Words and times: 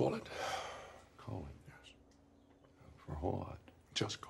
Call 0.00 0.14
it. 0.14 0.26
Call 1.18 1.46
it, 1.46 1.56
yes. 1.68 1.92
For 3.04 3.12
a 3.12 3.16
whole 3.16 3.44
lot. 3.46 3.58
Just 3.92 4.18
call 4.22 4.29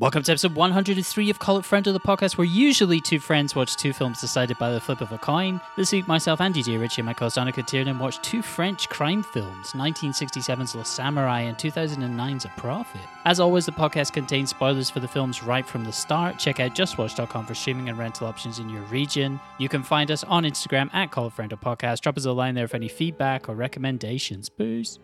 Welcome 0.00 0.22
to 0.22 0.32
episode 0.32 0.54
103 0.54 1.28
of 1.28 1.38
Call 1.38 1.58
It 1.58 1.64
Friend 1.66 1.86
of 1.86 1.92
the 1.92 2.00
podcast, 2.00 2.38
where 2.38 2.46
usually 2.46 3.02
two 3.02 3.20
friends 3.20 3.54
watch 3.54 3.76
two 3.76 3.92
films 3.92 4.18
decided 4.18 4.56
by 4.56 4.72
the 4.72 4.80
flip 4.80 5.02
of 5.02 5.12
a 5.12 5.18
coin. 5.18 5.60
This 5.76 5.92
week, 5.92 6.08
myself 6.08 6.40
and 6.40 6.54
DJ 6.54 6.80
Richie 6.80 7.02
and 7.02 7.06
my 7.06 7.12
co-host 7.12 7.36
Annika 7.36 7.66
Tiernan 7.66 7.98
watched 7.98 8.22
two 8.22 8.40
French 8.40 8.88
crime 8.88 9.22
films, 9.22 9.72
1967's 9.72 10.74
Le 10.74 10.86
Samurai 10.86 11.40
and 11.40 11.58
2009's 11.58 12.46
A 12.46 12.52
Prophet. 12.56 13.02
As 13.26 13.40
always, 13.40 13.66
the 13.66 13.72
podcast 13.72 14.14
contains 14.14 14.48
spoilers 14.48 14.88
for 14.88 15.00
the 15.00 15.06
films 15.06 15.42
right 15.42 15.66
from 15.66 15.84
the 15.84 15.92
start. 15.92 16.38
Check 16.38 16.60
out 16.60 16.74
justwatch.com 16.74 17.44
for 17.44 17.54
streaming 17.54 17.90
and 17.90 17.98
rental 17.98 18.26
options 18.26 18.58
in 18.58 18.70
your 18.70 18.84
region. 18.84 19.38
You 19.58 19.68
can 19.68 19.82
find 19.82 20.10
us 20.10 20.24
on 20.24 20.44
Instagram 20.44 20.88
at 20.94 21.10
Call 21.10 21.26
It 21.26 21.34
Friend 21.34 21.52
of 21.52 21.60
Podcast. 21.60 22.00
Drop 22.00 22.16
us 22.16 22.24
a 22.24 22.32
line 22.32 22.54
there 22.54 22.68
for 22.68 22.76
any 22.76 22.88
feedback 22.88 23.50
or 23.50 23.54
recommendations. 23.54 24.48
Booze. 24.48 24.98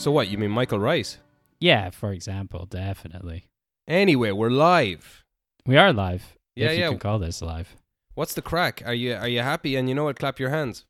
So 0.00 0.10
what? 0.10 0.28
You 0.28 0.38
mean 0.38 0.50
Michael 0.50 0.78
Rice? 0.78 1.18
Yeah, 1.60 1.90
for 1.90 2.10
example, 2.14 2.64
definitely. 2.64 3.44
Anyway, 3.86 4.30
we're 4.30 4.48
live. 4.48 5.26
We 5.66 5.76
are 5.76 5.92
live. 5.92 6.38
Yeah, 6.56 6.68
if 6.68 6.72
you 6.72 6.78
yeah. 6.78 6.88
can 6.88 6.98
call 6.98 7.18
this 7.18 7.42
live. 7.42 7.76
What's 8.14 8.32
the 8.32 8.40
crack? 8.40 8.82
Are 8.86 8.94
you 8.94 9.12
are 9.14 9.28
you 9.28 9.40
happy? 9.40 9.76
And 9.76 9.90
you 9.90 9.94
know 9.94 10.04
what? 10.04 10.18
Clap 10.18 10.40
your 10.40 10.48
hands. 10.48 10.86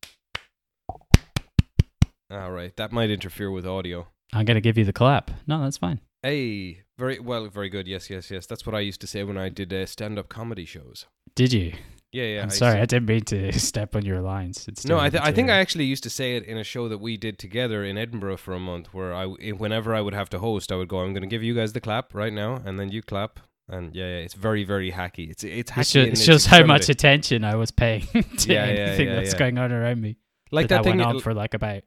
All 2.31 2.53
right, 2.53 2.77
that 2.77 2.93
might 2.93 3.11
interfere 3.11 3.51
with 3.51 3.67
audio. 3.67 4.07
I'm 4.33 4.45
gonna 4.45 4.61
give 4.61 4.79
you 4.79 4.85
the 4.85 4.93
clap. 4.93 5.33
No, 5.45 5.61
that's 5.61 5.79
fine. 5.79 5.99
Hey, 6.23 6.83
very 6.97 7.19
well, 7.19 7.49
very 7.49 7.69
good. 7.69 7.89
Yes, 7.89 8.11
yes, 8.11 8.31
yes. 8.31 8.47
That's 8.47 8.65
what 8.65 8.77
I 8.77 8.80
used 8.80 9.01
to 9.01 9.09
say 9.09 9.24
when 9.24 9.37
I 9.37 9.49
did 9.49 9.73
uh, 9.73 9.87
stand-up 9.87 10.29
comedy 10.29 10.65
shows. 10.65 11.07
Did 11.35 11.52
you? 11.52 11.73
Yeah, 12.13 12.25
yeah. 12.25 12.43
I'm 12.43 12.51
I 12.51 12.53
sorry, 12.53 12.80
I 12.80 12.87
didn't 12.87 13.09
mean 13.09 13.23
to 13.27 13.53
step 13.59 13.95
on 13.95 14.05
your 14.05 14.21
lines. 14.21 14.66
It's 14.66 14.85
no, 14.85 14.99
I, 14.99 15.11
th- 15.11 15.23
I 15.23 15.30
think 15.33 15.49
I 15.49 15.59
actually 15.59 15.85
used 15.85 16.03
to 16.03 16.11
say 16.11 16.37
it 16.37 16.45
in 16.45 16.59
a 16.59 16.65
show 16.65 16.89
that 16.89 16.99
we 16.99 17.17
did 17.17 17.39
together 17.39 17.85
in 17.85 17.97
Edinburgh 17.97 18.39
for 18.39 18.52
a 18.52 18.59
month, 18.59 18.93
where 18.93 19.15
I, 19.15 19.27
whenever 19.27 19.95
I 19.95 20.01
would 20.01 20.15
have 20.15 20.29
to 20.30 20.41
host, 20.41 20.73
I 20.73 20.77
would 20.77 20.89
go, 20.89 20.99
"I'm 20.99 21.13
going 21.13 21.23
to 21.23 21.29
give 21.29 21.43
you 21.43 21.55
guys 21.55 21.73
the 21.73 21.80
clap 21.80 22.15
right 22.15 22.33
now, 22.33 22.61
and 22.65 22.80
then 22.80 22.91
you 22.91 23.02
clap." 23.02 23.41
And 23.69 23.95
yeah, 23.95 24.05
yeah 24.07 24.25
it's 24.25 24.35
very, 24.35 24.65
very 24.65 24.91
hacky. 24.91 25.30
It's 25.30 25.45
it's 25.45 25.71
hacky. 25.71 25.80
It 25.80 25.87
shows, 25.87 26.07
it 26.07 26.13
its 26.13 26.25
shows 26.25 26.47
how 26.47 26.65
much 26.65 26.89
attention 26.89 27.45
I 27.45 27.55
was 27.55 27.71
paying 27.71 28.07
to 28.39 28.52
Yeah, 28.52 28.65
anything 28.65 29.09
yeah, 29.09 29.15
that's 29.15 29.35
going 29.35 29.59
on 29.59 29.71
around 29.71 30.01
me. 30.01 30.17
like 30.51 30.69
that, 30.69 30.79
that 30.79 30.85
thing. 30.85 30.99
went 30.99 31.09
on 31.09 31.21
for 31.21 31.33
like 31.33 31.55
about 31.55 31.83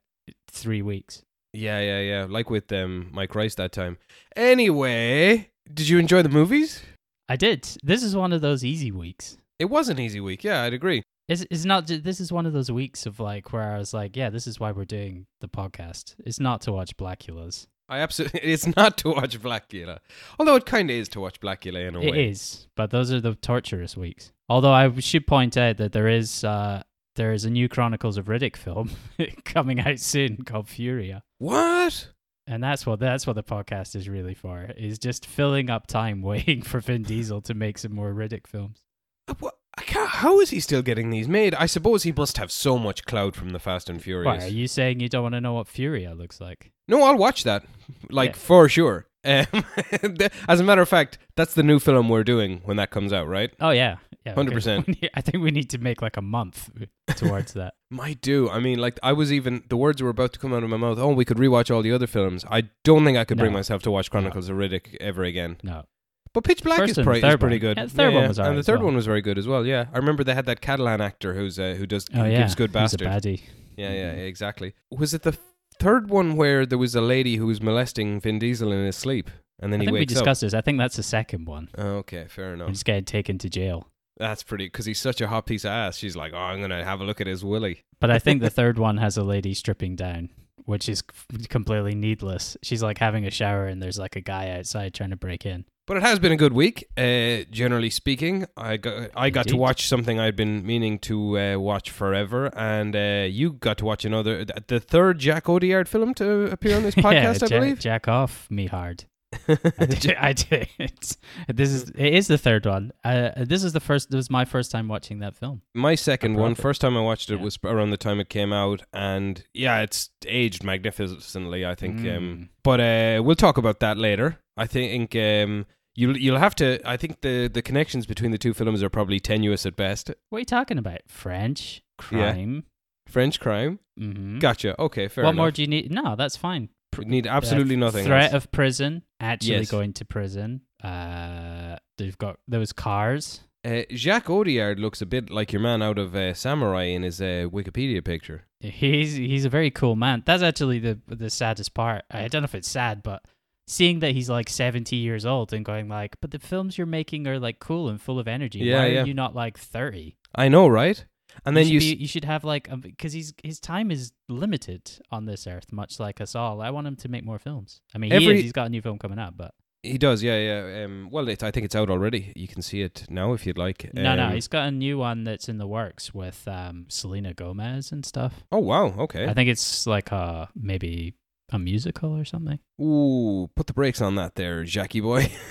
three 0.50 0.82
weeks. 0.82 1.22
Yeah, 1.52 1.82
yeah, 1.82 2.00
yeah. 2.00 2.26
Like 2.30 2.50
with 2.50 2.72
um, 2.72 3.10
Mike 3.12 3.36
Rice 3.36 3.56
that 3.56 3.74
time. 3.74 3.98
Anyway, 4.38 5.50
did 5.72 5.90
you 5.90 6.00
enjoy 6.00 6.22
the 6.22 6.30
movies? 6.30 6.82
I 7.28 7.36
did. 7.36 7.68
This 7.84 8.02
is 8.02 8.16
one 8.16 8.32
of 8.32 8.42
those 8.42 8.64
easy 8.64 8.92
weeks. 8.92 9.38
It 9.64 9.70
was 9.70 9.88
an 9.88 9.98
easy 9.98 10.20
week. 10.20 10.44
Yeah, 10.44 10.64
I'd 10.64 10.74
agree. 10.74 11.04
It's, 11.30 11.46
it's 11.50 11.64
not. 11.64 11.88
This 11.88 12.20
is 12.20 12.34
one 12.34 12.46
of 12.46 12.52
those 12.52 12.70
weeks 12.70 13.06
of 13.06 13.22
like 13.22 13.54
where 13.54 13.72
I 13.74 13.78
was 13.78 13.94
like, 13.94 14.18
yeah, 14.18 14.30
this 14.30 14.46
is 14.46 14.60
why 14.60 14.74
we're 14.74 14.84
doing 14.84 15.26
the 15.40 15.48
podcast. 15.48 16.16
It's 16.26 16.38
not 16.38 16.60
to 16.64 16.74
watch 16.74 16.98
Blackulas. 16.98 17.68
I 17.88 18.00
absolutely. 18.00 18.42
It's 18.44 18.68
not 18.76 18.98
to 19.00 19.10
watch 19.12 19.42
Blackula, 19.42 20.00
although 20.38 20.56
it 20.58 20.66
kind 20.66 20.90
of 20.90 20.96
is 20.98 21.08
to 21.10 21.22
watch 21.22 21.40
Blackula 21.40 21.88
in 21.88 21.96
a 21.96 22.02
It 22.02 22.12
way. 22.12 22.30
is, 22.30 22.68
but 22.76 22.92
those 22.92 23.10
are 23.14 23.22
the 23.22 23.36
torturous 23.36 23.96
weeks. 23.96 24.34
Although 24.50 24.74
I 24.74 24.94
should 25.00 25.26
point 25.26 25.56
out 25.56 25.78
that 25.78 25.94
there 25.94 26.10
is 26.10 26.44
uh, 26.44 26.84
there 27.16 27.32
is 27.32 27.46
a 27.46 27.50
new 27.50 27.70
Chronicles 27.70 28.18
of 28.18 28.26
Riddick 28.26 28.58
film 28.58 28.90
coming 29.46 29.80
out 29.80 30.00
soon 30.00 30.44
called 30.44 30.68
Furya, 30.68 31.22
What? 31.38 32.10
and 32.48 32.62
that's 32.62 32.86
what 32.86 33.00
that's 33.00 33.26
what 33.26 33.38
the 33.38 33.44
podcast 33.44 33.96
is 33.96 34.10
really 34.10 34.34
for. 34.34 34.70
Is 34.78 35.00
just 35.00 35.26
filling 35.26 35.70
up 35.70 35.88
time 35.88 36.22
waiting 36.34 36.62
for 36.64 36.82
Vin 36.82 37.04
Diesel 37.04 37.40
to 37.44 37.54
make 37.54 37.78
some 37.78 37.96
more 37.96 38.14
Riddick 38.14 38.46
films. 38.46 38.83
Uh, 39.28 39.34
What? 39.40 39.56
I 39.76 39.82
can't, 39.82 40.08
how 40.08 40.40
is 40.40 40.52
he 40.52 40.60
still 40.60 40.84
getting 40.84 41.10
these 41.10 41.28
made? 41.28 41.56
I 41.56 41.66
suppose 41.66 42.04
he 42.04 42.12
must 42.12 42.38
have 42.38 42.52
so 42.52 42.78
much 42.78 43.06
clout 43.06 43.36
from 43.36 43.50
the 43.50 43.60
Fast 43.60 43.90
and 43.90 44.00
Furious. 44.00 44.26
Why 44.28 44.46
are 44.46 44.50
you 44.52 44.68
saying 44.68 45.00
you 45.00 45.10
don't 45.10 45.24
want 45.24 45.34
to 45.34 45.42
know 45.42 45.54
what 45.54 45.68
Furya 45.68 46.14
looks 46.16 46.40
like? 46.40 46.72
No, 46.88 47.02
I'll 47.02 47.18
watch 47.18 47.44
that. 47.44 47.64
Like 48.12 48.32
Yeah. 48.32 48.36
for 48.36 48.70
sure. 48.70 49.08
Um, 49.26 49.46
as 50.50 50.60
a 50.60 50.64
matter 50.66 50.82
of 50.82 50.90
fact, 50.90 51.18
that's 51.38 51.54
the 51.54 51.64
new 51.64 51.80
film 51.80 52.10
we're 52.10 52.26
doing 52.26 52.60
when 52.66 52.76
that 52.76 52.92
comes 52.92 53.14
out, 53.14 53.26
right? 53.26 53.52
Oh 53.62 53.70
yeah, 53.70 53.96
yeah, 54.26 54.34
100%. 54.36 55.10
I 55.14 55.22
think 55.22 55.42
we 55.42 55.50
need 55.50 55.70
to 55.70 55.78
make 55.78 56.02
like 56.02 56.18
a 56.18 56.22
month 56.22 56.70
towards 57.16 57.54
that. 57.54 57.76
Might 57.90 58.20
do. 58.20 58.50
I 58.50 58.60
mean, 58.60 58.80
like 58.80 59.00
I 59.02 59.14
was 59.14 59.32
even 59.32 59.64
the 59.70 59.78
words 59.78 60.04
were 60.04 60.10
about 60.10 60.34
to 60.34 60.40
come 60.40 60.54
out 60.54 60.62
of 60.62 60.70
my 60.70 60.76
mouth. 60.76 61.00
Oh, 61.00 61.14
we 61.14 61.24
could 61.24 61.38
rewatch 61.38 61.74
all 61.74 61.82
the 61.82 61.94
other 61.94 62.06
films. 62.06 62.44
I 62.52 62.64
don't 62.84 63.06
think 63.06 63.18
I 63.18 63.24
could 63.24 63.38
bring 63.38 63.54
myself 63.54 63.82
to 63.84 63.92
watch 63.92 64.12
Chronicles 64.12 64.50
of 64.50 64.58
Riddick 64.58 64.98
ever 65.00 65.24
again. 65.24 65.56
No, 65.64 65.86
But 66.34 66.44
Pitch 66.44 66.64
Black 66.64 66.80
First 66.80 66.92
is, 66.92 66.98
and 66.98 67.08
is 67.08 67.36
pretty 67.38 67.60
good. 67.60 67.78
Yeah, 67.78 67.86
the 67.86 67.92
third 67.92 68.14
one 68.14 68.28
was 68.28 68.40
and 68.40 68.58
the 68.58 68.64
third 68.64 68.80
well. 68.80 68.88
one 68.88 68.96
was 68.96 69.06
very 69.06 69.22
good 69.22 69.38
as 69.38 69.48
well. 69.48 69.66
Yeah, 69.66 69.86
I 69.94 69.98
remember 69.98 70.24
they 70.24 70.34
had 70.34 70.48
that 70.48 70.62
Catalan 70.62 71.00
actor 71.00 71.36
who's 71.36 71.60
uh, 71.60 71.76
who 71.78 71.86
does 71.86 72.08
oh 72.16 72.24
yeah, 72.26 72.40
gives 72.40 72.56
good 72.56 72.72
He's 72.72 72.94
a 72.94 72.98
bastard. 72.98 73.08
baddie. 73.08 73.42
Yeah, 73.78 73.92
yeah, 73.92 74.12
exactly. 74.14 74.74
Was 74.92 75.14
it 75.14 75.22
the 75.22 75.38
third 75.80 76.10
one 76.10 76.36
where 76.36 76.66
there 76.66 76.78
was 76.78 76.96
a 76.96 77.02
lady 77.02 77.36
who 77.36 77.48
was 77.48 77.62
molesting 77.62 78.20
Vin 78.20 78.40
Diesel 78.40 78.72
in 78.72 78.86
his 78.86 78.96
sleep, 78.96 79.30
and 79.60 79.72
then 79.72 79.80
I 79.82 79.84
he 79.84 79.88
think 79.88 79.94
we 79.94 80.00
wakes 80.00 80.14
up? 80.14 80.16
We 80.16 80.20
discussed 80.22 80.42
this. 80.42 80.54
I 80.56 80.62
think 80.62 80.80
that's 80.80 80.96
the 80.96 81.04
second 81.04 81.46
one. 81.46 81.70
Oh, 81.78 81.98
okay, 81.98 82.26
fair 82.28 82.54
enough. 82.54 82.70
He's 82.70 82.84
getting 82.84 83.06
taken 83.06 83.38
to 83.40 83.50
jail. 83.50 83.88
That's 84.18 84.44
pretty 84.44 84.66
because 84.66 84.86
he's 84.86 85.00
such 85.00 85.22
a 85.22 85.28
hot 85.28 85.46
piece 85.46 85.66
of 85.66 85.70
ass. 85.70 85.98
She's 85.98 86.16
like, 86.16 86.34
oh, 86.34 86.38
I'm 86.38 86.62
gonna 86.62 86.84
have 86.84 87.00
a 87.00 87.04
look 87.04 87.22
at 87.22 87.28
his 87.28 87.44
willy. 87.44 87.84
But 88.00 88.10
I 88.10 88.18
think 88.18 88.42
the 88.42 88.50
third 88.52 88.80
one 88.80 88.98
has 88.98 89.18
a 89.18 89.24
lady 89.24 89.54
stripping 89.54 89.96
down, 89.96 90.30
which 90.66 90.90
is 90.90 91.04
completely 91.50 91.94
needless. 91.96 92.58
She's 92.64 92.82
like 92.82 92.98
having 92.98 93.26
a 93.26 93.32
shower, 93.32 93.68
and 93.68 93.82
there's 93.82 94.00
like 94.00 94.16
a 94.16 94.22
guy 94.22 94.50
outside 94.50 94.94
trying 94.96 95.12
to 95.12 95.16
break 95.16 95.46
in. 95.46 95.66
But 95.86 95.98
it 95.98 96.04
has 96.04 96.18
been 96.18 96.32
a 96.32 96.38
good 96.38 96.54
week, 96.54 96.88
uh, 96.98 97.44
generally 97.52 97.90
speaking. 97.90 98.46
I 98.56 98.78
got 98.78 99.10
I 99.16 99.30
got 99.30 99.48
to 99.50 99.58
watch 99.58 99.86
something 99.88 100.18
I'd 100.18 100.36
been 100.38 100.66
meaning 100.66 100.98
to 101.00 101.38
uh, 101.38 101.58
watch 101.60 101.92
forever, 101.92 102.50
and 102.58 102.96
uh, 102.96 103.28
you 103.30 103.52
got 103.54 103.78
to 103.80 103.86
watch 103.86 104.06
another, 104.06 104.46
th- 104.46 104.68
the 104.68 104.80
third 104.80 105.20
Jack 105.20 105.46
Audiard 105.46 105.90
film 105.90 106.14
to 106.16 106.46
appear 106.52 106.78
on 106.78 106.84
this 106.84 106.96
yeah, 106.98 107.04
podcast, 107.04 107.44
I 107.44 107.48
ja- 107.54 107.60
believe. 107.60 107.80
jack 107.80 108.08
off 108.08 108.48
me 108.50 108.68
hard. 108.68 109.04
I 109.50 109.86
did. 109.88 110.16
I 110.16 110.32
did. 110.34 110.70
This 111.54 111.70
is 111.72 111.90
it 111.90 112.14
is 112.14 112.28
the 112.28 112.38
third 112.38 112.66
one. 112.66 112.92
Uh, 113.04 113.32
this 113.36 113.64
is 113.66 113.74
the 113.74 113.80
first. 113.82 114.10
This 114.10 114.16
was 114.18 114.30
my 114.30 114.46
first 114.46 114.72
time 114.72 114.88
watching 114.88 115.20
that 115.20 115.36
film. 115.36 115.64
My 115.74 115.96
second 115.96 116.36
one, 116.36 116.52
Prophet. 116.56 116.62
first 116.62 116.82
time 116.82 116.96
I 116.96 117.02
watched 117.02 117.30
it 117.30 117.38
Yeah. 117.40 117.44
was 117.44 117.60
around 117.66 117.90
the 117.90 117.98
time 117.98 118.22
it 118.22 118.30
came 118.30 118.54
out, 118.54 118.84
and 118.94 119.44
yeah, 119.54 119.82
it's 119.82 120.12
aged 120.28 120.64
magnificently, 120.64 121.66
I 121.66 121.76
think. 121.76 122.00
Um, 122.00 122.06
Mm. 122.06 122.50
but 122.64 122.80
uh, 122.80 123.22
we'll 123.24 123.36
talk 123.36 123.58
about 123.58 123.82
that 123.82 123.98
later. 123.98 124.38
I 124.58 124.66
think 124.68 125.16
um, 125.16 125.66
you'll 125.96 126.18
you'll 126.18 126.38
have 126.40 126.56
to. 126.56 126.80
I 126.88 126.98
think 126.98 127.22
the 127.22 127.48
the 127.48 127.62
connections 127.62 128.06
between 128.06 128.32
the 128.32 128.38
two 128.38 128.54
films 128.54 128.84
are 128.84 128.90
probably 128.90 129.20
tenuous 129.20 129.66
at 129.66 129.76
best. 129.76 130.12
What 130.30 130.38
are 130.38 130.40
you 130.40 130.46
talking 130.46 130.78
about? 130.78 131.02
French 131.08 131.82
crime. 131.98 132.66
French 133.08 133.40
crime, 133.40 133.80
Mm-hmm. 134.00 134.40
gotcha. 134.40 134.80
Okay, 134.82 135.08
fair 135.08 135.24
what 135.26 135.32
enough. 135.32 135.38
more 135.38 135.52
do 135.52 135.62
you 135.62 135.68
need? 135.68 135.92
No, 135.92 136.16
that's 136.16 136.38
fine. 136.38 136.70
Need 136.98 137.28
absolutely 137.28 137.76
Uh, 137.76 137.80
nothing. 137.80 138.06
Threat 138.06 138.34
else. 138.34 138.46
of 138.46 138.52
prison. 138.52 139.04
Actually 139.20 139.58
Yes. 139.58 139.72
going 139.72 139.94
to 139.94 140.06
prison. 140.06 140.62
Uh, 140.84 141.78
they've 141.98 142.18
got 142.18 142.38
those 142.48 142.72
cars. 142.74 143.42
Uh, 143.66 143.84
Jacques 143.94 144.28
Audiard 144.28 144.80
looks 144.80 145.02
a 145.02 145.06
bit 145.06 145.30
like 145.30 145.52
your 145.54 145.62
man 145.62 145.82
out 145.82 145.98
of 145.98 146.16
uh, 146.16 146.34
Samurai 146.34 146.84
in 146.86 147.04
his 147.04 147.22
uh, 147.22 147.48
Wikipedia 147.52 148.04
picture. 148.04 148.44
He's 148.60 149.16
he's 149.16 149.46
a 149.46 149.50
very 149.50 149.72
cool 149.72 149.96
man. 149.96 150.24
That's 150.26 150.44
actually 150.44 150.80
the 150.80 151.00
the 151.08 151.30
saddest 151.30 151.74
part. 151.74 152.04
I 152.12 152.28
don't 152.28 152.42
know 152.42 152.46
if 152.46 152.56
it's 152.56 152.70
sad, 152.70 153.04
but 153.04 153.24
seeing 153.68 154.00
that 154.00 154.12
he's 154.12 154.30
like 154.30 154.50
seventy 154.50 154.98
years 154.98 155.26
old 155.26 155.54
and 155.54 155.64
going 155.66 155.88
like, 155.90 156.16
but 156.22 156.32
the 156.32 156.40
films 156.40 156.78
you're 156.78 156.88
making 156.88 157.28
are 157.28 157.40
like 157.40 157.60
cool 157.60 157.90
and 157.90 158.02
full 158.02 158.20
of 158.20 158.28
energy. 158.28 158.60
Yeah, 158.60 158.80
Why 158.80 158.88
yeah. 158.88 159.02
are 159.02 159.06
you 159.06 159.14
not 159.14 159.36
like 159.36 159.58
thirty? 159.58 160.18
I 160.36 160.50
know, 160.50 160.68
right? 160.68 161.04
And 161.46 161.58
then 161.58 161.66
you 161.68 161.74
you, 161.76 161.80
should, 161.80 161.88
s- 161.90 161.96
be, 161.96 162.02
you 162.02 162.08
should 162.08 162.26
have 162.26 162.44
like 162.44 162.70
because 162.82 163.14
he's 163.14 163.34
his 163.44 163.60
time 163.60 163.90
is 163.90 164.12
limited 164.30 164.92
on 165.12 165.26
this 165.26 165.48
earth, 165.48 165.72
much 165.72 166.00
like 166.00 166.22
us 166.22 166.36
all. 166.36 166.62
I 166.62 166.70
want 166.70 166.86
him 166.88 166.96
to 166.98 167.10
make 167.10 167.24
more 167.26 167.40
films. 167.40 167.82
I 167.96 167.98
mean, 167.98 168.12
he 168.12 168.18
Every- 168.18 168.38
is. 168.38 168.44
He's 168.44 168.52
got 168.52 168.68
a 168.68 168.70
new 168.70 168.82
film 168.82 169.00
coming 169.00 169.18
out, 169.20 169.36
but 169.36 169.54
he 169.82 169.98
does, 169.98 170.24
yeah, 170.24 170.38
yeah. 170.38 170.86
Um, 170.86 171.10
well, 171.12 171.28
it, 171.28 171.44
I 171.44 171.52
think 171.52 171.66
it's 171.66 171.76
out 171.76 171.90
already. 171.90 172.32
You 172.38 172.48
can 172.48 172.62
see 172.62 172.82
it 172.84 173.06
now 173.10 173.34
if 173.34 173.46
you'd 173.46 173.58
like. 173.58 173.90
no, 173.94 174.16
no, 174.16 174.28
Um, 174.28 174.34
he's 174.34 174.48
got 174.48 174.68
a 174.68 174.72
new 174.72 174.98
one 175.00 175.24
that's 175.26 175.50
in 175.50 175.58
the 175.58 175.68
works 175.68 176.14
with 176.14 176.48
um, 176.48 176.86
Selena 176.88 177.34
Gomez 177.34 177.92
and 177.92 178.06
stuff. 178.06 178.44
Oh 178.52 178.60
wow, 178.60 178.94
okay. 179.00 179.26
I 179.28 179.34
think 179.34 179.50
it's 179.50 179.86
like 179.88 180.12
a 180.12 180.50
maybe 180.56 181.16
a 181.54 181.60
musical 181.60 182.18
or 182.18 182.26
something. 182.26 182.60
Ooh, 182.82 183.50
put 183.56 183.68
the 183.68 183.74
brakes 183.74 184.02
on 184.02 184.16
that 184.16 184.36
there, 184.36 184.64
Jackie 184.64 185.02
boy. 185.02 185.32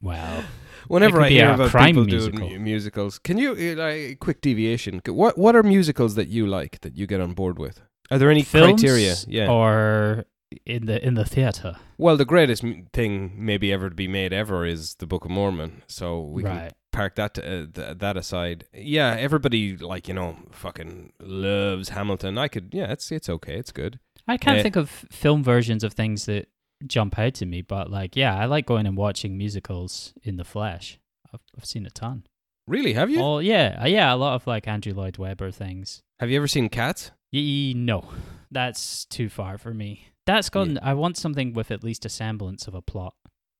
Wow. 0.00 0.44
Whenever 0.88 1.20
I 1.20 1.30
hear 1.30 1.52
about 1.52 1.70
crime 1.70 1.94
people 1.94 2.04
musical. 2.04 2.48
doing 2.48 2.64
musicals, 2.64 3.18
can 3.18 3.38
you 3.38 3.52
uh, 3.52 3.82
like 3.82 4.18
quick 4.18 4.40
deviation? 4.40 5.00
What 5.06 5.38
what 5.38 5.56
are 5.56 5.62
musicals 5.62 6.14
that 6.14 6.28
you 6.28 6.46
like 6.46 6.80
that 6.80 6.96
you 6.96 7.06
get 7.06 7.20
on 7.20 7.32
board 7.32 7.58
with? 7.58 7.80
Are 8.10 8.18
there 8.18 8.30
any 8.30 8.42
Films 8.42 8.82
criteria? 8.82 9.14
Yeah. 9.26 9.50
Or 9.50 10.26
in 10.66 10.86
the 10.86 11.04
in 11.04 11.14
the 11.14 11.24
theater. 11.24 11.76
Well, 11.96 12.16
the 12.16 12.24
greatest 12.24 12.62
m- 12.64 12.86
thing 12.92 13.32
maybe 13.36 13.72
ever 13.72 13.88
to 13.88 13.94
be 13.94 14.08
made 14.08 14.32
ever 14.32 14.66
is 14.66 14.96
the 14.96 15.06
Book 15.06 15.24
of 15.24 15.30
Mormon. 15.30 15.82
So 15.86 16.20
we 16.20 16.42
can 16.42 16.56
right. 16.56 16.72
park 16.92 17.14
that 17.16 17.34
to, 17.34 17.42
uh, 17.42 17.66
th- 17.72 17.98
that 17.98 18.16
aside. 18.16 18.64
Yeah, 18.74 19.16
everybody 19.18 19.76
like 19.76 20.06
you 20.06 20.14
know 20.14 20.36
fucking 20.50 21.12
loves 21.20 21.90
Hamilton. 21.90 22.36
I 22.36 22.48
could 22.48 22.70
yeah, 22.72 22.92
it's 22.92 23.10
it's 23.10 23.28
okay, 23.28 23.56
it's 23.56 23.72
good. 23.72 24.00
I 24.26 24.36
can't 24.36 24.62
think 24.62 24.76
of 24.76 24.88
film 24.88 25.44
versions 25.44 25.84
of 25.84 25.92
things 25.92 26.26
that 26.26 26.48
jump 26.86 27.18
out 27.18 27.34
to 27.34 27.46
me, 27.46 27.62
but 27.62 27.90
like, 27.90 28.16
yeah, 28.16 28.38
I 28.38 28.46
like 28.46 28.66
going 28.66 28.86
and 28.86 28.96
watching 28.96 29.36
musicals 29.36 30.14
in 30.22 30.36
the 30.36 30.44
flesh. 30.44 30.98
I've, 31.32 31.40
I've 31.56 31.64
seen 31.64 31.86
a 31.86 31.90
ton. 31.90 32.24
Really? 32.66 32.94
Have 32.94 33.10
you? 33.10 33.20
Oh 33.20 33.38
yeah, 33.40 33.78
uh, 33.82 33.86
yeah, 33.86 34.12
a 34.12 34.16
lot 34.16 34.34
of 34.34 34.46
like 34.46 34.66
Andrew 34.66 34.94
Lloyd 34.94 35.18
Webber 35.18 35.50
things. 35.50 36.02
Have 36.20 36.30
you 36.30 36.36
ever 36.36 36.48
seen 36.48 36.68
Cats? 36.68 37.10
Ye- 37.30 37.74
no, 37.74 38.08
that's 38.50 39.04
too 39.04 39.28
far 39.28 39.58
for 39.58 39.74
me. 39.74 40.08
That's 40.26 40.48
gone. 40.48 40.78
I 40.82 40.94
want 40.94 41.18
something 41.18 41.52
with 41.52 41.70
at 41.70 41.84
least 41.84 42.06
a 42.06 42.08
semblance 42.08 42.66
of 42.66 42.74
a 42.74 42.80
plot. 42.80 43.14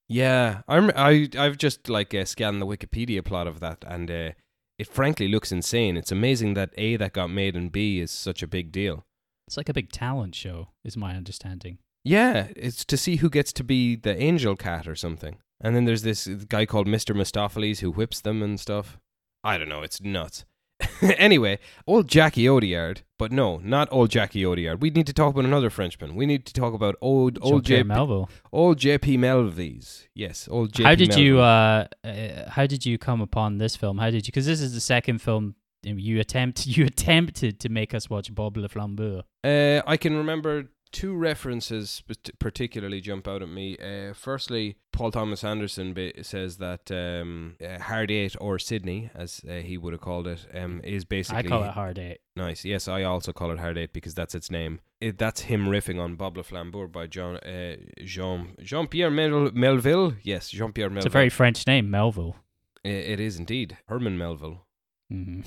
Yeah, 0.09 0.63
I'm. 0.67 0.91
I 0.97 1.29
I've 1.37 1.59
just 1.59 1.89
like 1.91 2.15
uh, 2.15 2.25
scanned 2.25 2.63
the 2.63 2.67
Wikipedia 2.67 3.23
plot 3.23 3.47
of 3.47 3.61
that, 3.61 3.85
and 3.87 4.11
uh, 4.11 4.31
it 4.79 4.89
frankly 4.89 5.29
looks 5.29 5.53
insane. 5.53 5.97
It's 5.99 6.13
amazing 6.13 6.55
that 6.55 6.71
a 6.79 6.97
that 6.97 7.13
got 7.13 7.29
made 7.31 7.55
and 7.57 7.71
b 7.71 8.01
is 8.01 8.11
such 8.11 8.43
a 8.43 8.47
big 8.47 8.73
deal. 8.73 9.05
It's 9.47 9.57
like 9.57 9.69
a 9.69 9.75
big 9.75 9.93
talent 9.93 10.35
show, 10.35 10.69
is 10.85 10.97
my 10.97 11.15
understanding. 11.15 11.79
Yeah, 12.03 12.49
it's 12.55 12.85
to 12.87 12.97
see 12.97 13.17
who 13.17 13.31
gets 13.31 13.53
to 13.55 13.65
be 13.65 13.97
the 13.97 14.17
angel 14.21 14.57
cat 14.57 14.87
or 14.87 14.95
something. 14.95 15.39
And 15.61 15.75
then 15.75 15.85
there's 15.85 16.03
this 16.03 16.27
guy 16.27 16.67
called 16.67 16.87
Mr. 16.87 17.15
Mistoffelees 17.15 17.81
who 17.81 17.91
whips 17.91 18.21
them 18.21 18.43
and 18.43 18.61
stuff. 18.61 18.99
I 19.43 19.59
don't 19.59 19.69
know, 19.69 19.83
it's 19.83 20.01
nuts. 20.01 20.45
anyway, 21.03 21.59
old 21.87 22.09
Jackie 22.09 22.45
Audiard, 22.45 23.03
but 23.19 23.31
no, 23.31 23.59
not 23.59 23.89
old 23.91 24.11
Jackie 24.11 24.43
Audiard. 24.43 24.81
We 24.81 24.91
need 24.91 25.07
to 25.07 25.13
talk 25.13 25.33
about 25.33 25.45
another 25.45 25.71
Frenchman. 25.71 26.15
We 26.15 26.27
need 26.27 26.47
to 26.47 26.53
talk 26.53 26.75
about 26.75 26.97
old 27.01 27.39
old 27.41 27.65
Jean-Pierre 27.65 27.85
JP, 27.85 27.87
Melville. 27.87 28.31
old 28.53 28.79
JP 28.79 29.19
Melvies. 29.19 30.09
Yes, 30.15 30.49
old 30.51 30.73
JP. 30.73 30.85
how 30.85 30.95
did 30.95 31.15
you 31.15 31.41
uh, 31.41 31.87
uh 32.03 32.51
how 32.51 32.67
did 32.67 32.85
you 32.85 32.99
come 32.99 33.21
upon 33.21 33.59
this 33.59 33.77
film 33.77 33.99
how 33.99 34.11
did 34.11 34.27
you 34.27 34.33
because 34.33 34.47
this 34.47 34.61
is 34.61 34.75
the 34.75 34.81
second 34.81 35.21
film 35.23 35.55
you 35.85 36.21
attempt 36.21 36.67
you 36.77 36.85
attempted 36.85 37.61
to 37.61 37.69
make 37.69 37.95
us 37.95 38.09
watch 38.11 38.35
bob 38.35 38.57
le 38.57 38.69
flambeur 38.69 39.23
Uh, 39.45 39.83
I 39.87 39.97
can 39.99 40.17
remember 40.17 40.71
two 40.91 41.15
references 41.17 42.03
particularly 42.39 43.01
jump 43.01 43.27
out 43.27 43.43
at 43.43 43.49
me. 43.49 43.77
Uh, 43.79 44.15
firstly, 44.15 44.77
Paul 44.93 45.11
Thomas 45.11 45.43
Anderson 45.43 45.93
ba- 45.93 46.23
says 46.23 46.59
that 46.59 46.89
um, 46.91 47.57
uh, 47.61 47.79
Hard 47.81 48.11
Eight 48.13 48.37
or 48.41 48.61
Sydney, 48.61 49.11
as 49.13 49.41
uh, 49.49 49.55
he 49.55 49.77
would 49.77 49.93
have 49.93 50.01
called 50.01 50.29
it, 50.29 50.47
um, 50.55 50.81
is 50.85 51.05
basically 51.05 51.47
i 51.47 51.49
call 51.49 51.65
it 51.65 51.73
hard 51.73 51.99
eight 51.99 52.19
nice. 52.37 52.65
Yes, 52.65 52.87
I 52.87 53.03
also 53.03 53.33
call 53.33 53.51
it 53.51 53.59
Hard 53.59 53.77
Eight 53.77 53.93
because 53.93 54.15
that's 54.15 54.35
its 54.37 54.51
name. 54.53 54.79
It, 55.01 55.19
that's 55.19 55.41
him 55.51 55.67
riffing 55.67 55.99
on 56.01 56.15
Bob 56.15 56.37
Le 56.37 56.45
Flambeur 56.45 56.87
by 56.87 57.09
John 57.09 57.37
uh, 57.39 57.75
Jean 58.05 58.55
Jean 58.63 58.87
Pierre 58.87 59.11
Mel- 59.11 59.51
Melville. 59.53 60.15
Yes, 60.23 60.49
Jean 60.51 60.73
Pierre 60.73 60.89
Melville. 60.91 61.07
it's 61.09 61.15
a 61.15 61.21
very 61.21 61.29
french 61.31 61.67
name 61.67 61.91
melville 61.91 62.37
I- 62.85 62.89
it 63.15 63.19
is 63.21 63.37
indeed 63.37 63.79
Herman 63.89 64.17
Melville. 64.17 64.65
hmm 65.11 65.41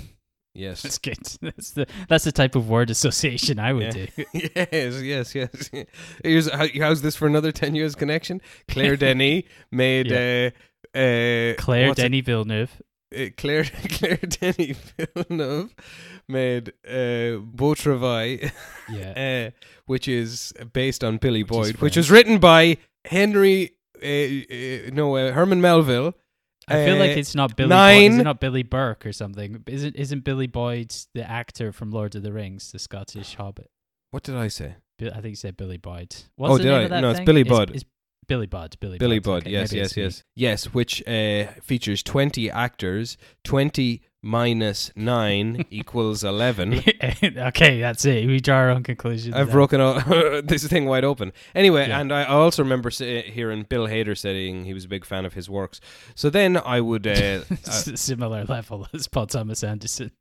Yes. 0.57 0.81
that's 0.81 0.98
good 0.98 1.18
that's 1.42 1.71
the 1.71 1.86
that's 2.09 2.24
the 2.24 2.31
type 2.31 2.56
of 2.56 2.68
word 2.68 2.89
association 2.89 3.59
i 3.59 3.71
would 3.74 3.95
Yeah. 3.95 4.07
do 4.15 4.25
yes, 4.71 5.01
yes, 5.01 5.36
yes. 5.36 5.69
Here's 6.24 6.51
how, 6.51 6.68
how's 6.80 7.01
this 7.01 7.15
for 7.15 7.27
another 7.27 7.51
ten 7.51 7.75
years 7.75 7.94
connection? 7.95 8.42
Claire 8.68 8.95
Denny 9.06 9.45
made 9.71 10.12
uh, 10.12 10.50
uh, 10.98 11.54
claire 11.57 11.89
what's 11.89 12.00
it- 12.00 12.04
denny 12.04 12.21
villeneuve 12.21 12.81
uh, 13.15 13.25
Claire 13.38 13.63
Claire 13.89 14.18
Denis 14.18 14.77
Villeneuve 14.98 15.74
made 16.27 16.74
uh, 16.89 17.38
Beau 17.39 17.74
Travail, 17.75 18.50
yeah 18.92 19.48
uh, 19.48 19.65
which 19.86 20.07
is 20.09 20.51
based 20.74 21.04
on 21.04 21.18
Billy 21.18 21.44
Which 21.44 21.50
Boyd, 21.51 21.77
which 21.77 21.95
was 21.95 22.12
written 22.12 22.38
by 22.39 22.77
Henry. 23.06 23.75
Uh, 24.04 24.07
uh, 24.07 24.92
no, 24.94 25.15
uh, 25.15 25.31
Herman 25.31 25.62
Melville. 25.62 26.15
I 26.67 26.85
feel 26.85 26.97
like 26.97 27.11
Uh, 27.15 27.19
it's 27.19 27.33
not 27.35 27.55
Billy. 27.55 27.69
nine- 27.69 28.11
Boyd. 28.11 28.13
Is 28.13 28.19
it 28.19 28.23
not 28.23 28.39
Billy 28.39 28.63
Burke 28.63 29.05
or 29.05 29.13
something? 29.13 29.63
Isn't 29.67 29.95
isn't 29.95 30.23
Billy 30.23 30.47
Boyd 30.47 30.93
the 31.13 31.29
actor 31.29 31.71
from 31.71 31.91
Lord 31.91 32.15
of 32.15 32.23
the 32.23 32.33
Rings, 32.33 32.71
the 32.71 32.79
Scottish 32.79 33.35
Hobbit? 33.35 33.69
What 34.11 34.23
did 34.23 34.35
I 34.35 34.47
say? 34.49 34.75
I 35.01 35.21
think 35.21 35.25
you 35.27 35.35
said 35.35 35.55
Billy 35.57 35.77
Boyd. 35.77 36.15
Oh, 36.15 36.23
What's 36.35 36.57
the 36.57 36.63
did 36.63 36.91
I? 36.91 36.99
No, 37.01 37.11
it's? 37.11 37.19
Billy 37.21 37.41
It's- 37.41 37.57
Budd. 37.57 37.69
It's, 37.75 37.85
Billy 38.27 38.45
Budd. 38.47 38.75
Billy, 38.81 38.97
Billy 38.97 39.19
Budd. 39.19 39.43
Okay, 39.43 39.51
yes, 39.51 39.71
yes, 39.71 39.95
yes. 39.95 40.23
Yes, 40.35 40.65
which 40.73 41.01
uh, 41.07 41.45
features 41.61 42.03
20 42.03 42.51
actors. 42.51 43.15
20 43.45 44.01
minus 44.23 44.91
9 44.95 45.65
equals 45.71 46.23
11. 46.23 46.73
okay, 47.23 47.79
that's 47.79 48.03
it. 48.05 48.27
We 48.27 48.39
draw 48.39 48.57
our 48.57 48.69
own 48.71 48.83
conclusions. 48.83 49.35
I've 49.35 49.47
then. 49.47 49.53
broken 49.53 49.81
all, 49.81 49.93
this 50.43 50.65
thing 50.67 50.85
wide 50.85 51.03
open. 51.03 51.33
Anyway, 51.55 51.87
Yeah. 51.87 51.99
and 51.99 52.11
I 52.13 52.25
also 52.25 52.63
remember 52.63 52.89
hearing 52.89 53.63
Bill 53.63 53.87
Hader 53.87 54.17
saying 54.17 54.65
he 54.65 54.73
was 54.73 54.85
a 54.85 54.87
big 54.89 55.05
fan 55.05 55.25
of 55.25 55.33
his 55.33 55.49
works. 55.49 55.79
So 56.15 56.29
then 56.29 56.57
I 56.57 56.81
would. 56.81 57.05
Uh, 57.07 57.41
similar 57.65 58.43
level 58.45 58.87
as 58.93 59.07
Paul 59.07 59.27
Thomas 59.27 59.63
Anderson. 59.63 60.11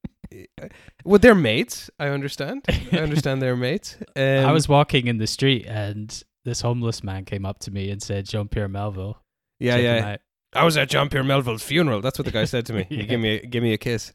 well, 1.04 1.18
they're 1.18 1.34
mates. 1.34 1.88
I 1.98 2.08
understand. 2.08 2.64
I 2.92 2.98
understand 2.98 3.40
they're 3.40 3.56
mates. 3.56 3.96
Um, 4.16 4.22
I 4.46 4.52
was 4.52 4.68
walking 4.68 5.06
in 5.06 5.18
the 5.18 5.26
street 5.26 5.66
and 5.66 6.22
this 6.44 6.60
homeless 6.60 7.02
man 7.02 7.24
came 7.24 7.44
up 7.46 7.58
to 7.60 7.70
me 7.70 7.90
and 7.90 8.02
said, 8.02 8.26
"Jean 8.26 8.48
Pierre 8.48 8.68
Melville." 8.68 9.18
Yeah, 9.58 9.76
yeah. 9.76 10.16
Out." 10.56 10.62
I 10.62 10.64
was 10.64 10.76
at 10.76 10.88
John 10.88 11.08
Pierre 11.08 11.24
Melville's 11.24 11.62
funeral. 11.62 12.00
That's 12.00 12.18
what 12.18 12.24
the 12.26 12.32
guy 12.32 12.44
said 12.44 12.66
to 12.66 12.72
me. 12.72 12.86
Yeah. 12.90 13.00
He 13.02 13.06
gave 13.06 13.20
me 13.20 13.28
a, 13.36 13.46
give 13.46 13.62
me 13.62 13.72
a 13.72 13.78
kiss. 13.78 14.12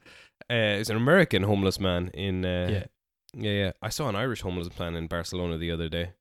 Uh, 0.50 0.78
he's 0.78 0.90
an 0.90 0.98
American 0.98 1.44
homeless 1.44 1.80
man 1.80 2.10
in. 2.14 2.44
Uh, 2.46 2.68
Yeah. 2.72 2.84
yeah, 3.34 3.52
yeah. 3.52 3.72
I 3.82 3.90
saw 3.90 4.10
an 4.10 4.16
Irish 4.16 4.42
homeless 4.42 4.68
man 4.80 4.96
in 4.96 5.08
Barcelona 5.08 5.58
the 5.58 5.72
other 5.72 5.88
day. 5.90 6.12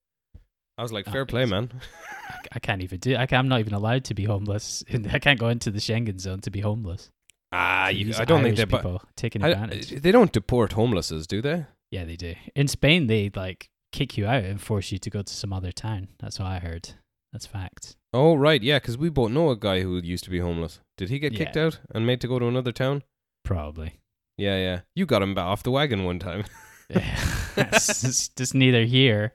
I 0.78 0.82
was 0.82 0.92
like, 0.92 1.08
Oh, 1.08 1.12
fair 1.12 1.26
play, 1.26 1.44
man. 1.44 1.70
I- 2.52 2.58
can't 2.58 2.82
even 2.82 2.98
do. 3.00 3.14
I 3.16 3.26
I'm 3.30 3.48
not 3.48 3.60
even 3.60 3.74
allowed 3.74 4.04
to 4.04 4.14
be 4.14 4.24
homeless. 4.24 4.84
I 5.12 5.18
can't 5.18 5.38
go 5.38 5.48
into 5.48 5.70
the 5.70 5.78
Schengen 5.80 6.18
zone 6.20 6.40
to 6.40 6.50
be 6.50 6.60
homeless. 6.60 7.10
Ah, 7.52 7.88
you, 7.88 8.14
I 8.16 8.24
don't 8.24 8.40
Irish 8.44 8.56
think 8.58 8.70
they. 8.70 8.76
But 8.76 8.82
people 8.82 9.02
taking 9.16 9.42
I- 9.42 9.48
advantage. 9.48 9.90
they 9.90 10.12
don't 10.12 10.32
deport 10.32 10.72
homelesses, 10.72 11.26
do 11.26 11.42
they? 11.42 11.66
yeah, 11.90 12.04
they 12.04 12.14
do. 12.16 12.34
In 12.54 12.68
Spain, 12.68 13.08
they 13.08 13.30
like 13.34 13.68
kick 13.92 14.16
you 14.16 14.24
out 14.26 14.44
and 14.44 14.60
force 14.60 14.92
you 14.92 14.98
to 14.98 15.10
go 15.10 15.22
to 15.22 15.32
some 15.34 15.52
other 15.52 15.72
town. 15.72 16.08
That's 16.20 16.38
what 16.38 16.46
I 16.46 16.60
heard. 16.60 16.90
That's 17.32 17.46
fact. 17.46 17.96
Oh, 18.12 18.34
right, 18.34 18.62
yeah, 18.62 18.78
because 18.78 18.98
we 18.98 19.08
both 19.08 19.30
know 19.30 19.50
a 19.50 19.56
guy 19.56 19.82
who 19.82 19.98
used 19.98 20.24
to 20.24 20.30
be 20.30 20.40
homeless. 20.40 20.80
Did 20.96 21.10
he 21.10 21.18
get 21.18 21.34
kicked 21.34 21.56
Yeah. 21.56 21.66
out 21.66 21.80
and 21.94 22.06
made 22.06 22.20
to 22.22 22.28
go 22.28 22.38
to 22.38 22.46
another 22.48 22.72
town? 22.72 23.02
Probably. 23.44 24.00
Yeah, 24.36 24.56
yeah. 24.56 24.80
You 24.94 25.06
got 25.06 25.22
him 25.22 25.34
ba- 25.34 25.42
off 25.42 25.62
the 25.62 25.70
wagon 25.70 26.04
one 26.04 26.18
time. 26.18 26.44
it's 26.90 28.04
it's 28.04 28.28
just 28.28 28.54
neither 28.54 28.84
here 28.84 29.34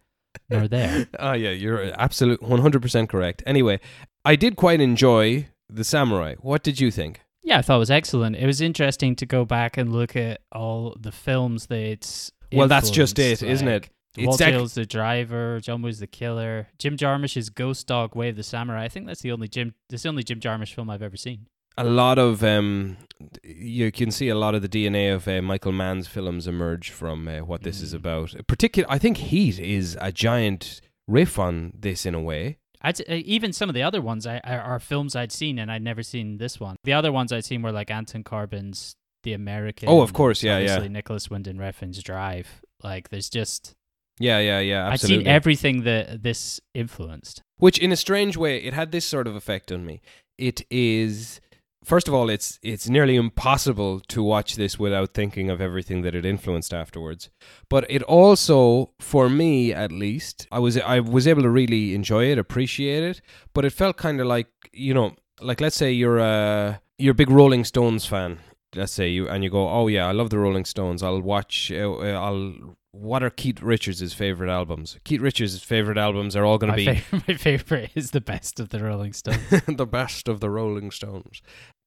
nor 0.50 0.68
there. 0.68 1.08
Ah, 1.20 1.34
yeah, 1.34 1.52
you're 1.52 1.94
absolute 2.00 2.42
100% 2.42 3.08
correct. 3.10 3.44
Anyway, 3.46 3.80
I 4.26 4.36
did 4.36 4.56
quite 4.56 4.82
enjoy 4.82 5.48
The 5.70 5.84
Samurai. 5.84 6.36
What 6.42 6.64
did 6.64 6.80
you 6.80 6.92
think? 6.92 7.22
Yeah, 7.44 7.60
I 7.60 7.62
thought 7.62 7.76
it 7.78 7.80
was 7.80 7.92
excellent. 7.92 8.36
It 8.36 8.46
was 8.46 8.60
interesting 8.60 9.16
to 9.18 9.26
go 9.26 9.46
back 9.46 9.78
and 9.78 9.94
look 9.94 10.16
at 10.16 10.42
all 10.52 10.96
the 11.00 11.12
films 11.12 11.68
that. 11.68 12.32
Well, 12.52 12.68
that's 12.68 12.90
just 12.90 13.20
it, 13.20 13.44
isn't 13.44 13.68
it? 13.68 13.90
It's 14.18 14.42
ac- 14.42 14.52
Hill's 14.52 14.74
the 14.76 14.86
driver, 14.86 15.60
John 15.60 15.82
Woo's 15.82 16.00
the 16.00 16.08
killer, 16.08 16.68
Jim 16.80 16.98
Jarmusch's 16.98 17.50
Ghost 17.50 17.88
Dog, 17.88 18.16
Way 18.16 18.30
of 18.30 18.36
the 18.36 18.44
Samurai. 18.44 18.84
I 18.86 18.90
think 18.90 19.08
that's 19.08 19.22
the 19.22 19.32
only 19.32 19.48
Jim. 19.48 19.74
That's 19.90 20.04
the 20.04 20.10
only 20.10 20.24
Jim 20.24 20.40
Jarmusch 20.40 20.74
film 20.74 20.90
I've 20.90 21.02
ever 21.04 21.18
seen. 21.18 21.48
a 21.78 21.84
lot 21.84 22.18
of 22.18 22.42
um 22.44 22.96
you 23.44 23.92
can 23.92 24.10
see 24.12 24.30
a 24.30 24.36
lot 24.36 24.56
of 24.56 24.62
the 24.62 24.70
DNA 24.70 25.14
of 25.14 25.28
uh, 25.28 25.42
Michael 25.42 25.72
Mann's 25.74 26.08
films 26.08 26.48
emerge 26.48 26.90
from 26.90 27.28
uh, 27.28 27.40
what 27.40 27.64
this 27.64 27.82
is 27.82 27.92
Mm. 27.94 27.98
about. 27.98 28.48
Particular, 28.48 28.88
I 28.90 28.98
think 28.98 29.18
Heat 29.18 29.60
is 29.60 29.98
a 30.02 30.12
giant 30.12 30.82
riff 31.08 31.38
on 31.40 31.74
this 31.78 32.06
in 32.06 32.16
a 32.16 32.22
way. 32.22 32.58
I'd, 32.82 33.02
uh, 33.02 33.04
even 33.26 33.52
some 33.52 33.68
of 33.70 33.76
the 33.76 33.84
other 33.84 34.02
ones 34.02 34.26
I, 34.28 34.40
are, 34.44 34.62
are 34.62 34.80
films 34.80 35.16
I'd 35.16 35.32
seen, 35.32 35.58
and 35.60 35.72
I'd 35.72 35.82
never 35.82 36.04
seen 36.04 36.38
this 36.38 36.60
one. 36.60 36.76
The 36.84 36.94
other 36.94 37.12
ones 37.12 37.32
I'd 37.34 37.44
seen 37.46 37.62
were 37.62 37.72
like 37.72 37.90
Anton 37.92 38.24
Corbijn's 38.24 38.96
The 39.24 39.34
American. 39.34 39.90
Oh, 39.90 40.02
of 40.02 40.14
course, 40.14 40.44
yeah, 40.44 40.60
yeah. 40.60 40.88
Nicholas 40.88 41.30
Winding 41.30 41.58
Refn's 41.58 42.02
Drive. 42.04 42.62
Like, 42.84 43.10
there's 43.10 43.30
just 43.30 43.74
Yeah, 44.20 44.40
yeah, 44.40 44.60
yeah, 44.60 44.90
I'd 44.90 45.00
seen 45.00 45.28
everything 45.28 45.84
that 45.84 46.24
this 46.24 46.62
influenced. 46.74 47.42
Which, 47.58 47.78
in 47.80 47.92
a 47.92 47.96
strange 47.96 48.38
way, 48.38 48.58
it 48.58 48.74
had 48.74 48.92
this 48.92 49.06
sort 49.06 49.28
of 49.28 49.36
effect 49.36 49.72
on 49.72 49.86
me. 49.86 50.02
It 50.38 50.62
is, 50.70 51.42
first 51.84 52.08
of 52.08 52.14
all, 52.14 52.30
it's 52.30 52.60
it's 52.62 52.88
nearly 52.88 53.16
impossible 53.16 54.00
to 54.02 54.24
watch 54.24 54.56
this 54.56 54.80
without 54.80 55.14
thinking 55.14 55.50
of 55.50 55.60
everything 55.60 56.02
that 56.04 56.16
it 56.16 56.26
influenced 56.26 56.74
afterwards. 56.74 57.30
But 57.70 57.86
it 57.90 58.04
also, 58.04 58.92
for 59.00 59.30
me 59.30 59.74
at 59.74 59.92
least, 59.92 60.48
I 60.52 60.60
was 60.60 60.78
I 60.78 61.00
was 61.02 61.28
able 61.28 61.44
to 61.44 61.50
really 61.50 61.94
enjoy 61.94 62.26
it, 62.32 62.38
appreciate 62.38 63.04
it. 63.04 63.22
But 63.54 63.66
it 63.66 63.72
felt 63.72 63.98
kind 63.98 64.22
of 64.22 64.28
like 64.28 64.48
you 64.72 64.94
know, 64.94 65.16
like 65.42 65.60
let's 65.60 65.76
say 65.76 65.92
you're 65.92 66.20
a 66.20 66.82
you're 66.98 67.12
a 67.12 67.16
big 67.16 67.30
Rolling 67.30 67.66
Stones 67.66 68.06
fan. 68.06 68.40
Let's 68.76 68.92
say 68.92 69.10
you 69.10 69.28
and 69.30 69.44
you 69.44 69.50
go, 69.50 69.70
oh 69.70 69.88
yeah, 69.88 70.08
I 70.08 70.12
love 70.12 70.30
the 70.30 70.40
Rolling 70.40 70.66
Stones. 70.66 71.04
I'll 71.04 71.22
watch. 71.22 71.72
Uh, 71.72 71.92
I'll. 71.92 72.76
What 72.98 73.24
are 73.24 73.30
Keith 73.30 73.62
Richards' 73.62 74.14
favorite 74.14 74.50
albums? 74.50 74.98
Keith 75.04 75.20
Richards' 75.20 75.62
favorite 75.62 75.98
albums 75.98 76.36
are 76.36 76.46
all 76.46 76.58
going 76.58 76.72
to 76.72 76.78
be 76.78 76.86
favorite, 76.86 77.24
my 77.28 77.34
favorite 77.36 77.92
is 77.94 78.12
the 78.12 78.22
best 78.22 78.60
of 78.60 78.70
the 78.70 78.82
Rolling 78.84 79.12
Stones. 79.14 79.40
the 79.68 79.86
best 79.86 80.28
of 80.30 80.40
the 80.40 80.50
Rolling 80.50 80.92
Stones. 80.92 81.42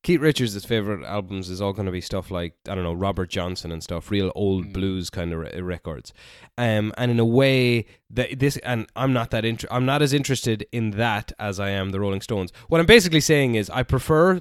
Keith 0.04 0.20
Richards' 0.20 0.64
favorite 0.64 1.04
albums 1.04 1.48
is 1.48 1.60
all 1.60 1.72
going 1.72 1.86
to 1.86 1.92
be 1.92 2.00
stuff 2.02 2.30
like 2.30 2.54
I 2.68 2.74
don't 2.74 2.84
know 2.84 2.92
Robert 2.92 3.30
Johnson 3.30 3.72
and 3.72 3.82
stuff, 3.82 4.10
real 4.10 4.30
old 4.34 4.66
Mm. 4.66 4.72
blues 4.74 5.08
kind 5.10 5.32
of 5.32 5.38
re- 5.40 5.60
records. 5.60 6.12
Um, 6.58 6.92
and 6.98 7.10
in 7.10 7.18
a 7.18 7.24
way 7.24 7.86
that 8.10 8.38
this, 8.38 8.58
and 8.58 8.86
I'm 8.94 9.12
not 9.12 9.30
that 9.30 9.44
inter- 9.44 9.68
I'm 9.70 9.86
not 9.86 10.02
as 10.02 10.12
interested 10.12 10.66
in 10.72 10.90
that 10.92 11.32
as 11.38 11.58
I 11.58 11.70
am 11.70 11.90
the 11.90 12.00
Rolling 12.00 12.20
Stones. 12.20 12.52
What 12.68 12.80
I'm 12.80 12.86
basically 12.86 13.20
saying 13.20 13.54
is 13.54 13.70
I 13.70 13.82
prefer 13.82 14.40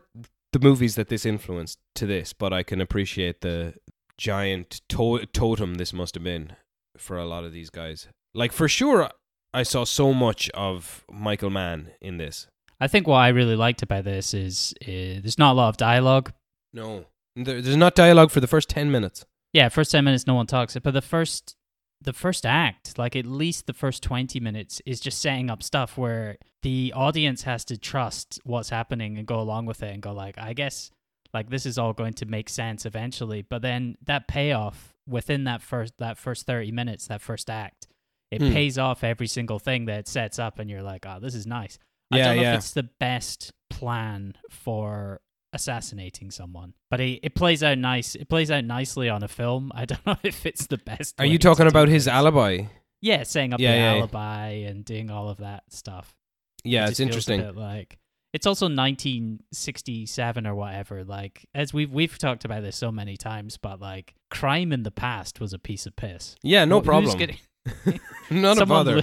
the 0.53 0.59
movies 0.59 0.95
that 0.95 1.07
this 1.07 1.25
influenced 1.25 1.79
to 1.95 2.05
this, 2.05 2.33
but 2.33 2.51
I 2.53 2.61
can 2.63 2.79
appreciate 2.81 3.41
the 3.41 3.73
giant 4.17 4.81
to- 4.89 5.25
totem 5.27 5.75
this 5.75 5.93
must 5.93 6.15
have 6.15 6.23
been 6.23 6.55
for 6.97 7.17
a 7.17 7.25
lot 7.25 7.43
of 7.43 7.51
these 7.51 7.69
guys. 7.69 8.07
Like 8.33 8.51
for 8.51 8.67
sure, 8.67 9.09
I 9.53 9.63
saw 9.63 9.83
so 9.83 10.13
much 10.13 10.49
of 10.51 11.05
Michael 11.11 11.49
Mann 11.49 11.91
in 12.01 12.17
this. 12.17 12.47
I 12.79 12.87
think 12.87 13.07
what 13.07 13.17
I 13.17 13.29
really 13.29 13.55
liked 13.55 13.81
about 13.81 14.03
this 14.03 14.33
is, 14.33 14.73
is 14.81 15.23
there's 15.23 15.39
not 15.39 15.53
a 15.53 15.55
lot 15.55 15.69
of 15.69 15.77
dialogue. 15.77 16.31
No, 16.73 17.05
there, 17.35 17.61
there's 17.61 17.77
not 17.77 17.95
dialogue 17.95 18.31
for 18.31 18.39
the 18.39 18.47
first 18.47 18.69
ten 18.69 18.91
minutes. 18.91 19.25
Yeah, 19.53 19.69
first 19.69 19.91
ten 19.91 20.03
minutes 20.03 20.27
no 20.27 20.35
one 20.35 20.47
talks, 20.47 20.77
but 20.77 20.93
the 20.93 21.01
first 21.01 21.55
the 21.99 22.13
first 22.13 22.45
act, 22.45 22.99
like 22.99 23.15
at 23.15 23.25
least 23.25 23.65
the 23.65 23.73
first 23.73 24.03
twenty 24.03 24.39
minutes, 24.39 24.81
is 24.85 24.99
just 24.99 25.19
setting 25.19 25.49
up 25.49 25.63
stuff 25.63 25.97
where 25.97 26.37
the 26.61 26.93
audience 26.95 27.43
has 27.43 27.65
to 27.65 27.77
trust 27.77 28.39
what's 28.43 28.69
happening 28.69 29.17
and 29.17 29.25
go 29.25 29.39
along 29.39 29.65
with 29.65 29.81
it 29.81 29.93
and 29.93 30.01
go 30.01 30.11
like, 30.11 30.37
I 30.37 30.53
guess 30.53 30.91
like 31.33 31.49
this 31.49 31.65
is 31.65 31.77
all 31.77 31.93
going 31.93 32.13
to 32.15 32.25
make 32.25 32.49
sense 32.49 32.85
eventually. 32.85 33.41
But 33.41 33.61
then 33.61 33.97
that 34.05 34.27
payoff 34.27 34.93
within 35.07 35.45
that 35.45 35.61
first 35.61 35.93
that 35.99 36.17
first 36.17 36.45
thirty 36.45 36.71
minutes, 36.71 37.07
that 37.07 37.21
first 37.21 37.49
act, 37.49 37.87
it 38.31 38.41
Hmm. 38.41 38.51
pays 38.53 38.77
off 38.77 39.03
every 39.03 39.27
single 39.27 39.59
thing 39.59 39.85
that 39.85 39.99
it 39.99 40.07
sets 40.07 40.39
up, 40.39 40.59
and 40.59 40.69
you're 40.69 40.83
like, 40.83 41.05
oh, 41.07 41.19
this 41.19 41.35
is 41.35 41.47
nice. 41.47 41.79
I 42.11 42.17
Yeah, 42.17 42.25
don't 42.27 42.35
know 42.37 42.41
yeah. 42.43 42.53
if 42.53 42.57
it's 42.59 42.71
the 42.73 42.83
best 42.99 43.51
plan 43.69 44.33
for 44.49 45.21
assassinating 45.53 46.29
someone, 46.31 46.73
but 46.91 46.99
it, 47.01 47.19
it 47.23 47.35
plays 47.35 47.63
out 47.63 47.77
nice. 47.77 48.15
It 48.15 48.29
plays 48.29 48.51
out 48.51 48.63
nicely 48.65 49.09
on 49.09 49.23
a 49.23 49.27
film. 49.27 49.71
I 49.75 49.85
don't 49.85 50.05
know 50.05 50.17
if 50.23 50.45
it's 50.45 50.67
the 50.67 50.77
best. 50.77 51.15
Are 51.19 51.25
you 51.25 51.37
talking 51.39 51.67
about 51.67 51.87
his 51.87 52.07
alibi? 52.07 52.63
Yeah, 53.01 53.23
setting 53.23 53.53
up 53.53 53.59
Yeah, 53.59 53.71
the 53.71 53.77
yeah, 53.77 53.93
alibi 53.95 54.47
and 54.67 54.83
doing 54.85 55.09
all 55.11 55.29
of 55.29 55.37
that 55.37 55.63
stuff. 55.69 56.15
Yeah, 56.63 56.85
It 56.85 56.89
it's 56.89 56.97
just 56.97 57.09
feels 57.11 57.27
a 57.29 57.33
interesting. 57.33 57.61
like 57.61 57.97
it's 58.37 58.45
also 58.45 58.65
1967 58.67 60.45
or 60.45 60.53
whatever. 60.53 61.03
Like 61.03 61.47
as 61.55 61.73
we've 61.73 61.91
we've 61.91 62.15
talked 62.19 62.45
about 62.45 62.61
this 62.61 62.75
so 62.75 62.91
many 62.91 63.17
times, 63.17 63.57
but 63.57 63.81
like 63.81 64.13
crime 64.29 64.71
in 64.71 64.83
the 64.83 64.91
past 64.91 65.39
was 65.39 65.53
a 65.53 65.59
piece 65.59 65.87
of 65.87 65.95
piss. 65.95 66.35
Yeah, 66.43 66.65
no 66.65 66.77
Who's 66.79 66.85
problem. 66.85 67.17
getting- 67.17 67.99
Not 68.29 68.59
a 68.61 68.65
bother. 68.67 69.01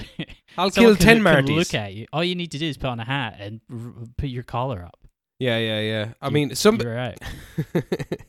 I'll 0.57 0.71
kill 0.71 0.95
ten 0.95 1.21
can 1.21 1.25
Martys. 1.45 1.55
Look 1.57 1.73
at 1.73 1.93
you. 1.93 2.07
All 2.13 2.23
you 2.23 2.35
need 2.35 2.51
to 2.51 2.57
do 2.57 2.65
is 2.65 2.77
put 2.77 2.87
on 2.87 3.01
a 3.01 3.05
hat 3.05 3.35
and 3.39 3.59
r- 3.69 3.93
put 4.17 4.29
your 4.29 4.43
collar 4.43 4.83
up. 4.85 4.97
Yeah, 5.37 5.57
yeah, 5.57 5.81
yeah. 5.81 6.13
I 6.21 6.27
You- 6.27 6.31
mean, 6.33 6.55
some. 6.55 6.77
Right. 6.77 7.19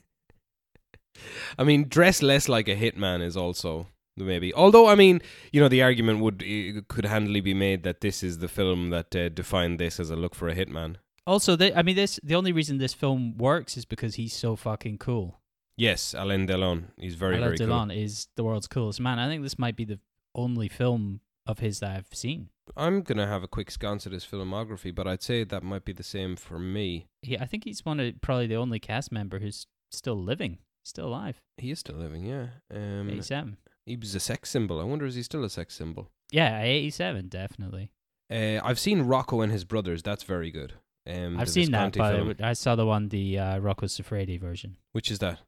I 1.58 1.62
mean, 1.64 1.86
dress 1.88 2.20
less 2.20 2.48
like 2.48 2.66
a 2.68 2.74
hitman 2.76 3.22
is 3.22 3.36
also 3.36 3.86
maybe. 4.16 4.52
Although, 4.54 4.88
I 4.88 4.94
mean, 4.94 5.20
you 5.52 5.60
know, 5.60 5.68
the 5.68 5.82
argument 5.82 6.20
would 6.20 6.42
eh, 6.46 6.80
could 6.88 7.04
handily 7.04 7.40
be 7.40 7.54
made 7.54 7.82
that 7.82 8.00
this 8.00 8.22
is 8.22 8.38
the 8.38 8.48
film 8.48 8.90
that 8.90 9.14
uh, 9.14 9.28
defined 9.28 9.78
this 9.78 10.00
as 10.00 10.10
a 10.10 10.16
look 10.16 10.34
for 10.34 10.48
a 10.48 10.54
hitman. 10.54 10.96
Also, 11.26 11.56
th- 11.56 11.72
I 11.74 11.82
mean, 11.82 11.96
this 11.96 12.20
the 12.22 12.34
only 12.34 12.52
reason 12.52 12.78
this 12.78 12.94
film 12.94 13.36
works 13.36 13.76
is 13.76 13.84
because 13.84 14.14
he's 14.14 14.34
so 14.34 14.56
fucking 14.56 14.98
cool. 14.98 15.40
Yes, 15.76 16.14
Alain 16.16 16.46
Delon. 16.46 16.84
He's 16.96 17.16
very, 17.16 17.36
Alain 17.36 17.48
very 17.48 17.58
cool. 17.58 17.66
Alain 17.66 17.88
Delon 17.88 18.02
is 18.04 18.28
the 18.36 18.44
world's 18.44 18.66
coolest 18.66 19.00
man. 19.00 19.18
I 19.18 19.28
think 19.28 19.42
this 19.42 19.58
might 19.58 19.76
be 19.76 19.84
the 19.84 19.98
only 20.34 20.68
film 20.68 21.20
of 21.46 21.58
his 21.58 21.80
that 21.80 21.96
I've 21.96 22.14
seen. 22.14 22.48
I'm 22.76 23.02
gonna 23.02 23.26
have 23.26 23.42
a 23.42 23.48
quick 23.48 23.70
sconce 23.70 24.06
at 24.06 24.12
his 24.12 24.24
filmography, 24.24 24.94
but 24.94 25.06
I'd 25.06 25.22
say 25.22 25.44
that 25.44 25.62
might 25.62 25.84
be 25.84 25.92
the 25.92 26.02
same 26.02 26.36
for 26.36 26.58
me. 26.58 27.06
Yeah, 27.22 27.42
I 27.42 27.46
think 27.46 27.64
he's 27.64 27.84
one 27.84 28.00
of 28.00 28.20
probably 28.20 28.46
the 28.46 28.56
only 28.56 28.80
cast 28.80 29.12
member 29.12 29.38
who's 29.38 29.66
still 29.90 30.20
living, 30.20 30.58
still 30.82 31.06
alive. 31.06 31.40
He 31.58 31.70
is 31.70 31.78
still 31.78 31.96
living, 31.96 32.24
yeah. 32.24 32.46
Um, 32.74 33.08
87. 33.10 33.56
He 33.86 33.96
was 33.96 34.14
a 34.14 34.20
sex 34.20 34.50
symbol. 34.50 34.80
I 34.80 34.84
wonder 34.84 35.06
is 35.06 35.14
he 35.14 35.22
still 35.22 35.44
a 35.44 35.50
sex 35.50 35.74
symbol? 35.74 36.10
Yeah, 36.30 36.60
87, 36.60 37.28
definitely. 37.28 37.90
Uh, 38.30 38.60
I've 38.64 38.78
seen 38.80 39.02
Rocco 39.02 39.40
and 39.40 39.52
his 39.52 39.64
brothers. 39.64 40.02
That's 40.02 40.24
very 40.24 40.50
good. 40.50 40.74
Um, 41.08 41.38
I've 41.38 41.48
seen 41.48 41.70
that, 41.70 41.94
Visconti 41.94 41.98
but 42.26 42.36
film. 42.38 42.48
I 42.48 42.52
saw 42.54 42.74
the 42.74 42.84
one, 42.84 43.08
the 43.10 43.38
uh, 43.38 43.58
Rocco 43.58 43.86
Siffredi 43.86 44.38
version. 44.40 44.76
Which 44.92 45.10
is 45.10 45.20
that? 45.20 45.38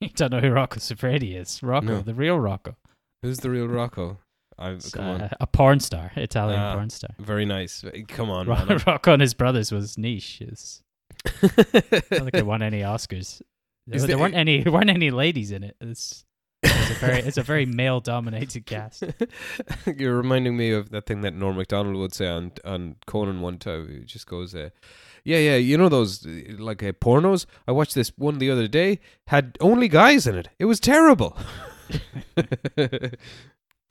you 0.00 0.08
don't 0.08 0.30
know 0.32 0.40
who 0.40 0.50
Rocco 0.50 0.80
Siffredi 0.80 1.36
is. 1.36 1.62
Rocco, 1.62 1.86
No. 1.86 2.00
the 2.00 2.14
real 2.14 2.38
Rocco. 2.40 2.76
Who's 3.22 3.38
the 3.38 3.50
real 3.50 3.66
Rocco? 3.68 4.18
I 4.58 4.78
come 4.90 5.04
on. 5.04 5.20
uh, 5.20 5.28
a 5.38 5.46
porn 5.46 5.80
star, 5.80 6.12
Italian 6.16 6.58
Ah, 6.58 6.74
porn 6.74 6.88
star. 6.88 7.10
Very 7.18 7.44
nice. 7.44 7.84
Come 8.08 8.30
on, 8.30 8.46
Ro- 8.48 8.64
man. 8.66 8.80
Rocco 8.86 9.12
and 9.12 9.20
his 9.20 9.34
brothers 9.34 9.70
was 9.70 9.98
niche. 9.98 10.40
It's, 10.40 10.82
I 11.26 11.48
don't 11.48 12.00
think 12.08 12.34
it 12.34 12.46
won 12.46 12.62
any 12.62 12.80
Oscars. 12.80 13.42
There, 13.86 13.96
Is 13.96 14.06
there 14.06 14.16
the- 14.16 14.22
weren't 14.22 14.34
any 14.34 14.62
there 14.62 14.72
weren't 14.72 14.88
any 14.88 15.10
ladies 15.10 15.50
in 15.50 15.62
it. 15.62 15.76
It's, 15.82 16.24
it's 16.62 16.90
a 16.90 16.94
very 16.94 17.18
it's 17.20 17.36
a 17.36 17.42
very 17.42 17.66
male 17.66 18.00
dominated 18.00 18.66
cast. 18.66 19.04
You're 19.96 20.16
reminding 20.16 20.56
me 20.56 20.72
of 20.72 20.90
that 20.90 21.06
thing 21.06 21.20
that 21.20 21.34
Norm 21.34 21.56
Macdonald 21.56 21.96
would 21.96 22.14
say 22.14 22.28
on 22.28 22.52
on 22.64 22.96
Conan 23.06 23.40
one 23.40 23.58
time. 23.58 23.88
He 23.88 24.04
just 24.04 24.26
goes, 24.26 24.54
"Yeah, 24.54 24.68
yeah, 25.38 25.56
you 25.56 25.76
know 25.76 25.88
those 25.88 26.26
like 26.58 26.82
uh, 26.82 26.92
pornos. 26.92 27.46
I 27.68 27.72
watched 27.72 27.94
this 27.94 28.12
one 28.16 28.38
the 28.38 28.50
other 28.50 28.68
day. 28.68 29.00
Had 29.28 29.58
only 29.60 29.88
guys 29.88 30.26
in 30.26 30.36
it. 30.36 30.48
It 30.58 30.64
was 30.64 30.80
terrible." 30.80 31.36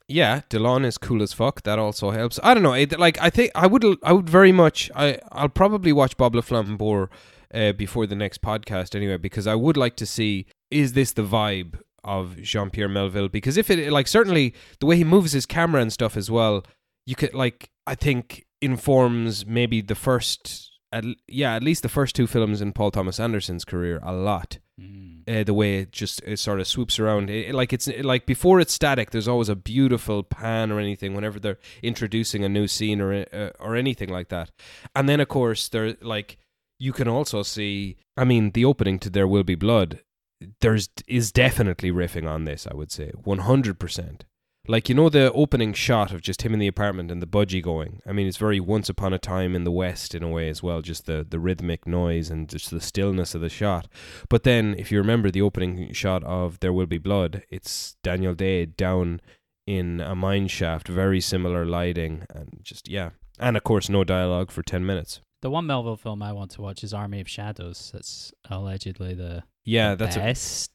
yeah, 0.08 0.40
Delon 0.50 0.84
is 0.84 0.98
cool 0.98 1.22
as 1.22 1.32
fuck. 1.32 1.62
That 1.62 1.78
also 1.78 2.10
helps. 2.10 2.38
I 2.42 2.54
don't 2.54 2.62
know. 2.62 2.74
It, 2.74 2.98
like 2.98 3.20
I 3.20 3.30
think 3.30 3.52
I 3.54 3.66
would 3.66 3.84
I 4.02 4.12
would 4.12 4.28
very 4.28 4.52
much 4.52 4.90
I 4.94 5.18
I'll 5.32 5.48
probably 5.48 5.92
watch 5.92 6.16
Bob 6.16 6.34
Le 6.34 6.42
Flambeur 6.42 7.08
uh, 7.54 7.72
before 7.72 8.06
the 8.06 8.16
next 8.16 8.42
podcast 8.42 8.94
anyway 8.94 9.16
because 9.16 9.46
I 9.46 9.54
would 9.54 9.76
like 9.76 9.96
to 9.96 10.06
see 10.06 10.46
is 10.70 10.92
this 10.94 11.12
the 11.12 11.22
vibe 11.22 11.78
of 12.06 12.40
Jean 12.40 12.70
Pierre 12.70 12.88
Melville 12.88 13.28
because 13.28 13.56
if 13.58 13.68
it 13.70 13.90
like 13.92 14.06
certainly 14.08 14.54
the 14.80 14.86
way 14.86 14.96
he 14.96 15.04
moves 15.04 15.32
his 15.32 15.44
camera 15.44 15.82
and 15.82 15.92
stuff 15.92 16.16
as 16.16 16.30
well 16.30 16.64
you 17.04 17.14
could 17.14 17.34
like 17.34 17.68
I 17.86 17.94
think 17.94 18.46
informs 18.62 19.44
maybe 19.46 19.80
the 19.80 19.94
first 19.94 20.70
at, 20.92 21.04
yeah 21.28 21.54
at 21.54 21.62
least 21.62 21.82
the 21.82 21.88
first 21.88 22.14
two 22.16 22.26
films 22.26 22.60
in 22.60 22.72
Paul 22.72 22.90
Thomas 22.90 23.18
Anderson's 23.20 23.64
career 23.64 24.00
a 24.02 24.12
lot. 24.12 24.58
Mm. 24.78 25.22
uh, 25.26 25.42
the 25.42 25.54
way 25.54 25.78
it 25.78 25.90
just 25.90 26.20
it 26.26 26.38
sort 26.38 26.60
of 26.60 26.66
swoops 26.66 26.98
around. 26.98 27.30
It, 27.30 27.48
it- 27.48 27.54
like 27.54 27.72
it's 27.72 27.88
like 28.02 28.26
before 28.26 28.60
it's 28.60 28.74
static 28.74 29.10
there's 29.10 29.26
always 29.26 29.48
a 29.48 29.56
beautiful 29.56 30.22
pan 30.22 30.70
or 30.70 30.78
anything 30.78 31.14
whenever 31.14 31.40
they're 31.40 31.58
introducing 31.82 32.44
a 32.44 32.48
new 32.50 32.68
scene 32.68 33.00
or 33.00 33.24
uh, 33.32 33.50
or 33.58 33.74
anything 33.74 34.10
like 34.10 34.28
that. 34.28 34.50
And 34.94 35.08
then 35.08 35.18
of 35.20 35.28
course 35.28 35.68
there 35.68 35.96
like 36.02 36.36
you 36.78 36.92
can 36.92 37.08
also 37.08 37.42
see 37.42 37.96
i 38.18 38.24
mean 38.24 38.50
the 38.50 38.66
opening 38.66 38.98
to 38.98 39.08
there 39.08 39.26
will 39.26 39.44
be 39.44 39.54
blood 39.54 40.00
there's 40.60 40.88
is 41.06 41.32
definitely 41.32 41.90
riffing 41.90 42.28
on 42.28 42.44
this 42.44 42.66
i 42.70 42.74
would 42.74 42.90
say 42.90 43.10
100% 43.24 44.20
like 44.68 44.88
you 44.88 44.94
know 44.94 45.08
the 45.08 45.32
opening 45.32 45.72
shot 45.72 46.12
of 46.12 46.20
just 46.20 46.42
him 46.42 46.52
in 46.52 46.58
the 46.58 46.66
apartment 46.66 47.10
and 47.10 47.22
the 47.22 47.26
budgie 47.26 47.62
going 47.62 48.00
i 48.06 48.12
mean 48.12 48.26
it's 48.26 48.36
very 48.36 48.60
once 48.60 48.88
upon 48.88 49.12
a 49.12 49.18
time 49.18 49.54
in 49.54 49.64
the 49.64 49.70
west 49.70 50.14
in 50.14 50.22
a 50.22 50.28
way 50.28 50.48
as 50.48 50.62
well 50.62 50.82
just 50.82 51.06
the 51.06 51.24
the 51.28 51.38
rhythmic 51.38 51.86
noise 51.86 52.30
and 52.30 52.48
just 52.48 52.70
the 52.70 52.80
stillness 52.80 53.34
of 53.34 53.40
the 53.40 53.48
shot 53.48 53.86
but 54.28 54.42
then, 54.42 54.74
if 54.78 54.90
you 54.90 54.98
remember 54.98 55.30
the 55.30 55.42
opening 55.42 55.92
shot 55.92 56.24
of 56.24 56.60
There 56.60 56.72
Will 56.72 56.86
Be 56.86 56.98
Blood, 56.98 57.44
it's 57.50 57.96
Daniel 58.02 58.34
Day 58.34 58.66
down 58.66 59.20
in 59.66 60.00
a 60.00 60.14
mine 60.14 60.48
shaft, 60.48 60.88
very 60.88 61.20
similar 61.20 61.64
lighting, 61.64 62.26
and 62.30 62.60
just, 62.62 62.88
yeah. 62.88 63.10
And 63.38 63.56
of 63.56 63.64
course, 63.64 63.88
no 63.88 64.04
dialogue 64.04 64.50
for 64.50 64.62
10 64.62 64.86
minutes. 64.86 65.20
The 65.42 65.50
one 65.50 65.66
Melville 65.66 65.96
film 65.96 66.22
I 66.22 66.32
want 66.32 66.52
to 66.52 66.62
watch 66.62 66.82
is 66.82 66.94
Army 66.94 67.20
of 67.20 67.28
Shadows. 67.28 67.90
That's 67.92 68.32
allegedly 68.48 69.14
the 69.14 69.44
Yeah, 69.68 69.96
that's 69.96 70.16
a, 70.16 70.20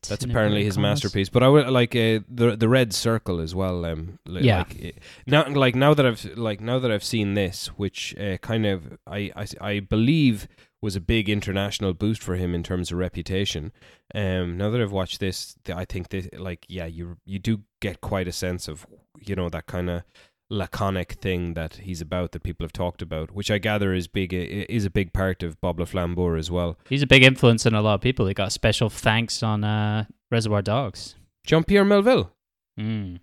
that's 0.10 0.24
apparently 0.26 0.64
his 0.66 0.76
masterpiece. 0.82 1.30
But 1.30 1.44
I 1.44 1.48
would 1.48 1.68
like 1.70 1.96
uh, 1.96 2.20
the 2.30 2.56
the 2.58 2.68
Red 2.68 2.94
Circle 2.94 3.40
as 3.40 3.56
well. 3.56 3.86
Um, 3.86 4.20
li- 4.28 4.42
Yeah. 4.44 4.58
Like, 4.60 4.84
eh, 4.84 4.92
now, 5.26 5.48
like 5.48 5.76
now 5.76 5.94
that 5.94 6.06
I've 6.06 6.24
like 6.38 6.60
now 6.60 6.78
that 6.78 6.92
I've 6.92 7.04
seen 7.04 7.34
this, 7.34 7.68
which 7.78 8.14
uh, 8.20 8.38
kind 8.40 8.66
of 8.66 8.98
I, 9.08 9.32
I 9.36 9.46
I 9.62 9.80
believe 9.80 10.48
was 10.82 10.96
a 10.96 11.02
big 11.02 11.30
international 11.30 11.94
boost 11.94 12.22
for 12.22 12.36
him 12.36 12.54
in 12.54 12.64
terms 12.64 12.92
of 12.92 12.98
reputation. 12.98 13.72
Um, 14.14 14.58
now 14.58 14.70
that 14.72 14.82
I've 14.82 14.92
watched 14.92 15.20
this, 15.20 15.56
th- 15.64 15.78
I 15.78 15.86
think 15.86 16.10
this 16.10 16.28
like 16.38 16.66
yeah, 16.68 16.86
you 16.88 17.18
you 17.26 17.40
do 17.40 17.62
get 17.80 18.02
quite 18.02 18.28
a 18.28 18.32
sense 18.34 18.68
of 18.68 18.86
you 19.22 19.36
know 19.36 19.48
that 19.50 19.68
kind 19.68 19.90
of 19.90 20.04
laconic 20.52 21.14
thing 21.14 21.54
that 21.54 21.78
he's 21.78 22.02
about 22.02 22.34
that 22.34 22.44
people 22.44 22.64
have 22.64 22.74
talked 22.74 23.02
about, 23.02 23.32
which 23.32 23.50
I 23.50 23.58
gather 23.58 23.94
is 23.94 24.08
big 24.08 24.34
is 24.34 24.86
a 24.86 24.90
big 24.90 25.14
part 25.14 25.42
of 25.42 25.60
Bob 25.62 25.80
Le 25.80 25.86
Flambeur 25.86 26.38
as 26.38 26.52
well. 26.52 26.78
He's 26.90 27.02
a 27.02 27.08
big 27.08 27.24
influence 27.24 27.66
on 27.66 27.74
a 27.74 27.82
lot 27.82 27.96
of 27.96 28.02
people. 28.02 28.28
He 28.28 28.34
got 28.34 28.52
special 28.52 28.90
thanks 28.90 29.42
on 29.42 29.64
uh, 29.64 30.06
Reservoir 30.30 30.62
Dogs. 30.62 31.16
Jean 31.46 31.64
Pierre 31.64 31.86
Melville. 31.86 32.32
Mm. 32.80 33.20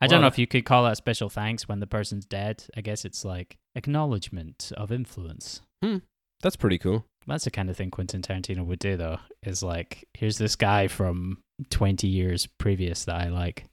I 0.00 0.08
don't 0.08 0.20
know 0.20 0.26
if 0.26 0.38
you 0.38 0.48
could 0.48 0.64
call 0.64 0.84
that 0.84 0.96
special 0.96 1.28
thanks 1.28 1.68
when 1.68 1.78
the 1.78 1.86
person's 1.86 2.24
dead. 2.24 2.64
I 2.76 2.80
guess 2.80 3.04
it's 3.04 3.24
like 3.24 3.56
acknowledgement 3.76 4.72
of 4.76 4.90
influence. 4.90 5.60
Hmm. 5.82 5.98
That's 6.42 6.56
pretty 6.56 6.78
cool. 6.78 7.06
That's 7.28 7.44
the 7.44 7.52
kind 7.52 7.70
of 7.70 7.76
thing 7.76 7.92
Quentin 7.92 8.20
Tarantino 8.20 8.66
would 8.66 8.80
do, 8.80 8.96
though. 8.96 9.18
Is 9.44 9.62
like, 9.62 10.08
here's 10.14 10.38
this 10.38 10.56
guy 10.56 10.88
from 10.88 11.38
20 11.70 12.08
years 12.08 12.48
previous 12.58 13.04
that 13.04 13.14
I 13.14 13.28
like. 13.28 13.64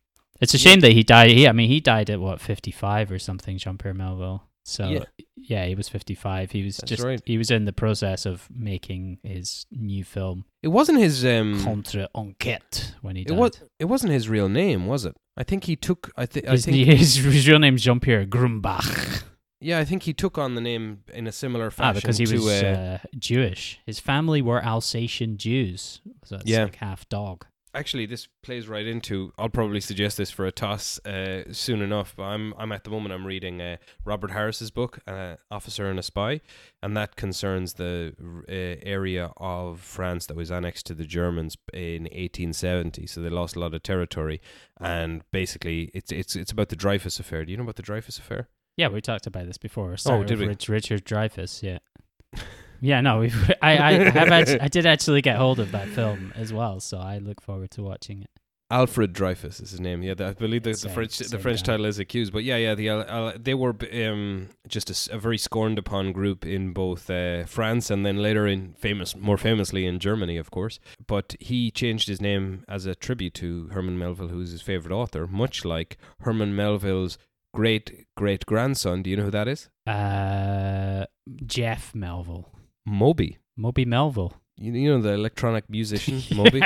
It's 0.41 0.53
a 0.53 0.57
shame 0.57 0.79
that 0.81 0.93
he 0.93 1.03
died. 1.03 1.31
He, 1.31 1.47
I 1.47 1.51
mean, 1.51 1.69
he 1.69 1.79
died 1.79 2.09
at 2.09 2.19
what 2.19 2.39
55 2.41 3.11
or 3.11 3.19
something. 3.19 3.57
Jean 3.57 3.77
Pierre 3.77 3.93
Melville. 3.93 4.43
So 4.65 4.87
Yeah. 4.87 5.03
yeah. 5.35 5.65
he 5.65 5.75
was 5.75 5.89
55. 5.89 6.51
He 6.51 6.63
was 6.63 6.77
That's 6.77 6.89
just 6.89 7.03
right. 7.03 7.21
he 7.25 7.37
was 7.37 7.49
in 7.49 7.65
the 7.65 7.73
process 7.73 8.25
of 8.25 8.47
making 8.53 9.17
his 9.23 9.65
new 9.71 10.03
film 10.03 10.45
It 10.61 10.67
wasn't 10.67 10.99
his 10.99 11.25
um. 11.25 11.63
Contre 11.63 12.07
Enquête 12.15 12.93
when 13.01 13.15
he 13.15 13.23
It 13.23 13.29
died. 13.29 13.37
was. 13.37 13.51
It 13.79 13.85
wasn't 13.85 14.13
his 14.13 14.29
real 14.29 14.47
name, 14.49 14.85
was 14.85 15.05
it? 15.05 15.15
I 15.37 15.43
think 15.43 15.63
he 15.65 15.75
took. 15.75 16.11
I 16.17 16.25
think. 16.25 16.47
I 16.47 16.51
his, 16.51 16.65
think. 16.65 16.77
his, 16.87 17.15
his 17.23 17.47
real 17.47 17.59
name's 17.59 17.81
Jean 17.83 17.99
Pierre 17.99 18.25
Grumbach. 18.25 19.23
Yeah, 19.61 19.79
I 19.79 19.85
think 19.85 20.03
he 20.03 20.13
took 20.13 20.37
on 20.37 20.55
the 20.55 20.61
name 20.61 20.99
in 21.13 21.27
a 21.27 21.31
similar 21.33 21.67
Ah, 21.67 21.69
fashion 21.69 22.01
because 22.01 22.17
he 22.17 22.25
to. 22.27 22.35
was 22.35 22.47
uh, 22.63 22.99
uh, 23.03 23.07
Jewish. 23.17 23.79
His 23.85 23.99
family 23.99 24.41
were 24.41 24.63
Alsatian 24.63 25.37
Jews, 25.37 25.99
so 26.23 26.35
it's 26.37 26.45
Yeah. 26.45 26.63
like 26.63 26.75
half 26.77 27.09
dog. 27.09 27.45
Actually 27.79 28.05
this 28.05 28.27
plays 28.43 28.67
right 28.67 28.85
into. 28.85 29.31
I'll 29.37 29.49
probably 29.49 29.79
suggest 29.81 30.17
this 30.17 30.29
for 30.29 30.45
a 30.45 30.51
toss 30.51 30.99
uh, 31.05 31.51
soon 31.51 31.81
enough. 31.81 32.13
But 32.15 32.23
I'm 32.23 32.53
I'm 32.57 32.71
at 32.71 32.83
the 32.83 32.89
moment 32.89 33.13
I'm 33.13 33.25
reading 33.25 33.61
uh, 33.61 33.77
Robert 34.05 34.31
Harris's 34.31 34.69
book, 34.69 34.99
uh, 35.07 35.35
Officer 35.49 35.89
and 35.89 35.97
a 35.97 36.03
Spy, 36.03 36.41
and 36.83 36.95
that 36.97 37.15
concerns 37.15 37.73
the 37.75 38.13
uh, 38.47 38.85
area 38.85 39.31
of 39.37 39.79
France 39.79 40.25
that 40.27 40.35
was 40.35 40.51
annexed 40.51 40.85
to 40.87 40.93
the 40.93 41.05
Germans 41.05 41.57
in 41.73 42.03
1870. 42.03 43.07
So 43.07 43.21
they 43.21 43.29
lost 43.29 43.55
a 43.55 43.59
lot 43.59 43.73
of 43.73 43.81
territory, 43.81 44.41
and 44.79 45.23
basically 45.31 45.89
it's 45.93 46.11
it's 46.11 46.35
it's 46.35 46.51
about 46.51 46.69
the 46.69 46.75
Dreyfus 46.75 47.19
affair. 47.19 47.45
Do 47.45 47.51
you 47.51 47.57
know 47.57 47.63
about 47.63 47.77
the 47.77 47.83
Dreyfus 47.83 48.17
affair? 48.19 48.49
Yeah, 48.75 48.89
we 48.89 49.01
talked 49.01 49.27
about 49.27 49.45
this 49.45 49.57
before. 49.57 49.95
Started 49.97 50.23
Oh, 50.23 50.27
did 50.27 50.39
we? 50.39 50.47
Rich, 50.47 50.69
Richard 50.69 51.05
Dreyfuss, 51.05 51.63
yeah. 51.63 51.79
Yeah, 52.81 53.01
no, 53.01 53.19
we've, 53.19 53.51
I, 53.61 53.77
I 53.77 53.91
have 54.09 54.29
actually, 54.29 54.61
I 54.61 54.67
did 54.67 54.85
actually 54.85 55.21
get 55.21 55.37
hold 55.37 55.59
of 55.59 55.71
that 55.71 55.87
film 55.89 56.33
as 56.35 56.53
well, 56.53 56.79
so 56.79 56.97
I 56.97 57.17
look 57.17 57.41
forward 57.41 57.71
to 57.71 57.83
watching 57.83 58.21
it. 58.21 58.29
Alfred 58.71 59.13
Dreyfus 59.13 59.59
is 59.59 59.71
his 59.71 59.79
name. 59.79 60.03
Yeah, 60.03 60.13
the, 60.13 60.27
I 60.27 60.33
believe 60.33 60.61
the, 60.61 60.75
French 60.75 61.17
the 61.17 61.39
French 61.39 61.61
guy. 61.63 61.73
title 61.73 61.87
is 61.87 61.97
accused, 61.97 62.31
but 62.31 62.43
yeah, 62.43 62.57
yeah, 62.57 62.75
the 62.75 62.89
uh, 62.89 62.97
uh, 62.97 63.33
they 63.35 63.55
were 63.55 63.75
um, 63.93 64.49
just 64.67 65.09
a 65.09 65.17
very 65.17 65.39
scorned 65.39 65.79
upon 65.79 66.11
group 66.11 66.45
in 66.45 66.71
both 66.71 67.09
uh, 67.09 67.45
France 67.45 67.89
and 67.89 68.05
then 68.05 68.17
later 68.17 68.45
in 68.45 68.75
famous, 68.77 69.15
more 69.15 69.39
famously 69.39 69.87
in 69.87 69.97
Germany, 69.97 70.37
of 70.37 70.51
course. 70.51 70.79
But 71.07 71.35
he 71.39 71.71
changed 71.71 72.07
his 72.07 72.21
name 72.21 72.63
as 72.67 72.85
a 72.85 72.93
tribute 72.93 73.33
to 73.35 73.69
Herman 73.69 73.97
Melville, 73.97 74.27
who's 74.27 74.51
his 74.51 74.61
favorite 74.61 74.93
author, 74.93 75.25
much 75.25 75.65
like 75.65 75.97
Herman 76.19 76.55
Melville's 76.55 77.17
great 77.55 78.05
great 78.15 78.45
grandson. 78.45 79.01
Do 79.01 79.09
you 79.09 79.17
know 79.17 79.23
who 79.23 79.31
that 79.31 79.47
is? 79.47 79.67
Uh, 79.87 81.05
Jeff 81.43 81.95
Melville. 81.95 82.51
Moby. 82.89 83.37
Moby 83.55 83.85
Melville. 83.85 84.33
You, 84.57 84.73
you 84.73 84.89
know 84.89 85.01
the 85.01 85.13
electronic 85.13 85.69
musician 85.69 86.21
Moby. 86.35 86.61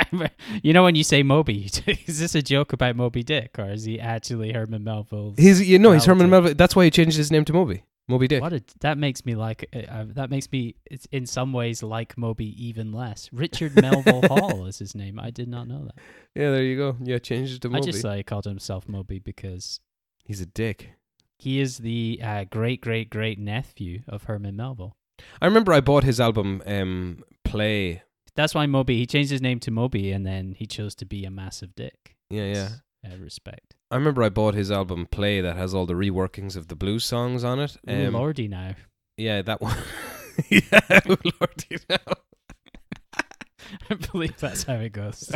you 0.62 0.72
know 0.72 0.82
when 0.82 0.94
you 0.96 1.04
say 1.04 1.22
Moby, 1.22 1.64
is 2.06 2.18
this 2.18 2.34
a 2.34 2.42
joke 2.42 2.72
about 2.72 2.96
Moby 2.96 3.22
Dick, 3.22 3.56
or 3.58 3.66
is 3.70 3.84
he 3.84 4.00
actually 4.00 4.52
Herman 4.52 4.82
Melville's? 4.82 5.38
He's 5.38 5.66
you 5.68 5.78
know 5.78 5.92
he's 5.92 6.04
Herman? 6.04 6.30
Melville. 6.30 6.54
That's 6.54 6.74
why 6.74 6.84
he 6.84 6.90
changed 6.90 7.16
his 7.16 7.30
name 7.30 7.44
to 7.44 7.52
Moby. 7.52 7.84
Moby 8.08 8.28
Dick. 8.28 8.42
What 8.42 8.52
a, 8.52 8.62
that 8.80 8.98
makes 8.98 9.24
me 9.24 9.34
like. 9.34 9.68
Uh, 9.74 9.78
uh, 9.90 10.04
that 10.08 10.28
makes 10.28 10.50
me, 10.52 10.74
it's 10.84 11.06
in 11.12 11.24
some 11.24 11.52
ways, 11.54 11.82
like 11.82 12.18
Moby 12.18 12.46
even 12.66 12.92
less. 12.92 13.30
Richard 13.32 13.80
Melville 13.80 14.22
Hall 14.28 14.66
is 14.66 14.78
his 14.78 14.94
name. 14.94 15.18
I 15.18 15.30
did 15.30 15.48
not 15.48 15.68
know 15.68 15.84
that. 15.86 15.94
Yeah, 16.34 16.50
there 16.50 16.62
you 16.62 16.76
go. 16.76 16.96
Yeah, 17.00 17.18
changed 17.18 17.54
it 17.54 17.62
to 17.62 17.68
I 17.68 17.72
Moby. 17.78 17.92
just 17.92 18.02
thought 18.02 18.16
he 18.18 18.22
called 18.22 18.44
himself 18.44 18.88
Moby 18.88 19.20
because 19.20 19.80
He's 20.24 20.40
a 20.40 20.46
dick. 20.46 20.90
he 21.38 21.60
is 21.60 21.78
the 21.78 22.20
uh, 22.22 22.44
great, 22.44 22.80
great, 22.82 23.08
great 23.08 23.38
nephew 23.38 24.02
of 24.08 24.24
Herman 24.24 24.56
Melville. 24.56 24.96
I 25.40 25.46
remember 25.46 25.72
I 25.72 25.80
bought 25.80 26.04
his 26.04 26.20
album 26.20 26.62
um, 26.66 27.22
Play. 27.44 28.02
That's 28.36 28.54
why 28.54 28.66
Moby. 28.66 28.96
He 28.98 29.06
changed 29.06 29.30
his 29.30 29.40
name 29.42 29.60
to 29.60 29.70
Moby, 29.70 30.10
and 30.12 30.26
then 30.26 30.54
he 30.58 30.66
chose 30.66 30.94
to 30.96 31.06
be 31.06 31.24
a 31.24 31.30
massive 31.30 31.74
dick. 31.74 32.16
Yeah, 32.30 32.44
yeah. 32.52 32.68
Uh, 33.06 33.16
respect. 33.18 33.74
I 33.90 33.96
remember 33.96 34.22
I 34.22 34.28
bought 34.30 34.54
his 34.54 34.70
album 34.72 35.06
Play 35.10 35.40
that 35.40 35.56
has 35.56 35.74
all 35.74 35.86
the 35.86 35.94
reworkings 35.94 36.56
of 36.56 36.68
the 36.68 36.74
blues 36.74 37.04
songs 37.04 37.44
on 37.44 37.60
it. 37.60 37.76
Ooh, 37.88 38.06
Um, 38.08 38.14
lordy 38.14 38.48
now. 38.48 38.74
Yeah, 39.16 39.42
that 39.42 39.60
one. 39.60 39.76
yeah, 40.48 40.80
oh, 41.08 41.16
lordy 41.40 41.78
now. 41.88 42.14
I 43.90 43.94
believe 44.12 44.36
that's 44.38 44.64
how 44.64 44.74
it 44.74 44.92
goes. 44.92 45.28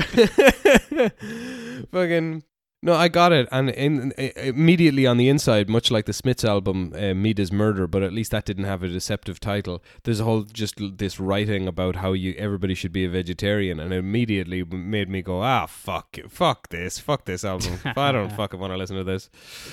Fucking 1.93 2.43
no, 2.81 2.95
I 2.95 3.09
got 3.09 3.33
it, 3.33 3.49
and 3.51 3.71
in, 3.71 4.13
immediately 4.37 5.05
on 5.05 5.17
the 5.17 5.29
inside, 5.29 5.69
much 5.69 5.91
like 5.91 6.07
the 6.07 6.13
Smiths 6.13 6.45
album 6.45 6.93
uh, 6.95 7.13
"Meat 7.13 7.41
Is 7.41 7.51
Murder," 7.51 7.89
but 7.89 8.05
at 8.05 8.13
least 8.13 8.31
that 8.31 8.45
didn't 8.45 8.65
have 8.65 8.85
a 8.85 8.89
deceptive 8.89 9.41
title. 9.41 9.83
There's 10.05 10.21
a 10.21 10.25
whole 10.25 10.43
just 10.43 10.77
this 10.97 11.19
writing 11.19 11.67
about 11.67 11.97
how 11.97 12.13
you 12.13 12.35
everybody 12.39 12.75
should 12.75 12.93
be 12.93 13.05
a 13.05 13.09
vegetarian, 13.09 13.81
and 13.81 13.93
it 13.93 13.97
immediately 13.97 14.63
made 14.63 15.09
me 15.09 15.23
go, 15.23 15.43
ah, 15.43 15.67
fuck, 15.67 16.19
it, 16.19 16.31
fuck 16.31 16.69
this, 16.69 17.01
fuck 17.01 17.25
this 17.25 17.45
album. 17.45 17.81
I 17.97 18.13
don't 18.13 18.31
fucking 18.31 18.61
want 18.61 18.73
to 18.73 18.77
listen 18.77 18.97
to 18.97 19.05
this. 19.05 19.29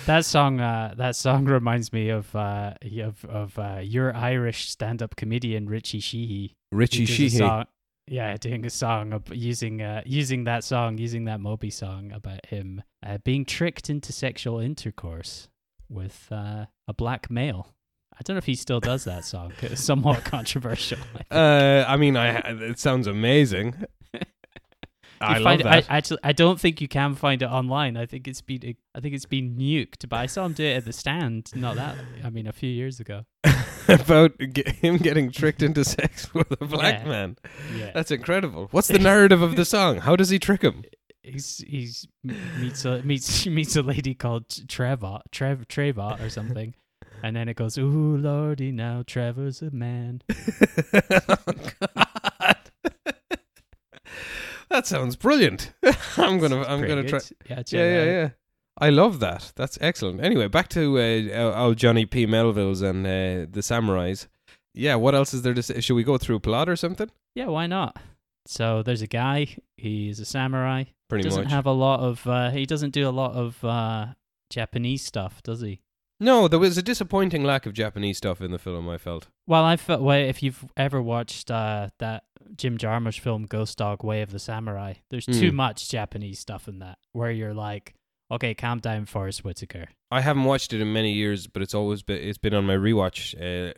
That 0.08 0.26
song, 0.26 0.60
uh, 0.60 0.96
that 0.98 1.16
song 1.16 1.46
reminds 1.46 1.94
me 1.94 2.10
of 2.10 2.36
uh, 2.36 2.74
of 3.04 3.24
of 3.26 3.60
uh, 3.60 3.82
your 3.84 4.16
Irish 4.16 4.70
stand-up 4.70 5.16
comedian 5.16 5.70
Richie 5.70 6.00
Sheehy. 6.00 6.56
Richie 6.72 7.06
Sheehy. 7.06 7.66
Yeah, 8.08 8.38
doing 8.38 8.66
a 8.66 8.70
song 8.70 9.24
using 9.32 9.82
uh, 9.82 10.02
using 10.06 10.44
that 10.44 10.64
song, 10.64 10.98
using 10.98 11.26
that 11.26 11.40
Moby 11.40 11.70
song 11.70 12.12
about 12.12 12.46
him 12.46 12.84
uh, 13.06 13.18
being 13.24 13.46
tricked 13.46 13.90
into 13.90 14.12
sexual 14.14 14.60
intercourse 14.60 15.50
with 15.90 16.28
uh, 16.32 16.66
a 16.88 16.94
black 16.94 17.30
male. 17.32 17.74
I 18.14 18.22
don't 18.24 18.36
know 18.36 18.40
if 18.40 18.46
he 18.46 18.56
still 18.56 18.80
does 18.80 19.04
that 19.06 19.26
song. 19.26 19.54
It's 19.62 19.84
somewhat 19.84 20.24
controversial. 20.24 21.00
I. 21.30 21.36
Uh, 21.36 21.86
I 21.88 21.98
mean, 21.98 22.16
I 22.16 22.38
it 22.38 22.80
sounds 22.80 23.08
amazing. 23.08 23.76
I 25.22 25.38
love 25.40 25.60
it- 25.60 25.64
that. 25.64 25.86
I, 25.90 25.98
actually, 25.98 26.20
I 26.24 26.32
don't 26.34 26.60
think 26.60 26.82
you 26.82 26.88
can 26.88 27.16
find 27.16 27.42
it 27.42 27.46
online. 27.46 27.98
I 27.98 28.06
think 28.06 28.28
it's 28.28 28.42
been, 28.42 28.76
I 28.96 29.00
think 29.00 29.16
it's 29.16 29.26
been 29.26 29.56
nuked. 29.58 30.08
But 30.10 30.18
I 30.18 30.26
saw 30.26 30.46
him 30.46 30.54
do 30.54 30.64
it 30.66 30.76
at 30.78 30.86
the 30.86 30.94
stand. 30.94 31.52
Not 31.56 31.76
that, 31.76 31.96
I 32.24 32.30
mean, 32.30 32.48
a 32.48 32.52
few 32.54 32.70
years 32.70 33.00
ago. 33.00 33.26
about 33.88 34.32
ge- 34.40 34.68
him 34.82 34.98
getting 34.98 35.32
tricked 35.32 35.62
into 35.62 35.84
sex 35.86 36.34
with 36.34 36.52
a 36.60 36.66
black 36.66 37.02
Yeah. 37.04 37.08
man. 37.10 37.38
Yeah, 37.78 37.92
That's 37.94 38.12
incredible. 38.12 38.68
What's 38.72 38.88
the 38.88 39.00
narrative 39.00 39.42
of 39.42 39.56
the 39.56 39.66
song? 39.76 40.00
How 40.00 40.16
does 40.16 40.30
he 40.30 40.40
trick 40.40 40.62
him? 40.62 40.84
he's 41.24 41.58
he's 41.68 42.08
meets 42.24 42.86
a 42.86 43.02
meets 43.02 43.46
meets 43.48 43.76
a 43.76 43.82
lady 43.82 44.14
called 44.14 44.46
Trevor 44.68 45.22
Trev 45.32 45.68
Trevor 45.68 46.18
or 46.20 46.30
something, 46.30 46.76
and 47.24 47.36
then 47.36 47.50
it 47.50 47.56
goes, 47.56 47.80
"Ooh 47.80 48.16
lordy, 48.18 48.72
now 48.72 49.04
Trevor's 49.08 49.64
a 49.64 49.72
man." 49.72 50.22
oh, 50.30 51.36
God. 51.96 52.58
That 54.70 54.88
sounds 54.88 55.16
brilliant. 55.16 55.74
I'm 56.18 56.40
gonna, 56.40 56.64
I'm 56.64 56.82
gonna 56.88 57.04
try. 57.04 57.20
Yeah, 57.50 57.64
Yeah, 57.68 57.86
yeah, 57.86 58.04
yeah. 58.04 58.30
I 58.78 58.90
love 58.90 59.20
that. 59.22 59.54
That's 59.56 59.78
excellent. 59.80 60.22
Anyway, 60.22 60.48
back 60.48 60.68
to 60.70 61.00
uh, 61.00 61.54
old 61.56 61.78
Johnny 61.78 62.06
P. 62.06 62.26
Melville's 62.26 62.82
and 62.82 63.06
uh, 63.06 63.48
the 63.50 63.62
Samurais. 63.62 64.28
Yeah, 64.74 64.96
what 64.96 65.16
else 65.16 65.34
is 65.34 65.44
there 65.44 65.54
to 65.54 65.64
say? 65.64 65.80
Should 65.80 65.96
we 65.96 66.04
go 66.04 66.18
through 66.18 66.36
a 66.36 66.40
plot 66.42 66.68
or 66.68 66.76
something? 66.76 67.10
Yeah, 67.34 67.46
why 67.46 67.68
not? 67.68 67.98
So 68.46 68.84
there's 68.84 69.02
a 69.02 69.08
guy. 69.08 69.56
He's 69.78 70.20
a 70.20 70.26
samurai. 70.26 70.86
Pretty 71.10 71.24
doesn't 71.24 71.46
much. 71.46 71.52
have 71.52 71.66
a 71.66 71.72
lot 71.72 72.02
of. 72.02 72.28
Uh, 72.28 72.50
he 72.52 72.66
doesn't 72.66 72.92
do 72.92 73.08
a 73.08 73.12
lot 73.12 73.34
of 73.34 73.64
uh, 73.64 74.08
Japanese 74.50 75.04
stuff, 75.04 75.42
does 75.44 75.62
he? 75.62 75.82
no, 76.20 76.48
there 76.48 76.60
was 76.60 76.78
a 76.78 76.82
disappointing 76.82 77.44
lack 77.44 77.66
of 77.66 77.74
Japanese 77.74 78.18
stuff 78.18 78.42
in 78.42 78.52
the 78.52 78.60
film. 78.60 78.90
I 78.90 78.98
felt. 78.98 79.28
Well, 79.48 79.64
I 79.64 79.78
felt. 79.78 80.02
Well, 80.02 80.20
if 80.20 80.44
you've 80.44 80.66
ever 80.78 81.02
watched 81.02 81.50
uh, 81.50 81.90
that 82.00 82.24
Jim 82.56 82.78
Jarmusch 82.78 83.20
film 83.20 83.46
Ghost 83.46 83.78
Dog: 83.78 84.04
Way 84.04 84.22
of 84.22 84.32
the 84.32 84.40
Samurai, 84.40 84.96
there's 85.10 85.26
too 85.26 85.52
Mm. 85.52 85.56
much 85.56 85.90
Japanese 85.90 86.40
stuff 86.40 86.68
in 86.68 86.80
that. 86.80 86.98
Where 87.12 87.32
you're 87.32 87.54
like, 87.54 87.94
okay, 88.32 88.54
calm 88.54 88.80
down, 88.80 89.06
Forest 89.06 89.44
Whitaker. 89.44 89.88
I 90.12 90.22
haven't 90.22 90.44
watched 90.46 90.72
it 90.74 90.82
in 90.82 90.94
many 90.94 91.12
years, 91.14 91.48
but 91.48 91.62
it's 91.62 91.74
always 91.74 92.02
been 92.04 92.22
it's 92.22 92.38
been 92.38 92.54
on 92.54 92.66
my 92.66 92.76
rewatch, 92.76 93.34
uh, 93.40 93.74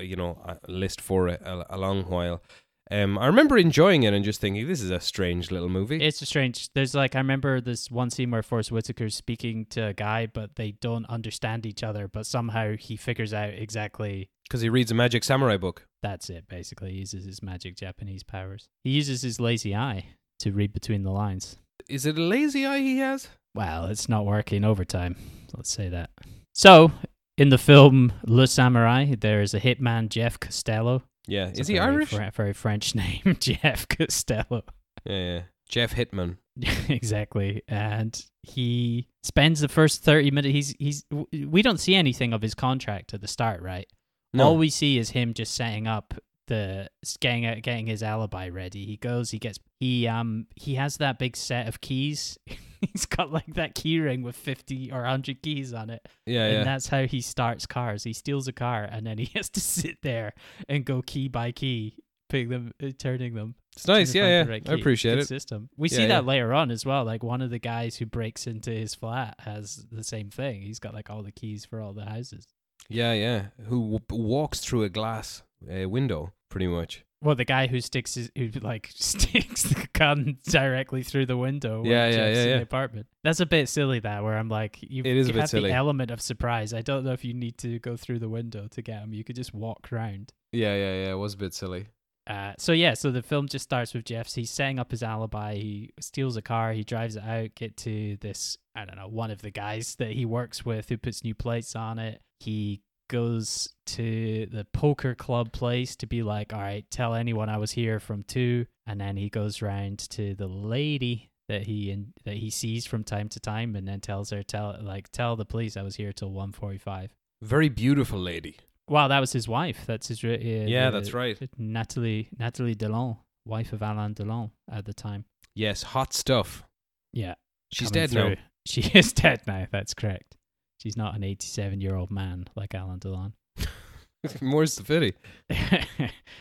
you 0.00 0.16
know, 0.16 0.40
uh, 0.46 0.54
list 0.68 1.00
for 1.00 1.28
a, 1.28 1.38
a, 1.44 1.76
a 1.76 1.78
long 1.78 2.02
while. 2.04 2.42
Um, 2.90 3.18
I 3.18 3.26
remember 3.26 3.56
enjoying 3.56 4.02
it 4.02 4.12
and 4.12 4.24
just 4.24 4.40
thinking 4.40 4.66
this 4.66 4.80
is 4.82 4.90
a 4.90 4.98
strange 5.00 5.50
little 5.52 5.68
movie. 5.68 6.02
It's 6.02 6.20
a 6.22 6.26
strange. 6.26 6.72
There's 6.74 6.94
like 6.94 7.14
I 7.14 7.18
remember 7.18 7.60
this 7.60 7.90
one 7.90 8.10
scene 8.10 8.30
where 8.32 8.42
Forest 8.42 8.70
Whitaker's 8.70 9.14
speaking 9.14 9.66
to 9.70 9.86
a 9.88 9.92
guy, 9.92 10.26
but 10.26 10.56
they 10.56 10.72
don't 10.72 11.06
understand 11.06 11.66
each 11.66 11.84
other. 11.84 12.08
But 12.08 12.26
somehow 12.26 12.74
he 12.76 12.96
figures 12.96 13.32
out 13.32 13.50
exactly 13.54 14.28
Because 14.48 14.60
he 14.60 14.68
reads 14.68 14.90
a 14.90 14.94
Magic 14.94 15.22
Samurai 15.22 15.56
book. 15.56 15.86
that's 16.02 16.28
it. 16.30 16.48
Basically, 16.48 16.92
he 16.92 16.98
uses 16.98 17.24
his 17.26 17.42
magic 17.42 17.76
Japanese 17.76 18.24
powers. 18.24 18.68
He 18.82 18.90
uses 18.90 19.22
his 19.22 19.38
lazy 19.38 19.74
eye 19.76 20.06
to 20.40 20.50
read 20.52 20.72
between 20.72 21.04
the 21.04 21.12
lines. 21.12 21.58
Is 21.88 22.06
it 22.06 22.18
a 22.18 22.22
lazy 22.22 22.66
eye 22.66 22.80
he 22.80 22.98
has? 22.98 23.28
Well, 23.54 23.86
it's 23.86 24.08
not 24.08 24.26
working 24.26 24.64
overtime. 24.64 25.16
Let's 25.56 25.70
say 25.70 25.88
that. 25.90 26.10
So, 26.54 26.90
in 27.38 27.50
the 27.50 27.58
film 27.58 28.12
Le 28.26 28.46
Samurai, 28.46 29.14
there 29.18 29.42
is 29.42 29.54
a 29.54 29.60
hitman, 29.60 30.08
Jeff 30.08 30.40
Costello. 30.40 31.02
Yeah. 31.30 31.46
It's 31.48 31.60
is 31.60 31.68
a 31.70 31.72
he 31.72 31.78
very 31.78 31.92
Irish? 31.94 32.10
Fr- 32.10 32.22
very 32.34 32.52
French 32.52 32.94
name, 32.96 33.36
Jeff 33.40 33.88
Costello. 33.88 34.62
yeah, 35.04 35.16
yeah. 35.16 35.42
Jeff 35.68 35.94
Hitman. 35.94 36.36
exactly. 36.88 37.62
And 37.68 38.22
he 38.42 39.06
spends 39.22 39.60
the 39.60 39.68
first 39.68 40.02
30 40.02 40.32
minutes 40.32 40.52
he's 40.52 40.74
he's 40.78 41.02
w- 41.04 41.48
we 41.48 41.62
don't 41.62 41.78
see 41.78 41.94
anything 41.94 42.32
of 42.32 42.42
his 42.42 42.54
contract 42.54 43.14
at 43.14 43.20
the 43.20 43.28
start, 43.28 43.62
right? 43.62 43.86
No. 44.34 44.44
All 44.48 44.56
we 44.56 44.68
see 44.70 44.98
is 44.98 45.10
him 45.10 45.32
just 45.32 45.54
setting 45.54 45.86
up 45.86 46.14
the 46.50 46.88
getting 47.20 47.60
getting 47.62 47.86
his 47.86 48.02
alibi 48.02 48.48
ready. 48.50 48.84
He 48.84 48.96
goes, 48.98 49.30
he 49.30 49.38
gets 49.38 49.58
he 49.78 50.06
um 50.06 50.46
he 50.56 50.74
has 50.74 50.98
that 50.98 51.18
big 51.18 51.36
set 51.36 51.66
of 51.68 51.80
keys. 51.80 52.38
He's 52.92 53.04
got 53.06 53.30
like 53.30 53.54
that 53.54 53.74
key 53.74 54.00
ring 54.00 54.22
with 54.22 54.36
50 54.36 54.90
or 54.90 55.00
100 55.02 55.42
keys 55.42 55.74
on 55.74 55.90
it. 55.90 56.06
yeah, 56.24 56.44
And 56.46 56.54
yeah. 56.54 56.64
that's 56.64 56.88
how 56.88 57.04
he 57.06 57.20
starts 57.20 57.66
cars. 57.66 58.04
He 58.04 58.14
steals 58.14 58.48
a 58.48 58.52
car 58.54 58.84
and 58.90 59.06
then 59.06 59.18
he 59.18 59.26
has 59.34 59.50
to 59.50 59.60
sit 59.60 59.98
there 60.02 60.32
and 60.66 60.82
go 60.86 61.02
key 61.02 61.28
by 61.28 61.52
key, 61.52 61.96
pick 62.30 62.48
them, 62.48 62.72
uh, 62.82 62.88
turning 62.98 63.34
them. 63.34 63.54
It's 63.76 63.86
nice. 63.86 64.14
Yeah, 64.14 64.28
yeah. 64.28 64.48
right 64.48 64.66
I 64.66 64.72
appreciate 64.72 65.16
Good 65.16 65.22
it. 65.24 65.28
System. 65.28 65.68
We 65.76 65.88
Yeah, 65.90 65.96
see 65.96 66.02
yeah. 66.02 66.08
that 66.08 66.24
later 66.24 66.54
on 66.54 66.70
as 66.70 66.86
well. 66.86 67.04
Like 67.04 67.22
one 67.22 67.42
of 67.42 67.50
the 67.50 67.58
guys 67.58 67.96
who 67.96 68.06
breaks 68.06 68.46
into 68.46 68.70
his 68.70 68.94
flat 68.94 69.34
has 69.40 69.86
the 69.92 70.02
same 70.02 70.30
thing. 70.30 70.62
He's 70.62 70.78
got 70.78 70.94
like 70.94 71.10
all 71.10 71.22
the 71.22 71.32
keys 71.32 71.66
for 71.66 71.82
all 71.82 71.92
the 71.92 72.06
houses. 72.06 72.46
Yeah, 72.88 73.12
yeah. 73.12 73.48
Who 73.68 73.98
w- 73.98 74.26
walks 74.26 74.60
through 74.60 74.84
a 74.84 74.88
glass 74.88 75.42
uh, 75.70 75.86
window, 75.86 76.32
pretty 76.50 76.66
much. 76.66 77.04
Well, 77.22 77.34
the 77.34 77.44
guy 77.44 77.66
who 77.66 77.80
sticks 77.80 78.14
his, 78.14 78.30
who 78.36 78.48
like 78.60 78.90
sticks 78.94 79.64
the 79.64 79.86
gun 79.92 80.38
directly 80.48 81.02
through 81.02 81.26
the 81.26 81.36
window. 81.36 81.82
Yeah, 81.84 82.08
yeah, 82.08 82.16
yeah, 82.16 82.26
in 82.26 82.48
yeah. 82.48 82.56
the 82.56 82.62
apartment. 82.62 83.06
That's 83.24 83.40
a 83.40 83.46
bit 83.46 83.68
silly. 83.68 84.00
That 84.00 84.22
where 84.22 84.36
I'm 84.36 84.48
like, 84.48 84.78
you, 84.80 85.02
It 85.04 85.16
is 85.16 85.28
a 85.28 85.32
bit 85.32 85.40
have 85.40 85.50
silly. 85.50 85.70
the 85.70 85.74
element 85.74 86.10
of 86.10 86.20
surprise. 86.20 86.72
I 86.72 86.80
don't 86.80 87.04
know 87.04 87.12
if 87.12 87.24
you 87.24 87.34
need 87.34 87.58
to 87.58 87.78
go 87.78 87.96
through 87.96 88.20
the 88.20 88.28
window 88.28 88.68
to 88.70 88.82
get 88.82 89.02
him. 89.02 89.12
You 89.12 89.24
could 89.24 89.36
just 89.36 89.52
walk 89.52 89.92
around. 89.92 90.32
Yeah, 90.52 90.74
yeah, 90.74 90.94
yeah. 91.04 91.12
It 91.12 91.18
was 91.18 91.34
a 91.34 91.38
bit 91.38 91.54
silly. 91.54 91.88
Uh, 92.26 92.52
so 92.58 92.72
yeah, 92.72 92.94
so 92.94 93.10
the 93.10 93.22
film 93.22 93.48
just 93.48 93.64
starts 93.64 93.92
with 93.92 94.04
Jeff's. 94.04 94.34
He's 94.34 94.50
setting 94.50 94.78
up 94.78 94.90
his 94.90 95.02
alibi. 95.02 95.56
He 95.56 95.92
steals 96.00 96.36
a 96.36 96.42
car. 96.42 96.72
He 96.72 96.84
drives 96.84 97.16
it 97.16 97.24
out. 97.24 97.54
Get 97.54 97.76
to 97.78 98.16
this. 98.20 98.56
I 98.74 98.84
don't 98.84 98.96
know. 98.96 99.08
One 99.08 99.30
of 99.30 99.42
the 99.42 99.50
guys 99.50 99.96
that 99.96 100.12
he 100.12 100.24
works 100.24 100.64
with 100.64 100.88
who 100.88 100.96
puts 100.96 101.24
new 101.24 101.34
plates 101.34 101.74
on 101.76 101.98
it. 101.98 102.22
He 102.38 102.82
goes 103.10 103.68
to 103.86 104.46
the 104.46 104.64
poker 104.72 105.14
club 105.14 105.52
place 105.52 105.94
to 105.96 106.06
be 106.06 106.22
like, 106.22 106.54
all 106.54 106.60
right, 106.60 106.86
tell 106.90 107.14
anyone 107.14 107.50
I 107.50 107.58
was 107.58 107.72
here 107.72 108.00
from 108.00 108.22
two. 108.22 108.64
And 108.86 108.98
then 109.00 109.16
he 109.18 109.28
goes 109.28 109.60
round 109.60 109.98
to 110.10 110.34
the 110.34 110.46
lady 110.46 111.30
that 111.48 111.64
he 111.64 111.90
in, 111.90 112.14
that 112.24 112.36
he 112.36 112.48
sees 112.48 112.86
from 112.86 113.04
time 113.04 113.28
to 113.30 113.40
time, 113.40 113.76
and 113.76 113.86
then 113.86 114.00
tells 114.00 114.30
her, 114.30 114.42
tell 114.42 114.78
like 114.80 115.10
tell 115.10 115.36
the 115.36 115.44
police 115.44 115.76
I 115.76 115.82
was 115.82 115.96
here 115.96 116.12
till 116.12 116.30
one 116.30 116.52
forty 116.52 116.78
five. 116.78 117.12
Very 117.42 117.68
beautiful 117.68 118.18
lady. 118.18 118.56
Wow, 118.88 119.08
that 119.08 119.20
was 119.20 119.32
his 119.32 119.46
wife. 119.48 119.84
That's 119.86 120.08
his. 120.08 120.24
Uh, 120.24 120.38
Yeah, 120.40 120.90
that's 120.90 121.12
right. 121.12 121.38
Nathalie 121.58 122.30
Nathalie 122.38 122.74
Delon, 122.76 123.18
wife 123.44 123.72
of 123.72 123.82
Alain 123.82 124.14
Delon 124.14 124.50
at 124.70 124.84
the 124.84 124.94
time. 124.94 125.24
Yes, 125.54 125.82
hot 125.82 126.14
stuff. 126.14 126.64
Yeah, 127.12 127.34
She's 127.72 127.90
dead 127.90 128.12
now. 128.12 128.34
She 128.66 128.82
is 128.82 129.12
dead 129.12 129.40
now. 129.46 129.66
That's 129.72 129.94
correct. 129.94 130.36
She's 130.82 130.96
not 130.96 131.14
an 131.14 131.22
87 131.24 131.80
year 131.80 131.94
old 131.94 132.10
man 132.10 132.46
like 132.56 132.74
Alain 132.74 132.98
Delon. 132.98 133.32
More's 134.40 134.76
the 134.76 134.82
pity. 134.84 135.14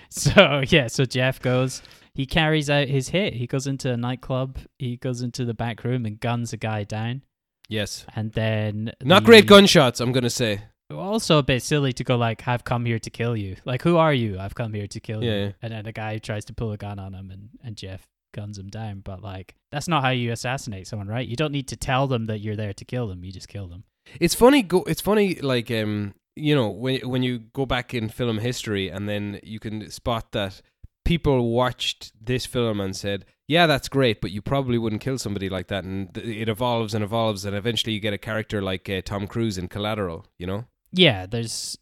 so 0.09 0.63
yeah, 0.67 0.87
so 0.87 1.05
Jeff 1.05 1.39
goes. 1.41 1.81
He 2.13 2.25
carries 2.25 2.69
out 2.69 2.87
his 2.87 3.09
hit. 3.09 3.33
He 3.33 3.47
goes 3.47 3.67
into 3.67 3.91
a 3.91 3.97
nightclub. 3.97 4.57
He 4.77 4.97
goes 4.97 5.21
into 5.21 5.45
the 5.45 5.53
back 5.53 5.83
room 5.83 6.05
and 6.05 6.19
guns 6.19 6.51
a 6.53 6.57
guy 6.57 6.83
down. 6.83 7.21
Yes. 7.69 8.05
And 8.15 8.31
then 8.33 8.91
Not 9.03 9.23
the- 9.23 9.27
great 9.27 9.45
gunshots, 9.47 9.99
I'm 9.99 10.11
gonna 10.11 10.29
say. 10.29 10.61
Also 10.91 11.37
a 11.37 11.43
bit 11.43 11.61
silly 11.61 11.93
to 11.93 12.03
go 12.03 12.17
like, 12.17 12.47
"I've 12.47 12.63
come 12.63 12.85
here 12.85 12.97
to 12.97 13.09
kill 13.11 13.37
you." 13.37 13.57
Like, 13.63 13.83
who 13.83 13.97
are 13.97 14.13
you? 14.13 14.39
I've 14.39 14.55
come 14.55 14.73
here 14.73 14.87
to 14.87 14.99
kill 14.99 15.23
Yeah, 15.23 15.31
you. 15.31 15.37
yeah. 15.45 15.51
And 15.61 15.71
then 15.71 15.83
the 15.85 15.91
guy 15.91 16.17
tries 16.17 16.45
to 16.45 16.53
pull 16.53 16.71
a 16.71 16.77
gun 16.77 16.97
on 16.97 17.13
him, 17.13 17.29
and 17.29 17.49
and 17.63 17.77
Jeff 17.77 18.07
guns 18.33 18.57
him 18.57 18.69
down. 18.69 19.01
But 19.01 19.21
like, 19.21 19.53
that's 19.71 19.87
not 19.87 20.01
how 20.01 20.09
you 20.09 20.31
assassinate 20.31 20.87
someone, 20.87 21.07
right? 21.07 21.27
You 21.27 21.35
don't 21.35 21.51
need 21.51 21.67
to 21.67 21.75
tell 21.77 22.07
them 22.07 22.25
that 22.25 22.39
you're 22.39 22.55
there 22.55 22.73
to 22.73 22.85
kill 22.85 23.07
them. 23.07 23.23
You 23.23 23.31
just 23.31 23.47
kill 23.47 23.67
them. 23.67 23.83
It's 24.19 24.35
funny. 24.35 24.61
Go. 24.61 24.83
It's 24.83 25.01
funny. 25.01 25.35
Like 25.35 25.69
um, 25.71 26.13
you 26.35 26.55
know, 26.55 26.69
when 26.69 27.07
when 27.07 27.23
you 27.23 27.39
go 27.39 27.65
back 27.65 27.93
in 27.93 28.09
film 28.09 28.39
history, 28.39 28.89
and 28.89 29.07
then 29.07 29.39
you 29.43 29.59
can 29.59 29.89
spot 29.91 30.31
that 30.31 30.61
people 31.05 31.49
watched 31.49 32.11
this 32.19 32.45
film 32.45 32.79
and 32.79 32.95
said, 32.95 33.25
"Yeah, 33.47 33.67
that's 33.67 33.89
great," 33.89 34.21
but 34.21 34.31
you 34.31 34.41
probably 34.41 34.77
wouldn't 34.77 35.01
kill 35.01 35.17
somebody 35.17 35.49
like 35.49 35.67
that, 35.67 35.83
and 35.83 36.13
th- 36.13 36.25
it 36.25 36.49
evolves 36.49 36.93
and 36.93 37.03
evolves, 37.03 37.45
and 37.45 37.55
eventually 37.55 37.93
you 37.93 37.99
get 37.99 38.13
a 38.13 38.17
character 38.17 38.61
like 38.61 38.89
uh, 38.89 39.01
Tom 39.03 39.27
Cruise 39.27 39.57
in 39.57 39.67
Collateral. 39.67 40.25
You 40.37 40.47
know. 40.47 40.65
Yeah, 40.91 41.25
there's. 41.25 41.77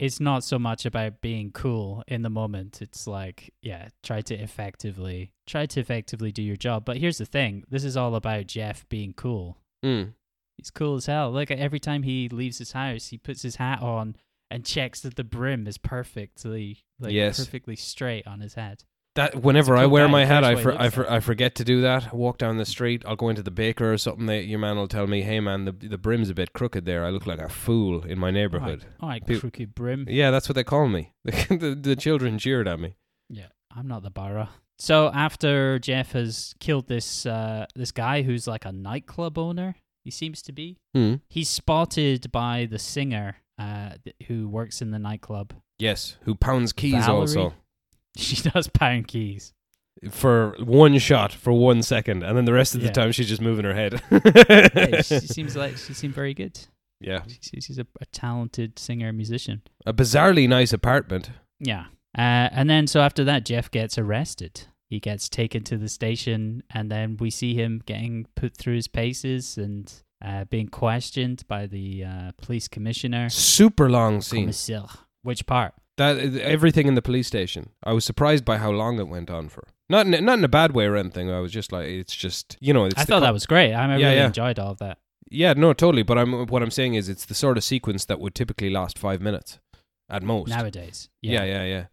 It's 0.00 0.18
not 0.18 0.42
so 0.42 0.58
much 0.58 0.84
about 0.84 1.20
being 1.20 1.52
cool 1.52 2.02
in 2.08 2.22
the 2.22 2.30
moment. 2.30 2.82
It's 2.82 3.06
like, 3.06 3.54
yeah, 3.62 3.90
try 4.02 4.20
to 4.22 4.34
effectively 4.34 5.30
try 5.46 5.66
to 5.66 5.78
effectively 5.78 6.32
do 6.32 6.42
your 6.42 6.56
job. 6.56 6.84
But 6.84 6.96
here's 6.96 7.18
the 7.18 7.26
thing: 7.26 7.64
this 7.70 7.84
is 7.84 7.96
all 7.96 8.16
about 8.16 8.48
Jeff 8.48 8.88
being 8.88 9.12
cool. 9.12 9.58
Mm. 9.84 10.14
He's 10.56 10.70
cool 10.70 10.96
as 10.96 11.06
hell. 11.06 11.30
Like 11.30 11.50
every 11.50 11.80
time 11.80 12.02
he 12.02 12.28
leaves 12.28 12.58
his 12.58 12.72
house, 12.72 13.08
he 13.08 13.18
puts 13.18 13.42
his 13.42 13.56
hat 13.56 13.82
on 13.82 14.16
and 14.50 14.64
checks 14.64 15.00
that 15.00 15.16
the 15.16 15.24
brim 15.24 15.66
is 15.66 15.78
perfectly, 15.78 16.84
like 17.00 17.12
Yes. 17.12 17.38
perfectly 17.38 17.76
straight 17.76 18.26
on 18.26 18.40
his 18.40 18.54
head. 18.54 18.84
That 19.16 19.42
whenever 19.42 19.74
a 19.74 19.80
I 19.80 19.82
cool 19.84 19.90
wear 19.92 20.08
my 20.08 20.24
hat, 20.24 20.42
I 20.42 20.56
for, 20.56 20.72
I, 20.80 20.90
for, 20.90 21.08
I 21.08 21.20
forget 21.20 21.54
to 21.56 21.64
do 21.64 21.82
that. 21.82 22.12
Walk 22.12 22.36
down 22.36 22.56
the 22.56 22.64
street, 22.66 23.04
I'll 23.06 23.14
go 23.14 23.28
into 23.28 23.44
the 23.44 23.50
baker 23.52 23.92
or 23.92 23.96
something. 23.98 24.26
That 24.26 24.46
your 24.46 24.58
man 24.58 24.76
will 24.76 24.88
tell 24.88 25.06
me, 25.06 25.22
"Hey 25.22 25.38
man, 25.38 25.66
the 25.66 25.72
the 25.72 25.98
brim's 25.98 26.30
a 26.30 26.34
bit 26.34 26.52
crooked 26.52 26.84
there. 26.84 27.04
I 27.04 27.10
look 27.10 27.24
like 27.24 27.38
a 27.38 27.48
fool 27.48 28.02
in 28.04 28.18
my 28.18 28.32
neighborhood." 28.32 28.84
All 28.98 29.08
right, 29.08 29.24
Pe- 29.24 29.38
crooked 29.38 29.72
brim. 29.72 30.06
Yeah, 30.08 30.32
that's 30.32 30.48
what 30.48 30.56
they 30.56 30.64
call 30.64 30.88
me. 30.88 31.12
the, 31.24 31.78
the 31.80 31.94
children 31.94 32.38
jeered 32.40 32.66
at 32.66 32.80
me. 32.80 32.96
Yeah, 33.30 33.46
I'm 33.72 33.86
not 33.86 34.02
the 34.02 34.10
barra. 34.10 34.50
So 34.80 35.12
after 35.14 35.78
Jeff 35.78 36.10
has 36.12 36.56
killed 36.58 36.88
this 36.88 37.24
uh, 37.24 37.66
this 37.76 37.92
guy 37.92 38.22
who's 38.22 38.48
like 38.48 38.64
a 38.64 38.72
nightclub 38.72 39.38
owner, 39.38 39.76
he 40.04 40.10
seems 40.10 40.42
to 40.42 40.52
be. 40.52 40.78
Hmm. 40.94 41.14
He's 41.28 41.48
spotted 41.48 42.30
by 42.30 42.66
the 42.70 42.78
singer 42.78 43.36
uh, 43.58 43.90
th- 44.04 44.16
who 44.28 44.48
works 44.48 44.80
in 44.82 44.90
the 44.90 44.98
nightclub. 44.98 45.52
Yes, 45.78 46.16
who 46.22 46.34
pounds 46.34 46.72
keys 46.72 46.92
Valerie? 47.06 47.20
also 47.20 47.54
She 48.16 48.36
does 48.48 48.68
pound 48.68 49.08
keys. 49.08 49.52
for 50.10 50.54
one 50.60 50.98
shot 50.98 51.32
for 51.32 51.52
one 51.52 51.82
second, 51.82 52.22
and 52.22 52.36
then 52.36 52.44
the 52.44 52.52
rest 52.52 52.74
of 52.74 52.80
the 52.80 52.88
Yeah. 52.88 52.92
time 52.92 53.12
she's 53.12 53.28
just 53.28 53.40
moving 53.42 53.64
her 53.64 53.74
head. 53.74 54.00
Hey, 54.74 55.00
she 55.02 55.20
seems 55.20 55.56
like 55.56 55.76
she 55.76 55.94
seemed 55.94 56.14
very 56.14 56.34
good. 56.34 56.58
yeah, 57.00 57.22
She- 57.40 57.60
She's 57.60 57.78
a, 57.78 57.86
a 58.00 58.06
talented 58.06 58.78
singer 58.78 59.12
musician. 59.12 59.62
a 59.86 59.92
bizarrely 59.92 60.48
nice 60.48 60.72
apartment. 60.72 61.30
Yeah. 61.60 61.86
Uh, 62.16 62.48
and 62.52 62.70
then 62.70 62.86
so 62.86 63.00
after 63.00 63.24
that, 63.24 63.44
Jeff 63.44 63.70
gets 63.70 63.98
arrested. 63.98 64.66
He 64.94 65.00
gets 65.00 65.28
taken 65.28 65.64
to 65.64 65.76
the 65.76 65.88
station, 65.88 66.62
and 66.70 66.88
then 66.88 67.16
we 67.18 67.28
see 67.28 67.52
him 67.56 67.82
getting 67.84 68.28
put 68.36 68.56
through 68.56 68.76
his 68.76 68.86
paces 68.86 69.58
and 69.58 69.92
uh, 70.24 70.44
being 70.44 70.68
questioned 70.68 71.42
by 71.48 71.66
the 71.66 72.04
uh, 72.04 72.30
police 72.40 72.68
commissioner. 72.68 73.28
Super 73.28 73.90
long 73.90 74.20
scene. 74.20 74.42
Commissaire. 74.42 74.84
Which 75.22 75.46
part? 75.46 75.74
That 75.96 76.16
everything 76.36 76.86
in 76.86 76.94
the 76.94 77.02
police 77.02 77.26
station. 77.26 77.70
I 77.82 77.92
was 77.92 78.04
surprised 78.04 78.44
by 78.44 78.58
how 78.58 78.70
long 78.70 79.00
it 79.00 79.08
went 79.08 79.30
on 79.30 79.48
for. 79.48 79.66
Not 79.88 80.06
in, 80.06 80.24
not 80.24 80.38
in 80.38 80.44
a 80.44 80.48
bad 80.48 80.76
way 80.76 80.86
or 80.86 80.94
anything. 80.94 81.28
I 81.28 81.40
was 81.40 81.50
just 81.50 81.72
like, 81.72 81.88
it's 81.88 82.14
just 82.14 82.56
you 82.60 82.72
know. 82.72 82.84
It's 82.84 82.96
I 82.96 83.02
thought 83.02 83.20
that 83.20 83.32
was 83.32 83.46
great. 83.46 83.74
I 83.74 83.84
really 83.88 84.02
Yeah, 84.02 84.12
yeah. 84.12 84.26
enjoyed 84.26 84.60
all 84.60 84.70
of 84.70 84.78
that. 84.78 84.98
Yeah, 85.28 85.54
no, 85.54 85.72
totally. 85.72 86.04
But 86.04 86.18
I'm 86.18 86.46
what 86.46 86.62
I'm 86.62 86.70
saying 86.70 86.94
is, 86.94 87.08
it's 87.08 87.24
the 87.24 87.34
sort 87.34 87.56
of 87.58 87.64
sequence 87.64 88.04
that 88.04 88.20
would 88.20 88.36
typically 88.36 88.70
last 88.70 88.96
five 88.96 89.20
minutes 89.20 89.58
at 90.08 90.22
most. 90.22 90.50
Nowadays. 90.50 91.08
Yeah, 91.20 91.42
yeah, 91.42 91.54
yeah, 91.54 91.64
yeah. 91.64 91.84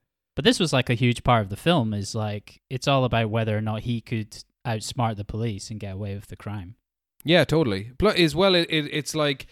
But 0.42 0.46
this 0.46 0.60
was 0.60 0.74
like 0.74 0.90
a 0.90 0.96
huge 0.96 1.24
part 1.24 1.44
of 1.44 1.50
the 1.50 1.56
film 1.56 1.94
is 1.94 2.16
like 2.16 2.62
it's 2.68 2.88
all 2.88 3.06
about 3.06 3.30
whether 3.30 3.56
or 3.56 3.62
not 3.62 3.82
he 3.82 4.02
could 4.02 4.44
outsmart 4.66 5.16
the 5.18 5.24
police 5.24 5.70
and 5.70 5.80
get 5.80 5.94
away 5.94 6.16
with 6.16 6.30
the 6.30 6.36
crime. 6.36 6.78
Yeah, 7.24 7.44
totally. 7.44 7.92
Plus, 8.00 8.18
as 8.18 8.36
well, 8.36 8.56
it, 8.56 8.68
it 8.72 8.90
it's 8.92 9.14
like 9.14 9.46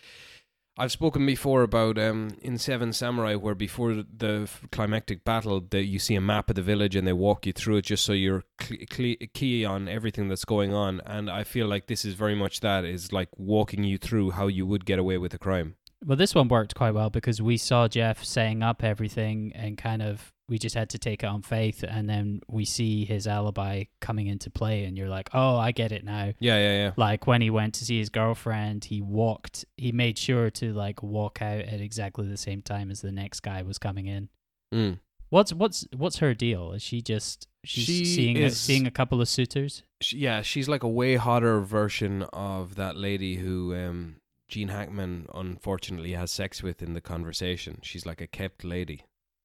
I've 0.80 0.92
spoken 0.92 1.28
before 1.28 1.62
about 1.62 2.00
um, 2.00 2.30
in 2.42 2.58
Seven 2.58 2.92
Samurai, 2.92 3.36
where 3.36 3.54
before 3.54 3.94
the 3.94 4.50
climactic 4.72 5.24
battle, 5.24 5.62
that 5.70 5.84
you 5.84 6.00
see 6.00 6.16
a 6.16 6.22
map 6.22 6.50
of 6.50 6.56
the 6.56 6.64
village 6.64 6.96
and 6.96 7.06
they 7.06 7.14
walk 7.14 7.46
you 7.46 7.54
through 7.54 7.76
it 7.76 7.86
just 7.86 8.04
so 8.04 8.14
you're 8.14 8.46
cl- 8.60 8.82
cl- 8.92 9.18
key 9.36 9.64
on 9.64 9.88
everything 9.88 10.28
that's 10.28 10.44
going 10.44 10.74
on. 10.74 11.02
And 11.06 11.30
I 11.30 11.44
feel 11.44 11.68
like 11.68 11.86
this 11.86 12.04
is 12.04 12.16
very 12.16 12.34
much 12.34 12.62
that 12.62 12.84
is 12.84 13.14
like 13.14 13.30
walking 13.38 13.84
you 13.84 14.00
through 14.00 14.32
how 14.32 14.48
you 14.48 14.66
would 14.66 14.88
get 14.88 14.98
away 14.98 15.20
with 15.20 15.36
a 15.36 15.38
crime. 15.38 15.76
Well, 16.04 16.18
this 16.18 16.34
one 16.34 16.48
worked 16.48 16.74
quite 16.74 16.96
well 16.96 17.12
because 17.12 17.44
we 17.44 17.58
saw 17.58 17.88
Jeff 17.88 18.24
saying 18.24 18.64
up 18.64 18.84
everything 18.84 19.52
and 19.54 19.78
kind 19.78 20.02
of 20.02 20.34
we 20.50 20.58
just 20.58 20.76
had 20.76 20.90
to 20.90 20.98
take 20.98 21.24
it 21.24 21.28
on 21.28 21.42
faith. 21.42 21.84
And 21.88 22.10
then 22.10 22.42
we 22.48 22.66
see 22.66 23.06
his 23.06 23.28
alibi 23.28 23.86
coming 24.02 24.28
into 24.28 24.50
play, 24.50 24.84
and 24.86 24.98
you're 24.98 25.10
like, 25.10 25.30
oh, 25.34 25.58
I 25.58 25.72
get 25.72 25.92
it 25.92 26.04
now. 26.04 26.34
Yeah, 26.40 26.58
yeah, 26.58 26.78
yeah. 26.78 26.92
Like 26.98 27.28
when 27.28 27.42
he 27.42 27.50
went 27.50 27.76
to 27.76 27.86
see 27.86 28.00
his 28.00 28.10
girlfriend, 28.10 28.86
he 28.86 29.02
walked, 29.02 29.66
he 29.78 29.92
made 29.92 30.18
sure 30.18 30.50
to 30.52 30.74
like 30.74 31.02
walk 31.04 31.42
out 31.42 31.62
at 31.62 31.80
exactly 31.80 32.28
the 32.28 32.38
same 32.38 32.62
time 32.62 32.92
as 32.92 33.02
the 33.02 33.12
next 33.12 33.42
guy 33.42 33.62
was 33.62 33.78
coming 33.78 34.08
in. 34.08 34.30
Mm. 34.74 35.00
What's 35.30 35.54
what's 35.54 35.88
what's 35.96 36.18
her 36.18 36.34
deal? 36.34 36.74
Is 36.74 36.82
she 36.82 37.02
just 37.02 37.48
she's 37.64 37.86
She 37.86 38.06
seeing 38.06 38.38
a, 38.38 38.50
seeing 38.50 38.88
a 38.88 38.92
couple 38.92 39.22
of 39.22 39.30
suitors? 39.30 39.84
She, 40.02 40.18
yeah, 40.18 40.42
she's 40.42 40.68
like 40.68 40.82
a 40.82 40.90
way 40.90 41.16
hotter 41.18 41.60
version 41.60 42.24
of 42.34 42.76
that 42.76 42.98
lady 42.98 43.36
who 43.36 43.76
um, 43.76 44.16
Gene 44.48 44.70
Hackman 44.70 45.28
unfortunately 45.36 46.14
has 46.14 46.32
sex 46.32 46.64
with 46.64 46.82
in 46.82 46.96
the 46.96 47.02
conversation. 47.02 47.80
She's 47.84 48.08
like 48.08 48.22
a 48.22 48.28
kept 48.28 48.64
lady. 48.64 49.04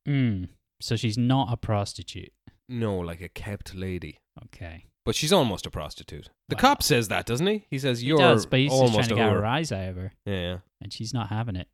Mm. 0.08 0.48
So 0.80 0.96
she's 0.96 1.16
not 1.18 1.52
a 1.52 1.56
prostitute. 1.56 2.32
No, 2.68 2.98
like 2.98 3.20
a 3.20 3.28
kept 3.28 3.74
lady. 3.74 4.18
Okay. 4.46 4.86
But 5.04 5.14
she's 5.14 5.32
almost 5.32 5.66
a 5.66 5.70
prostitute. 5.70 6.30
The 6.48 6.56
Wow. 6.56 6.60
cop 6.60 6.82
says 6.82 7.08
that, 7.08 7.26
doesn't 7.26 7.46
he? 7.46 7.66
He 7.70 7.78
says 7.78 8.02
you're 8.02 8.16
does, 8.18 8.46
but 8.46 8.58
he's 8.60 8.70
just 8.70 8.80
almost 8.82 8.94
trying 8.94 9.08
to 9.08 9.14
a 9.14 9.18
get 9.18 9.32
whore. 9.36 9.42
rise 9.42 9.70
out 9.70 9.88
of 9.90 9.96
her. 9.96 10.12
Yeah, 10.24 10.34
yeah. 10.40 10.58
and 10.80 10.92
she's 10.92 11.12
not 11.12 11.28
having 11.28 11.56
it. 11.56 11.68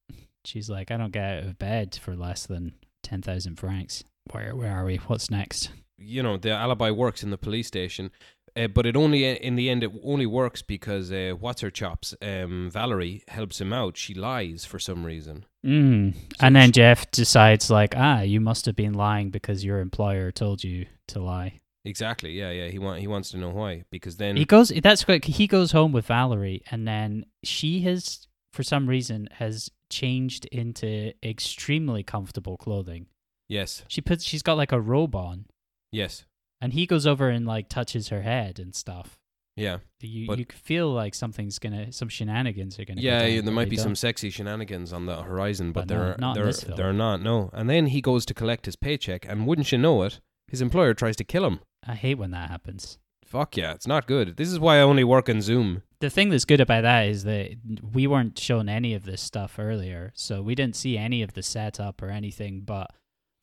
She's 0.45 0.69
like, 0.69 0.91
I 0.91 0.97
don't 0.97 1.13
get 1.13 1.25
out 1.39 1.45
of 1.45 1.59
bed 1.59 1.97
for 2.03 2.17
less 2.17 2.47
than 2.47 2.75
ten 3.05 3.23
thousand 3.23 3.57
francs. 3.57 4.03
Where 4.33 4.55
where 4.57 4.73
are 4.73 4.85
we? 4.85 4.97
What's 4.97 5.31
next? 5.31 5.71
You 5.97 6.23
know, 6.23 6.39
the 6.39 6.51
alibi 6.51 6.91
works 6.91 7.23
in 7.23 7.31
the 7.31 7.39
police 7.39 7.67
station, 7.69 8.11
uh, 8.57 8.69
but 8.69 8.87
it 8.87 8.97
only 8.97 9.25
in 9.27 9.57
the 9.57 9.69
end 9.71 9.83
it 9.83 9.91
only 10.05 10.27
works 10.27 10.63
because 10.63 11.11
uh, 11.13 11.35
what's 11.39 11.61
her 11.63 11.71
chops? 11.71 12.15
Um, 12.23 12.71
Valerie 12.71 13.23
helps 13.29 13.61
him 13.61 13.73
out. 13.73 13.97
She 13.97 14.15
lies 14.15 14.65
for 14.65 14.79
some 14.79 15.05
reason. 15.05 15.45
Mm. 15.65 16.15
And 16.41 16.57
then 16.57 16.73
Jeff 16.73 17.11
decides, 17.11 17.71
like, 17.71 17.95
ah, 17.97 18.21
you 18.21 18.41
must 18.41 18.67
have 18.67 18.77
been 18.77 18.95
lying 18.95 19.31
because 19.31 19.65
your 19.65 19.81
employer 19.81 20.31
told 20.31 20.65
you 20.65 20.87
to 21.09 21.21
lie. 21.21 21.61
Exactly. 21.85 22.33
Yeah, 22.33 22.51
yeah. 22.51 22.69
He 22.69 22.79
want 22.79 23.01
he 23.01 23.07
wants 23.07 23.31
to 23.31 23.39
know 23.39 23.51
why 23.51 23.85
because 23.91 24.17
then 24.17 24.37
He 24.37 24.45
goes. 24.45 24.69
That's 24.83 25.05
quick. 25.05 25.25
He 25.25 25.47
goes 25.47 25.73
home 25.73 25.93
with 25.93 26.07
Valerie, 26.07 26.63
and 26.71 26.87
then 26.87 27.25
she 27.43 27.81
has, 27.83 28.27
for 28.53 28.63
some 28.63 28.87
reason, 28.87 29.29
has 29.33 29.71
changed 29.89 30.45
into 30.47 31.13
extremely 31.23 32.03
comfortable 32.03 32.57
clothing. 32.57 33.07
yes, 33.49 33.83
She 33.89 34.01
puts. 34.01 34.25
She's 34.25 34.43
got 34.43 34.57
like 34.59 34.73
a 34.73 34.81
robe 34.81 35.15
on, 35.17 35.47
Yes. 35.91 36.25
And 36.61 36.73
he 36.73 36.87
goes 36.87 37.07
over 37.07 37.29
and 37.29 37.47
like 37.47 37.69
touches 37.69 38.09
her 38.09 38.23
head 38.23 38.59
and 38.59 38.75
stuff. 38.75 39.19
Yeah. 39.57 39.79
You 40.01 40.27
But- 40.27 40.39
you 40.39 40.47
feel 40.51 40.91
like 40.93 41.15
something's 41.15 41.59
gonna 41.59 41.93
some 41.93 42.09
shenanigans 42.09 42.79
are 42.79 42.85
gonna. 42.85 43.01
go 43.01 43.07
Yeah, 43.07 43.21
down, 43.23 43.33
yeah, 43.33 43.41
there 43.43 43.53
might 43.53 43.69
be 43.69 43.77
don't. 43.77 43.83
some 43.85 43.95
sexy 43.97 44.31
shenanigans 44.31 44.93
on 44.93 45.07
the 45.07 45.23
horizon, 45.23 45.73
but, 45.73 45.83
But 45.83 45.89
there 45.89 46.17
no, 46.19 46.29
are 46.29 46.35
there, 46.35 46.53
film. 46.53 46.77
there 46.77 46.89
are 46.89 46.93
not. 46.95 47.21
No, 47.21 47.51
and 47.53 47.69
then 47.69 47.87
he 47.87 48.01
goes 48.01 48.25
to 48.27 48.35
collect 48.35 48.67
his 48.67 48.77
paycheck, 48.77 49.27
and 49.29 49.47
wouldn't 49.47 49.71
you 49.73 49.79
know 49.79 50.03
it, 50.05 50.21
his 50.49 50.63
employer 50.63 50.95
tries 50.95 51.17
to 51.17 51.25
kill 51.25 51.45
him. 51.45 51.61
I 51.87 51.95
hate 51.95 52.17
when 52.17 52.31
that 52.31 52.49
happens. 52.49 52.99
Fuck 53.25 53.57
yeah, 53.57 53.73
it's 53.73 53.87
not 53.87 54.07
good. 54.07 54.37
This 54.37 54.51
is 54.51 54.59
why 54.59 54.79
I 54.79 54.81
only 54.81 55.05
work 55.05 55.29
in 55.29 55.41
Zoom. 55.43 55.83
The 56.01 56.11
thing 56.11 56.31
that's 56.31 56.45
good 56.47 56.61
about 56.61 56.83
that 56.83 57.03
is 57.07 57.25
that 57.25 57.51
we 57.93 58.07
weren't 58.07 58.39
shown 58.39 58.69
any 58.69 58.95
of 58.95 59.05
this 59.05 59.21
stuff 59.21 59.57
earlier, 59.59 60.11
so 60.15 60.43
we 60.43 60.55
didn't 60.55 60.75
see 60.77 60.97
any 60.97 61.23
of 61.23 61.35
the 61.35 61.43
setup 61.43 62.03
or 62.03 62.09
anything. 62.11 62.63
But 62.63 62.91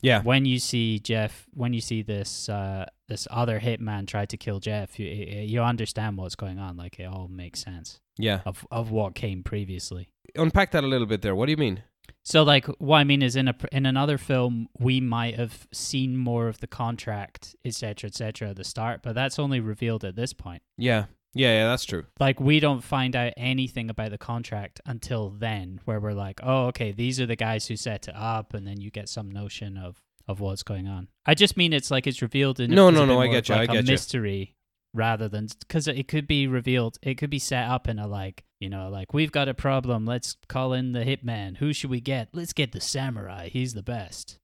Yeah, 0.00 0.22
when 0.22 0.44
you 0.44 0.58
see 0.58 0.98
Jeff, 0.98 1.46
when 1.52 1.72
you 1.72 1.80
see 1.80 2.02
this 2.02 2.48
uh, 2.48 2.86
this 3.08 3.26
other 3.30 3.60
hitman 3.60 4.06
try 4.06 4.26
to 4.26 4.36
kill 4.36 4.60
Jeff, 4.60 4.98
you 4.98 5.06
you 5.06 5.60
understand 5.62 6.16
what's 6.16 6.36
going 6.36 6.58
on. 6.58 6.76
Like 6.76 7.00
it 7.00 7.04
all 7.04 7.28
makes 7.28 7.60
sense 7.60 8.00
yeah. 8.18 8.40
of 8.44 8.66
of 8.70 8.90
what 8.90 9.14
came 9.14 9.42
previously. 9.42 10.08
Unpack 10.36 10.72
that 10.72 10.84
a 10.84 10.86
little 10.86 11.06
bit 11.06 11.22
there. 11.22 11.34
What 11.34 11.46
do 11.46 11.52
you 11.52 11.56
mean? 11.56 11.82
So, 12.24 12.42
like, 12.42 12.66
what 12.78 12.98
I 12.98 13.04
mean 13.04 13.22
is, 13.22 13.36
in 13.36 13.48
a 13.48 13.54
in 13.72 13.86
another 13.86 14.18
film, 14.18 14.68
we 14.78 15.00
might 15.00 15.36
have 15.36 15.66
seen 15.72 16.16
more 16.16 16.48
of 16.48 16.60
the 16.60 16.66
contract, 16.66 17.56
etc., 17.64 18.08
etc., 18.08 18.50
at 18.50 18.56
the 18.56 18.64
start, 18.64 19.00
but 19.02 19.14
that's 19.14 19.38
only 19.38 19.60
revealed 19.60 20.04
at 20.04 20.16
this 20.16 20.32
point. 20.32 20.62
Yeah, 20.76 21.06
yeah, 21.34 21.52
yeah. 21.60 21.66
That's 21.68 21.84
true. 21.84 22.04
Like, 22.18 22.40
we 22.40 22.60
don't 22.60 22.82
find 22.82 23.14
out 23.14 23.32
anything 23.36 23.90
about 23.90 24.10
the 24.10 24.18
contract 24.18 24.80
until 24.86 25.30
then, 25.30 25.80
where 25.84 26.00
we're 26.00 26.12
like, 26.14 26.40
oh, 26.42 26.66
okay, 26.66 26.92
these 26.92 27.20
are 27.20 27.26
the 27.26 27.36
guys 27.36 27.66
who 27.66 27.76
set 27.76 28.08
it 28.08 28.14
up, 28.16 28.54
and 28.54 28.66
then 28.66 28.80
you 28.80 28.90
get 28.90 29.08
some 29.08 29.30
notion 29.30 29.76
of 29.76 30.00
of 30.26 30.40
what's 30.40 30.62
going 30.62 30.86
on. 30.86 31.08
I 31.24 31.34
just 31.34 31.56
mean 31.56 31.72
it's 31.72 31.90
like 31.90 32.06
it's 32.06 32.20
revealed 32.20 32.60
in 32.60 32.70
No, 32.70 32.90
no, 32.90 33.06
no, 33.06 33.18
I 33.20 33.28
get 33.28 33.48
you, 33.48 33.54
I 33.54 33.58
like 33.60 33.70
a 33.70 33.72
get 33.72 33.86
you. 33.86 33.92
mystery 33.92 34.54
rather 34.92 35.26
than 35.28 35.48
because 35.60 35.88
it 35.88 36.06
could 36.08 36.26
be 36.26 36.46
revealed. 36.46 36.98
It 37.02 37.14
could 37.16 37.30
be 37.30 37.38
set 37.38 37.66
up 37.68 37.88
in 37.88 37.98
a 37.98 38.06
like 38.06 38.44
you 38.60 38.68
know 38.68 38.90
like 38.90 39.14
we've 39.14 39.32
got 39.32 39.48
a 39.48 39.54
problem. 39.54 40.04
Let's 40.04 40.36
call 40.48 40.74
in 40.74 40.92
the 40.92 41.04
hitman. 41.04 41.56
Who 41.58 41.72
should 41.72 41.88
we 41.90 42.00
get? 42.02 42.28
Let's 42.34 42.52
get 42.52 42.72
the 42.72 42.80
samurai. 42.80 43.48
He's 43.48 43.72
the 43.74 43.82
best. 43.82 44.38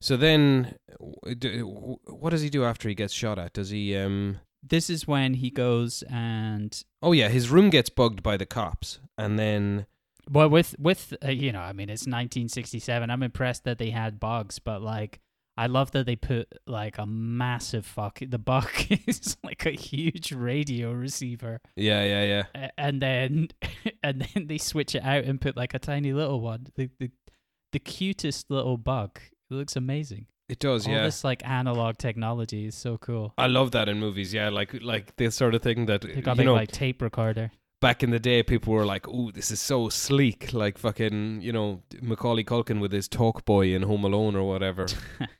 So 0.00 0.16
then, 0.16 0.76
w- 1.00 1.34
d- 1.34 1.58
w- 1.58 1.98
what 2.06 2.30
does 2.30 2.42
he 2.42 2.50
do 2.50 2.64
after 2.64 2.88
he 2.88 2.94
gets 2.94 3.12
shot 3.14 3.38
at? 3.38 3.54
Does 3.54 3.70
he? 3.70 3.96
um 3.96 4.38
This 4.66 4.88
is 4.88 5.06
when 5.06 5.34
he 5.34 5.50
goes 5.50 6.02
and 6.10 6.82
Oh 7.02 7.12
yeah, 7.12 7.28
his 7.28 7.50
room 7.50 7.70
gets 7.70 7.90
bugged 7.90 8.22
by 8.22 8.36
the 8.36 8.46
cops, 8.46 8.98
and 9.18 9.38
then 9.38 9.86
well 10.30 10.48
with 10.48 10.74
with 10.78 11.14
uh, 11.24 11.28
you 11.28 11.52
know 11.52 11.60
I 11.60 11.72
mean 11.72 11.90
it's 11.90 12.02
1967. 12.02 13.10
I'm 13.10 13.22
impressed 13.22 13.64
that 13.64 13.78
they 13.78 13.90
had 13.90 14.20
bugs, 14.20 14.58
but 14.58 14.82
like. 14.82 15.20
I 15.56 15.68
love 15.68 15.92
that 15.92 16.04
they 16.04 16.16
put 16.16 16.52
like 16.66 16.98
a 16.98 17.06
massive 17.06 17.86
fuck. 17.86 18.18
The 18.20 18.40
bug 18.40 18.68
is 19.06 19.36
like 19.44 19.64
a 19.64 19.70
huge 19.70 20.32
radio 20.32 20.90
receiver, 20.90 21.60
yeah, 21.76 22.02
yeah, 22.04 22.44
yeah. 22.54 22.70
And 22.76 23.00
then 23.00 23.48
and 24.02 24.26
then 24.34 24.48
they 24.48 24.58
switch 24.58 24.96
it 24.96 25.04
out 25.04 25.22
and 25.22 25.40
put 25.40 25.56
like 25.56 25.72
a 25.72 25.78
tiny 25.78 26.12
little 26.12 26.40
one. 26.40 26.66
The 26.74 26.90
the, 26.98 27.12
the 27.70 27.78
cutest 27.78 28.50
little 28.50 28.76
bug. 28.76 29.20
It 29.48 29.54
looks 29.54 29.76
amazing. 29.76 30.26
It 30.48 30.58
does. 30.58 30.86
Yeah. 30.86 30.92
All 30.92 30.98
yeah. 30.98 31.04
this 31.06 31.24
like 31.24 31.46
analog 31.48 31.96
technology 31.96 32.66
is 32.66 32.74
so 32.74 32.98
cool. 32.98 33.32
I 33.38 33.46
love 33.46 33.70
that 33.72 33.88
in 33.88 33.98
movies. 33.98 34.34
Yeah, 34.34 34.50
like 34.50 34.74
like 34.82 35.16
this 35.16 35.34
sort 35.34 35.54
of 35.54 35.62
thing 35.62 35.86
that 35.86 36.02
They 36.02 36.20
got 36.20 36.32
you 36.32 36.36
big 36.38 36.46
know 36.46 36.54
like 36.54 36.70
tape 36.70 37.00
recorder. 37.00 37.50
back 37.80 38.02
in 38.02 38.10
the 38.10 38.18
day, 38.18 38.42
people 38.42 38.72
were 38.74 38.84
like, 38.84 39.08
"Ooh, 39.08 39.32
this 39.32 39.50
is 39.50 39.60
so 39.60 39.88
sleek," 39.88 40.52
like 40.52 40.76
fucking 40.78 41.40
you 41.40 41.52
know 41.52 41.82
Macaulay 42.02 42.44
Culkin 42.44 42.80
with 42.80 42.92
his 42.92 43.08
talk 43.08 43.44
boy 43.44 43.74
in 43.74 43.82
Home 43.82 44.04
Alone 44.04 44.36
or 44.36 44.46
whatever. 44.46 44.86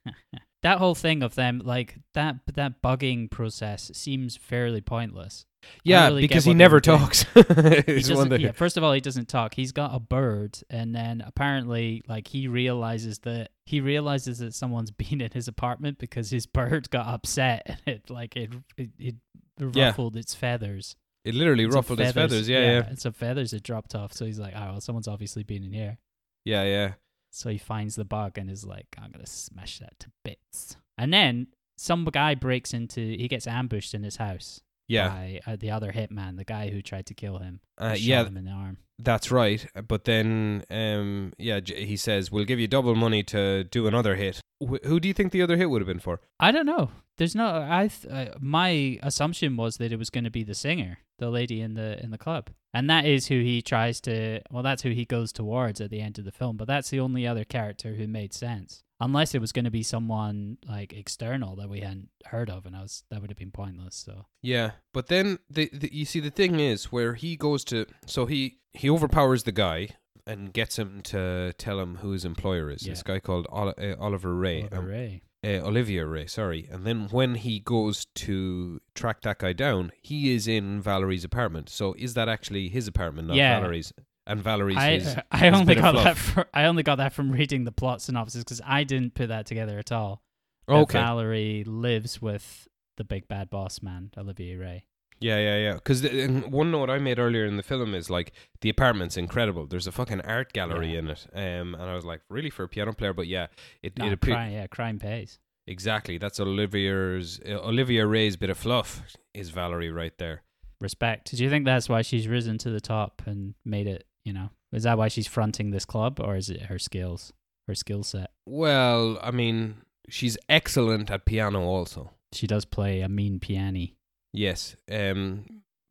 that 0.62 0.78
whole 0.78 0.94
thing 0.94 1.22
of 1.22 1.34
them 1.34 1.60
like 1.64 1.96
that 2.14 2.36
that 2.54 2.82
bugging 2.82 3.30
process 3.30 3.90
seems 3.94 4.36
fairly 4.36 4.80
pointless. 4.80 5.44
Yeah, 5.82 6.06
really 6.06 6.22
because 6.22 6.44
he 6.44 6.54
never 6.54 6.80
talks. 6.80 7.24
He 7.34 8.02
yeah, 8.42 8.52
first 8.52 8.76
of 8.76 8.84
all, 8.84 8.92
he 8.92 9.00
doesn't 9.00 9.28
talk. 9.28 9.54
He's 9.54 9.72
got 9.72 9.94
a 9.94 10.00
bird, 10.00 10.58
and 10.70 10.94
then 10.94 11.22
apparently, 11.26 12.02
like 12.08 12.28
he 12.28 12.48
realizes 12.48 13.18
that 13.20 13.50
he 13.66 13.80
realizes 13.80 14.38
that 14.38 14.54
someone's 14.54 14.90
been 15.02 15.20
in 15.20 15.30
his 15.32 15.48
apartment 15.48 15.98
because 15.98 16.30
his 16.30 16.46
bird 16.46 16.90
got 16.90 17.06
upset 17.06 17.62
and 17.66 17.78
it 17.96 18.10
like 18.10 18.36
it 18.36 18.50
it, 18.76 18.90
it 18.98 19.14
Yeah. 19.58 19.86
ruffled 19.86 20.16
its 20.16 20.34
feathers. 20.34 20.96
It 21.24 21.34
literally 21.34 21.64
Some 21.64 21.72
ruffled 21.72 22.00
its 22.00 22.12
feathers. 22.12 22.48
Yeah, 22.48 22.60
yeah, 22.60 22.86
And 22.86 22.98
some 22.98 23.12
feathers 23.14 23.52
had 23.52 23.62
dropped 23.62 23.94
off, 23.94 24.12
so 24.12 24.26
he's 24.26 24.38
like, 24.38 24.52
"Oh, 24.56 24.72
well, 24.72 24.80
someone's 24.80 25.08
obviously 25.08 25.42
been 25.42 25.62
in 25.64 25.72
here." 25.72 25.98
yeah, 26.44 26.64
yeah. 26.64 26.92
So 27.30 27.50
he 27.50 27.58
finds 27.58 27.96
the 27.96 28.04
bug 28.04 28.38
and 28.38 28.48
is 28.48 28.64
like, 28.64 28.86
I'm 28.96 29.10
gonna 29.10 29.26
smash 29.26 29.80
that 29.80 29.98
to 30.00 30.08
bits. 30.24 30.76
And 30.96 31.12
then 31.12 31.48
some 31.76 32.04
guy 32.04 32.36
breaks 32.36 32.72
into 32.72 33.00
he 33.00 33.26
gets 33.26 33.48
ambushed 33.48 33.92
in 33.94 34.04
his 34.04 34.16
house 34.16 34.60
Yeah, 34.88 35.08
by 35.08 35.40
uh, 35.46 35.56
the 35.56 35.70
other 35.70 35.92
hitman, 35.92 36.36
the 36.36 36.44
guy 36.44 36.70
who 36.70 36.82
tried 36.82 37.06
to 37.06 37.14
kill 37.14 37.38
him. 37.38 37.60
uh, 37.78 37.90
shot 37.90 38.00
yeah, 38.00 38.24
him 38.26 38.36
in 38.36 38.44
the 38.44 38.50
arm. 38.50 38.78
that's 38.98 39.30
right. 39.30 39.66
But 39.88 40.04
then, 40.04 40.64
um, 40.70 41.32
yeah, 41.38 41.60
he 41.64 41.96
says, 41.96 42.30
"We'll 42.30 42.44
give 42.44 42.60
you 42.60 42.66
double 42.68 42.94
money 42.94 43.22
to 43.24 43.64
do 43.64 43.86
another 43.86 44.14
hit." 44.16 44.40
Wh- 44.60 44.84
who 44.84 45.00
do 45.00 45.08
you 45.08 45.14
think 45.14 45.32
the 45.32 45.42
other 45.42 45.56
hit 45.56 45.70
would 45.70 45.80
have 45.80 45.86
been 45.88 46.00
for? 46.00 46.20
I 46.38 46.52
don't 46.52 46.66
know. 46.66 46.90
There's 47.16 47.34
no. 47.34 47.46
I 47.68 47.88
th- 47.88 48.12
uh, 48.12 48.34
my 48.40 48.98
assumption 49.02 49.56
was 49.56 49.76
that 49.78 49.92
it 49.92 49.98
was 49.98 50.10
going 50.10 50.24
to 50.24 50.30
be 50.30 50.42
the 50.42 50.54
singer, 50.54 50.98
the 51.18 51.30
lady 51.30 51.60
in 51.60 51.74
the 51.74 52.02
in 52.02 52.10
the 52.10 52.18
club, 52.18 52.50
and 52.74 52.90
that 52.90 53.06
is 53.06 53.28
who 53.28 53.40
he 53.40 53.62
tries 53.62 54.00
to. 54.02 54.40
Well, 54.50 54.62
that's 54.62 54.82
who 54.82 54.90
he 54.90 55.04
goes 55.04 55.32
towards 55.32 55.80
at 55.80 55.90
the 55.90 56.00
end 56.00 56.18
of 56.18 56.24
the 56.24 56.32
film. 56.32 56.56
But 56.56 56.66
that's 56.68 56.90
the 56.90 57.00
only 57.00 57.26
other 57.26 57.44
character 57.44 57.94
who 57.94 58.06
made 58.08 58.32
sense, 58.34 58.82
unless 59.04 59.34
it 59.34 59.40
was 59.40 59.52
going 59.52 59.64
to 59.66 59.70
be 59.70 59.82
someone 59.82 60.58
like 60.68 60.92
external 60.92 61.56
that 61.56 61.68
we 61.68 61.80
hadn't 61.80 62.08
heard 62.26 62.50
of, 62.50 62.66
and 62.66 62.74
I 62.76 62.82
was 62.82 63.04
that 63.10 63.20
would 63.20 63.30
have 63.30 63.38
been 63.38 63.50
pointless. 63.50 63.94
So 63.96 64.26
Yeah, 64.42 64.72
but 64.92 65.06
then 65.08 65.38
the, 65.48 65.70
the 65.72 65.94
you 65.94 66.04
see 66.04 66.20
the 66.20 66.30
thing 66.30 66.58
is 66.60 66.92
where 66.92 67.14
he 67.14 67.36
goes 67.36 67.64
to 67.66 67.86
so 68.06 68.26
he 68.26 68.58
he 68.72 68.88
overpowers 68.90 69.42
the 69.44 69.52
guy 69.52 69.88
and 70.26 70.52
gets 70.52 70.78
him 70.78 71.00
to 71.02 71.52
tell 71.58 71.78
him 71.80 71.96
who 71.96 72.10
his 72.12 72.24
employer 72.24 72.70
is. 72.70 72.80
This 72.82 73.02
guy 73.02 73.18
called 73.20 73.46
Oli- 73.50 73.74
uh, 73.78 73.96
Oliver 74.00 74.34
Ray, 74.34 74.60
Oliver 74.62 74.78
um, 74.78 74.86
Ray. 74.86 75.22
uh, 75.44 75.66
Olivia 75.68 76.06
Ray, 76.06 76.26
sorry. 76.26 76.66
And 76.72 76.86
then 76.86 77.08
when 77.10 77.34
he 77.34 77.60
goes 77.60 78.06
to 78.06 78.80
track 78.94 79.20
that 79.22 79.38
guy 79.38 79.52
down, 79.52 79.92
he 80.00 80.34
is 80.34 80.48
in 80.48 80.80
Valerie's 80.80 81.24
apartment. 81.24 81.68
So 81.68 81.94
is 81.98 82.14
that 82.14 82.28
actually 82.28 82.70
his 82.70 82.88
apartment, 82.88 83.28
not 83.28 83.36
Yeah. 83.36 83.60
Valerie's? 83.60 83.92
And 84.26 84.40
Valerie's 84.42 84.76
I 84.76 84.92
his. 84.98 85.16
I 85.30 85.48
only 85.50 85.74
got 85.74 85.94
that. 85.96 86.16
From, 86.16 86.44
I 86.54 86.64
only 86.64 86.82
got 86.82 86.96
that 86.96 87.12
from 87.12 87.30
reading 87.30 87.64
the 87.64 87.72
plot 87.72 88.00
synopsis 88.00 88.42
because 88.42 88.60
I 88.64 88.84
didn't 88.84 89.14
put 89.14 89.28
that 89.28 89.46
together 89.46 89.78
at 89.78 89.92
all. 89.92 90.22
that 90.66 90.74
Okay. 90.74 90.98
Valerie 90.98 91.64
lives 91.66 92.22
with 92.22 92.66
the 92.96 93.04
big 93.04 93.28
bad 93.28 93.50
boss 93.50 93.82
man, 93.82 94.10
Olivier 94.16 94.56
Ray. 94.56 94.84
Yeah, 95.20 95.38
yeah, 95.38 95.56
yeah. 95.58 95.74
Because 95.74 96.02
one 96.48 96.70
note 96.70 96.90
I 96.90 96.98
made 96.98 97.18
earlier 97.18 97.44
in 97.46 97.56
the 97.56 97.62
film 97.62 97.94
is 97.94 98.10
like 98.10 98.32
the 98.62 98.68
apartment's 98.68 99.16
incredible. 99.16 99.66
There's 99.66 99.86
a 99.86 99.92
fucking 99.92 100.20
art 100.22 100.52
gallery 100.52 100.92
Yeah. 100.94 100.98
in 101.00 101.08
it, 101.08 101.26
um, 101.34 101.74
and 101.74 101.82
I 101.82 101.94
was 101.94 102.04
like, 102.04 102.20
really 102.28 102.50
for 102.50 102.64
a 102.64 102.68
piano 102.68 102.92
player? 102.92 103.12
But 103.12 103.26
yeah, 103.26 103.46
it 103.82 103.92
it 103.96 104.12
appears 104.12 104.34
crime, 104.34 104.52
yeah, 104.52 104.66
crime 104.66 104.98
pays. 104.98 105.38
exactly. 105.66 106.18
That's 106.18 106.40
Olivia's 106.40 107.40
uh, 107.48 107.52
Olivia 107.60 108.06
Ray's 108.06 108.36
bit 108.36 108.50
of 108.50 108.58
fluff 108.58 109.02
is 109.34 109.50
Valerie 109.50 109.90
right 109.92 110.16
there. 110.18 110.42
Respect. 110.80 111.30
Do 111.34 111.42
you 111.42 111.48
think 111.48 111.64
that's 111.64 111.88
why 111.88 112.02
she's 112.02 112.26
risen 112.28 112.58
to 112.58 112.70
the 112.70 112.80
top 112.80 113.22
and 113.26 113.54
made 113.64 113.86
it? 113.86 114.04
You 114.24 114.32
know, 114.32 114.50
is 114.72 114.84
that 114.84 114.98
why 114.98 115.08
she's 115.08 115.26
fronting 115.26 115.70
this 115.70 115.84
club, 115.84 116.18
or 116.20 116.36
is 116.36 116.48
it 116.50 116.62
her 116.62 116.78
skills, 116.78 117.32
her 117.68 117.74
skill 117.74 118.02
set? 118.02 118.30
Well, 118.46 119.18
I 119.22 119.30
mean, 119.30 119.76
she's 120.08 120.38
excellent 120.48 121.10
at 121.10 121.24
piano 121.24 121.62
also. 121.62 122.10
She 122.32 122.46
does 122.46 122.64
play 122.64 123.00
a 123.00 123.08
mean 123.08 123.38
piano. 123.38 123.86
Yes, 124.32 124.76
um, 124.90 125.44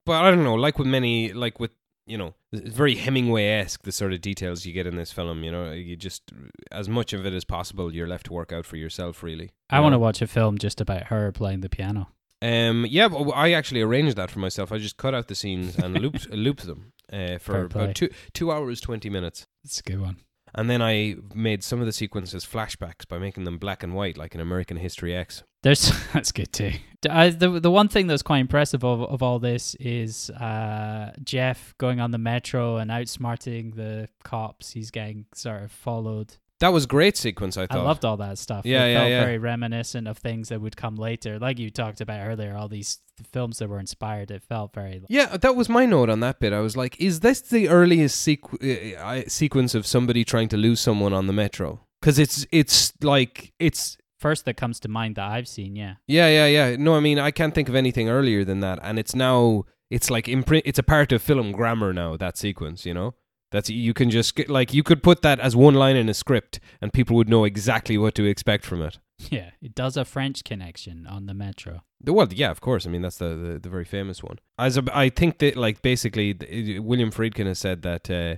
but 0.05 0.23
I 0.23 0.31
don't 0.31 0.43
know. 0.43 0.55
Like 0.55 0.79
with 0.79 0.87
many, 0.87 1.31
like 1.31 1.59
with 1.59 1.71
you 2.05 2.17
know, 2.17 2.33
it's 2.51 2.75
very 2.75 2.95
Hemingway 2.95 3.45
esque. 3.45 3.83
The 3.83 3.91
sort 3.91 4.13
of 4.13 4.21
details 4.21 4.65
you 4.65 4.73
get 4.73 4.87
in 4.87 4.95
this 4.95 5.11
film. 5.11 5.43
You 5.43 5.51
know, 5.51 5.71
you 5.71 5.95
just 5.95 6.23
as 6.71 6.89
much 6.89 7.13
of 7.13 7.25
it 7.25 7.33
as 7.33 7.45
possible. 7.45 7.93
You're 7.93 8.07
left 8.07 8.25
to 8.27 8.33
work 8.33 8.51
out 8.51 8.65
for 8.65 8.77
yourself, 8.77 9.23
really. 9.23 9.51
I 9.69 9.79
want 9.79 9.93
to 9.93 9.99
watch 9.99 10.21
a 10.21 10.27
film 10.27 10.57
just 10.57 10.81
about 10.81 11.03
her 11.03 11.31
playing 11.31 11.61
the 11.61 11.69
piano. 11.69 12.09
Um, 12.41 12.85
yeah, 12.89 13.07
but 13.07 13.29
I 13.29 13.53
actually 13.53 13.81
arranged 13.81 14.17
that 14.17 14.29
for 14.29 14.39
myself. 14.39 14.71
I 14.71 14.77
just 14.77 14.97
cut 14.97 15.15
out 15.15 15.29
the 15.29 15.35
scenes 15.35 15.77
and 15.77 15.97
looped 16.01 16.29
looped 16.31 16.65
them 16.65 16.92
uh, 17.13 17.37
for 17.37 17.65
about 17.65 17.95
two 17.95 18.09
two 18.33 18.51
hours 18.51 18.81
twenty 18.81 19.09
minutes, 19.09 19.45
It's 19.63 19.79
a 19.79 19.83
good 19.83 20.01
one. 20.01 20.17
and 20.55 20.69
then 20.69 20.81
I 20.81 21.15
made 21.33 21.63
some 21.63 21.79
of 21.79 21.85
the 21.85 21.91
sequences 21.93 22.45
flashbacks 22.45 23.07
by 23.07 23.17
making 23.19 23.43
them 23.43 23.57
black 23.57 23.83
and 23.83 23.93
white, 23.93 24.17
like 24.17 24.35
in 24.35 24.41
American 24.41 24.77
History 24.77 25.15
X. 25.15 25.43
There's 25.61 25.91
that's 26.13 26.31
good 26.31 26.51
too. 26.51 26.71
I, 27.09 27.29
the 27.29 27.59
the 27.59 27.71
one 27.71 27.87
thing 27.89 28.07
that's 28.07 28.23
quite 28.23 28.39
impressive 28.39 28.83
of 28.83 29.01
of 29.01 29.21
all 29.23 29.39
this 29.39 29.75
is 29.75 30.29
uh, 30.31 31.11
Jeff 31.23 31.73
going 31.77 31.99
on 31.99 32.11
the 32.11 32.17
metro 32.17 32.77
and 32.77 32.89
outsmarting 32.91 33.75
the 33.75 34.07
cops. 34.23 34.71
He's 34.71 34.91
getting 34.91 35.25
sort 35.33 35.63
of 35.63 35.71
followed. 35.71 36.35
That 36.63 36.71
was 36.71 36.85
great 36.85 37.17
sequence. 37.17 37.57
I 37.57 37.67
thought 37.67 37.79
I 37.79 37.81
loved 37.81 38.05
all 38.05 38.15
that 38.15 38.37
stuff. 38.37 38.65
Yeah, 38.65 38.85
it 38.85 38.93
yeah, 38.93 38.99
felt 38.99 39.09
yeah. 39.09 39.23
very 39.25 39.37
reminiscent 39.37 40.07
of 40.07 40.17
things 40.17 40.47
that 40.47 40.61
would 40.61 40.77
come 40.77 40.95
later, 40.95 41.37
like 41.37 41.59
you 41.59 41.69
talked 41.69 41.99
about 41.99 42.25
earlier. 42.25 42.55
All 42.55 42.69
these 42.69 42.99
films 43.33 43.59
that 43.59 43.67
were 43.67 43.79
inspired. 43.79 44.31
It 44.31 44.43
felt 44.43 44.73
very. 44.73 45.03
Yeah, 45.09 45.35
that 45.35 45.57
was 45.57 45.67
my 45.67 45.85
note 45.85 46.09
on 46.09 46.21
that 46.21 46.39
bit. 46.39 46.53
I 46.53 46.61
was 46.61 46.77
like, 46.77 46.95
"Is 47.01 47.19
this 47.19 47.41
the 47.41 47.67
earliest 47.67 48.25
sequ- 48.25 48.97
uh, 48.97 49.27
sequence 49.27 49.75
of 49.75 49.85
somebody 49.85 50.23
trying 50.23 50.47
to 50.47 50.57
lose 50.57 50.79
someone 50.79 51.11
on 51.11 51.27
the 51.27 51.33
metro?" 51.33 51.81
Because 51.99 52.17
it's 52.17 52.47
it's 52.49 52.93
like 53.03 53.51
it's 53.59 53.97
first 54.21 54.45
that 54.45 54.55
comes 54.55 54.79
to 54.79 54.87
mind 54.87 55.17
that 55.17 55.29
I've 55.29 55.49
seen. 55.49 55.75
Yeah. 55.75 55.95
Yeah, 56.07 56.29
yeah, 56.29 56.45
yeah. 56.45 56.75
No, 56.77 56.95
I 56.95 57.01
mean, 57.01 57.19
I 57.19 57.31
can't 57.31 57.53
think 57.53 57.67
of 57.67 57.75
anything 57.75 58.07
earlier 58.07 58.45
than 58.45 58.61
that, 58.61 58.79
and 58.81 58.97
it's 58.97 59.13
now 59.13 59.65
it's 59.89 60.09
like 60.09 60.29
imprint. 60.29 60.63
It's 60.65 60.79
a 60.79 60.83
part 60.83 61.11
of 61.11 61.21
film 61.21 61.51
grammar 61.51 61.91
now. 61.91 62.15
That 62.15 62.37
sequence, 62.37 62.85
you 62.85 62.93
know, 62.93 63.15
that's 63.53 63.69
you 63.69 63.93
can 63.93 64.09
just 64.09 64.35
get- 64.35 64.49
like 64.49 64.73
you 64.73 64.83
could 64.83 65.01
put 65.01 65.21
that 65.21 65.39
as 65.39 65.55
one 65.55 65.75
line 65.75 65.95
in 65.95 66.09
a 66.09 66.13
script, 66.13 66.59
and 66.81 66.91
people 66.91 67.15
would 67.15 67.29
know 67.29 67.45
exactly 67.45 67.97
what 67.97 68.13
to 68.15 68.25
expect 68.25 68.65
from 68.65 68.81
it. 68.81 68.99
Yeah. 69.29 69.51
It 69.61 69.73
does 69.75 69.95
a 69.95 70.03
French 70.03 70.43
connection 70.43 71.07
on 71.07 71.27
the 71.27 71.33
metro. 71.33 71.83
The- 72.03 72.11
Well, 72.11 72.27
yeah, 72.33 72.51
of 72.51 72.59
course. 72.59 72.85
I 72.85 72.89
mean, 72.89 73.03
that's 73.03 73.19
the, 73.19 73.29
the, 73.35 73.59
the 73.59 73.69
very 73.69 73.85
famous 73.85 74.21
one. 74.21 74.39
As 74.59 74.75
a, 74.75 74.83
I 74.91 75.07
think 75.09 75.37
that, 75.37 75.55
like, 75.55 75.81
basically, 75.81 76.33
William 76.79 77.09
Friedkin 77.11 77.45
has 77.45 77.59
said 77.59 77.83
that, 77.83 78.09
uh, 78.09 78.35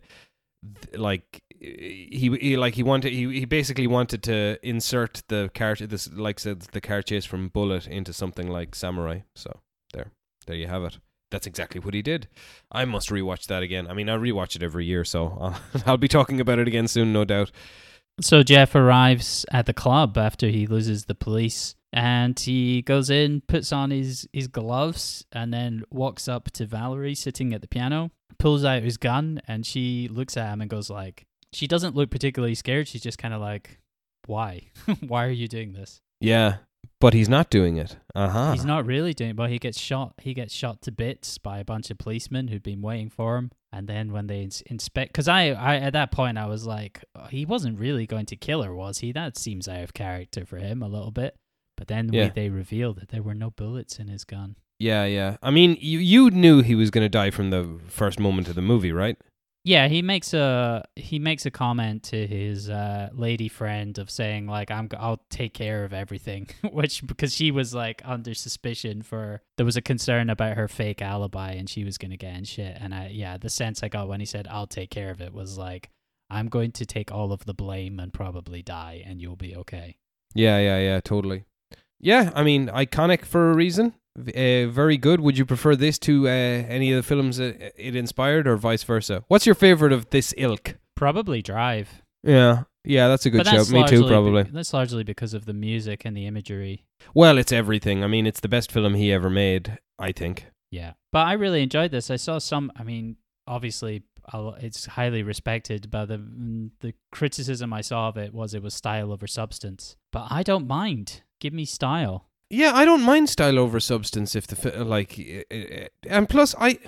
th- 0.84 0.99
like, 0.99 1.41
he, 1.58 2.38
he 2.41 2.58
like 2.58 2.75
he 2.75 2.84
wanted 2.84 3.13
he, 3.13 3.39
he 3.39 3.45
basically 3.45 3.88
wanted 3.88 4.21
to 4.23 4.60
insert 4.62 5.23
the 5.30 5.49
car 5.56 5.73
this 5.75 6.12
like 6.12 6.38
said 6.39 6.60
the 6.73 6.82
car 6.82 7.01
chase 7.01 7.25
from 7.25 7.47
Bullitt 7.47 7.88
into 7.88 8.12
something 8.13 8.47
like 8.49 8.75
Samurai. 8.75 9.19
So 9.36 9.62
there, 9.93 10.12
there 10.45 10.58
you 10.58 10.67
have 10.67 10.84
it. 10.84 10.99
That's 11.31 11.47
exactly 11.47 11.81
what 11.81 11.93
he 11.93 12.01
did. 12.01 12.27
I 12.71 12.85
must 12.85 13.09
rewatch 13.09 13.47
that 13.47 13.63
again. 13.63 13.88
I 13.88 13.93
mean, 13.93 14.09
I 14.09 14.15
rewatch 14.17 14.55
it 14.55 14.63
every 14.63 14.85
year, 14.85 15.03
so 15.03 15.38
I'll, 15.41 15.83
I'll 15.85 15.97
be 15.97 16.07
talking 16.07 16.39
about 16.39 16.59
it 16.59 16.67
again 16.67 16.88
soon, 16.88 17.13
no 17.13 17.25
doubt. 17.25 17.51
So 18.21 18.43
Jeff 18.43 18.75
arrives 18.75 19.45
at 19.51 19.65
the 19.65 19.73
club 19.73 20.17
after 20.17 20.47
he 20.47 20.67
loses 20.67 21.05
the 21.05 21.15
police 21.15 21.75
and 21.91 22.38
he 22.39 22.81
goes 22.81 23.09
in, 23.09 23.41
puts 23.41 23.73
on 23.73 23.91
his, 23.91 24.27
his 24.31 24.47
gloves, 24.47 25.25
and 25.31 25.53
then 25.53 25.83
walks 25.89 26.27
up 26.27 26.51
to 26.51 26.65
Valerie 26.65 27.15
sitting 27.15 27.53
at 27.53 27.61
the 27.61 27.67
piano, 27.67 28.11
pulls 28.38 28.63
out 28.65 28.83
his 28.83 28.97
gun, 28.97 29.41
and 29.47 29.65
she 29.65 30.07
looks 30.09 30.38
at 30.38 30.51
him 30.51 30.61
and 30.61 30.69
goes 30.69 30.89
like 30.89 31.25
she 31.53 31.67
doesn't 31.67 31.95
look 31.95 32.09
particularly 32.09 32.55
scared, 32.55 32.88
she's 32.88 33.01
just 33.01 33.17
kinda 33.17 33.38
like, 33.38 33.79
Why? 34.27 34.69
Why 35.07 35.25
are 35.25 35.31
you 35.31 35.47
doing 35.47 35.73
this? 35.73 36.01
Yeah, 36.19 36.57
but 36.99 37.13
he's 37.13 37.29
not 37.29 37.49
doing 37.49 37.77
it. 37.77 37.97
Uh 38.13 38.29
huh. 38.29 38.51
He's 38.53 38.65
not 38.65 38.85
really 38.85 39.13
doing 39.13 39.31
it, 39.31 39.35
but 39.35 39.49
he 39.49 39.59
gets 39.59 39.79
shot 39.79 40.13
he 40.21 40.33
gets 40.33 40.53
shot 40.53 40.81
to 40.83 40.91
bits 40.91 41.37
by 41.37 41.59
a 41.59 41.65
bunch 41.65 41.89
of 41.91 41.97
policemen 41.97 42.47
who'd 42.47 42.63
been 42.63 42.81
waiting 42.81 43.09
for 43.09 43.37
him. 43.37 43.51
And 43.71 43.87
then 43.87 44.13
when 44.13 44.27
they 44.27 44.41
ins- 44.41 44.61
inspect, 44.67 45.11
because 45.11 45.27
I, 45.27 45.49
I 45.49 45.75
at 45.77 45.93
that 45.93 46.11
point 46.11 46.37
I 46.37 46.45
was 46.45 46.65
like, 46.65 47.03
"Oh, 47.15 47.25
he 47.25 47.45
wasn't 47.45 47.79
really 47.79 48.05
going 48.05 48.25
to 48.27 48.35
kill 48.35 48.63
her, 48.63 48.73
was 48.73 48.99
he? 48.99 49.11
That 49.11 49.37
seems 49.37 49.67
out 49.67 49.83
of 49.83 49.93
character 49.93 50.45
for 50.45 50.57
him 50.57 50.81
a 50.81 50.87
little 50.87 51.11
bit. 51.11 51.35
But 51.77 51.87
then 51.87 52.07
we, 52.07 52.29
they 52.29 52.49
reveal 52.49 52.93
that 52.93 53.09
there 53.09 53.21
were 53.21 53.33
no 53.33 53.49
bullets 53.51 53.99
in 53.99 54.07
his 54.07 54.23
gun. 54.23 54.55
Yeah, 54.79 55.05
yeah. 55.05 55.37
I 55.41 55.51
mean, 55.51 55.77
you 55.79 55.99
you 55.99 56.29
knew 56.29 56.61
he 56.61 56.75
was 56.75 56.89
going 56.89 57.03
to 57.05 57.09
die 57.09 57.31
from 57.31 57.49
the 57.49 57.79
first 57.87 58.19
moment 58.19 58.47
of 58.47 58.55
the 58.55 58.61
movie, 58.61 58.91
right? 58.91 59.17
Yeah, 59.65 59.88
he 59.88 60.04
makes 60.04 60.36
a 60.36 60.86
he 60.95 61.17
makes 61.17 61.47
a 61.47 61.51
comment 61.51 62.04
to 62.04 62.28
his 62.28 62.69
uh, 62.69 63.10
lady 63.13 63.47
friend 63.47 63.97
of 63.97 64.12
saying 64.12 64.45
like 64.45 64.69
I'm 64.69 64.88
I'll 64.95 65.23
take 65.32 65.56
care 65.56 65.84
of 65.84 65.91
everything, 65.91 66.47
which 66.71 67.06
because 67.06 67.34
she 67.34 67.49
was 67.49 67.73
like 67.73 68.04
under 68.06 68.36
suspicion 68.36 69.01
for 69.01 69.41
there 69.58 69.65
was 69.65 69.75
a 69.75 69.82
concern 69.82 70.30
about 70.30 70.56
her 70.56 70.67
fake 70.67 71.01
alibi 71.01 71.54
and 71.54 71.67
she 71.67 71.84
was 71.84 71.97
gonna 71.97 72.15
get 72.15 72.38
in 72.38 72.43
shit. 72.43 72.78
And 72.80 72.93
I 72.93 73.10
yeah, 73.12 73.38
the 73.38 73.49
sense 73.49 73.82
I 73.82 73.88
got 73.88 74.08
when 74.08 74.19
he 74.19 74.28
said 74.28 74.47
I'll 74.47 74.67
take 74.67 74.91
care 74.91 75.10
of 75.10 75.19
it 75.19 75.34
was 75.34 75.58
like 75.58 75.89
I'm 76.30 76.47
going 76.47 76.71
to 76.73 76.86
take 76.86 77.12
all 77.12 77.32
of 77.34 77.45
the 77.45 77.54
blame 77.56 77.99
and 77.99 78.13
probably 78.13 78.62
die, 78.62 79.04
and 79.06 79.19
you'll 79.19 79.36
be 79.36 79.56
okay. 79.56 79.97
Yeah, 80.36 80.60
yeah, 80.60 80.78
yeah, 80.78 80.99
totally. 81.01 81.45
Yeah, 81.99 82.32
I 82.36 82.43
mean, 82.43 82.67
iconic 82.67 83.25
for 83.25 83.51
a 83.51 83.56
reason. 83.56 83.93
Uh, 84.17 84.67
very 84.69 84.97
good. 84.97 85.19
Would 85.19 85.38
you 85.38 85.45
prefer 85.45 85.75
this 85.75 85.99
to 85.99 86.28
uh, 86.28 86.32
any 86.32 86.91
of 86.91 86.97
the 86.97 87.04
films 87.04 87.38
that 87.38 87.73
it 87.75 87.95
inspired, 87.95 88.47
or 88.47 88.56
vice 88.56 88.84
versa? 88.84 89.23
What's 89.28 89.45
your 89.45 89.56
favorite 89.56 89.91
of 89.91 90.10
this 90.10 90.34
ilk? 90.38 90.75
Probably 90.95 91.41
Drive. 91.41 92.01
Yeah, 92.23 92.63
yeah, 92.84 93.08
that's 93.08 93.25
a 93.25 93.30
good 93.30 93.45
show. 93.45 93.58
Me 93.58 93.63
too, 93.65 93.73
largely 93.75 94.01
be- 94.01 94.08
probably. 94.08 94.43
that's 94.43 94.73
largely 94.73 95.04
because 95.04 95.34
of 95.34 95.45
the 95.45 95.54
music 95.54 96.06
and 96.06 96.15
the 96.15 96.25
imagery. 96.25 96.86
Well, 97.13 97.38
it's 97.38 97.51
everything. 97.51 98.04
I 98.04 98.08
mean, 98.08 98.25
it's 98.25 98.39
the 98.39 98.47
best 98.47 98.71
film 98.71 98.95
he 98.95 99.12
ever 99.12 99.30
made. 99.30 99.78
I 99.99 100.12
think. 100.12 100.47
Yeah, 100.71 100.93
but 101.12 101.28
I 101.28 101.34
really 101.34 101.62
enjoyed 101.62 101.91
this. 101.91 102.10
I 102.10 102.15
saw 102.15 102.38
some. 102.39 102.71
I 102.75 102.84
mean, 102.84 103.17
obviously, 103.47 104.04
it's 104.34 104.86
highly 104.86 105.23
respected, 105.23 105.91
but 105.91 106.06
the 106.08 106.17
mm, 106.17 106.71
the 106.80 106.93
criticism 107.12 107.73
I 107.73 107.82
saw 107.82 108.10
of 108.10 108.17
it 108.17 108.34
was 108.34 108.54
it 108.54 108.63
was 108.63 108.73
style 108.73 109.12
over 109.12 109.28
substance. 109.28 109.97
But 110.12 110.28
I 110.30 110.43
don't 110.43 110.67
mind. 110.67 111.21
Give 111.39 111.54
me 111.54 111.65
style. 111.65 112.30
Yeah, 112.55 112.71
I 112.73 112.85
don't 112.85 113.01
mind 113.01 113.29
style 113.29 113.59
over 113.59 113.81
substance 113.81 114.33
if 114.33 114.47
the 114.47 114.85
like, 114.85 115.19
and 116.07 116.29
plus 116.29 116.55
I, 116.57 116.79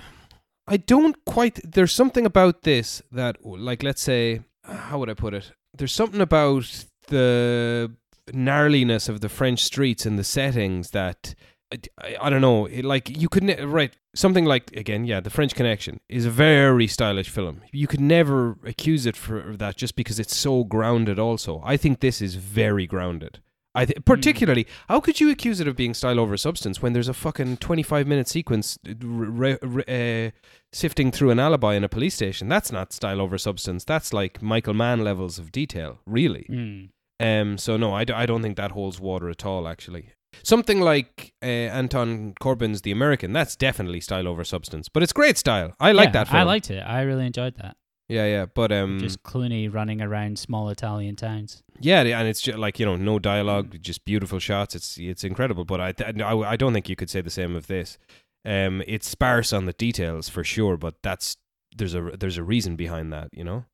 I 0.66 0.78
don't 0.78 1.22
quite. 1.26 1.60
There's 1.62 1.92
something 1.92 2.24
about 2.24 2.62
this 2.62 3.02
that, 3.12 3.44
like, 3.44 3.82
let's 3.82 4.00
say, 4.00 4.40
how 4.64 4.98
would 4.98 5.10
I 5.10 5.14
put 5.14 5.34
it? 5.34 5.52
There's 5.76 5.92
something 5.92 6.22
about 6.22 6.86
the 7.08 7.92
gnarliness 8.32 9.10
of 9.10 9.20
the 9.20 9.28
French 9.28 9.62
streets 9.62 10.06
and 10.06 10.18
the 10.18 10.24
settings 10.24 10.90
that. 10.92 11.34
I, 11.70 11.78
I, 12.00 12.16
I 12.22 12.30
don't 12.30 12.40
know. 12.40 12.64
It, 12.64 12.86
like 12.86 13.10
you 13.10 13.28
could 13.28 13.42
ne- 13.42 13.60
right 13.60 13.94
something 14.14 14.46
like 14.46 14.74
again, 14.74 15.04
yeah, 15.04 15.20
the 15.20 15.28
French 15.28 15.54
Connection 15.54 16.00
is 16.08 16.24
a 16.24 16.30
very 16.30 16.86
stylish 16.86 17.28
film. 17.28 17.60
You 17.72 17.86
could 17.86 18.00
never 18.00 18.56
accuse 18.64 19.04
it 19.04 19.18
for 19.18 19.54
that 19.58 19.76
just 19.76 19.96
because 19.96 20.18
it's 20.18 20.34
so 20.34 20.64
grounded. 20.64 21.18
Also, 21.18 21.60
I 21.62 21.76
think 21.76 22.00
this 22.00 22.22
is 22.22 22.36
very 22.36 22.86
grounded. 22.86 23.40
I 23.74 23.84
th- 23.84 24.04
particularly, 24.04 24.66
how 24.88 24.98
could 25.00 25.20
you 25.20 25.30
accuse 25.30 25.60
it 25.60 25.68
of 25.68 25.76
being 25.76 25.94
style 25.94 26.18
over 26.18 26.36
substance 26.36 26.82
when 26.82 26.94
there's 26.94 27.08
a 27.08 27.14
fucking 27.14 27.58
25 27.58 28.06
minute 28.06 28.26
sequence 28.28 28.78
uh, 28.88 28.92
re- 29.00 29.58
re- 29.62 30.28
uh, 30.28 30.30
sifting 30.72 31.12
through 31.12 31.30
an 31.30 31.38
alibi 31.38 31.74
in 31.74 31.84
a 31.84 31.88
police 31.88 32.14
station? 32.14 32.48
That's 32.48 32.72
not 32.72 32.92
style 32.92 33.20
over 33.20 33.38
substance. 33.38 33.84
That's 33.84 34.12
like 34.12 34.42
Michael 34.42 34.74
Mann 34.74 35.04
levels 35.04 35.38
of 35.38 35.52
detail, 35.52 35.98
really. 36.06 36.46
Mm. 36.50 36.88
Um, 37.20 37.58
so 37.58 37.76
no, 37.76 37.92
I, 37.94 38.04
d- 38.04 38.12
I 38.12 38.26
don't 38.26 38.42
think 38.42 38.56
that 38.56 38.72
holds 38.72 39.00
water 39.00 39.28
at 39.28 39.44
all. 39.44 39.68
Actually, 39.68 40.10
something 40.42 40.80
like 40.80 41.32
uh, 41.42 41.46
Anton 41.46 42.34
Corbijn's 42.40 42.82
The 42.82 42.90
American, 42.92 43.32
that's 43.32 43.54
definitely 43.56 44.00
style 44.00 44.26
over 44.26 44.44
substance, 44.44 44.88
but 44.88 45.02
it's 45.02 45.12
great 45.12 45.36
style. 45.36 45.74
I 45.78 45.92
like 45.92 46.08
Yeah, 46.08 46.12
that 46.12 46.28
film. 46.28 46.40
I 46.40 46.42
liked 46.44 46.70
it. 46.70 46.80
I 46.80 47.02
really 47.02 47.26
enjoyed 47.26 47.56
that. 47.56 47.76
Yeah, 48.08 48.24
yeah, 48.26 48.46
but 48.46 48.72
um, 48.72 48.98
Just 49.00 49.22
Clooney 49.22 49.72
running 49.72 50.00
around 50.00 50.38
small 50.38 50.70
Italian 50.70 51.14
towns. 51.14 51.62
Yeah, 51.78 52.00
and 52.00 52.26
it's 52.26 52.40
just 52.40 52.58
like 52.58 52.80
you 52.80 52.86
know, 52.86 52.96
no 52.96 53.18
dialogue, 53.18 53.80
just 53.82 54.04
beautiful 54.04 54.38
shots. 54.38 54.74
It's 54.74 54.96
it's 54.98 55.24
incredible. 55.24 55.64
But 55.64 55.80
I 55.80 55.92
th- 55.92 56.20
I 56.20 56.36
I 56.38 56.56
don't 56.56 56.72
think 56.72 56.88
you 56.88 56.96
could 56.96 57.10
say 57.10 57.20
the 57.20 57.30
same 57.30 57.54
of 57.54 57.66
this. 57.66 57.98
Um, 58.44 58.82
it's 58.86 59.08
sparse 59.08 59.52
on 59.52 59.66
the 59.66 59.74
details 59.74 60.28
for 60.28 60.42
sure, 60.42 60.76
but 60.76 60.94
that's 61.02 61.36
there's 61.76 61.94
a 61.94 62.12
there's 62.18 62.38
a 62.38 62.42
reason 62.42 62.76
behind 62.76 63.12
that. 63.12 63.28
You 63.32 63.44
know. 63.44 63.64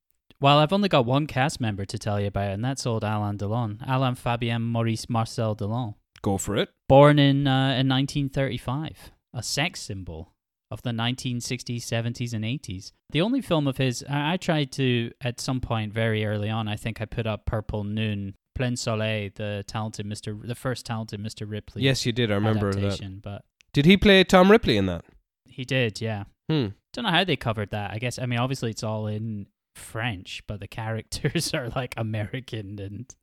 Well, 0.40 0.58
I've 0.58 0.72
only 0.72 0.88
got 0.88 1.06
one 1.06 1.26
cast 1.26 1.60
member 1.60 1.84
to 1.86 1.98
tell 1.98 2.20
you 2.20 2.26
about, 2.26 2.50
and 2.50 2.64
that's 2.64 2.84
old 2.84 3.04
Alain 3.04 3.38
Delon. 3.38 3.78
Alain 3.88 4.14
Fabien 4.16 4.60
Maurice 4.60 5.08
Marcel 5.08 5.54
Delon. 5.56 5.94
Go 6.22 6.38
for 6.38 6.56
it. 6.56 6.70
Born 6.88 7.18
in, 7.18 7.46
uh, 7.46 7.76
in 7.78 7.88
1935, 7.88 9.12
a 9.32 9.42
sex 9.42 9.80
symbol 9.80 10.33
of 10.74 10.82
the 10.82 10.90
1960s, 10.90 11.76
70s, 11.78 12.34
and 12.34 12.44
80s. 12.44 12.92
The 13.10 13.22
only 13.22 13.40
film 13.40 13.66
of 13.66 13.78
his, 13.78 14.04
I, 14.10 14.36
tried 14.36 14.72
to, 14.72 15.12
at 15.20 15.40
some 15.40 15.60
point 15.60 15.94
very 15.94 16.26
early 16.26 16.50
on, 16.50 16.68
I 16.68 16.76
think 16.76 17.00
I 17.00 17.06
put 17.06 17.26
up 17.26 17.46
Purple 17.46 17.84
Noon, 17.84 18.34
Plein 18.54 18.76
Soleil, 18.76 19.30
the 19.34 19.64
talented 19.66 20.04
Mr., 20.04 20.46
the 20.46 20.54
first 20.54 20.84
talented 20.84 21.20
Mr. 21.20 21.48
Ripley 21.48 21.82
Yes, 21.82 22.04
you 22.04 22.12
did. 22.12 22.30
I 22.30 22.34
remember 22.34 22.74
that. 22.74 23.22
but 23.22 23.44
Did 23.72 23.86
he 23.86 23.96
play 23.96 24.24
Tom 24.24 24.50
Ripley 24.50 24.76
in 24.76 24.86
that? 24.86 25.04
he 25.46 25.64
did, 25.64 26.00
yeah. 26.00 26.24
Hmm. 26.50 26.68
Don't 26.92 27.04
know 27.04 27.12
how 27.12 27.22
they 27.24 27.36
covered 27.36 27.70
that. 27.70 27.92
I 27.92 27.98
guess, 27.98 28.18
I 28.18 28.26
mean, 28.26 28.40
obviously 28.40 28.70
it's 28.70 28.82
all 28.82 29.06
in 29.06 29.46
French, 29.76 30.42
but 30.48 30.58
the 30.58 30.66
characters 30.66 31.54
are 31.54 31.68
like 31.70 31.94
American 31.96 32.80
and 32.80 33.14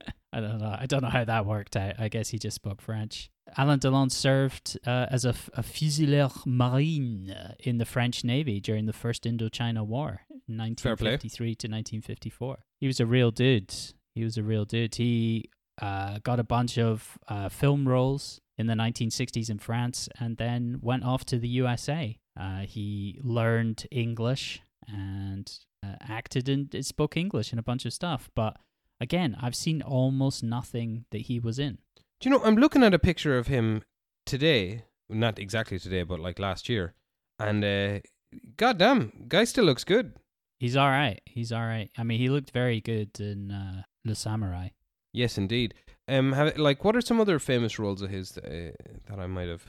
I 0.32 0.40
don't 0.40 0.58
know. 0.58 0.76
I 0.78 0.86
don't 0.86 1.02
know 1.02 1.08
how 1.08 1.24
that 1.24 1.46
worked 1.46 1.76
out. 1.76 1.94
I 1.98 2.08
guess 2.08 2.28
he 2.28 2.38
just 2.38 2.54
spoke 2.54 2.80
French. 2.80 3.30
Alain 3.58 3.78
Delon 3.78 4.10
served 4.10 4.78
uh, 4.86 5.06
as 5.10 5.24
a 5.24 5.32
fusilier 5.32 6.30
marine 6.44 7.34
in 7.58 7.78
the 7.78 7.86
French 7.86 8.22
Navy 8.22 8.60
during 8.60 8.84
the 8.86 8.92
First 8.92 9.24
Indochina 9.24 9.84
War, 9.84 10.20
in 10.46 10.56
Fair 10.76 10.96
play. 10.96 11.12
1953 11.12 11.46
to 11.54 11.66
1954. 11.68 12.58
He 12.78 12.86
was 12.86 13.00
a 13.00 13.06
real 13.06 13.30
dude. 13.30 13.74
He 14.14 14.24
was 14.24 14.36
a 14.36 14.42
real 14.42 14.66
dude. 14.66 14.96
He 14.96 15.50
uh, 15.80 16.18
got 16.22 16.38
a 16.38 16.44
bunch 16.44 16.78
of 16.78 17.18
uh, 17.28 17.48
film 17.48 17.88
roles 17.88 18.40
in 18.58 18.66
the 18.66 18.74
1960s 18.74 19.50
in 19.50 19.58
France 19.58 20.08
and 20.18 20.36
then 20.36 20.78
went 20.82 21.04
off 21.04 21.24
to 21.26 21.38
the 21.38 21.48
USA. 21.48 22.18
Uh, 22.38 22.60
he 22.60 23.18
learned 23.22 23.86
English 23.90 24.62
and 24.86 25.50
uh, 25.82 25.96
acted 26.00 26.48
and 26.48 26.84
spoke 26.84 27.16
English 27.16 27.52
in 27.52 27.58
a 27.58 27.62
bunch 27.62 27.86
of 27.86 27.92
stuff. 27.92 28.30
But 28.34 28.58
again, 29.00 29.36
I've 29.40 29.56
seen 29.56 29.82
almost 29.82 30.42
nothing 30.42 31.06
that 31.10 31.22
he 31.22 31.40
was 31.40 31.58
in. 31.58 31.78
Do 32.20 32.28
you 32.28 32.36
know? 32.36 32.44
I'm 32.44 32.56
looking 32.56 32.82
at 32.82 32.94
a 32.94 32.98
picture 32.98 33.36
of 33.38 33.46
him 33.46 33.82
today. 34.24 34.84
Not 35.08 35.38
exactly 35.38 35.78
today, 35.78 36.02
but 36.02 36.18
like 36.18 36.38
last 36.38 36.68
year. 36.68 36.94
And 37.38 37.64
uh, 37.64 38.00
goddamn, 38.56 39.26
guy 39.28 39.44
still 39.44 39.64
looks 39.64 39.84
good. 39.84 40.14
He's 40.58 40.76
all 40.76 40.88
right. 40.88 41.20
He's 41.26 41.52
all 41.52 41.66
right. 41.66 41.90
I 41.96 42.02
mean, 42.02 42.18
he 42.18 42.28
looked 42.30 42.50
very 42.50 42.80
good 42.80 43.20
in 43.20 43.50
uh, 43.50 43.82
Le 44.04 44.14
Samouraï. 44.14 44.70
Yes, 45.12 45.36
indeed. 45.38 45.74
Um, 46.08 46.32
have, 46.32 46.56
like, 46.56 46.82
what 46.84 46.96
are 46.96 47.00
some 47.00 47.20
other 47.20 47.38
famous 47.38 47.78
roles 47.78 48.00
of 48.02 48.10
his 48.10 48.38
uh, 48.38 48.70
that 49.08 49.18
I 49.18 49.26
might 49.26 49.48
have 49.48 49.64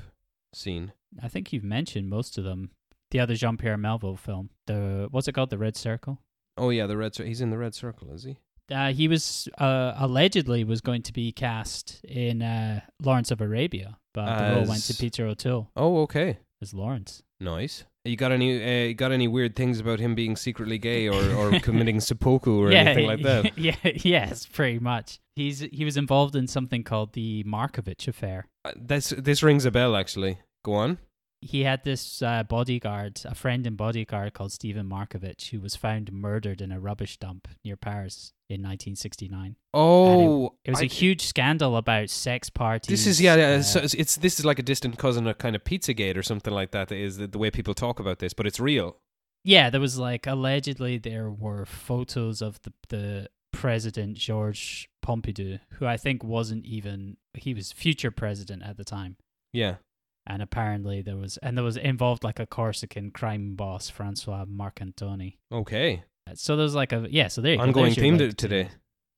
seen? 0.54 0.94
I 1.22 1.28
think 1.28 1.52
you've 1.52 1.64
mentioned 1.64 2.10
most 2.10 2.38
of 2.38 2.44
them. 2.44 2.72
The 3.12 3.20
other 3.20 3.36
Jean 3.36 3.58
Pierre 3.58 3.78
Melville 3.78 4.18
film, 4.18 4.50
the 4.66 5.08
what's 5.12 5.28
it 5.28 5.34
called, 5.34 5.50
The 5.50 5.58
Red 5.58 5.78
Circle. 5.78 6.20
Oh 6.58 6.70
yeah, 6.72 6.88
the 6.88 6.98
red. 6.98 7.16
Cir- 7.16 7.26
He's 7.26 7.40
in 7.42 7.52
the 7.52 7.58
red 7.58 7.74
circle, 7.76 8.12
is 8.12 8.24
he? 8.24 8.38
Uh, 8.72 8.92
he 8.92 9.08
was 9.08 9.48
uh, 9.58 9.94
allegedly 9.98 10.64
was 10.64 10.82
going 10.82 11.02
to 11.04 11.14
be 11.14 11.32
cast 11.32 12.04
in 12.06 12.42
uh, 12.42 12.82
Lawrence 13.02 13.32
of 13.32 13.40
Arabia, 13.42 13.98
but 14.14 14.26
the 14.50 14.56
role 14.58 14.66
went 14.68 14.84
to 14.84 14.94
Peter 14.94 15.26
O'Toole 15.26 15.70
Oh, 15.76 16.02
okay. 16.02 16.40
as 16.62 16.74
Lawrence. 16.74 17.24
Nice. 17.40 17.86
You 18.04 18.16
got 18.16 18.32
any 18.32 18.62
uh, 18.64 18.88
you 18.88 18.94
got 18.94 19.12
any 19.12 19.28
weird 19.28 19.56
things 19.56 19.80
about 19.80 20.00
him 20.00 20.16
being 20.16 20.36
secretly 20.36 20.78
gay 20.78 21.08
or, 21.08 21.22
or 21.38 21.60
committing 21.60 22.00
seppuku 22.00 22.60
or 22.62 22.72
anything 22.72 23.06
like 23.08 23.22
that? 23.24 23.58
yeah, 23.58 23.76
yes, 23.84 24.46
pretty 24.46 24.80
much. 24.80 25.20
He's 25.36 25.60
he 25.60 25.86
was 25.86 25.98
involved 25.98 26.36
in 26.36 26.48
something 26.48 26.84
called 26.84 27.14
the 27.14 27.44
Markovich 27.44 28.08
affair. 28.08 28.48
Uh, 28.66 28.72
This 28.76 29.10
this 29.18 29.44
rings 29.44 29.66
a 29.66 29.72
bell 29.72 29.96
actually. 29.96 30.40
Go 30.64 30.74
on. 30.74 30.98
He 31.40 31.62
had 31.62 31.84
this 31.84 32.22
uh, 32.22 32.44
bodyguard, 32.44 33.22
a 33.26 33.36
friend 33.36 33.68
and 33.68 33.78
bodyguard 33.78 34.34
called 34.34 34.52
Stephen 34.52 34.90
Markovich, 34.90 35.50
who 35.50 35.60
was 35.60 35.76
found 35.76 36.12
murdered 36.12 36.62
in 36.62 36.72
a 36.72 36.80
rubbish 36.80 37.18
dump 37.18 37.48
near 37.64 37.76
Paris 37.78 38.34
in 38.50 38.62
1969. 38.62 39.56
Oh, 39.74 40.56
It 40.64 40.72
was 40.72 40.82
a 40.82 40.86
a 40.86 40.88
huge 40.88 41.26
scandal 41.26 41.78
about 41.78 42.10
sex 42.10 42.50
parties. 42.50 42.90
This 42.90 43.06
is 43.08 43.22
yeah, 43.22 43.36
yeah 43.36 43.48
uh, 43.58 43.62
so 43.62 43.80
it's, 43.80 43.94
it's 43.94 44.16
this 44.16 44.40
is 44.40 44.46
like 44.46 44.58
a 44.58 44.64
distant 44.64 44.98
cousin 44.98 45.28
of 45.28 45.38
kind 45.38 45.56
of 45.56 45.64
Pizzagate 45.64 46.18
or 46.18 46.24
something 46.24 46.54
like 46.54 46.72
that. 46.72 46.92
Is 46.92 47.18
the, 47.18 47.28
the 47.28 47.38
way 47.38 47.52
people 47.52 47.74
talk 47.74 48.00
about 48.00 48.20
this, 48.20 48.34
but 48.34 48.48
it's 48.48 48.60
real. 48.60 48.98
Yeah, 49.44 49.70
there 49.70 49.82
was 49.82 50.00
like 50.00 50.26
allegedly 50.26 50.98
there 50.98 51.30
were 51.30 51.66
photos 51.66 52.42
of 52.42 52.60
the 52.64 52.74
the 52.90 53.30
president 53.52 54.18
Georges 54.18 54.88
Pompidou, 55.06 55.60
who 55.74 55.86
I 55.86 55.98
think 55.98 56.24
wasn't 56.24 56.66
even 56.66 57.18
he 57.34 57.54
was 57.54 57.72
future 57.72 58.12
president 58.12 58.64
at 58.64 58.78
the 58.78 58.84
time, 58.84 59.18
Yeah. 59.54 59.76
And 60.28 60.42
apparently 60.42 61.02
there 61.02 61.16
was 61.16 61.38
and 61.38 61.58
there 61.58 61.64
was 61.64 61.78
involved 61.78 62.24
like 62.24 62.40
a 62.40 62.46
Corsican 62.46 63.12
crime 63.12 63.56
boss 63.56 63.90
Francois 63.90 64.46
Marcantoni. 64.46 65.38
Okay. 65.52 66.04
So 66.36 66.58
there's 66.58 66.76
like 66.76 66.92
a 66.92 67.08
yeah. 67.10 67.30
So 67.30 67.42
there 67.42 67.54
you 67.54 67.58
go. 67.58 67.64
Ongoing 67.64 67.94
your 67.94 68.04
theme 68.04 68.18
link 68.18 68.32
to 68.32 68.36
today. 68.36 68.70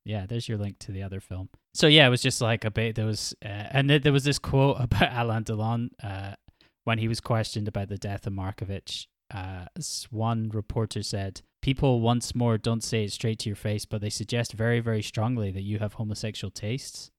yeah, 0.05 0.25
there's 0.27 0.47
your 0.47 0.59
link 0.59 0.77
to 0.79 0.91
the 0.91 1.01
other 1.03 1.19
film. 1.19 1.49
So 1.73 1.87
yeah, 1.87 2.05
it 2.05 2.09
was 2.09 2.21
just 2.21 2.41
like 2.41 2.63
a 2.63 2.71
bit. 2.71 2.95
There 2.95 3.07
was 3.07 3.33
uh, 3.43 3.47
and 3.47 3.89
there 3.89 3.99
there 3.99 4.13
was 4.13 4.23
this 4.23 4.39
quote 4.39 4.77
about 4.79 5.09
Alain 5.13 5.43
Delon 5.43 5.89
uh, 6.03 6.33
when 6.83 6.99
he 6.99 7.07
was 7.07 7.19
questioned 7.19 7.67
about 7.67 7.89
the 7.89 7.97
death 7.97 8.27
of 8.27 8.33
Markovich. 8.33 9.07
Uh, 9.33 9.65
one 10.11 10.49
reporter 10.49 11.01
said, 11.01 11.41
"People 11.61 12.01
once 12.01 12.35
more 12.35 12.57
don't 12.57 12.83
say 12.83 13.05
it 13.05 13.11
straight 13.11 13.39
to 13.39 13.49
your 13.49 13.55
face, 13.55 13.85
but 13.85 14.01
they 14.01 14.09
suggest 14.09 14.53
very, 14.53 14.79
very 14.79 15.01
strongly 15.01 15.51
that 15.51 15.63
you 15.63 15.79
have 15.79 15.93
homosexual 15.93 16.51
tastes." 16.51 17.09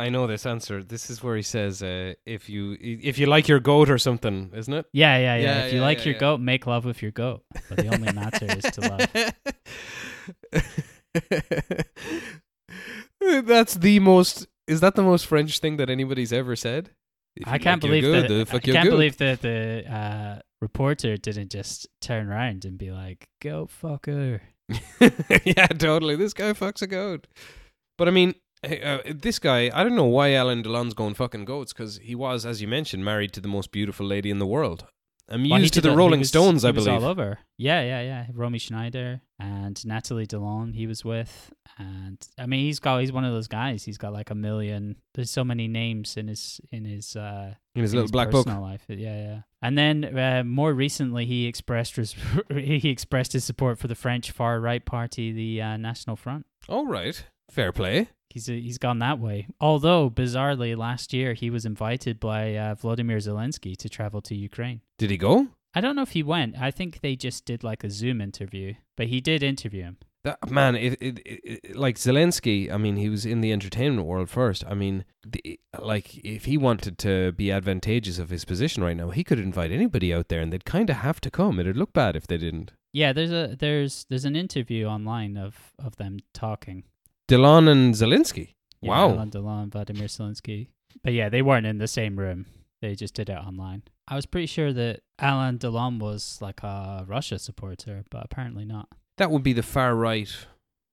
I 0.00 0.08
know 0.08 0.26
this 0.26 0.46
answer. 0.46 0.82
This 0.82 1.10
is 1.10 1.22
where 1.22 1.36
he 1.36 1.42
says, 1.42 1.82
uh, 1.82 2.14
"If 2.24 2.48
you 2.48 2.76
if 2.80 3.18
you 3.18 3.26
like 3.26 3.48
your 3.48 3.60
goat 3.60 3.90
or 3.90 3.98
something, 3.98 4.50
isn't 4.54 4.72
it?" 4.72 4.86
Yeah, 4.92 5.18
yeah, 5.18 5.36
yeah. 5.36 5.42
Yeah, 5.42 5.64
if 5.66 5.72
you 5.72 5.78
yeah, 5.80 5.84
like 5.84 5.98
yeah, 5.98 6.04
your 6.04 6.14
yeah. 6.14 6.20
goat, 6.20 6.40
make 6.40 6.66
love 6.66 6.84
with 6.86 7.02
your 7.02 7.10
goat. 7.10 7.42
But 7.68 7.78
the 7.78 7.88
only 7.88 8.12
matter 8.12 8.46
is 8.46 8.64
to 8.72 8.80
love. 8.88 9.06
That's 13.46 13.74
the 13.74 13.98
most. 14.00 14.46
Is 14.66 14.80
that 14.80 14.94
the 14.94 15.02
most 15.02 15.26
French 15.26 15.58
thing 15.58 15.76
that 15.76 15.90
anybody's 15.90 16.32
ever 16.32 16.56
said? 16.56 16.90
If 17.36 17.46
I 17.46 17.58
can't 17.58 17.82
like 17.82 17.90
believe 17.90 18.02
goat, 18.04 18.28
that. 18.28 18.40
I 18.40 18.44
fuck 18.44 18.66
your 18.66 18.74
can't 18.74 18.86
goat. 18.86 18.92
believe 18.92 19.18
that 19.18 19.42
the 19.42 19.84
uh, 19.92 20.38
reporter 20.62 21.16
didn't 21.18 21.50
just 21.50 21.86
turn 22.00 22.28
around 22.28 22.64
and 22.64 22.78
be 22.78 22.90
like, 22.90 23.28
"Go 23.42 23.68
fucker." 23.82 24.40
yeah, 25.44 25.66
totally. 25.66 26.16
This 26.16 26.32
guy 26.32 26.52
fucks 26.52 26.80
a 26.80 26.86
goat. 26.86 27.26
But 27.98 28.08
I 28.08 28.12
mean, 28.12 28.34
hey, 28.62 28.82
uh, 28.82 28.98
this 29.14 29.38
guy, 29.38 29.70
I 29.74 29.82
don't 29.84 29.96
know 29.96 30.04
why 30.04 30.28
Alain 30.28 30.62
Delon's 30.62 30.94
going 30.94 31.14
fucking 31.14 31.44
goats 31.44 31.72
because 31.72 31.98
he 31.98 32.14
was, 32.14 32.44
as 32.46 32.60
you 32.60 32.68
mentioned, 32.68 33.04
married 33.04 33.32
to 33.34 33.40
the 33.40 33.48
most 33.48 33.72
beautiful 33.72 34.06
lady 34.06 34.30
in 34.30 34.38
the 34.38 34.46
world. 34.46 34.86
Amused 35.32 35.52
Well, 35.52 35.68
to 35.68 35.80
the 35.80 35.92
a- 35.92 35.96
Rolling 35.96 36.18
was- 36.20 36.28
Stones, 36.28 36.64
I 36.64 36.72
believe. 36.72 36.88
all 36.92 37.04
over. 37.04 37.38
Yeah, 37.56 37.82
yeah, 37.82 38.00
yeah. 38.02 38.26
Romy 38.34 38.58
Schneider 38.58 39.20
and 39.38 39.80
Nathalie 39.86 40.26
Delon. 40.26 40.74
He 40.74 40.88
was 40.88 41.04
with, 41.04 41.52
and 41.78 42.18
I 42.36 42.46
mean, 42.46 42.64
he's 42.64 42.80
got. 42.80 42.98
He's 42.98 43.12
one 43.12 43.24
of 43.24 43.32
those 43.32 43.46
guys. 43.46 43.84
He's 43.84 43.96
got 43.96 44.12
like 44.12 44.30
a 44.30 44.34
million. 44.34 44.96
There's 45.14 45.30
so 45.30 45.44
many 45.44 45.68
names 45.68 46.16
in 46.16 46.26
his 46.26 46.60
in 46.72 46.84
his 46.84 47.14
uh 47.14 47.54
In 47.76 47.82
his 47.82 47.92
in 47.92 47.98
little 48.00 48.10
black 48.10 48.32
book. 48.32 48.46
life. 48.48 48.82
Yeah, 48.88 48.96
yeah. 49.16 49.40
And 49.62 49.78
then 49.78 50.18
uh, 50.18 50.42
more 50.44 50.74
recently, 50.74 51.26
he 51.26 51.46
expressed 51.46 51.94
his, 51.94 52.16
he 52.52 52.88
expressed 52.90 53.32
his 53.32 53.44
support 53.44 53.78
for 53.78 53.86
the 53.86 53.94
French 53.94 54.32
far 54.32 54.58
right 54.58 54.84
party, 54.84 55.30
the 55.30 55.62
uh, 55.62 55.76
National 55.76 56.16
Front. 56.16 56.44
All 56.68 56.86
right. 56.86 57.24
Fair 57.52 57.70
play. 57.70 58.08
He's 58.30 58.46
he's 58.46 58.78
gone 58.78 58.98
that 59.00 59.18
way. 59.18 59.48
Although 59.60 60.08
bizarrely, 60.08 60.76
last 60.76 61.12
year 61.12 61.34
he 61.34 61.50
was 61.50 61.64
invited 61.66 62.18
by 62.20 62.54
uh, 62.56 62.74
Vladimir 62.76 63.18
Zelensky 63.18 63.76
to 63.76 63.88
travel 63.88 64.20
to 64.22 64.34
Ukraine. 64.34 64.80
Did 64.98 65.10
he 65.10 65.16
go? 65.16 65.48
I 65.74 65.80
don't 65.80 65.94
know 65.96 66.02
if 66.02 66.12
he 66.12 66.22
went. 66.22 66.56
I 66.60 66.70
think 66.70 67.00
they 67.00 67.14
just 67.16 67.44
did 67.44 67.62
like 67.62 67.84
a 67.84 67.90
Zoom 67.90 68.20
interview, 68.20 68.74
but 68.96 69.06
he 69.08 69.20
did 69.20 69.42
interview 69.42 69.82
him. 69.82 69.98
That, 70.22 70.50
man, 70.50 70.76
it, 70.76 70.98
it, 71.00 71.18
it- 71.24 71.76
like 71.76 71.96
Zelensky, 71.96 72.70
I 72.70 72.76
mean, 72.76 72.96
he 72.96 73.08
was 73.08 73.24
in 73.24 73.40
the 73.40 73.52
entertainment 73.52 74.06
world 74.06 74.28
first. 74.28 74.64
I 74.68 74.74
mean, 74.74 75.04
the, 75.26 75.58
like, 75.78 76.18
if 76.24 76.44
he 76.44 76.58
wanted 76.58 76.98
to 76.98 77.32
be 77.32 77.50
advantageous 77.50 78.18
of 78.18 78.28
his 78.30 78.44
position 78.44 78.82
right 78.84 78.96
now, 78.96 79.10
he 79.10 79.24
could 79.24 79.38
invite 79.38 79.70
anybody 79.72 80.12
out 80.12 80.28
there 80.28 80.40
and 80.42 80.52
they'd 80.52 80.64
kind 80.66 80.90
of 80.90 80.96
have 80.96 81.20
to 81.22 81.30
come. 81.30 81.58
It'd 81.58 81.76
look 81.76 81.92
bad 81.94 82.16
if 82.16 82.26
they 82.26 82.36
didn't. 82.36 82.72
Yeah, 82.92 83.12
there's 83.14 83.30
a 83.32 83.56
there's 83.58 84.04
there's 84.10 84.24
an 84.24 84.34
interview 84.36 84.84
online 84.86 85.36
of 85.36 85.72
of 85.78 85.96
them 85.96 86.18
talking. 86.34 86.82
Delon 87.30 87.68
and 87.70 87.94
Zelensky. 87.94 88.54
Yeah, 88.82 88.90
wow. 88.90 89.08
Alain 89.14 89.30
Delon, 89.30 89.70
Vladimir 89.70 90.06
Zelensky. 90.08 90.68
But 91.04 91.12
yeah, 91.12 91.28
they 91.28 91.42
weren't 91.42 91.66
in 91.66 91.78
the 91.78 91.86
same 91.88 92.18
room. 92.18 92.46
They 92.82 92.94
just 92.94 93.14
did 93.14 93.28
it 93.28 93.36
online. 93.38 93.82
I 94.08 94.16
was 94.16 94.26
pretty 94.26 94.46
sure 94.46 94.72
that 94.72 95.00
Alain 95.18 95.58
Delon 95.58 95.98
was 96.00 96.38
like 96.40 96.62
a 96.62 97.04
Russia 97.06 97.38
supporter, 97.38 98.04
but 98.10 98.24
apparently 98.24 98.64
not. 98.64 98.88
That 99.18 99.30
would 99.30 99.42
be 99.42 99.52
the 99.52 99.62
far 99.62 99.94
right 99.94 100.30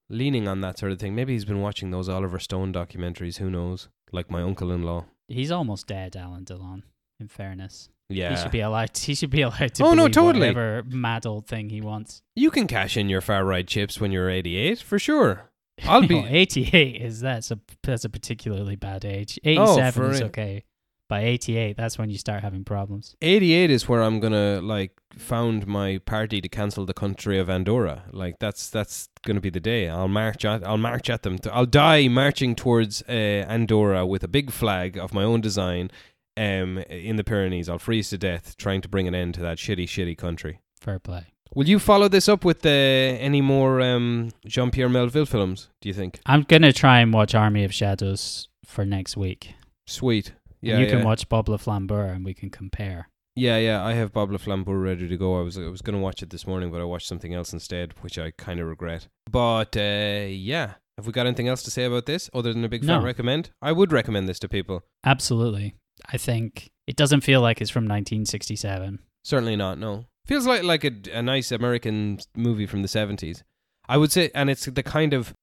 leaning 0.09 0.47
on 0.47 0.61
that 0.61 0.77
sort 0.77 0.91
of 0.91 0.99
thing. 0.99 1.15
Maybe 1.15 1.33
he's 1.33 1.45
been 1.45 1.61
watching 1.61 1.91
those 1.91 2.09
Oliver 2.09 2.39
Stone 2.39 2.73
documentaries. 2.73 3.37
Who 3.37 3.49
knows? 3.49 3.87
Like 4.11 4.29
my 4.29 4.41
uncle 4.41 4.71
in 4.71 4.83
law. 4.83 5.05
He's 5.27 5.51
almost 5.51 5.87
dead, 5.87 6.15
Alain 6.15 6.45
Delon. 6.45 6.83
In 7.19 7.27
fairness, 7.27 7.89
Yeah. 8.09 8.29
he 8.29 8.35
should 8.41 8.51
be 8.51 8.59
allowed. 8.59 8.95
He 8.95 9.15
should 9.15 9.31
be 9.31 9.41
allowed 9.41 9.73
to. 9.75 9.83
Oh, 9.83 9.93
no, 9.95 10.07
totally. 10.07 10.49
Whatever 10.49 10.83
mad 10.87 11.25
old 11.25 11.47
thing 11.47 11.69
he 11.69 11.81
wants. 11.81 12.21
you 12.35 12.51
can 12.51 12.67
cash 12.67 12.95
in 12.95 13.09
your 13.09 13.21
far 13.21 13.43
right 13.43 13.65
chips 13.67 13.99
when 13.99 14.11
you're 14.11 14.29
88, 14.29 14.79
for 14.81 14.99
sure. 14.99 15.49
I'll 15.83 16.01
be. 16.07 16.21
No, 16.21 16.27
88 16.27 17.01
is 17.01 17.19
that's 17.19 17.51
a 17.51 17.59
that's 17.83 18.05
a 18.05 18.09
particularly 18.09 18.75
bad 18.75 19.05
age. 19.05 19.39
Oh, 19.45 19.73
87 19.73 19.91
for 19.93 20.11
is 20.11 20.21
okay. 20.23 20.63
By 21.09 21.21
88, 21.23 21.77
that's 21.77 21.97
when 21.97 22.09
you 22.09 22.17
start 22.17 22.41
having 22.41 22.65
problems. 22.65 23.15
88 23.21 23.71
is 23.71 23.87
where 23.87 24.01
I'm 24.03 24.19
gonna 24.19 24.59
like 24.61 24.91
found 25.17 25.65
my 25.65 25.99
party 25.99 26.41
to 26.41 26.49
cancel 26.49 26.85
the 26.85 26.93
country 26.93 27.39
of 27.39 27.49
Andorra. 27.49 28.03
Like 28.11 28.39
that's 28.39 28.69
that's 28.69 29.07
gonna 29.25 29.39
be 29.39 29.49
the 29.49 29.61
day. 29.61 29.87
I'll 29.87 30.09
march 30.09 30.43
at 30.43 30.67
I'll 30.67 30.77
march 30.77 31.09
at 31.09 31.23
them. 31.23 31.37
I'll 31.49 31.65
die 31.65 32.09
marching 32.09 32.55
towards 32.55 33.03
uh, 33.07 33.11
Andorra 33.47 34.05
with 34.05 34.23
a 34.23 34.27
big 34.27 34.51
flag 34.51 34.97
of 34.97 35.13
my 35.13 35.23
own 35.23 35.39
design. 35.39 35.91
Um, 36.35 36.77
in 36.89 37.15
the 37.15 37.23
Pyrenees, 37.23 37.67
I'll 37.67 37.79
freeze 37.79 38.09
to 38.11 38.17
death 38.17 38.57
trying 38.57 38.81
to 38.81 38.89
bring 38.89 39.07
an 39.07 39.15
end 39.15 39.33
to 39.35 39.41
that 39.41 39.57
shitty, 39.57 39.85
shitty 39.85 40.17
country. 40.17 40.59
Fair 40.79 40.99
play. 40.99 41.27
Will 41.57 41.67
you 41.67 41.79
follow 41.79 42.07
this 42.07 42.29
up 42.29 42.45
with 42.45 42.63
uh, 42.67 42.69
any 42.69 43.41
more 43.41 43.81
um, 43.81 44.29
Jean 44.45 44.69
Pierre 44.69 44.89
Melville 44.89 45.25
films? 45.25 45.69
Do 45.81 45.89
you 45.89 45.93
think? 45.95 46.19
I'm 46.27 46.43
gonna 46.43 46.71
try 46.71 46.99
and 46.99 47.11
watch 47.11 47.33
Army 47.33 47.63
of 47.63 47.73
Shadows 47.73 48.47
for 48.63 48.85
next 48.85 49.17
week. 49.17 49.55
Sweet. 49.87 50.27
And 50.27 50.35
Yeah, 50.61 50.77
you 50.77 50.85
yeah. 50.85 50.91
can 50.91 51.03
watch 51.03 51.27
Bob 51.29 51.49
Le 51.49 51.57
Flambeur 51.57 52.13
and 52.13 52.23
we 52.23 52.35
can 52.35 52.51
compare. 52.51 53.09
Yeah, 53.35 53.57
yeah, 53.57 53.83
I 53.83 53.93
have 53.93 54.13
Bob 54.13 54.31
Le 54.31 54.37
Flambeur 54.37 54.79
ready 54.79 55.07
to 55.07 55.17
go. 55.17 55.39
I 55.39 55.41
was 55.41 55.57
I 55.57 55.61
was 55.67 55.81
going 55.81 55.95
to 55.95 55.99
watch 56.03 56.21
it 56.21 56.29
this 56.29 56.45
morning, 56.45 56.69
but 56.69 56.79
I 56.79 56.83
watched 56.83 57.07
something 57.07 57.33
else 57.33 57.51
instead, 57.53 57.93
which 58.01 58.19
I 58.19 58.29
kind 58.37 58.59
of 58.59 58.67
regret. 58.67 59.07
But 59.31 59.75
uh, 59.75 60.27
yeah, 60.29 60.75
have 60.95 61.07
we 61.07 61.11
got 61.11 61.25
anything 61.25 61.47
else 61.47 61.63
to 61.63 61.71
say 61.71 61.85
about 61.85 62.05
this 62.05 62.29
other 62.35 62.53
than 62.53 62.65
a 62.65 62.69
big 62.69 62.81
fat 62.85 62.99
No. 62.99 63.03
recommend? 63.03 63.49
I 63.63 63.71
would 63.71 63.91
recommend 63.91 64.29
this 64.29 64.37
to 64.41 64.47
people. 64.47 64.83
Absolutely. 65.03 65.73
I 66.05 66.17
think 66.17 66.69
it 66.85 66.95
doesn't 66.95 67.21
feel 67.21 67.41
like 67.41 67.61
it's 67.61 67.71
from 67.71 67.85
1967. 67.85 68.99
Certainly 69.23 69.55
not. 69.55 69.79
No, 69.79 70.05
feels 70.27 70.45
like 70.45 70.63
like 70.63 70.83
a, 70.83 70.91
a 71.13 71.21
nice 71.21 71.51
American 71.51 72.19
movie 72.35 72.65
from 72.65 72.81
the 72.81 72.87
seventies. 72.87 73.43
I 73.89 73.97
would 73.97 74.11
say, 74.11 74.29
and 74.35 74.49
it's 74.49 74.65
the 74.65 74.83
kind 74.83 75.13
of 75.13 75.33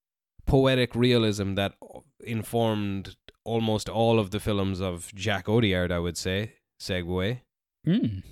poetic 0.45 0.95
realism 0.95 1.55
that 1.55 1.73
informed 2.19 3.15
almost 3.43 3.89
all 3.89 4.19
of 4.19 4.31
the 4.31 4.39
films 4.39 4.79
of 4.79 5.11
Jacques 5.15 5.47
Audiard. 5.47 5.91
I 5.91 5.99
would 5.99 6.17
say. 6.17 6.53
segue. 6.79 7.41
Mm. 7.87 8.23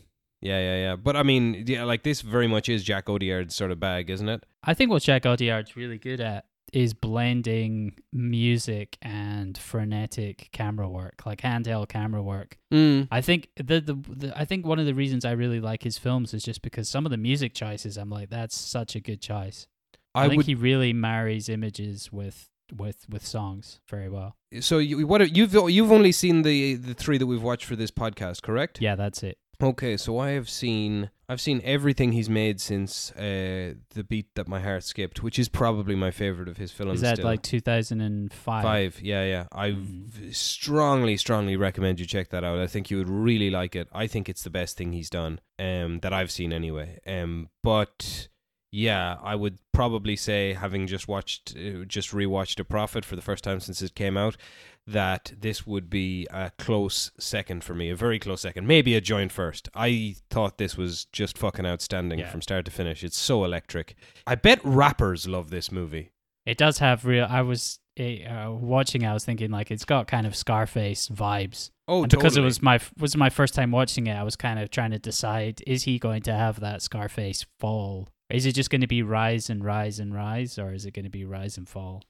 Yeah, 0.41 0.59
yeah, 0.59 0.75
yeah. 0.75 0.95
But 0.97 1.15
I 1.15 1.23
mean, 1.23 1.63
yeah, 1.67 1.85
like 1.85 2.03
this 2.03 2.21
very 2.21 2.47
much 2.47 2.67
is 2.67 2.83
Jacques 2.83 3.05
Audiard's 3.07 3.55
sort 3.55 3.71
of 3.71 3.79
bag, 3.79 4.09
isn't 4.09 4.27
it? 4.27 4.43
I 4.63 4.73
think 4.73 4.91
what 4.91 5.03
Jacques 5.03 5.25
Audiard's 5.25 5.75
really 5.75 5.97
good 5.97 6.19
at 6.19 6.45
is 6.73 6.93
blending 6.93 7.95
music 8.11 8.97
and 9.01 9.57
frenetic 9.57 10.49
camera 10.51 10.89
work, 10.89 11.21
like 11.25 11.41
handheld 11.41 11.87
camera 11.87 12.21
work. 12.21 12.57
Mm. 12.73 13.07
I 13.11 13.21
think 13.21 13.49
the, 13.55 13.79
the 13.79 13.93
the 13.93 14.33
I 14.35 14.45
think 14.45 14.65
one 14.65 14.79
of 14.79 14.85
the 14.85 14.95
reasons 14.95 15.23
I 15.23 15.31
really 15.31 15.59
like 15.59 15.83
his 15.83 15.97
films 15.97 16.33
is 16.33 16.43
just 16.43 16.61
because 16.61 16.89
some 16.89 17.05
of 17.05 17.11
the 17.11 17.17
music 17.17 17.53
choices 17.53 17.97
I'm 17.97 18.09
like 18.09 18.29
that's 18.29 18.57
such 18.57 18.95
a 18.95 18.99
good 18.99 19.21
choice. 19.21 19.67
I, 20.15 20.25
I 20.25 20.27
think 20.27 20.37
would. 20.37 20.45
he 20.47 20.55
really 20.55 20.93
marries 20.93 21.47
images 21.47 22.11
with 22.11 22.49
with 22.75 23.05
with 23.07 23.25
songs 23.25 23.79
very 23.87 24.09
well. 24.09 24.35
So 24.59 24.79
you, 24.79 25.05
what 25.05 25.35
you've 25.35 25.53
you've 25.53 25.91
only 25.91 26.11
seen 26.11 26.41
the 26.41 26.75
the 26.75 26.93
three 26.93 27.17
that 27.19 27.27
we've 27.27 27.43
watched 27.43 27.65
for 27.65 27.75
this 27.75 27.91
podcast, 27.91 28.41
correct? 28.41 28.81
Yeah, 28.81 28.95
that's 28.95 29.21
it. 29.23 29.37
Okay, 29.61 29.95
so 29.95 30.17
I 30.17 30.31
have 30.31 30.49
seen 30.49 31.11
I've 31.33 31.41
seen 31.41 31.61
everything 31.63 32.11
he's 32.11 32.29
made 32.29 32.61
since 32.61 33.11
uh, 33.13 33.73
the 33.95 34.03
beat 34.07 34.27
that 34.35 34.47
my 34.47 34.59
heart 34.59 34.83
skipped, 34.83 35.23
which 35.23 35.39
is 35.39 35.49
probably 35.49 35.95
my 35.95 36.11
favorite 36.11 36.47
of 36.47 36.57
his 36.57 36.71
films. 36.71 36.97
Is 36.97 37.01
that 37.01 37.15
still. 37.15 37.25
like 37.25 37.41
2005? 37.41 38.63
Five, 38.63 39.01
yeah, 39.01 39.25
yeah. 39.25 39.47
I 39.51 39.71
v- 39.71 40.31
strongly, 40.31 41.17
strongly 41.17 41.55
recommend 41.55 41.99
you 41.99 42.05
check 42.05 42.29
that 42.29 42.43
out. 42.43 42.59
I 42.59 42.67
think 42.67 42.91
you 42.91 42.97
would 42.99 43.09
really 43.09 43.49
like 43.49 43.75
it. 43.75 43.87
I 43.91 44.05
think 44.05 44.29
it's 44.29 44.43
the 44.43 44.51
best 44.51 44.77
thing 44.77 44.93
he's 44.93 45.09
done, 45.09 45.39
um, 45.57 46.01
that 46.01 46.13
I've 46.13 46.29
seen 46.29 46.53
anyway. 46.53 46.99
Um, 47.07 47.49
but 47.63 48.27
yeah, 48.71 49.17
I 49.23 49.33
would 49.33 49.57
probably 49.71 50.15
say, 50.15 50.53
having 50.53 50.85
just 50.85 51.07
watched, 51.07 51.55
uh, 51.57 51.83
just 51.85 52.11
rewatched 52.11 52.59
A 52.59 52.63
Prophet 52.63 53.05
for 53.05 53.15
the 53.15 53.21
first 53.23 53.43
time 53.43 53.59
since 53.59 53.81
it 53.81 53.95
came 53.95 54.17
out, 54.17 54.37
that 54.85 55.33
this 55.39 55.65
would 55.65 55.89
be 55.89 56.27
a 56.31 56.51
close 56.57 57.11
second 57.19 57.63
for 57.63 57.73
me, 57.73 57.89
a 57.89 57.95
very 57.95 58.19
close 58.19 58.41
second, 58.41 58.67
maybe 58.67 58.95
a 58.95 59.01
joint 59.01 59.31
first. 59.31 59.69
I 59.73 60.15
thought 60.29 60.57
this 60.57 60.75
was 60.77 61.05
just 61.05 61.37
fucking 61.37 61.65
outstanding 61.65 62.19
Yeah. 62.19 62.29
from 62.29 62.41
start 62.41 62.65
to 62.65 62.71
finish. 62.71 63.03
It's 63.03 63.17
so 63.17 63.45
electric. 63.45 63.95
I 64.27 64.35
bet 64.35 64.59
rappers 64.63 65.27
love 65.27 65.49
this 65.49 65.71
movie. 65.71 66.11
It 66.45 66.57
does 66.57 66.79
have 66.79 67.05
real. 67.05 67.25
I 67.29 67.41
was 67.41 67.79
uh, 67.97 68.49
watching. 68.51 69.05
I 69.05 69.13
was 69.13 69.23
thinking 69.23 69.51
like 69.51 69.71
it's 69.71 69.85
got 69.85 70.07
kind 70.07 70.27
of 70.27 70.35
Scarface 70.35 71.07
vibes. 71.07 71.69
Oh, 71.87 72.03
and 72.03 72.11
because 72.11 72.35
it 72.35 72.41
was 72.41 72.61
my 72.61 72.79
was 72.97 73.15
my 73.15 73.29
first 73.29 73.53
time 73.53 73.71
watching 73.71 74.07
it, 74.07 74.15
I 74.15 74.23
was 74.23 74.35
kind 74.35 74.59
of 74.59 74.69
trying 74.69 74.91
to 74.91 74.99
decide: 74.99 75.61
is 75.65 75.83
he 75.83 75.99
going 75.99 76.23
to 76.23 76.33
have 76.33 76.59
that 76.59 76.81
Scarface 76.81 77.45
fall? 77.59 78.09
Is 78.29 78.45
it 78.45 78.53
just 78.55 78.69
going 78.69 78.81
to 78.81 78.87
be 78.87 79.03
rise 79.03 79.49
and 79.49 79.63
rise 79.63 79.99
and 79.99 80.13
rise, 80.13 80.57
or 80.59 80.73
is 80.73 80.85
it 80.85 80.93
going 80.93 81.05
to 81.05 81.09
be 81.11 81.23
rise 81.23 81.57
and 81.57 81.69
fall? 81.69 82.03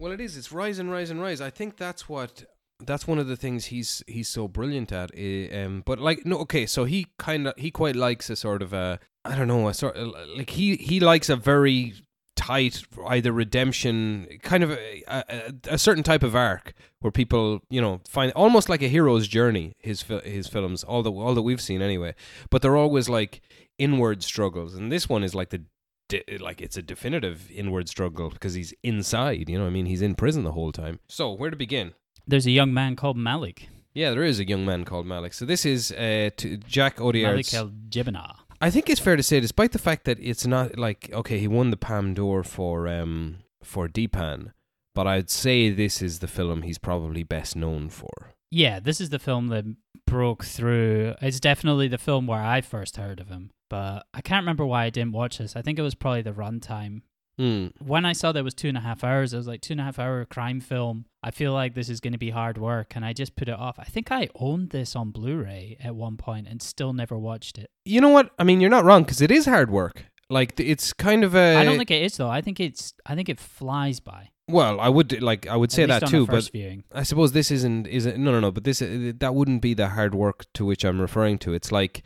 Well, 0.00 0.12
it 0.12 0.20
is. 0.20 0.36
It's 0.36 0.50
rise 0.50 0.78
and 0.78 0.90
rise 0.90 1.10
and 1.10 1.20
rise. 1.20 1.42
I 1.42 1.50
think 1.50 1.76
that's 1.76 2.08
what. 2.08 2.44
That's 2.82 3.06
one 3.06 3.18
of 3.18 3.26
the 3.28 3.36
things 3.36 3.66
he's 3.66 4.02
he's 4.06 4.28
so 4.30 4.48
brilliant 4.48 4.90
at. 4.90 5.10
eh, 5.14 5.64
Um, 5.64 5.82
but 5.84 5.98
like 5.98 6.24
no, 6.24 6.38
okay. 6.38 6.64
So 6.64 6.84
he 6.84 7.08
kind 7.18 7.46
of 7.48 7.54
he 7.58 7.70
quite 7.70 7.94
likes 7.94 8.30
a 8.30 8.36
sort 8.36 8.62
of 8.62 8.72
a 8.72 8.98
I 9.26 9.36
don't 9.36 9.48
know 9.48 9.68
a 9.68 9.74
sort 9.74 9.96
of, 9.96 10.14
like 10.34 10.48
he 10.50 10.76
he 10.76 10.98
likes 10.98 11.28
a 11.28 11.36
very 11.36 11.92
tight 12.36 12.82
either 13.06 13.32
redemption 13.32 14.26
kind 14.42 14.62
of 14.62 14.70
a, 14.70 15.04
a, 15.06 15.52
a 15.72 15.78
certain 15.78 16.02
type 16.02 16.22
of 16.22 16.34
arc 16.34 16.72
where 17.00 17.10
people 17.10 17.60
you 17.68 17.82
know 17.82 18.00
find 18.08 18.32
almost 18.32 18.70
like 18.70 18.80
a 18.80 18.88
hero's 18.88 19.28
journey 19.28 19.74
his 19.78 20.02
his 20.24 20.46
films 20.48 20.82
all 20.82 21.02
that 21.02 21.10
all 21.10 21.34
that 21.34 21.42
we've 21.42 21.60
seen 21.60 21.82
anyway 21.82 22.14
but 22.48 22.62
they're 22.62 22.78
always 22.78 23.10
like 23.10 23.42
inward 23.78 24.22
struggles 24.22 24.74
and 24.74 24.90
this 24.90 25.06
one 25.06 25.22
is 25.22 25.34
like 25.34 25.50
the 25.50 25.62
de- 26.10 26.38
like 26.38 26.60
it's 26.60 26.76
a 26.76 26.82
definitive 26.82 27.50
inward 27.50 27.88
struggle 27.88 28.28
because 28.30 28.54
he's 28.54 28.74
inside 28.82 29.48
you 29.48 29.56
know 29.56 29.64
what 29.64 29.70
i 29.70 29.76
mean 29.78 29.86
he's 29.86 30.02
in 30.02 30.14
prison 30.14 30.42
the 30.44 30.52
whole 30.58 30.72
time 30.72 30.98
so 31.08 31.32
where 31.32 31.50
to 31.50 31.56
begin 31.56 31.92
There's 32.26 32.46
a 32.46 32.50
young 32.60 32.72
man 32.74 32.96
called 32.96 33.16
Malik. 33.16 33.68
yeah 33.94 34.10
there 34.10 34.22
is 34.32 34.38
a 34.38 34.46
young 34.52 34.64
man 34.70 34.84
called 34.84 35.06
malik 35.06 35.32
so 35.32 35.44
this 35.46 35.64
is 35.64 35.90
uh 35.92 36.30
jack 36.76 36.94
Malik 37.00 37.54
El 37.54 37.70
Djebena. 37.88 38.26
I 38.62 38.68
think 38.70 38.90
it's 38.90 39.00
fair 39.00 39.16
to 39.16 39.22
say, 39.22 39.40
despite 39.40 39.72
the 39.72 39.78
fact 39.88 40.04
that 40.04 40.18
it's 40.20 40.46
not 40.46 40.78
like 40.86 41.10
okay, 41.20 41.38
he 41.38 41.48
won 41.48 41.70
the 41.70 41.78
Palme 41.86 42.12
d'Or 42.12 42.42
for 42.44 42.86
um 42.88 43.38
for 43.72 43.88
Dheepan, 43.88 44.52
but 44.94 45.06
I'd 45.06 45.30
say 45.30 45.70
this 45.70 46.02
is 46.02 46.18
the 46.18 46.28
film 46.28 46.60
he's 46.62 46.76
probably 46.88 47.22
best 47.22 47.56
known 47.56 47.88
for. 47.88 48.34
Yeah, 48.50 48.78
this 48.78 49.00
is 49.00 49.08
the 49.08 49.18
film 49.18 49.48
that 49.48 49.64
broke 50.06 50.44
through. 50.44 51.14
It's 51.22 51.40
definitely 51.40 51.88
the 51.88 51.96
film 52.08 52.26
where 52.26 52.42
I 52.56 52.60
first 52.60 52.98
heard 52.98 53.18
of 53.18 53.28
him, 53.28 53.50
but 53.70 54.04
I 54.12 54.20
can't 54.20 54.42
remember 54.42 54.66
why 54.66 54.84
I 54.84 54.90
didn't 54.90 55.12
watch 55.12 55.38
this. 55.38 55.56
I 55.56 55.62
think 55.62 55.78
it 55.78 55.82
was 55.82 55.94
probably 55.94 56.20
the 56.20 56.32
runtime. 56.32 57.00
Hmm. 57.38 57.68
When 57.78 58.04
I 58.04 58.12
saw 58.12 58.32
that 58.32 58.40
it 58.40 58.42
was 58.42 58.52
two 58.52 58.68
and 58.68 58.76
a 58.76 58.82
half 58.82 59.02
hours, 59.02 59.32
I 59.32 59.38
was 59.38 59.46
like, 59.46 59.62
two 59.62 59.72
and 59.72 59.80
a 59.80 59.84
half 59.84 59.98
hour 59.98 60.26
crime 60.26 60.60
film. 60.60 61.06
I 61.22 61.30
feel 61.30 61.54
like 61.54 61.74
this 61.74 61.88
is 61.88 62.00
going 62.00 62.12
to 62.12 62.18
be 62.18 62.28
hard 62.28 62.58
work, 62.58 62.94
and 62.94 63.02
I 63.02 63.14
just 63.14 63.34
put 63.34 63.48
it 63.48 63.54
off. 63.54 63.78
I 63.78 63.84
think 63.84 64.12
I 64.12 64.28
owned 64.34 64.70
this 64.70 64.94
on 64.94 65.10
Blu 65.10 65.38
ray 65.38 65.78
at 65.82 65.94
one 65.94 66.18
point 66.18 66.48
and 66.48 66.60
still 66.60 66.92
never 66.92 67.16
watched 67.16 67.56
it. 67.56 67.70
You 67.86 68.02
know 68.02 68.10
what? 68.10 68.30
I 68.38 68.44
mean, 68.44 68.60
you're 68.60 68.68
not 68.68 68.84
wrong 68.84 69.04
because 69.04 69.22
it 69.22 69.30
is 69.30 69.46
hard 69.46 69.70
work. 69.70 70.04
Like 70.28 70.60
it's 70.60 70.92
kind 70.92 71.24
of 71.24 71.34
a. 71.34 71.56
I 71.56 71.64
don't 71.64 71.78
think 71.78 71.90
it 71.90 72.02
is, 72.02 72.18
though. 72.18 72.28
I 72.28 72.42
think 72.42 72.60
it's. 72.60 72.92
I 73.06 73.14
think 73.14 73.30
it 73.30 73.40
flies 73.40 74.00
by. 74.00 74.28
Well, 74.50 74.80
I 74.80 74.88
would 74.88 75.22
like 75.22 75.46
I 75.46 75.56
would 75.56 75.72
say 75.72 75.86
that 75.86 76.08
too, 76.08 76.26
but 76.26 76.50
viewing. 76.50 76.84
I 76.92 77.04
suppose 77.04 77.32
this 77.32 77.50
isn't 77.50 77.86
isn't 77.86 78.18
no 78.18 78.32
no 78.32 78.40
no. 78.40 78.50
But 78.50 78.64
this 78.64 78.82
uh, 78.82 79.12
that 79.18 79.34
wouldn't 79.34 79.62
be 79.62 79.74
the 79.74 79.88
hard 79.88 80.14
work 80.14 80.44
to 80.54 80.64
which 80.64 80.84
I'm 80.84 81.00
referring 81.00 81.38
to. 81.38 81.54
It's 81.54 81.72
like 81.72 82.02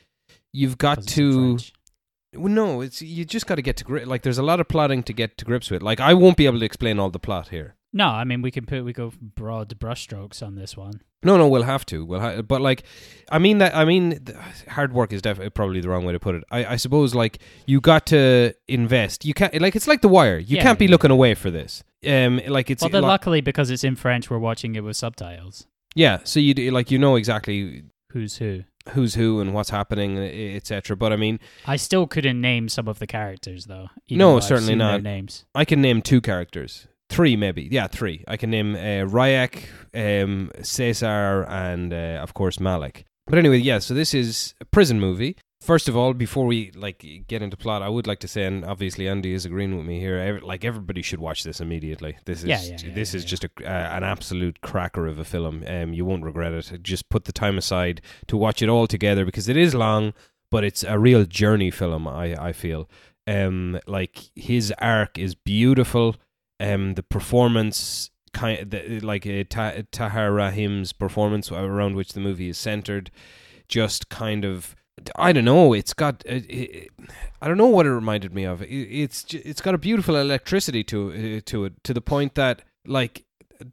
you've 0.54 0.78
got 0.78 1.06
to. 1.08 1.58
Well, 2.36 2.52
no, 2.52 2.80
it's 2.80 3.00
you 3.00 3.24
just 3.24 3.46
got 3.46 3.56
to 3.56 3.62
get 3.62 3.76
to 3.76 3.84
grip. 3.84 4.06
Like 4.06 4.22
there's 4.22 4.38
a 4.38 4.42
lot 4.42 4.58
of 4.60 4.66
plotting 4.68 5.02
to 5.04 5.12
get 5.12 5.36
to 5.38 5.44
grips 5.44 5.70
with. 5.70 5.82
Like 5.82 6.00
I 6.00 6.14
won't 6.14 6.36
be 6.36 6.46
able 6.46 6.58
to 6.60 6.64
explain 6.64 6.98
all 6.98 7.10
the 7.10 7.18
plot 7.20 7.48
here. 7.48 7.76
No, 7.92 8.06
I 8.08 8.24
mean 8.24 8.42
we 8.42 8.50
can 8.50 8.66
put 8.66 8.84
we 8.84 8.92
go 8.92 9.12
broad 9.20 9.68
brushstrokes 9.78 10.42
on 10.44 10.56
this 10.56 10.76
one. 10.76 11.00
No, 11.22 11.36
no, 11.38 11.48
we'll 11.48 11.62
have 11.62 11.86
to. 11.86 12.04
We'll 12.04 12.20
ha- 12.20 12.42
but 12.42 12.60
like, 12.60 12.82
I 13.30 13.38
mean 13.38 13.58
that. 13.58 13.74
I 13.74 13.84
mean, 13.86 14.18
hard 14.68 14.92
work 14.92 15.12
is 15.12 15.22
definitely 15.22 15.50
probably 15.50 15.80
the 15.80 15.88
wrong 15.88 16.04
way 16.04 16.12
to 16.12 16.18
put 16.20 16.34
it. 16.34 16.44
I, 16.50 16.64
I 16.66 16.76
suppose 16.76 17.14
like 17.14 17.38
you 17.66 17.80
got 17.80 18.04
to 18.06 18.52
invest. 18.68 19.24
You 19.24 19.32
can't 19.32 19.58
like 19.60 19.76
it's 19.76 19.86
like 19.86 20.02
The 20.02 20.08
Wire. 20.08 20.38
You 20.38 20.56
Yeah, 20.56 20.62
can't 20.64 20.78
be 20.78 20.86
yeah, 20.86 20.90
looking 20.90 21.12
away 21.12 21.34
for 21.34 21.50
this. 21.52 21.82
Um, 22.06 22.40
like 22.48 22.68
it's 22.68 22.82
well, 22.82 22.90
then 22.90 23.02
like- 23.02 23.08
luckily 23.10 23.40
because 23.42 23.70
it's 23.70 23.84
in 23.84 23.94
French, 23.96 24.28
we're 24.28 24.38
watching 24.38 24.74
it 24.74 24.82
with 24.84 24.96
subtitles. 24.96 25.66
yeah. 25.94 26.18
So 26.24 26.40
you 26.40 26.52
do- 26.52 26.70
like 26.72 26.90
you 26.90 26.98
know 26.98 27.14
exactly 27.16 27.84
Who's 28.10 28.36
who? 28.38 28.64
Who's 28.90 29.14
who 29.14 29.40
and 29.40 29.54
what's 29.54 29.70
happening, 29.70 30.18
etc. 30.18 30.96
But 30.96 31.12
I 31.12 31.16
mean, 31.16 31.40
I 31.66 31.76
still 31.76 32.06
couldn't 32.06 32.40
name 32.40 32.68
some 32.68 32.88
of 32.88 32.98
the 32.98 33.06
characters 33.06 33.66
though. 33.66 33.88
No, 34.10 34.40
certainly 34.40 34.74
not. 34.74 35.02
names. 35.02 35.44
I 35.54 35.64
can 35.64 35.80
name 35.80 36.02
two 36.02 36.20
characters. 36.20 36.86
Three, 37.10 37.36
maybe. 37.36 37.68
Yeah, 37.70 37.86
three. 37.86 38.24
I 38.26 38.36
can 38.36 38.50
name 38.50 38.74
uh, 38.74 39.06
Ryak, 39.06 39.64
um, 39.94 40.50
Cesar, 40.62 41.44
and 41.48 41.92
uh, 41.92 42.20
of 42.22 42.34
course 42.34 42.58
Malik. 42.58 43.04
But 43.26 43.38
anyway, 43.38 43.58
yeah. 43.58 43.78
So 43.78 43.94
this 43.94 44.14
is 44.14 44.54
a 44.60 44.64
prison 44.64 45.00
movie. 45.00 45.36
First 45.64 45.88
of 45.88 45.96
all, 45.96 46.12
before 46.12 46.44
we 46.46 46.70
like 46.72 47.04
get 47.26 47.40
into 47.42 47.56
plot, 47.56 47.80
I 47.82 47.88
would 47.88 48.06
like 48.06 48.20
to 48.20 48.28
say, 48.28 48.44
and 48.44 48.64
obviously 48.64 49.08
Andy 49.08 49.32
is 49.32 49.46
agreeing 49.46 49.76
with 49.76 49.86
me 49.86 49.98
here. 49.98 50.18
ev- 50.18 50.42
Like 50.42 50.62
everybody 50.64 51.00
should 51.00 51.20
watch 51.20 51.42
this 51.42 51.58
immediately. 51.60 52.16
This 52.26 52.40
is 52.42 52.48
Yeah, 52.48 52.60
yeah, 52.62 52.76
yeah, 52.88 52.94
this 52.94 53.14
is 53.14 53.24
just 53.24 53.44
a, 53.44 53.50
uh, 53.62 53.96
an 53.96 54.04
absolute 54.04 54.60
cracker 54.60 55.06
of 55.06 55.18
a 55.18 55.24
film. 55.24 55.64
Um, 55.66 55.94
you 55.94 56.04
won't 56.04 56.22
regret 56.24 56.52
it. 56.52 56.82
Just 56.82 57.08
put 57.08 57.24
the 57.24 57.32
time 57.32 57.56
aside 57.56 58.02
to 58.26 58.36
watch 58.36 58.60
it 58.60 58.68
all 58.68 58.86
together 58.86 59.24
because 59.24 59.48
it 59.48 59.56
is 59.56 59.74
long, 59.74 60.12
but 60.50 60.64
it's 60.64 60.84
a 60.84 60.98
real 60.98 61.24
journey 61.24 61.70
film. 61.70 62.06
I 62.06 62.34
I 62.48 62.52
feel. 62.52 62.88
Um, 63.26 63.80
like 63.86 64.18
his 64.36 64.70
arc 64.80 65.18
is 65.18 65.34
beautiful. 65.34 66.16
Um, 66.60 66.92
the 66.94 67.02
performance 67.02 68.10
kind 68.34 68.70
the, 68.70 69.00
like 69.00 69.26
uh, 69.26 69.44
Ta- 69.48 69.82
Tahar 69.90 70.30
Rahim's 70.30 70.92
performance 70.92 71.50
around 71.50 71.96
which 71.96 72.12
the 72.12 72.20
movie 72.20 72.50
is 72.50 72.58
centered, 72.58 73.10
just 73.66 74.10
kind 74.10 74.44
of. 74.44 74.76
I 75.16 75.32
don't 75.32 75.44
know. 75.44 75.72
It's 75.72 75.92
got. 75.92 76.22
It, 76.24 76.44
it, 76.50 76.90
I 77.42 77.48
don't 77.48 77.58
know 77.58 77.66
what 77.66 77.86
it 77.86 77.92
reminded 77.92 78.32
me 78.34 78.44
of. 78.44 78.62
It, 78.62 78.66
it's 78.68 79.24
it's 79.34 79.60
got 79.60 79.74
a 79.74 79.78
beautiful 79.78 80.16
electricity 80.16 80.84
to 80.84 81.10
uh, 81.38 81.40
to 81.46 81.64
it 81.66 81.84
to 81.84 81.92
the 81.94 82.00
point 82.00 82.34
that 82.36 82.62
like 82.86 83.24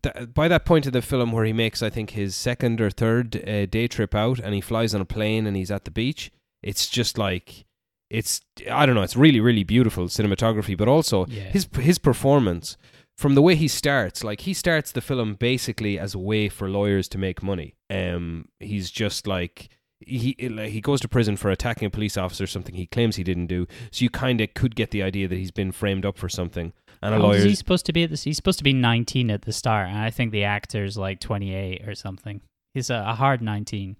th- 0.04 0.34
by 0.34 0.48
that 0.48 0.66
point 0.66 0.86
of 0.88 0.94
the 0.94 1.02
film 1.02 1.32
where 1.32 1.46
he 1.46 1.54
makes 1.54 1.82
I 1.84 1.90
think 1.90 2.12
his 2.12 2.36
second 2.36 2.82
or 2.82 2.90
third 2.90 3.36
uh, 3.48 3.66
day 3.68 3.88
trip 3.88 4.16
out 4.16 4.40
and 4.40 4.54
he 4.54 4.62
flies 4.62 4.96
on 4.96 5.02
a 5.02 5.06
plane 5.06 5.46
and 5.48 5.56
he's 5.56 5.72
at 5.72 5.86
the 5.86 5.92
beach. 5.92 6.32
It's 6.64 6.88
just 6.90 7.18
like 7.18 7.66
it's 8.10 8.42
I 8.70 8.86
don't 8.86 8.96
know. 8.96 9.04
It's 9.04 9.16
really 9.16 9.40
really 9.40 9.64
beautiful 9.64 10.06
cinematography, 10.08 10.76
but 10.76 10.88
also 10.88 11.26
Yeah. 11.28 11.44
his 11.44 11.68
his 11.80 11.98
performance 12.00 12.78
from 13.18 13.36
the 13.36 13.42
way 13.44 13.56
he 13.56 13.68
starts. 13.68 14.24
Like 14.24 14.42
he 14.42 14.54
starts 14.56 14.92
the 14.92 15.02
film 15.02 15.36
basically 15.36 16.00
as 16.00 16.16
a 16.16 16.20
way 16.20 16.50
for 16.50 16.68
lawyers 16.68 17.08
to 17.10 17.18
make 17.20 17.44
money. 17.44 17.76
Um, 17.92 18.48
he's 18.60 18.90
just 18.90 19.28
like 19.28 19.70
he 20.06 20.36
he 20.40 20.82
goes 20.82 21.02
to 21.02 21.08
prison 21.08 21.38
for 21.38 21.50
attacking 21.52 21.86
a 21.86 21.90
police 21.90 22.18
officer, 22.18 22.48
something 22.48 22.76
he 22.76 22.86
claims 22.88 23.16
he 23.16 23.24
didn't 23.24 23.48
do. 23.48 23.68
So 23.92 24.04
you 24.04 24.10
kind 24.10 24.42
of 24.42 24.54
could 24.54 24.76
get 24.76 24.92
the 24.92 25.02
idea 25.04 25.28
that 25.28 25.36
he's 25.38 25.52
been 25.52 25.72
framed 25.72 26.06
up 26.06 26.18
for 26.18 26.30
something. 26.30 26.74
And 27.02 27.16
a 27.16 27.18
How 27.18 27.24
old 27.24 27.36
is 27.36 27.42
lawyer, 27.42 27.50
he 27.50 27.56
supposed 27.56 27.86
to 27.88 27.94
be 27.94 28.04
at 28.04 28.10
this? 28.12 28.24
He's 28.24 28.36
supposed 28.38 28.60
to 28.60 28.64
be 28.64 28.74
19 28.74 29.32
at 29.32 29.42
the 29.44 29.52
start, 29.54 29.88
and 29.90 29.98
I 29.98 30.10
think 30.12 30.32
the 30.32 30.44
actor's 30.44 30.98
like 30.98 31.20
28 31.20 31.88
or 31.88 31.96
something. 31.96 32.42
He's 32.74 32.90
a, 32.90 33.04
a 33.08 33.16
hard 33.16 33.42
19. 33.42 33.96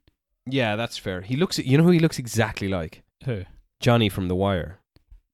yeah, 0.46 0.76
that's 0.76 0.98
fair. 0.98 1.22
He 1.22 1.36
looks, 1.36 1.58
you 1.58 1.78
know, 1.78 1.84
who 1.84 1.90
he 1.92 2.00
looks 2.00 2.20
exactly 2.20 2.68
like 2.68 3.02
Who 3.26 3.44
Johnny 3.80 4.08
from 4.10 4.28
The 4.28 4.36
Wire. 4.36 4.80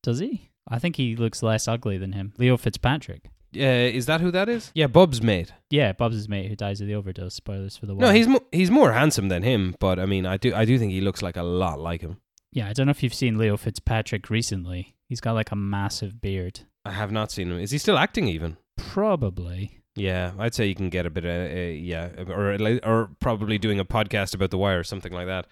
does 0.02 0.20
he? 0.20 0.50
I 0.68 0.80
think 0.80 0.96
he 0.96 1.16
looks 1.16 1.44
less 1.44 1.68
ugly 1.68 1.98
than 1.98 2.14
him. 2.14 2.34
Leo 2.38 2.58
Fitzpatrick. 2.58 3.30
Uh, 3.60 3.90
is 3.98 4.06
that 4.06 4.22
who 4.22 4.32
that 4.32 4.50
is? 4.50 4.72
Yeah, 4.76 4.88
Bob's 4.88 5.22
mate. 5.22 5.52
Yeah, 5.70 5.94
Bob's 5.94 6.16
his 6.16 6.30
mate 6.30 6.48
who 6.50 6.56
dies 6.56 6.82
of 6.82 6.88
the 6.88 6.96
overdose. 6.96 7.34
Spoilers 7.36 7.78
for 7.78 7.86
the 7.86 7.94
No, 7.94 8.08
Wire. 8.08 8.16
he's 8.16 8.28
mo- 8.28 8.46
he's 8.52 8.72
more 8.72 8.92
handsome 8.94 9.30
than 9.30 9.44
him, 9.44 9.76
but 9.80 10.00
I 10.00 10.06
mean, 10.06 10.26
I 10.26 10.38
do 10.38 10.54
I 10.54 10.66
do 10.66 10.78
think 10.80 10.92
he 10.92 11.02
looks 11.02 11.22
like 11.22 11.38
a 11.38 11.44
lot 11.44 11.80
like 11.80 12.02
him. 12.02 12.18
Yeah, 12.52 12.68
I 12.70 12.74
don't 12.74 12.88
know 12.88 12.92
if 12.92 13.04
you've 13.04 13.14
seen 13.14 13.38
Leo 13.38 13.58
Fitzpatrick 13.58 14.30
recently. 14.30 14.96
He's 15.10 15.22
got 15.22 15.34
like 15.34 15.52
a 15.52 15.56
massive 15.56 16.22
beard. 16.22 16.62
I 16.86 16.92
have 16.92 17.12
not 17.12 17.32
seen 17.32 17.52
him. 17.52 17.60
Is 17.60 17.72
he 17.72 17.78
still 17.78 17.98
acting 17.98 18.28
even? 18.28 18.58
Probably. 18.78 19.80
Yeah, 19.96 20.32
I'd 20.38 20.54
say 20.54 20.68
you 20.68 20.76
can 20.76 20.90
get 20.90 21.06
a 21.06 21.10
bit 21.10 21.26
of 21.26 21.52
uh, 21.52 21.56
yeah, 21.56 22.10
or 22.28 22.58
or 22.84 23.10
probably 23.20 23.58
doing 23.58 23.80
a 23.80 23.86
podcast 23.86 24.36
about 24.36 24.52
the 24.52 24.58
wire 24.58 24.80
or 24.80 24.84
something 24.84 25.12
like 25.14 25.28
that. 25.28 25.48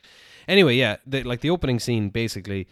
Anyway, 0.48 0.76
yeah, 0.76 0.98
the, 1.08 1.24
like 1.24 1.42
the 1.42 1.50
opening 1.50 1.80
scene, 1.80 2.10
basically, 2.10 2.68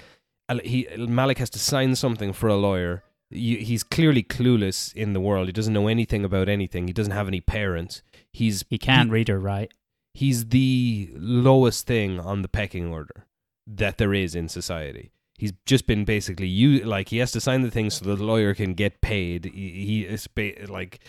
uh, 0.49 0.59
he 0.63 0.88
Malik 0.97 1.39
has 1.39 1.49
to 1.51 1.59
sign 1.59 1.95
something 1.95 2.31
for 2.34 2.47
a 2.47 2.55
lawyer. 2.55 3.03
You, 3.34 3.57
he's 3.57 3.84
clearly 3.84 4.23
clueless 4.23 4.93
in 4.93 5.13
the 5.13 5.19
world. 5.19 5.47
He 5.47 5.53
doesn't 5.53 5.73
know 5.73 5.88
anything 5.88 6.23
about 6.23 6.47
anything. 6.49 6.88
He 6.88 6.93
doesn't 6.93 7.13
have 7.13 7.27
any 7.27 7.41
parents. 7.41 8.01
He's 8.31 8.63
He 8.69 8.77
can't 8.77 9.09
read 9.11 9.29
or 9.29 9.39
write. 9.39 9.71
he's 10.13 10.47
the 10.47 11.09
lowest 11.15 11.88
thing 11.88 12.19
on 12.19 12.41
the 12.43 12.47
pecking 12.47 12.88
order 12.88 13.25
that 13.65 13.97
there 13.97 14.13
is 14.13 14.36
in 14.36 14.49
society. 14.49 15.11
He's 15.43 15.51
just 15.65 15.85
been 15.87 16.05
basically 16.05 16.47
you 16.47 16.85
like 16.85 17.09
he 17.09 17.17
has 17.17 17.29
to 17.29 17.41
sign 17.41 17.63
the 17.63 17.69
thing 17.69 17.89
so 17.89 18.05
the 18.05 18.15
lawyer 18.15 18.53
can 18.53 18.73
get 18.73 19.01
paid. 19.01 19.43
He, 19.43 19.85
he 19.85 20.01
is 20.03 20.25
ba- 20.25 20.53
like 20.69 21.01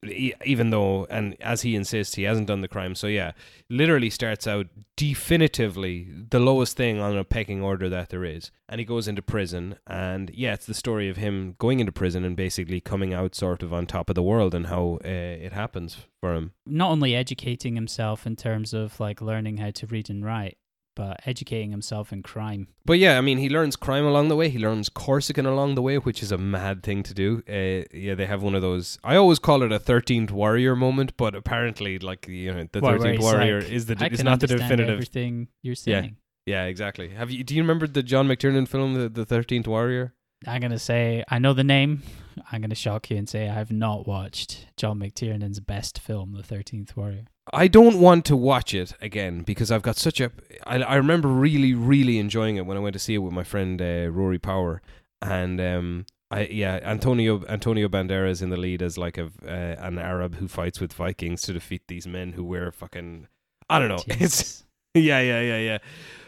he, 0.00 0.32
even 0.42 0.70
though 0.70 1.04
and 1.10 1.36
as 1.38 1.60
he 1.60 1.76
insists 1.76 2.14
he 2.14 2.22
hasn't 2.22 2.46
done 2.46 2.62
the 2.62 2.68
crime. 2.68 2.94
So 2.94 3.08
yeah, 3.08 3.32
literally 3.68 4.08
starts 4.08 4.46
out 4.46 4.68
definitively 4.96 6.08
the 6.30 6.40
lowest 6.40 6.78
thing 6.78 6.98
on 6.98 7.14
a 7.14 7.24
pecking 7.24 7.60
order 7.60 7.90
that 7.90 8.08
there 8.08 8.24
is, 8.24 8.50
and 8.70 8.78
he 8.78 8.86
goes 8.86 9.06
into 9.06 9.20
prison. 9.20 9.76
And 9.86 10.30
yeah, 10.32 10.54
it's 10.54 10.64
the 10.64 10.72
story 10.72 11.10
of 11.10 11.18
him 11.18 11.54
going 11.58 11.80
into 11.80 11.92
prison 11.92 12.24
and 12.24 12.34
basically 12.34 12.80
coming 12.80 13.12
out 13.12 13.34
sort 13.34 13.62
of 13.62 13.74
on 13.74 13.84
top 13.84 14.08
of 14.08 14.14
the 14.14 14.22
world 14.22 14.54
and 14.54 14.68
how 14.68 14.98
uh, 15.04 15.08
it 15.08 15.52
happens 15.52 16.06
for 16.22 16.34
him. 16.34 16.52
Not 16.64 16.90
only 16.90 17.14
educating 17.14 17.74
himself 17.74 18.26
in 18.26 18.34
terms 18.34 18.72
of 18.72 18.98
like 18.98 19.20
learning 19.20 19.58
how 19.58 19.72
to 19.72 19.86
read 19.86 20.08
and 20.08 20.24
write, 20.24 20.56
but 20.94 21.20
educating 21.26 21.70
himself 21.70 22.12
in 22.12 22.22
crime. 22.22 22.68
But 22.84 22.98
yeah, 22.98 23.18
I 23.18 23.20
mean, 23.20 23.38
he 23.38 23.48
learns 23.48 23.76
crime 23.76 24.04
along 24.04 24.28
the 24.28 24.36
way. 24.36 24.48
He 24.48 24.58
learns 24.58 24.88
Corsican 24.88 25.46
along 25.46 25.74
the 25.74 25.82
way, 25.82 25.96
which 25.96 26.22
is 26.22 26.32
a 26.32 26.38
mad 26.38 26.82
thing 26.82 27.02
to 27.02 27.14
do. 27.14 27.42
Uh, 27.48 27.86
yeah, 27.96 28.14
they 28.14 28.26
have 28.26 28.42
one 28.42 28.54
of 28.54 28.62
those. 28.62 28.98
I 29.02 29.16
always 29.16 29.38
call 29.38 29.62
it 29.62 29.72
a 29.72 29.78
Thirteenth 29.78 30.30
Warrior 30.30 30.76
moment, 30.76 31.16
but 31.16 31.34
apparently, 31.34 31.98
like 31.98 32.28
you 32.28 32.52
know, 32.52 32.68
the 32.70 32.80
Thirteenth 32.80 33.20
Warrior 33.20 33.60
like, 33.60 33.70
is 33.70 33.86
the 33.86 33.96
I 33.98 34.06
is 34.08 34.22
not 34.22 34.40
the 34.40 34.46
definitive. 34.46 34.90
Everything 34.90 35.48
you're 35.62 35.74
saying. 35.74 36.16
Yeah, 36.46 36.62
yeah, 36.62 36.64
exactly. 36.66 37.10
Have 37.10 37.30
you? 37.30 37.44
Do 37.44 37.54
you 37.54 37.62
remember 37.62 37.86
the 37.86 38.02
John 38.02 38.28
McTiernan 38.28 38.68
film, 38.68 38.94
the 38.94 39.08
the 39.08 39.24
Thirteenth 39.24 39.66
Warrior? 39.66 40.14
I'm 40.46 40.60
gonna 40.60 40.78
say 40.78 41.24
I 41.28 41.38
know 41.38 41.54
the 41.54 41.64
name. 41.64 42.02
I'm 42.50 42.60
gonna 42.60 42.74
shock 42.74 43.10
you 43.10 43.16
and 43.16 43.28
say 43.28 43.48
I 43.48 43.54
have 43.54 43.70
not 43.70 44.06
watched 44.06 44.66
John 44.76 44.98
McTiernan's 44.98 45.60
best 45.60 45.98
film, 45.98 46.34
The 46.34 46.42
Thirteenth 46.42 46.96
Warrior. 46.96 47.26
I 47.52 47.68
don't 47.68 48.00
want 48.00 48.24
to 48.26 48.36
watch 48.36 48.72
it 48.72 48.94
again 49.00 49.42
because 49.42 49.70
I've 49.70 49.82
got 49.82 49.96
such 49.96 50.20
a. 50.20 50.30
I, 50.66 50.82
I 50.82 50.94
remember 50.94 51.28
really, 51.28 51.74
really 51.74 52.18
enjoying 52.18 52.56
it 52.56 52.66
when 52.66 52.76
I 52.76 52.80
went 52.80 52.94
to 52.94 52.98
see 52.98 53.14
it 53.14 53.18
with 53.18 53.32
my 53.32 53.44
friend 53.44 53.80
uh, 53.80 54.08
Rory 54.10 54.38
Power, 54.38 54.80
and 55.20 55.60
um, 55.60 56.06
I 56.30 56.46
yeah, 56.46 56.80
Antonio 56.82 57.44
Antonio 57.46 57.88
Banderas 57.88 58.40
in 58.40 58.48
the 58.48 58.56
lead 58.56 58.80
as 58.80 58.96
like 58.96 59.18
a 59.18 59.30
uh, 59.46 59.84
an 59.86 59.98
Arab 59.98 60.36
who 60.36 60.48
fights 60.48 60.80
with 60.80 60.92
Vikings 60.94 61.42
to 61.42 61.52
defeat 61.52 61.82
these 61.86 62.06
men 62.06 62.32
who 62.32 62.44
wear 62.44 62.72
fucking. 62.72 63.28
I 63.68 63.78
don't 63.78 63.88
know. 63.88 64.02
It's 64.20 64.64
yeah, 64.94 65.20
yeah, 65.20 65.40
yeah, 65.40 65.58
yeah. 65.58 65.78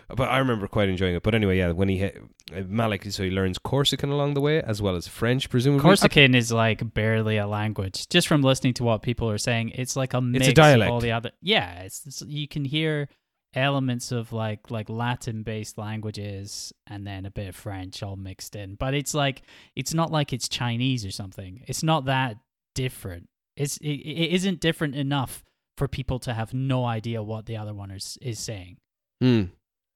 But 0.08 0.28
I 0.28 0.38
remember 0.38 0.68
quite 0.68 0.88
enjoying 0.88 1.16
it. 1.16 1.22
But 1.22 1.34
anyway, 1.34 1.58
yeah, 1.58 1.72
when 1.72 1.88
he 1.88 1.98
hit, 1.98 2.22
uh, 2.54 2.62
Malik, 2.68 3.04
so 3.10 3.24
he 3.24 3.30
learns 3.30 3.58
Corsican 3.58 4.10
along 4.10 4.34
the 4.34 4.40
way 4.40 4.62
as 4.62 4.80
well 4.80 4.94
as 4.94 5.08
French, 5.08 5.50
presumably. 5.50 5.82
Corsican 5.82 6.34
is 6.34 6.52
like 6.52 6.94
barely 6.94 7.38
a 7.38 7.46
language. 7.46 8.08
Just 8.08 8.28
from 8.28 8.42
listening 8.42 8.74
to 8.74 8.84
what 8.84 9.02
people 9.02 9.28
are 9.28 9.38
saying, 9.38 9.70
it's 9.70 9.96
like 9.96 10.14
a 10.14 10.20
mix 10.20 10.52
dialect. 10.52 10.88
of 10.88 10.94
all 10.94 11.00
the 11.00 11.12
other. 11.12 11.32
Yeah, 11.42 11.82
it's, 11.82 12.06
it's 12.06 12.22
you 12.22 12.46
can 12.46 12.64
hear 12.64 13.08
elements 13.54 14.12
of 14.12 14.32
like 14.32 14.70
like 14.70 14.88
Latin 14.88 15.42
based 15.42 15.78
languages 15.78 16.72
and 16.86 17.06
then 17.06 17.24
a 17.24 17.30
bit 17.30 17.48
of 17.48 17.56
French 17.56 18.02
all 18.02 18.16
mixed 18.16 18.54
in. 18.54 18.76
But 18.76 18.94
it's 18.94 19.14
like 19.14 19.42
it's 19.74 19.94
not 19.94 20.12
like 20.12 20.32
it's 20.32 20.48
Chinese 20.48 21.04
or 21.04 21.10
something. 21.10 21.64
It's 21.66 21.82
not 21.82 22.04
that 22.04 22.36
different. 22.74 23.28
It's 23.56 23.78
it, 23.78 23.88
it 23.88 24.34
isn't 24.34 24.60
different 24.60 24.94
enough 24.94 25.42
for 25.76 25.88
people 25.88 26.18
to 26.20 26.34
have 26.34 26.54
no 26.54 26.84
idea 26.84 27.22
what 27.22 27.46
the 27.46 27.56
other 27.56 27.74
one 27.74 27.90
is 27.90 28.16
is 28.22 28.38
saying. 28.38 28.76
Hmm. 29.20 29.44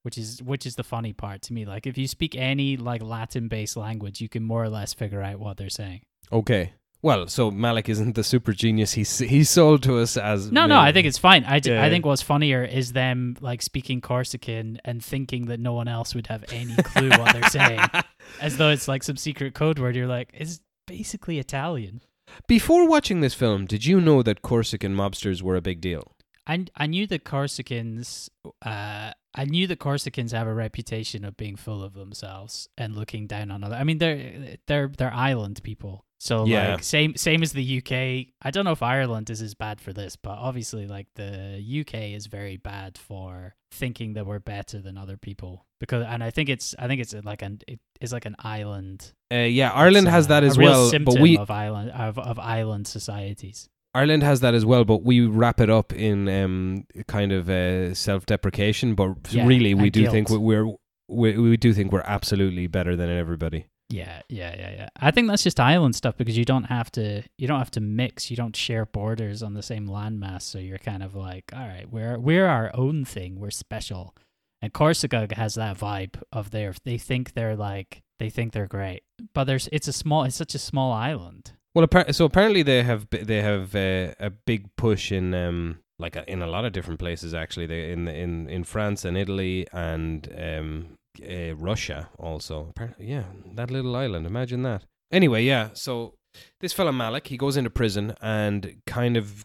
Which 0.02 0.16
is 0.16 0.42
which 0.42 0.64
is 0.64 0.76
the 0.76 0.84
funny 0.84 1.12
part 1.12 1.42
to 1.42 1.52
me. 1.52 1.66
Like 1.66 1.86
if 1.86 1.98
you 1.98 2.08
speak 2.08 2.34
any 2.34 2.76
like 2.76 3.02
Latin 3.02 3.48
based 3.48 3.76
language, 3.76 4.20
you 4.20 4.28
can 4.28 4.42
more 4.42 4.64
or 4.64 4.70
less 4.70 4.94
figure 4.94 5.22
out 5.22 5.38
what 5.38 5.56
they're 5.56 5.68
saying. 5.68 6.02
Okay. 6.32 6.72
Well, 7.02 7.28
so 7.28 7.50
Malik 7.50 7.88
isn't 7.88 8.14
the 8.14 8.22
super 8.22 8.52
genius 8.52 8.92
he's 8.92 9.18
he's 9.18 9.48
sold 9.48 9.82
to 9.84 9.98
us 9.98 10.16
as. 10.18 10.52
No, 10.52 10.66
no, 10.66 10.78
I 10.78 10.92
think 10.92 11.06
it's 11.06 11.16
fine. 11.16 11.44
I, 11.44 11.60
Yeah, 11.64 11.82
I 11.82 11.88
think 11.88 12.04
what's 12.04 12.20
funnier 12.20 12.62
is 12.62 12.92
them 12.92 13.36
like 13.40 13.62
speaking 13.62 14.02
Corsican 14.02 14.78
and 14.84 15.02
thinking 15.02 15.46
that 15.46 15.60
no 15.60 15.72
one 15.72 15.88
else 15.88 16.14
would 16.14 16.26
have 16.26 16.44
any 16.52 16.74
clue 16.76 17.08
what 17.08 17.32
they're 17.32 17.48
saying, 17.48 17.80
as 18.40 18.58
though 18.58 18.68
it's 18.68 18.86
like 18.86 19.02
some 19.02 19.16
secret 19.16 19.54
code 19.54 19.78
word. 19.78 19.96
You're 19.96 20.06
like, 20.06 20.30
it's 20.34 20.60
basically 20.86 21.38
Italian. 21.38 22.02
Before 22.46 22.86
watching 22.86 23.20
this 23.20 23.34
film, 23.34 23.64
did 23.64 23.86
you 23.86 24.00
know 24.00 24.22
that 24.22 24.42
Corsican 24.42 24.94
mobsters 24.94 25.40
were 25.40 25.56
a 25.56 25.62
big 25.62 25.80
deal? 25.80 26.16
I 26.46 26.66
I 26.76 26.86
knew 26.86 27.06
the 27.06 27.18
Corsicans. 27.18 28.28
Uh, 28.60 29.12
I 29.34 29.44
knew 29.44 29.66
the 29.66 29.76
Corsicans 29.76 30.32
have 30.32 30.46
a 30.46 30.54
reputation 30.54 31.24
of 31.24 31.36
being 31.36 31.56
full 31.56 31.82
of 31.84 31.94
themselves 31.94 32.68
and 32.76 32.96
looking 32.96 33.26
down 33.26 33.50
on 33.50 33.62
other. 33.62 33.76
I 33.76 33.84
mean, 33.84 33.98
they're 33.98 34.56
they're 34.66 34.88
they're 34.88 35.12
island 35.14 35.60
people. 35.62 36.04
So 36.18 36.44
Yeah. 36.44 36.72
like 36.72 36.84
same 36.84 37.16
same 37.16 37.42
as 37.42 37.52
the 37.52 37.78
UK. 37.78 38.34
I 38.42 38.50
don't 38.50 38.64
know 38.64 38.72
if 38.72 38.82
Ireland 38.82 39.30
is 39.30 39.40
as 39.40 39.54
bad 39.54 39.80
for 39.80 39.92
this, 39.92 40.16
but 40.16 40.32
obviously 40.32 40.86
like 40.86 41.06
the 41.14 41.62
UK 41.80 42.12
is 42.14 42.26
very 42.26 42.56
bad 42.58 42.98
for 42.98 43.54
thinking 43.72 44.14
that 44.14 44.26
we're 44.26 44.40
better 44.40 44.80
than 44.80 44.98
other 44.98 45.16
people 45.16 45.64
because 45.78 46.04
and 46.06 46.22
I 46.22 46.30
think 46.30 46.48
it's 46.48 46.74
I 46.78 46.88
think 46.88 47.00
it's 47.00 47.14
like 47.14 47.42
an 47.42 47.60
it 47.66 47.80
is 48.00 48.12
like 48.12 48.26
an 48.26 48.36
island. 48.38 49.12
Uh, 49.32 49.36
yeah, 49.38 49.70
Ireland 49.70 50.08
has 50.08 50.26
uh, 50.26 50.28
that 50.30 50.44
as 50.44 50.58
well, 50.58 50.88
symptom 50.90 51.14
but 51.14 51.22
we 51.22 51.38
of 51.38 51.50
island 51.50 51.90
of, 51.92 52.18
of 52.18 52.38
island 52.38 52.86
societies. 52.86 53.68
Ireland 53.94 54.22
has 54.22 54.40
that 54.40 54.54
as 54.54 54.64
well, 54.64 54.84
but 54.84 55.02
we 55.02 55.26
wrap 55.26 55.60
it 55.60 55.68
up 55.68 55.92
in 55.92 56.28
um, 56.28 56.86
kind 57.08 57.32
of 57.32 57.50
uh, 57.50 57.94
self-deprecation. 57.94 58.94
But 58.94 59.32
Yeah, 59.32 59.46
really, 59.46 59.74
we 59.74 59.90
do 59.90 60.08
think 60.10 60.30
we're 60.30 60.66
we, 61.08 61.36
we 61.36 61.56
do 61.56 61.72
think 61.72 61.92
we're 61.92 62.04
absolutely 62.06 62.66
better 62.68 62.94
than 62.94 63.10
everybody. 63.10 63.66
Yeah, 63.88 64.22
yeah, 64.28 64.54
yeah, 64.56 64.70
yeah. 64.70 64.88
I 65.00 65.10
think 65.10 65.26
that's 65.26 65.42
just 65.42 65.58
island 65.58 65.96
stuff 65.96 66.16
because 66.16 66.38
you 66.38 66.44
don't 66.44 66.64
have 66.64 66.92
to 66.92 67.22
you 67.36 67.48
don't 67.48 67.58
have 67.58 67.72
to 67.72 67.80
mix, 67.80 68.30
you 68.30 68.36
don't 68.36 68.54
share 68.54 68.86
borders 68.86 69.42
on 69.42 69.54
the 69.54 69.62
same 69.62 69.88
landmass, 69.88 70.42
so 70.42 70.58
you're 70.58 70.78
kind 70.78 71.02
of 71.02 71.16
like, 71.16 71.50
all 71.52 71.66
right, 71.66 71.90
we're 71.90 72.18
we're 72.18 72.46
our 72.46 72.70
own 72.74 73.04
thing, 73.04 73.40
we're 73.40 73.50
special. 73.50 74.14
And 74.62 74.72
Corsica 74.72 75.26
has 75.32 75.54
that 75.54 75.78
vibe 75.78 76.22
of 76.32 76.50
their 76.50 76.74
they 76.84 76.98
think 76.98 77.32
they're 77.32 77.56
like 77.56 78.02
they 78.20 78.30
think 78.30 78.52
they're 78.52 78.68
great. 78.68 79.02
But 79.34 79.44
there's 79.44 79.68
it's 79.72 79.88
a 79.88 79.92
small 79.92 80.22
it's 80.22 80.36
such 80.36 80.54
a 80.54 80.58
small 80.58 80.92
island. 80.92 81.52
Well, 81.74 81.86
so 82.10 82.24
apparently 82.24 82.62
they 82.62 82.82
have 82.82 83.08
they 83.10 83.42
have 83.42 83.74
uh, 83.74 84.14
a 84.18 84.30
big 84.30 84.74
push 84.76 85.12
in 85.12 85.34
um 85.34 85.78
like 85.98 86.16
uh, 86.16 86.24
in 86.26 86.42
a 86.42 86.46
lot 86.46 86.64
of 86.64 86.72
different 86.72 86.98
places 86.98 87.32
actually. 87.34 87.66
They 87.66 87.92
in 87.92 88.08
in 88.08 88.48
in 88.48 88.64
France 88.64 89.04
and 89.04 89.16
Italy 89.16 89.66
and 89.72 90.28
um 90.36 90.96
uh, 91.22 91.54
Russia 91.54 92.08
also. 92.18 92.66
Apparently, 92.70 93.06
yeah, 93.06 93.24
that 93.54 93.70
little 93.70 93.94
island. 93.94 94.26
Imagine 94.26 94.62
that. 94.62 94.84
Anyway, 95.12 95.44
yeah. 95.44 95.70
So 95.74 96.14
this 96.60 96.72
fellow 96.72 96.92
Malik, 96.92 97.28
he 97.28 97.36
goes 97.36 97.56
into 97.56 97.70
prison 97.70 98.14
and 98.20 98.76
kind 98.86 99.16
of 99.16 99.44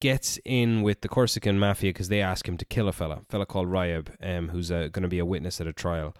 gets 0.00 0.38
in 0.44 0.82
with 0.82 1.00
the 1.00 1.08
Corsican 1.08 1.58
mafia 1.58 1.90
because 1.90 2.08
they 2.08 2.20
ask 2.20 2.48
him 2.48 2.56
to 2.56 2.64
kill 2.64 2.88
a 2.88 2.92
fella, 2.92 3.20
fella 3.28 3.46
called 3.46 3.68
Reyeb, 3.68 4.08
um, 4.22 4.48
who's 4.48 4.70
uh, 4.70 4.88
going 4.92 5.02
to 5.02 5.08
be 5.08 5.18
a 5.18 5.26
witness 5.26 5.60
at 5.60 5.66
a 5.66 5.72
trial. 5.72 6.14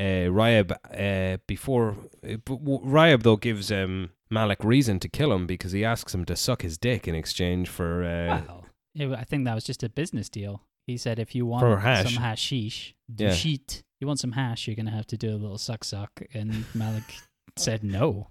Uh, 0.00 0.30
Reyeb, 0.32 0.72
uh, 0.72 1.36
before 1.46 1.96
uh, 2.24 2.36
Reyeb 2.48 3.22
though 3.22 3.36
gives 3.36 3.70
um, 3.70 4.10
Malik 4.30 4.64
reason 4.64 4.98
to 5.00 5.08
kill 5.08 5.30
him 5.32 5.46
because 5.46 5.72
he 5.72 5.84
asks 5.84 6.14
him 6.14 6.24
to 6.24 6.36
suck 6.36 6.62
his 6.62 6.78
dick 6.78 7.06
in 7.06 7.14
exchange 7.14 7.68
for 7.68 8.02
uh, 8.02 8.40
Well, 8.48 8.64
it, 8.94 9.10
I 9.12 9.24
think 9.24 9.44
that 9.44 9.54
was 9.54 9.64
just 9.64 9.82
a 9.82 9.90
business 9.90 10.30
deal. 10.30 10.62
He 10.86 10.96
said 10.96 11.18
if 11.18 11.34
you 11.34 11.44
want 11.44 11.82
hash. 11.82 12.14
some 12.14 12.22
hashish, 12.22 12.94
Yeah. 13.16 13.32
sheet, 13.34 13.82
you 14.00 14.06
want 14.06 14.18
some 14.20 14.32
hash, 14.32 14.66
you're 14.66 14.74
gonna 14.76 14.90
have 14.90 15.06
to 15.08 15.18
do 15.18 15.30
a 15.30 15.36
little 15.36 15.58
suck 15.58 15.84
suck. 15.84 16.10
And 16.32 16.64
Malik 16.74 17.04
said 17.56 17.84
no. 17.84 18.28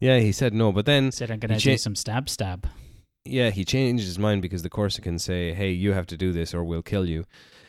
yeah. 0.00 0.18
He 0.18 0.30
said 0.32 0.52
no, 0.52 0.72
but 0.72 0.84
then 0.84 1.10
Said 1.10 1.30
I'm 1.30 1.38
gonna 1.38 1.54
He 1.54 1.60
do 1.70 1.78
some 1.78 1.96
stab 1.96 2.28
stab. 2.28 2.66
yeah, 3.24 3.48
he 3.50 3.64
changed 3.64 4.04
his 4.04 4.18
mind 4.18 4.42
because 4.42 4.62
the 4.62 4.70
Corsicans 4.70 5.20
say, 5.22 5.54
"Hey, 5.54 5.70
you 5.70 5.92
have 5.92 6.06
to 6.08 6.16
do 6.18 6.32
this 6.32 6.52
or 6.54 6.62
we'll 6.62 6.82
kill 6.82 7.06
you." 7.08 7.24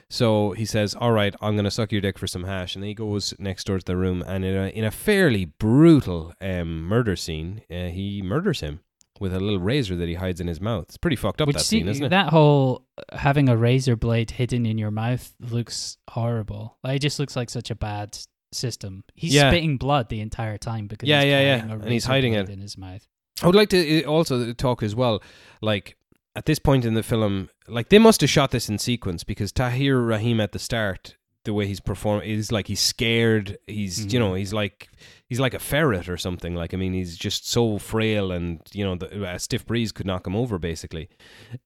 So 0.09 0.51
he 0.53 0.65
says, 0.65 0.95
"All 0.95 1.11
right, 1.11 1.35
I'm 1.41 1.53
going 1.55 1.65
to 1.65 1.71
suck 1.71 1.91
your 1.91 2.01
dick 2.01 2.17
for 2.17 2.25
some 2.27 2.43
hash." 2.45 2.75
And 2.75 2.83
then 2.83 2.87
he 2.89 2.93
goes 2.95 3.33
next 3.37 3.65
door 3.65 3.77
to 3.79 3.85
the 3.85 3.95
room, 3.97 4.23
and 4.25 4.43
in 4.43 4.55
a, 4.55 4.67
in 4.69 4.83
a 4.83 4.91
fairly 4.91 5.45
brutal 5.45 6.33
um, 6.41 6.83
murder 6.83 7.15
scene, 7.15 7.61
uh, 7.69 7.87
he 7.89 8.21
murders 8.23 8.61
him 8.61 8.79
with 9.19 9.33
a 9.33 9.39
little 9.39 9.59
razor 9.59 9.95
that 9.97 10.07
he 10.07 10.15
hides 10.15 10.39
in 10.41 10.47
his 10.47 10.59
mouth. 10.61 10.85
It's 10.85 10.97
pretty 10.97 11.17
fucked 11.17 11.41
up 11.41 11.47
Which 11.47 11.57
that 11.57 11.63
see, 11.63 11.79
scene, 11.79 11.87
isn't 11.89 12.05
it? 12.05 12.09
that 12.09 12.29
whole 12.29 12.85
uh, 12.97 13.17
having 13.17 13.49
a 13.49 13.57
razor 13.57 13.95
blade 13.95 14.31
hidden 14.31 14.65
in 14.65 14.77
your 14.77 14.91
mouth 14.91 15.31
looks 15.41 15.97
horrible. 16.09 16.77
Like, 16.83 16.95
it 16.95 16.99
just 16.99 17.19
looks 17.19 17.35
like 17.35 17.49
such 17.49 17.69
a 17.69 17.75
bad 17.75 18.17
system. 18.53 19.03
He's 19.15 19.33
Yeah. 19.33 19.49
spitting 19.51 19.77
blood 19.77 20.09
the 20.09 20.21
entire 20.21 20.57
time 20.57 20.87
because 20.87 21.07
Yeah, 21.09 21.21
he's 21.21 21.29
yeah, 21.31 21.41
yeah. 21.41 21.69
a 21.69 21.73
And 21.73 21.91
he's 21.91 22.05
hiding 22.05 22.31
blade 22.33 22.49
it. 22.49 22.53
in 22.53 22.61
his 22.61 22.77
mouth. 22.77 23.05
I 23.43 23.45
would 23.45 23.55
like 23.55 23.69
to 23.69 24.03
uh, 24.05 24.07
also 24.09 24.53
talk 24.53 24.81
as 24.83 24.95
well, 24.95 25.21
like 25.61 25.97
at 26.35 26.45
this 26.45 26.59
point 26.59 26.85
in 26.85 26.93
the 26.93 27.03
film, 27.03 27.49
like 27.67 27.89
they 27.89 27.99
must 27.99 28.21
have 28.21 28.29
shot 28.29 28.51
this 28.51 28.69
in 28.69 28.77
sequence 28.77 29.23
because 29.23 29.51
Tahar 29.51 29.97
Rahim 29.97 30.39
at 30.39 30.51
the 30.51 30.59
start, 30.59 31.15
the 31.45 31.53
way 31.53 31.65
he's 31.67 31.79
performing, 31.79 32.29
is 32.29 32.51
like 32.51 32.67
he's 32.67 32.79
scared. 32.81 33.57
He's 33.67 34.05
you 34.13 34.19
Mhm. 34.19 34.23
know 34.23 34.33
he's 34.35 34.53
like 34.53 34.89
he's 35.27 35.39
like 35.39 35.53
a 35.53 35.59
ferret 35.59 36.07
or 36.09 36.17
something. 36.17 36.53
Like 36.55 36.73
I 36.73 36.77
mean, 36.77 36.93
he's 36.93 37.17
just 37.17 37.49
so 37.49 37.77
frail, 37.79 38.31
and 38.31 38.59
you 38.73 38.85
know 38.85 38.95
the, 38.95 39.23
a 39.33 39.39
stiff 39.39 39.65
breeze 39.65 39.91
could 39.91 40.05
knock 40.05 40.27
him 40.27 40.35
over 40.35 40.59
basically. 40.59 41.09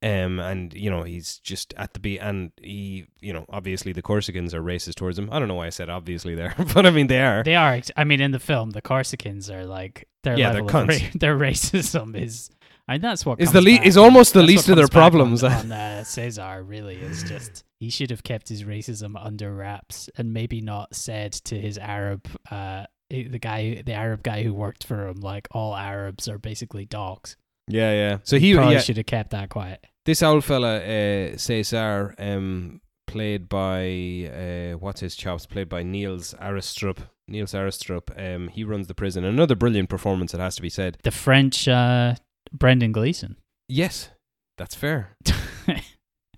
Um, 0.01 0.39
and 0.39 0.74
you 0.74 0.89
know 0.89 1.03
he's 1.03 1.39
just 1.39 1.74
at 1.76 1.93
the 1.93 1.99
be, 1.99 2.18
and 2.20 2.51
he 2.61 3.05
you 3.20 3.34
know 3.34 3.45
obviously 3.49 3.91
the 3.93 4.01
Corsicans 4.03 4.53
are 4.53 4.61
racist 4.64 4.95
towards 4.95 5.20
him. 5.20 5.30
I 5.32 5.39
don't 5.39 5.47
know 5.47 5.55
why 5.55 5.68
I 5.68 5.72
said 5.72 5.89
obviously 5.89 6.36
there, 6.36 6.53
but 6.74 6.86
I 6.86 6.91
mean 6.91 7.07
they 7.07 7.22
are. 7.22 7.43
They 7.43 7.55
are. 7.55 7.82
I 7.97 8.03
mean, 8.05 8.22
in 8.22 8.32
the 8.32 8.39
film, 8.39 8.70
the 8.72 8.82
Corsicans 8.82 9.49
are 9.53 9.66
like 9.66 10.07
their 10.24 10.38
Yeah, 10.38 10.51
they're 10.53 10.61
of 10.64 10.74
ra- 10.74 10.95
their 11.16 11.38
racism 11.38 12.16
is. 12.16 12.49
I 12.88 12.93
mean, 12.93 13.01
that's 13.01 13.25
what 13.25 13.39
Is 13.39 13.51
the 13.53 13.61
le- 13.61 13.81
is 13.81 13.95
almost 13.97 14.34
the 14.34 14.39
that's 14.39 14.47
least 14.47 14.69
of 14.69 14.75
their 14.75 14.88
problems. 14.89 15.43
On, 15.43 15.51
on 15.51 15.71
uh, 15.71 16.03
Cesar, 16.03 16.63
really, 16.63 16.95
is 16.95 17.23
just 17.23 17.63
he 17.79 17.89
should 17.89 18.09
have 18.11 18.23
kept 18.23 18.49
his 18.49 18.63
racism 18.63 19.13
under 19.17 19.53
wraps 19.53 20.09
and 20.17 20.34
maybe 20.34 20.59
not 20.61 20.93
said 20.95 21.31
to 21.34 21.59
his 21.59 21.77
Arab, 21.77 22.27
uh, 22.51 22.86
the 23.09 23.39
guy, 23.39 23.81
the 23.86 23.93
Arab 23.93 24.23
guy 24.23 24.43
who 24.43 24.53
worked 24.53 24.84
for 24.86 25.07
him, 25.07 25.21
like 25.21 25.47
all 25.51 25.75
Arabs 25.75 26.27
are 26.27 26.38
basically 26.38 26.86
dogs. 26.86 27.38
Yeah, 27.67 27.91
yeah. 27.93 28.17
So 28.23 28.38
he, 28.38 28.53
Probably 28.53 28.73
yeah, 28.75 28.81
should 28.81 28.97
have 28.97 29.05
kept 29.05 29.29
that 29.31 29.47
quiet. 29.49 29.86
this 30.05 30.21
old 30.21 30.43
fella, 30.43 30.79
uh, 30.79 31.38
Cesar, 31.38 32.13
um, 32.19 32.81
played 33.07 33.47
by 33.47 34.29
uh, 34.34 34.77
what's 34.77 34.99
his 34.99 35.15
chops? 35.15 35.45
Played 35.45 35.69
by 35.69 35.84
Niels 35.84 36.34
Arestrup. 36.41 36.97
Niels 37.29 37.53
Arestrup. 37.53 38.09
Um, 38.17 38.49
he 38.49 38.65
runs 38.65 38.88
the 38.88 38.93
prison. 38.93 39.23
Another 39.23 39.55
brilliant 39.55 39.88
performance. 39.89 40.34
It 40.34 40.41
has 40.41 40.57
to 40.57 40.61
be 40.61 40.69
said. 40.69 40.97
The 41.03 41.11
French 41.11 41.69
uh, 41.69 42.15
Brendan 42.51 42.91
Gleeson. 42.91 43.37
Yes, 43.67 44.09
that's 44.57 44.75
fair. 44.75 45.15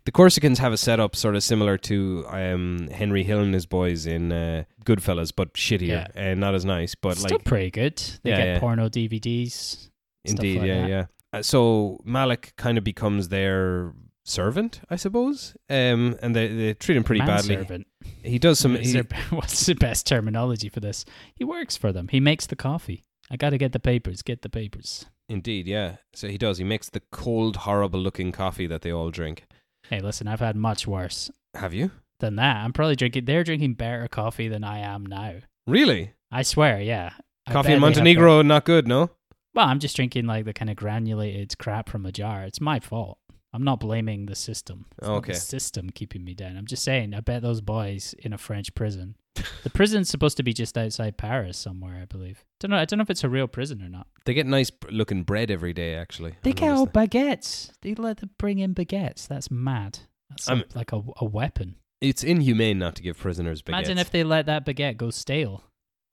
The 0.06 0.12
Corsicans 0.12 0.60
have 0.60 0.72
a 0.72 0.78
setup 0.78 1.16
sort 1.16 1.36
of 1.36 1.42
similar 1.42 1.80
to 1.80 2.26
um, 2.30 2.90
Henry 2.94 3.24
Hill 3.24 3.40
and 3.40 3.52
his 3.56 3.66
boys 3.66 4.06
in 4.06 4.32
uh, 4.32 4.66
Goodfellas, 4.86 5.32
but 5.36 5.54
shittier 5.56 6.08
and 6.14 6.40
not 6.40 6.54
as 6.54 6.64
nice. 6.64 6.94
But 6.94 7.18
Still 7.18 7.38
like, 7.38 7.44
pretty 7.44 7.72
good. 7.72 7.98
They 8.22 8.30
Yeah, 8.30 8.38
get 8.38 8.48
yeah. 8.48 8.60
porno 8.60 8.88
DVDs. 8.88 9.90
indeed, 10.24 10.60
like 10.60 10.68
yeah, 10.68 10.82
that. 10.82 10.90
yeah. 10.90 11.06
Uh, 11.34 11.42
so 11.42 12.00
Malik 12.06 12.54
kind 12.56 12.78
of 12.78 12.84
becomes 12.84 13.30
their 13.30 13.94
servant, 14.24 14.80
I 14.92 14.96
suppose, 14.96 15.58
um, 15.72 16.16
and 16.22 16.36
they, 16.36 16.50
they 16.50 16.74
treat 16.76 16.98
him 16.98 17.04
pretty 17.04 17.22
badly. 17.26 17.56
Manservant. 17.56 17.88
He 18.22 18.38
does 18.38 18.60
some. 18.60 18.76
He, 18.76 18.92
there- 18.92 19.08
what's 19.32 19.66
the 19.66 19.74
best 19.74 20.06
terminology 20.06 20.70
for 20.70 20.82
this? 20.82 21.04
He 21.36 21.44
works 21.44 21.76
for 21.78 21.92
them. 21.92 22.10
He 22.10 22.20
makes 22.20 22.46
the 22.46 22.56
coffee. 22.56 23.06
I 23.32 23.38
got 23.38 23.50
to 23.50 23.58
get 23.58 23.72
the 23.72 23.80
papers. 23.80 24.22
Get 24.22 24.44
the 24.44 24.50
papers. 24.50 25.08
Indeed, 25.30 25.68
yeah. 25.68 25.98
So 26.14 26.28
he 26.28 26.38
does. 26.38 26.58
He 26.58 26.64
makes 26.64 26.90
the 26.90 27.02
cold, 27.12 27.58
horrible-looking 27.58 28.32
coffee 28.32 28.68
that 28.68 28.82
they 28.82 28.92
all 28.92 29.10
drink. 29.10 29.46
Hey, 29.90 30.02
listen, 30.02 30.28
I've 30.28 30.40
had 30.40 30.56
much 30.56 30.88
worse 30.88 31.30
Have 31.56 31.74
you 31.74 31.92
than 32.20 32.38
that. 32.38 32.58
I'm 32.58 32.74
probably 32.74 32.96
drinking. 32.96 33.26
They're 33.26 33.44
drinking 33.44 33.76
better 33.76 34.08
coffee 34.08 34.48
than 34.48 34.64
I 34.64 34.80
am 34.80 35.06
now. 35.06 35.36
really? 35.68 36.14
I 36.32 36.42
swear, 36.42 36.82
yeah. 36.82 37.14
I 37.48 37.52
Coffee 37.52 37.74
in 37.74 37.80
Montenegro, 37.80 38.42
not 38.42 38.66
good, 38.66 38.88
no. 38.88 39.12
Well, 39.54 39.68
I'm 39.68 39.80
just 39.80 39.96
drinking 39.96 40.26
like 40.26 40.46
the 40.46 40.54
kind 40.54 40.70
of 40.70 40.76
granulated 40.76 41.58
crap 41.58 41.88
from 41.88 42.06
a 42.06 42.12
jar. 42.12 42.44
It's 42.44 42.60
my 42.60 42.80
fault. 42.80 43.20
I'm 43.56 43.64
not 43.64 43.80
blaming 43.80 44.26
the 44.26 44.36
system. 44.36 44.86
It's 44.98 45.08
Okay. 45.08 45.34
the 45.34 45.40
system 45.40 45.90
keeping 45.90 46.24
me 46.24 46.34
down. 46.34 46.58
I'm 46.58 46.66
just 46.68 46.84
saying. 46.84 47.14
I 47.14 47.22
bet 47.22 47.42
those 47.42 47.62
boys 47.62 48.14
in 48.20 48.34
a 48.34 48.38
French 48.38 48.74
prison. 48.76 49.16
the 49.64 49.70
prison's 49.70 50.10
supposed 50.10 50.38
to 50.38 50.44
be 50.44 50.54
just 50.54 50.78
outside 50.78 51.18
Paris 51.18 51.58
somewhere, 51.58 52.00
I 52.02 52.06
believe. 52.06 52.44
Don't 52.60 52.72
know. 52.72 52.78
I 52.78 52.86
don't 52.86 52.98
know 53.00 53.04
if 53.04 53.10
it's 53.10 53.24
a 53.24 53.30
real 53.30 53.48
prison 53.48 53.82
or 53.82 53.90
not. 53.90 54.08
They 54.26 54.34
get 54.34 54.46
nice 54.46 54.72
looking 54.90 55.24
bread 55.24 55.50
every 55.52 55.74
day. 55.74 55.94
Actually, 55.96 56.36
They 56.44 56.52
I 56.52 56.54
get 56.54 56.72
all 56.72 56.86
that. 56.86 56.94
baguettes. 56.94 57.72
They 57.82 57.96
let 57.96 58.18
them 58.18 58.30
bring 58.38 58.60
in 58.60 58.74
baguettes. 58.76 59.28
That's 59.28 59.50
mad. 59.52 60.00
That's 60.30 60.48
I'm- 60.50 60.64
like 60.74 60.92
a, 60.94 61.02
a 61.18 61.26
weapon. 61.26 61.76
It's 62.02 62.24
inhumane 62.24 62.78
not 62.78 62.96
to 62.98 63.02
give 63.04 63.18
prisoners 63.18 63.62
baguettes. 63.62 63.70
Imagine 63.70 63.98
if 63.98 64.12
they 64.12 64.24
let 64.24 64.46
that 64.48 64.66
baguette 64.66 64.98
go 64.98 65.10
stale. 65.10 65.64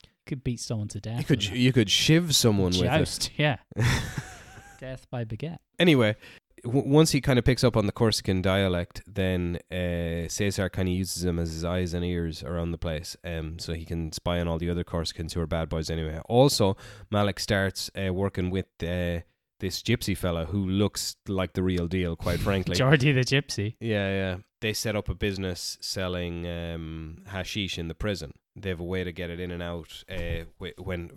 You 0.05 0.09
could 0.27 0.45
beat 0.45 0.61
someone 0.61 0.89
to 0.89 1.01
death. 1.01 1.19
you 1.19 1.25
could 1.25 1.45
you 1.45 1.73
could 1.73 1.91
shiv 1.91 2.35
someone 2.35 2.73
Joust, 2.73 3.31
with 3.33 3.41
it. 3.41 3.43
Yeah. 3.43 3.57
death 4.81 5.07
by 5.11 5.25
baguette. 5.25 5.59
anyway, 5.79 6.17
w- 6.65 6.89
once 6.89 7.11
he 7.11 7.21
kind 7.21 7.39
of 7.39 7.45
picks 7.45 7.65
up 7.65 7.77
on 7.77 7.87
the 7.87 7.93
Corsican 7.93 8.43
dialect, 8.43 9.03
then 9.07 9.59
uh, 9.71 10.29
Cesar 10.29 10.69
kind 10.69 10.89
of 10.89 10.95
uses 10.95 11.25
him 11.25 11.39
as 11.39 11.53
his 11.53 11.65
eyes 11.65 11.95
and 11.95 12.05
ears 12.05 12.43
around 12.43 12.73
the 12.73 12.79
place, 12.79 13.17
um, 13.25 13.59
so 13.59 13.73
he 13.75 13.85
can 13.85 14.13
spy 14.13 14.41
on 14.41 14.49
all 14.49 14.59
the 14.59 14.71
other 14.71 14.85
Corsicans 14.85 15.33
who 15.35 15.41
are 15.41 15.47
bad 15.47 15.69
boys 15.69 15.91
anyway. 15.91 16.21
Also, 16.27 16.77
Malik 17.11 17.41
starts 17.41 17.91
uh, 17.97 18.13
working 18.13 18.51
with 18.51 18.67
uh, 18.83 19.21
this 19.61 19.83
gypsy 19.83 20.17
fella 20.17 20.47
who 20.47 20.67
looks 20.67 21.17
like 21.29 21.53
the 21.53 21.63
real 21.63 21.87
deal, 21.87 22.17
quite 22.17 22.41
frankly. 22.49 22.77
Jordi 22.77 23.15
the 23.15 23.25
Gypsy. 23.25 23.77
Yeah, 23.81 24.09
yeah. 24.09 24.37
They 24.61 24.73
set 24.73 24.95
up 24.95 25.09
a 25.09 25.15
business 25.15 25.77
selling 25.81 26.47
um, 26.47 27.19
hashish 27.27 27.79
in 27.79 27.89
the 27.89 27.95
prison. 27.95 28.33
They 28.55 28.69
have 28.69 28.81
a 28.81 28.85
way 28.85 29.03
to 29.03 29.13
get 29.13 29.31
it 29.31 29.41
in 29.41 29.51
and 29.51 29.63
out 29.63 30.05
uh, 30.11 30.45
when 30.79 31.11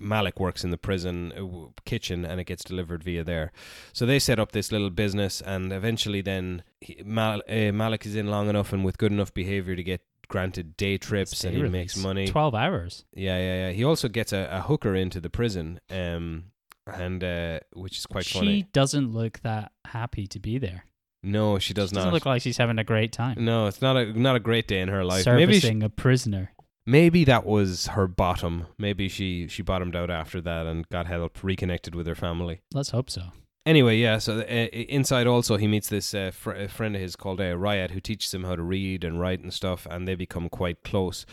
Malik 0.00 0.40
works 0.40 0.64
in 0.64 0.70
the 0.70 0.78
prison 0.78 1.32
uh, 1.32 1.68
kitchen 1.84 2.24
and 2.24 2.40
it 2.40 2.44
gets 2.44 2.64
delivered 2.64 3.04
via 3.04 3.22
there. 3.22 3.52
So 3.92 4.06
they 4.06 4.18
set 4.18 4.38
up 4.40 4.52
this 4.52 4.72
little 4.72 4.90
business, 4.90 5.40
and 5.40 5.72
eventually, 5.72 6.20
then 6.22 6.62
he, 6.80 7.02
Mal- 7.04 7.42
uh, 7.48 7.72
Malik 7.72 8.06
is 8.06 8.14
in 8.16 8.28
long 8.28 8.48
enough 8.48 8.72
and 8.72 8.84
with 8.84 8.98
good 8.98 9.12
enough 9.12 9.32
behavior 9.34 9.76
to 9.76 9.82
get 9.82 10.00
granted 10.28 10.76
day 10.76 10.96
trips, 10.96 11.36
Stay 11.38 11.48
and 11.48 11.56
he 11.56 11.62
release. 11.62 11.72
makes 11.72 11.96
money. 11.96 12.26
12 12.28 12.54
hours. 12.54 13.04
Yeah, 13.14 13.36
yeah, 13.38 13.54
yeah. 13.66 13.70
He 13.72 13.84
also 13.84 14.08
gets 14.08 14.32
a, 14.32 14.48
a 14.50 14.60
hooker 14.62 14.94
into 14.94 15.20
the 15.20 15.30
prison, 15.30 15.80
um, 15.90 16.44
and 16.86 17.22
uh, 17.22 17.60
which 17.74 17.98
is 17.98 18.06
quite 18.06 18.24
she 18.24 18.38
funny. 18.38 18.56
She 18.58 18.62
doesn't 18.72 19.12
look 19.12 19.40
that 19.40 19.72
happy 19.84 20.26
to 20.28 20.38
be 20.40 20.58
there. 20.58 20.84
No, 21.22 21.58
she 21.58 21.74
does 21.74 21.90
she 21.90 21.96
not. 21.96 22.00
doesn't 22.02 22.14
look 22.14 22.24
like 22.26 22.40
she's 22.42 22.56
having 22.56 22.78
a 22.78 22.84
great 22.84 23.12
time. 23.12 23.44
no, 23.44 23.66
it's 23.66 23.82
not 23.82 23.96
a 23.98 24.18
not 24.18 24.36
a 24.36 24.40
great 24.40 24.66
day 24.66 24.80
in 24.80 24.88
her 24.88 25.04
life. 25.04 25.26
Maybe 25.26 25.52
she, 25.54 25.60
Servicing 25.60 25.82
a 25.82 25.90
prisoner. 25.90 26.52
Maybe 26.90 27.22
that 27.24 27.46
was 27.46 27.86
her 27.88 28.08
bottom. 28.08 28.66
Maybe 28.78 29.08
she 29.08 29.46
she 29.46 29.62
bottomed 29.62 29.94
out 29.94 30.10
after 30.10 30.40
that 30.40 30.66
and 30.66 30.88
got 30.88 31.06
help, 31.06 31.42
reconnected 31.42 31.94
with 31.94 32.06
her 32.08 32.16
family. 32.16 32.62
Let's 32.74 32.90
hope 32.90 33.08
so. 33.10 33.22
Anyway, 33.64 33.98
yeah. 33.98 34.18
So 34.18 34.40
uh, 34.40 34.42
inside 34.42 35.28
also 35.28 35.56
he 35.56 35.68
meets 35.68 35.88
this 35.88 36.14
uh, 36.14 36.32
fr- 36.32 36.52
a 36.52 36.68
friend 36.68 36.96
of 36.96 37.00
his 37.02 37.14
called 37.14 37.40
uh, 37.40 37.54
Ryad, 37.54 37.92
who 37.92 38.00
teaches 38.00 38.34
him 38.34 38.42
how 38.42 38.56
to 38.56 38.62
read 38.62 39.04
and 39.04 39.20
write 39.20 39.40
and 39.40 39.54
stuff, 39.54 39.86
and 39.88 40.08
they 40.08 40.16
become 40.16 40.48
quite 40.48 40.82
close. 40.82 41.24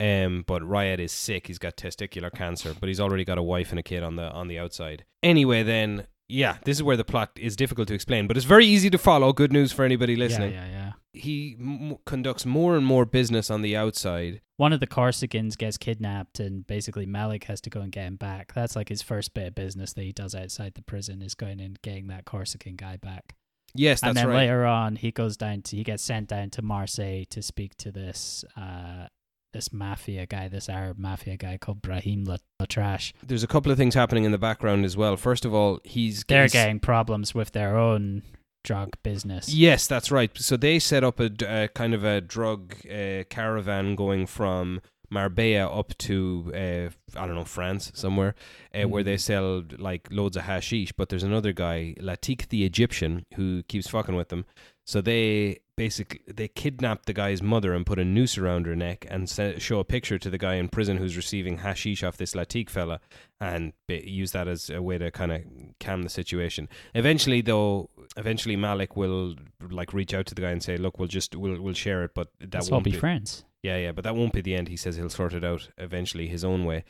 Um, 0.00 0.44
but 0.46 0.62
Ryad 0.62 0.98
is 0.98 1.12
sick. 1.12 1.46
He's 1.48 1.58
got 1.58 1.76
testicular 1.76 2.32
cancer, 2.32 2.74
but 2.78 2.88
he's 2.88 3.00
already 3.00 3.24
got 3.24 3.36
a 3.36 3.42
wife 3.42 3.70
and 3.70 3.78
a 3.78 3.82
kid 3.82 4.02
on 4.02 4.16
the 4.16 4.30
on 4.30 4.48
the 4.48 4.58
outside. 4.58 5.04
Anyway, 5.22 5.62
then 5.62 6.06
yeah, 6.28 6.56
this 6.64 6.78
is 6.78 6.82
where 6.82 6.96
the 6.96 7.04
plot 7.04 7.30
is 7.38 7.56
difficult 7.56 7.88
to 7.88 7.94
explain, 7.94 8.26
but 8.26 8.36
it's 8.38 8.46
very 8.46 8.64
easy 8.64 8.88
to 8.88 8.98
follow. 8.98 9.32
Good 9.34 9.52
news 9.52 9.72
for 9.72 9.84
anybody 9.84 10.16
listening. 10.16 10.52
Yeah, 10.52 10.64
yeah, 10.66 10.72
yeah. 10.72 10.92
He 11.12 11.56
m- 11.60 11.98
conducts 12.06 12.46
more 12.46 12.74
and 12.76 12.86
more 12.86 13.04
business 13.04 13.50
on 13.50 13.60
the 13.60 13.76
outside. 13.76 14.40
One 14.62 14.72
of 14.72 14.78
the 14.78 14.86
Corsicans 14.86 15.58
gets 15.58 15.76
kidnapped, 15.76 16.38
and 16.38 16.64
basically 16.64 17.04
Malik 17.04 17.42
has 17.46 17.60
to 17.62 17.68
go 17.68 17.80
and 17.80 17.90
get 17.90 18.06
him 18.06 18.14
back. 18.14 18.54
That's 18.54 18.76
like 18.76 18.90
his 18.90 19.02
first 19.02 19.34
bit 19.34 19.48
of 19.48 19.54
business 19.56 19.92
that 19.94 20.02
he 20.04 20.12
does 20.12 20.36
outside 20.36 20.74
the 20.74 20.82
prison 20.82 21.20
is 21.20 21.34
going 21.34 21.60
and 21.60 21.82
getting 21.82 22.06
that 22.06 22.26
Corsican 22.26 22.76
guy 22.76 22.96
back. 22.96 23.34
Yes, 23.74 24.02
that's 24.02 24.02
right. 24.02 24.08
and 24.10 24.16
then 24.18 24.28
right. 24.28 24.36
later 24.42 24.64
on, 24.64 24.94
he 24.94 25.10
goes 25.10 25.36
down 25.36 25.62
to 25.62 25.76
he 25.76 25.82
gets 25.82 26.04
sent 26.04 26.28
down 26.28 26.50
to 26.50 26.62
Marseille 26.62 27.24
to 27.30 27.42
speak 27.42 27.76
to 27.78 27.90
this 27.90 28.44
uh 28.56 29.08
this 29.52 29.72
mafia 29.72 30.26
guy, 30.26 30.46
this 30.46 30.68
Arab 30.68 30.96
mafia 30.96 31.36
guy 31.36 31.58
called 31.58 31.82
Brahim 31.82 32.24
La- 32.24 32.36
Lattrache. 32.60 33.14
There's 33.26 33.42
a 33.42 33.48
couple 33.48 33.72
of 33.72 33.78
things 33.78 33.96
happening 33.96 34.22
in 34.22 34.30
the 34.30 34.38
background 34.38 34.84
as 34.84 34.96
well. 34.96 35.16
First 35.16 35.44
of 35.44 35.52
all, 35.52 35.80
he's 35.82 36.22
They're 36.22 36.42
he's- 36.42 36.52
getting 36.52 36.78
problems 36.78 37.34
with 37.34 37.50
their 37.50 37.76
own 37.76 38.22
drug 38.62 38.90
business. 39.02 39.52
Yes, 39.52 39.86
that's 39.86 40.10
right. 40.10 40.30
So 40.36 40.56
they 40.56 40.78
set 40.78 41.04
up 41.04 41.18
a, 41.20 41.68
kind 41.74 41.94
of 41.94 42.04
a 42.04 42.20
drug 42.20 42.74
uh, 42.86 43.24
caravan 43.28 43.94
going 43.96 44.26
from 44.26 44.80
Marbella 45.10 45.68
up 45.68 45.96
to 45.98 46.50
uh, 46.54 47.18
I 47.20 47.26
don't 47.26 47.34
know 47.34 47.44
France 47.44 47.92
somewhere, 47.94 48.34
uh, 48.74 48.88
where 48.88 49.02
Mm. 49.02 49.06
they 49.06 49.16
sell 49.18 49.62
like 49.78 50.08
loads 50.10 50.36
of 50.36 50.44
hashish. 50.44 50.92
But 50.92 51.08
there's 51.10 51.22
another 51.22 51.52
guy, 51.52 51.94
Latik 52.00 52.48
the 52.48 52.64
Egyptian, 52.64 53.26
who 53.34 53.62
keeps 53.64 53.88
fucking 53.88 54.14
with 54.16 54.28
them. 54.30 54.46
So 54.86 55.00
they 55.00 55.58
basically 55.76 56.20
they 56.26 56.48
kidnap 56.48 57.06
the 57.06 57.12
guy's 57.12 57.40
mother 57.42 57.72
and 57.72 57.86
put 57.86 57.98
a 57.98 58.04
noose 58.04 58.36
around 58.36 58.66
her 58.66 58.74
neck 58.74 59.06
and 59.08 59.28
se- 59.28 59.58
show 59.58 59.78
a 59.78 59.84
picture 59.84 60.18
to 60.18 60.28
the 60.30 60.38
guy 60.38 60.54
in 60.54 60.68
prison 60.68 60.96
who's 60.96 61.16
receiving 61.16 61.58
hashish 61.58 62.02
off 62.02 62.16
this 62.16 62.34
Latik 62.34 62.68
fella 62.68 62.98
and 63.40 63.72
ba- 63.86 64.08
use 64.08 64.32
that 64.32 64.48
as 64.48 64.70
a 64.70 64.82
way 64.82 64.98
to 64.98 65.10
kind 65.10 65.30
of 65.30 65.42
calm 65.78 66.02
the 66.02 66.08
situation. 66.08 66.68
Eventually, 66.94 67.42
though, 67.42 67.90
eventually 68.16 68.56
Malik 68.56 68.96
will 68.96 69.34
like 69.70 69.92
reach 69.92 70.14
out 70.14 70.26
to 70.26 70.34
the 70.34 70.42
guy 70.42 70.50
and 70.50 70.62
say, 70.62 70.76
"Look, 70.76 70.98
we'll 70.98 71.08
just 71.08 71.34
we'll 71.36 71.60
we'll 71.60 71.74
share 71.74 72.04
it, 72.04 72.12
but 72.14 72.28
that 72.40 72.54
Let's 72.54 72.70
won't 72.70 72.84
be 72.84 72.92
be 72.92 72.96
friends. 72.98 73.44
yeah, 73.62 73.76
yeah, 73.78 73.92
but 73.92 74.04
that 74.04 74.14
won't 74.16 74.32
be 74.32 74.40
the 74.40 74.54
end. 74.54 74.68
He 74.68 74.76
says 74.76 74.96
he'll 74.96 75.08
sort 75.10 75.34
it 75.34 75.44
out 75.44 75.68
eventually 75.78 76.28
his 76.28 76.44
own 76.44 76.64
way. 76.64 76.84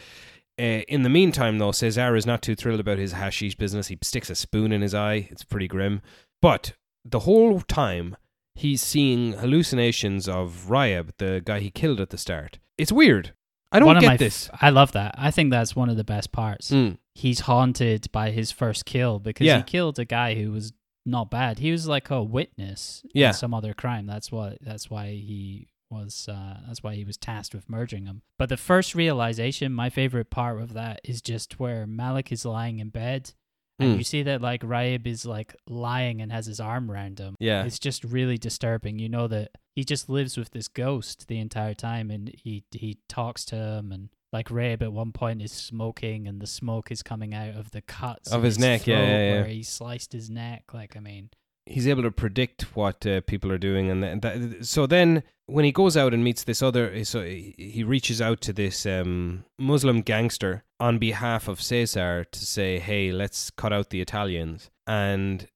Uh, 0.60 0.84
in 0.88 1.02
the 1.02 1.08
meantime, 1.08 1.58
though, 1.58 1.72
Cesar 1.72 2.14
is 2.14 2.26
not 2.26 2.42
too 2.42 2.54
thrilled 2.54 2.80
about 2.80 2.98
his 2.98 3.12
hashish 3.12 3.54
business. 3.56 3.88
He 3.88 3.98
sticks 4.02 4.28
a 4.30 4.34
spoon 4.34 4.70
in 4.72 4.82
his 4.82 4.94
eye. 4.94 5.28
It's 5.30 5.44
pretty 5.44 5.66
grim. 5.66 6.02
But 6.42 6.74
the 7.04 7.20
whole 7.20 7.60
time, 7.62 8.16
he's 8.54 8.82
seeing 8.82 9.32
hallucinations 9.32 10.28
of 10.28 10.66
Reyeb, 10.68 11.10
the 11.18 11.40
guy 11.44 11.60
he 11.60 11.70
killed 11.70 12.00
at 12.00 12.10
the 12.10 12.18
start. 12.18 12.58
It's 12.76 12.92
weird. 12.92 13.32
I 13.74 13.78
don't 13.78 13.98
get 13.98 14.18
this. 14.18 14.50
I 14.60 14.68
love 14.68 14.92
that. 14.92 15.14
I 15.16 15.30
think 15.30 15.50
that's 15.50 15.74
one 15.74 15.88
of 15.88 15.96
the 15.96 16.04
best 16.04 16.32
parts. 16.32 16.70
Mm. 16.70 16.98
He's 17.14 17.40
haunted 17.40 18.12
by 18.12 18.30
his 18.30 18.50
first 18.52 18.84
kill 18.84 19.18
because 19.18 19.46
Yeah. 19.46 19.56
he 19.58 19.62
killed 19.62 19.98
a 19.98 20.04
guy 20.04 20.34
who 20.34 20.52
was 20.52 20.74
not 21.04 21.30
bad. 21.30 21.58
He 21.58 21.70
was 21.72 21.86
like 21.88 22.10
a 22.10 22.22
witness 22.22 23.02
Yeah. 23.14 23.28
in 23.28 23.34
some 23.34 23.54
other 23.54 23.74
crime. 23.74 24.06
That's 24.06 24.30
what 24.30 24.58
that's 24.60 24.90
why 24.90 25.08
he 25.10 25.68
was 25.90 26.28
uh, 26.28 26.58
that's 26.66 26.82
why 26.82 26.94
he 26.94 27.04
was 27.04 27.16
tasked 27.16 27.54
with 27.54 27.68
merging 27.68 28.06
him. 28.06 28.22
But 28.38 28.48
the 28.48 28.56
first 28.56 28.94
realization, 28.94 29.72
my 29.72 29.90
favorite 29.90 30.30
part 30.30 30.60
of 30.60 30.72
that 30.74 31.00
is 31.04 31.20
just 31.20 31.58
where 31.60 31.86
Malik 31.86 32.32
is 32.32 32.44
lying 32.44 32.78
in 32.78 32.88
bed 32.90 33.32
and 33.78 33.94
Mm. 33.94 33.98
you 33.98 34.04
see 34.04 34.22
that 34.22 34.40
like 34.40 34.62
Reyeb 34.62 35.06
is 35.06 35.26
like 35.26 35.56
lying 35.68 36.20
and 36.22 36.30
has 36.30 36.46
his 36.46 36.60
arm 36.60 36.90
around 36.90 37.18
him. 37.18 37.34
Yeah. 37.40 37.64
It's 37.64 37.78
just 37.78 38.04
really 38.04 38.38
disturbing. 38.38 38.98
You 38.98 39.08
know 39.08 39.26
that 39.28 39.50
he 39.74 39.84
just 39.84 40.08
lives 40.08 40.36
with 40.36 40.50
this 40.50 40.68
ghost 40.68 41.26
the 41.28 41.38
entire 41.38 41.74
time, 41.74 42.10
and 42.10 42.28
he 42.28 42.64
he 42.70 42.98
talks 43.08 43.44
to 43.46 43.56
him, 43.56 43.90
and 43.92 44.08
like 44.32 44.48
Rabe 44.48 44.82
at 44.82 44.92
one 44.92 45.12
point 45.12 45.42
is 45.42 45.52
smoking, 45.52 46.26
and 46.26 46.40
the 46.40 46.46
smoke 46.46 46.90
is 46.90 47.02
coming 47.02 47.34
out 47.34 47.54
of 47.54 47.70
the 47.70 47.82
cuts 47.82 48.32
Of 48.32 48.40
in 48.40 48.44
his 48.44 48.58
neck, 48.58 48.86
yeah, 48.86 49.02
yeah, 49.02 49.24
yeah. 49.24 49.32
where 49.32 49.44
he 49.44 49.62
sliced 49.62 50.12
his 50.12 50.30
neck. 50.30 50.72
Like 50.72 50.96
I 50.96 51.00
mean, 51.00 51.30
he's 51.66 51.86
able 51.86 52.02
to 52.02 52.10
predict 52.10 52.74
what 52.76 53.06
uh, 53.06 53.20
people 53.22 53.52
are 53.52 53.58
doing, 53.58 53.90
and 53.90 54.02
th- 54.02 54.20
that, 54.22 54.66
so 54.66 54.86
then 54.86 55.22
when 55.46 55.64
he 55.64 55.72
goes 55.72 55.96
out 55.96 56.14
and 56.14 56.24
meets 56.24 56.44
this 56.44 56.62
other, 56.62 57.04
so 57.04 57.22
he 57.22 57.54
he 57.58 57.84
reaches 57.84 58.20
out 58.20 58.40
to 58.42 58.52
this 58.52 58.86
um, 58.86 59.44
Muslim 59.58 60.00
gangster 60.00 60.64
on 60.80 60.98
behalf 60.98 61.48
of 61.48 61.60
Caesar 61.60 62.24
to 62.24 62.46
say, 62.46 62.78
"Hey, 62.78 63.12
let's 63.12 63.50
cut 63.50 63.72
out 63.72 63.90
the 63.90 64.00
Italians." 64.00 64.70
And 64.86 65.46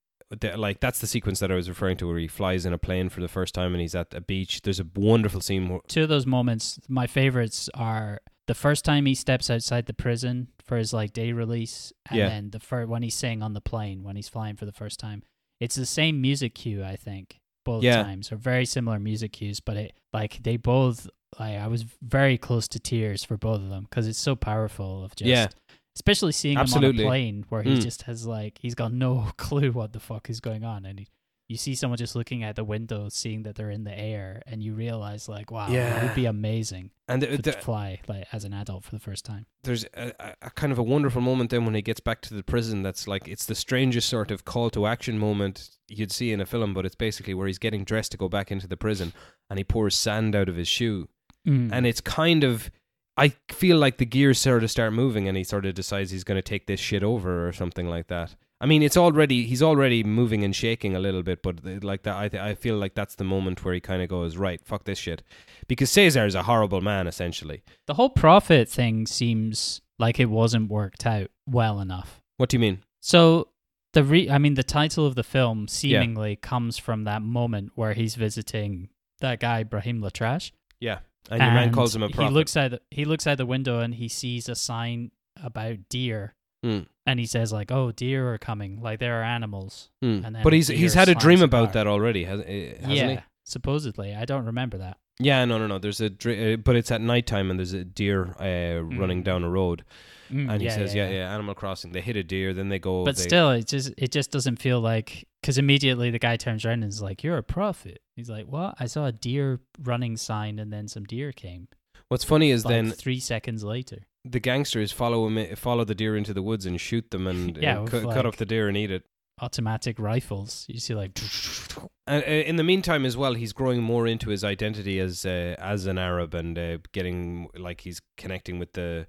like 0.57 0.81
that's 0.81 0.99
the 1.01 1.07
sequence 1.07 1.39
that 1.41 1.51
I 1.51 1.55
was 1.55 1.69
referring 1.69 1.97
to, 1.99 2.09
where 2.09 2.19
he 2.19 2.29
flies 2.29 2.67
in 2.67 2.73
a 2.73 2.79
plane 2.79 3.09
for 3.09 3.21
the 3.21 3.29
first 3.29 3.55
time 3.55 3.73
and 3.73 3.81
he's 3.81 3.95
at 3.95 4.13
a 4.13 4.21
beach. 4.21 4.63
There's 4.63 4.81
a 4.81 4.87
wonderful 4.95 5.41
scene. 5.41 5.81
Two 5.89 6.03
of 6.03 6.09
those 6.09 6.27
moments, 6.27 6.79
my 6.89 7.07
favorites 7.07 7.71
are 7.75 8.21
the 8.47 8.55
first 8.55 8.85
time 8.85 9.07
he 9.07 9.15
steps 9.15 9.51
outside 9.51 9.87
the 9.87 9.95
prison 9.95 10.49
for 10.65 10.77
his 10.77 10.93
like 10.93 11.13
day 11.13 11.33
release, 11.33 11.93
and 12.09 12.19
Yeah. 12.19 12.29
then 12.29 12.51
the 12.51 12.61
first 12.61 12.89
when 12.89 13.03
he's 13.03 13.15
saying 13.15 13.43
on 13.43 13.53
the 13.55 13.61
plane 13.61 14.03
when 14.03 14.17
he's 14.17 14.29
flying 14.29 14.57
for 14.57 14.67
the 14.67 14.73
first 14.73 14.99
time. 15.01 15.23
It's 15.61 15.75
the 15.77 15.87
same 15.87 16.21
music 16.21 16.55
cue, 16.55 16.85
I 16.85 16.97
think, 16.97 17.41
both 17.65 17.83
Yeah. 17.83 18.03
times, 18.03 18.31
or 18.31 18.37
very 18.37 18.67
similar 18.67 18.99
music 18.99 19.33
cues, 19.33 19.59
but 19.61 19.77
it 19.77 19.95
like 20.13 20.43
they 20.43 20.57
both. 20.57 21.09
Like, 21.41 21.57
I 21.59 21.67
was 21.67 21.85
very 22.01 22.39
close 22.39 22.67
to 22.69 22.79
tears 22.81 23.25
for 23.25 23.37
both 23.37 23.61
of 23.61 23.69
them 23.69 23.85
because 23.85 24.07
it's 24.07 24.19
so 24.19 24.37
powerful. 24.37 25.05
Of 25.05 25.17
just, 25.17 25.29
Yeah. 25.29 25.49
especially 25.97 26.33
seeing 26.33 26.57
Absolutely. 26.57 27.03
him 27.03 27.07
on 27.07 27.07
a 27.07 27.09
plane 27.11 27.45
where 27.49 27.63
he 27.63 27.75
Mm. 27.77 27.83
just 27.83 28.03
has 28.03 28.27
like 28.27 28.59
he's 28.63 28.75
got 28.75 28.93
no 28.93 29.31
clue 29.37 29.73
what 29.73 29.93
the 29.93 30.01
fuck 30.01 30.31
is 30.31 30.41
going 30.41 30.63
on, 30.65 30.85
and 30.87 31.01
he, 31.01 31.09
you 31.49 31.57
see 31.57 31.75
someone 31.77 31.97
just 31.97 32.17
looking 32.17 32.43
at 32.43 32.57
the 32.57 32.65
window, 32.65 33.09
seeing 33.09 33.45
that 33.45 33.55
they're 33.55 33.71
in 33.71 33.85
the 33.85 33.97
air, 33.97 34.43
and 34.47 34.63
you 34.63 34.75
realize 34.75 35.29
like, 35.29 35.51
wow, 35.53 35.69
it 35.69 35.75
Yeah. 35.75 36.03
would 36.05 36.15
be 36.15 36.27
amazing 36.27 36.91
and 37.09 37.23
the, 37.23 37.39
to 37.39 37.53
fly 37.53 38.01
like 38.09 38.27
as 38.33 38.45
an 38.45 38.53
adult 38.53 38.83
for 38.85 38.91
the 38.91 38.99
first 38.99 39.25
time. 39.25 39.47
there's 39.63 39.85
a, 39.95 40.13
a- 40.19 40.35
a 40.43 40.51
kind 40.51 40.73
of 40.73 40.79
a 40.79 40.83
wonderful 40.83 41.21
moment 41.23 41.51
then 41.51 41.65
when 41.65 41.75
he 41.75 41.83
gets 41.83 42.01
back 42.01 42.21
to 42.23 42.35
the 42.35 42.43
prison 42.43 42.83
that's 42.83 43.07
like 43.07 43.29
it's 43.29 43.47
the 43.47 43.55
strangest 43.55 44.09
sort 44.09 44.31
of 44.33 44.45
call 44.45 44.71
to 44.71 44.87
action 44.87 45.19
moment 45.19 45.71
you'd 45.89 46.11
see 46.11 46.33
in 46.33 46.41
a 46.41 46.47
film 46.47 46.75
but 46.75 46.85
it's 46.85 46.97
basically 46.97 47.33
where 47.35 47.47
he's 47.47 47.59
getting 47.61 47.85
dressed 47.85 48.11
to 48.11 48.19
go 48.19 48.29
back 48.29 48.51
into 48.51 48.67
the 48.67 48.77
prison 48.77 49.13
and 49.49 49.59
he 49.61 49.65
pours 49.65 49.95
sand 49.95 50.35
out 50.35 50.49
of 50.49 50.57
his 50.57 50.69
shoe 50.69 51.09
Mm. 51.47 51.71
and 51.73 51.87
it's 51.87 52.01
kind 52.01 52.43
of 52.43 52.73
I 53.17 53.29
feel 53.53 53.79
like 53.79 53.99
the 53.99 54.05
gears 54.05 54.41
sort 54.41 54.65
of 54.65 54.71
start 54.73 54.93
moving 54.93 55.29
and 55.29 55.37
he 55.39 55.45
sort 55.45 55.65
of 55.65 55.75
decides 55.75 56.11
he's 56.11 56.25
going 56.25 56.37
to 56.37 56.43
take 56.43 56.67
this 56.67 56.81
shit 56.81 57.05
over 57.05 57.47
or 57.49 57.53
something 57.53 57.89
like 57.89 58.09
that. 58.09 58.35
I 58.61 58.67
mean, 58.67 58.83
it's 58.83 58.97
already 58.97 59.45
he's 59.45 59.63
already 59.63 60.03
moving 60.03 60.43
and 60.43 60.57
shaking 60.57 60.97
a 60.97 61.01
little 61.01 61.23
bit, 61.23 61.43
but 61.43 61.57
uh, 61.67 61.79
like 61.83 62.05
that, 62.05 62.17
I 62.17 62.29
th- 62.29 62.43
I 62.43 62.55
feel 62.55 62.77
like 62.77 62.95
that's 62.95 63.15
the 63.17 63.25
moment 63.25 63.65
where 63.65 63.75
he 63.75 63.81
kind 63.81 64.03
of 64.03 64.09
goes 64.09 64.37
right, 64.37 64.61
fuck 64.65 64.85
this 64.85 64.99
shit, 64.99 65.23
because 65.69 65.91
Caesar 65.91 66.25
is 66.25 66.35
a 66.35 66.45
horrible 66.45 66.81
man 66.81 67.07
essentially. 67.07 67.63
the 67.87 67.95
whole 67.95 68.11
prophet 68.11 68.69
thing 68.69 69.07
seems 69.07 69.83
like 69.99 70.19
it 70.19 70.31
wasn't 70.31 70.71
worked 70.71 71.05
out 71.07 71.31
well 71.47 71.81
enough. 71.81 72.23
What 72.39 72.49
do 72.49 72.57
you 72.57 72.61
mean? 72.61 72.83
So 73.01 73.49
the 73.93 74.03
re- 74.03 74.31
I 74.31 74.39
mean 74.39 74.55
the 74.55 74.63
title 74.63 75.05
of 75.07 75.15
the 75.17 75.23
film 75.23 75.69
seemingly 75.69 76.37
comes 76.37 76.79
from 76.79 77.05
that 77.05 77.23
moment 77.23 77.73
where 77.75 77.93
he's 77.93 78.15
visiting 78.15 78.89
that 79.21 79.39
guy 79.41 79.65
Brahim 79.65 80.01
Lattrache. 80.01 80.53
Yeah, 80.81 81.01
and 81.31 81.43
your 81.43 81.53
man 81.53 81.73
calls 81.73 81.95
him 81.95 82.03
a 82.03 82.09
prophet. 82.09 82.29
He 82.31 82.35
looks 82.35 82.57
out 82.57 82.71
the, 82.71 82.81
he 82.91 83.05
looks 83.05 83.27
out 83.27 83.37
the 83.37 83.47
window 83.47 83.81
and 83.81 83.95
he 83.95 84.09
sees 84.09 84.49
a 84.49 84.55
sign 84.55 85.11
about 85.43 85.89
deer 85.91 86.35
Mm, 86.67 86.87
and 87.07 87.21
he 87.21 87.27
says 87.27 87.53
like, 87.53 87.71
"Oh, 87.71 87.93
deer 87.93 88.33
are 88.35 88.39
coming. 88.39 88.81
Like 88.83 88.99
there 88.99 89.21
are 89.21 89.25
animals." 89.25 89.91
mm. 90.03 90.25
And 90.25 90.35
then 90.35 90.43
But 90.43 90.53
he's 90.53 90.69
he's 90.69 90.95
had 90.95 91.09
a 91.09 91.15
dream 91.15 91.43
about 91.43 91.67
car. 91.67 91.73
that 91.75 91.87
already, 91.87 92.25
has, 92.25 92.41
eh, 92.47 92.75
hasn't 92.81 92.93
yeah, 92.93 93.11
he? 93.11 93.19
supposedly. 93.45 94.15
I 94.15 94.25
don't 94.25 94.47
remember 94.47 94.79
that. 94.79 94.97
Yeah, 95.19 95.45
no, 95.47 95.57
no, 95.59 95.67
no. 95.67 95.79
There's 95.79 96.01
a 96.03 96.11
dr- 96.11 96.39
uh, 96.39 96.57
but 96.59 96.77
it's 96.77 96.91
at 96.91 97.01
nighttime 97.01 97.51
and 97.51 97.59
there's 97.59 97.73
a 97.73 97.85
deer 97.85 98.35
uh, 98.39 98.83
running 98.83 99.23
Mm. 99.23 99.25
down 99.25 99.45
a 99.45 99.49
road, 99.49 99.83
Mm, 100.31 100.51
and 100.51 100.61
he 100.61 100.67
yeah, 100.67 100.75
says, 100.75 100.95
yeah, 100.95 101.09
yeah, 101.09 101.15
yeah, 101.19 101.35
Animal 101.35 101.55
Crossing. 101.55 101.93
They 101.93 102.01
hit 102.03 102.17
a 102.17 102.23
deer, 102.25 102.53
then 102.53 102.69
they 102.69 102.79
go. 102.81 103.05
But 103.05 103.17
they, 103.17 103.23
still, 103.23 103.51
it 103.53 103.67
just 103.67 103.93
it 103.97 104.11
just 104.13 104.31
doesn't 104.31 104.57
feel 104.57 104.81
like 104.81 105.27
because 105.41 105.57
immediately 105.59 106.11
the 106.11 106.19
guy 106.19 106.37
turns 106.37 106.65
around 106.67 106.83
and 106.83 106.93
is 106.93 107.01
like, 107.01 107.23
"You're 107.23 107.39
a 107.39 107.43
prophet." 107.43 108.01
He's 108.17 108.29
like, 108.29 108.47
"What? 108.47 108.75
I 108.81 108.87
saw 108.87 109.07
a 109.07 109.13
deer 109.13 109.61
running 109.83 110.17
sign, 110.17 110.59
and 110.59 110.73
then 110.73 110.89
some 110.89 111.05
deer 111.05 111.33
came." 111.33 111.69
what's 112.09 112.23
funny 112.25 112.51
is 112.53 112.65
Like 112.65 112.73
then 112.75 112.91
three 112.93 113.19
seconds 113.19 113.65
later. 113.65 114.07
The 114.31 114.41
gangsters 114.41 114.93
follow 114.93 115.27
him, 115.27 115.57
follow 115.57 115.85
the 115.85 115.95
deer 115.95 116.17
into 116.17 116.35
the 116.35 116.43
woods 116.43 116.67
and 116.67 116.81
shoot 116.81 117.11
them 117.11 117.27
and 117.27 117.57
Yeah, 117.57 117.79
uh, 117.79 117.83
with 117.83 117.91
cut, 117.93 118.03
cut 118.05 118.17
like- 118.17 118.25
up 118.27 118.37
the 118.37 118.47
deer 118.47 118.69
and 118.69 118.77
eat 118.77 118.91
it. 118.91 119.05
Automatic 119.41 119.99
rifles. 119.99 120.65
You 120.69 120.81
see, 120.81 120.95
like, 120.95 121.13
And 122.09 122.23
uh, 122.23 122.27
in 122.27 122.55
the 122.55 122.63
meantime, 122.63 123.05
as 123.05 123.17
well, 123.17 123.35
he's 123.35 123.53
growing 123.53 123.83
more 123.83 124.07
into 124.07 124.31
his 124.31 124.45
identity 124.45 125.01
as 125.01 125.27
uh, 125.27 125.57
as 125.59 125.87
an 125.87 125.99
Arab 125.99 126.35
and 126.35 126.57
uh, 126.57 126.79
getting 126.93 127.49
like 127.57 127.81
he's 127.81 128.01
connecting 128.17 128.61
with 128.61 128.75
the 128.75 129.09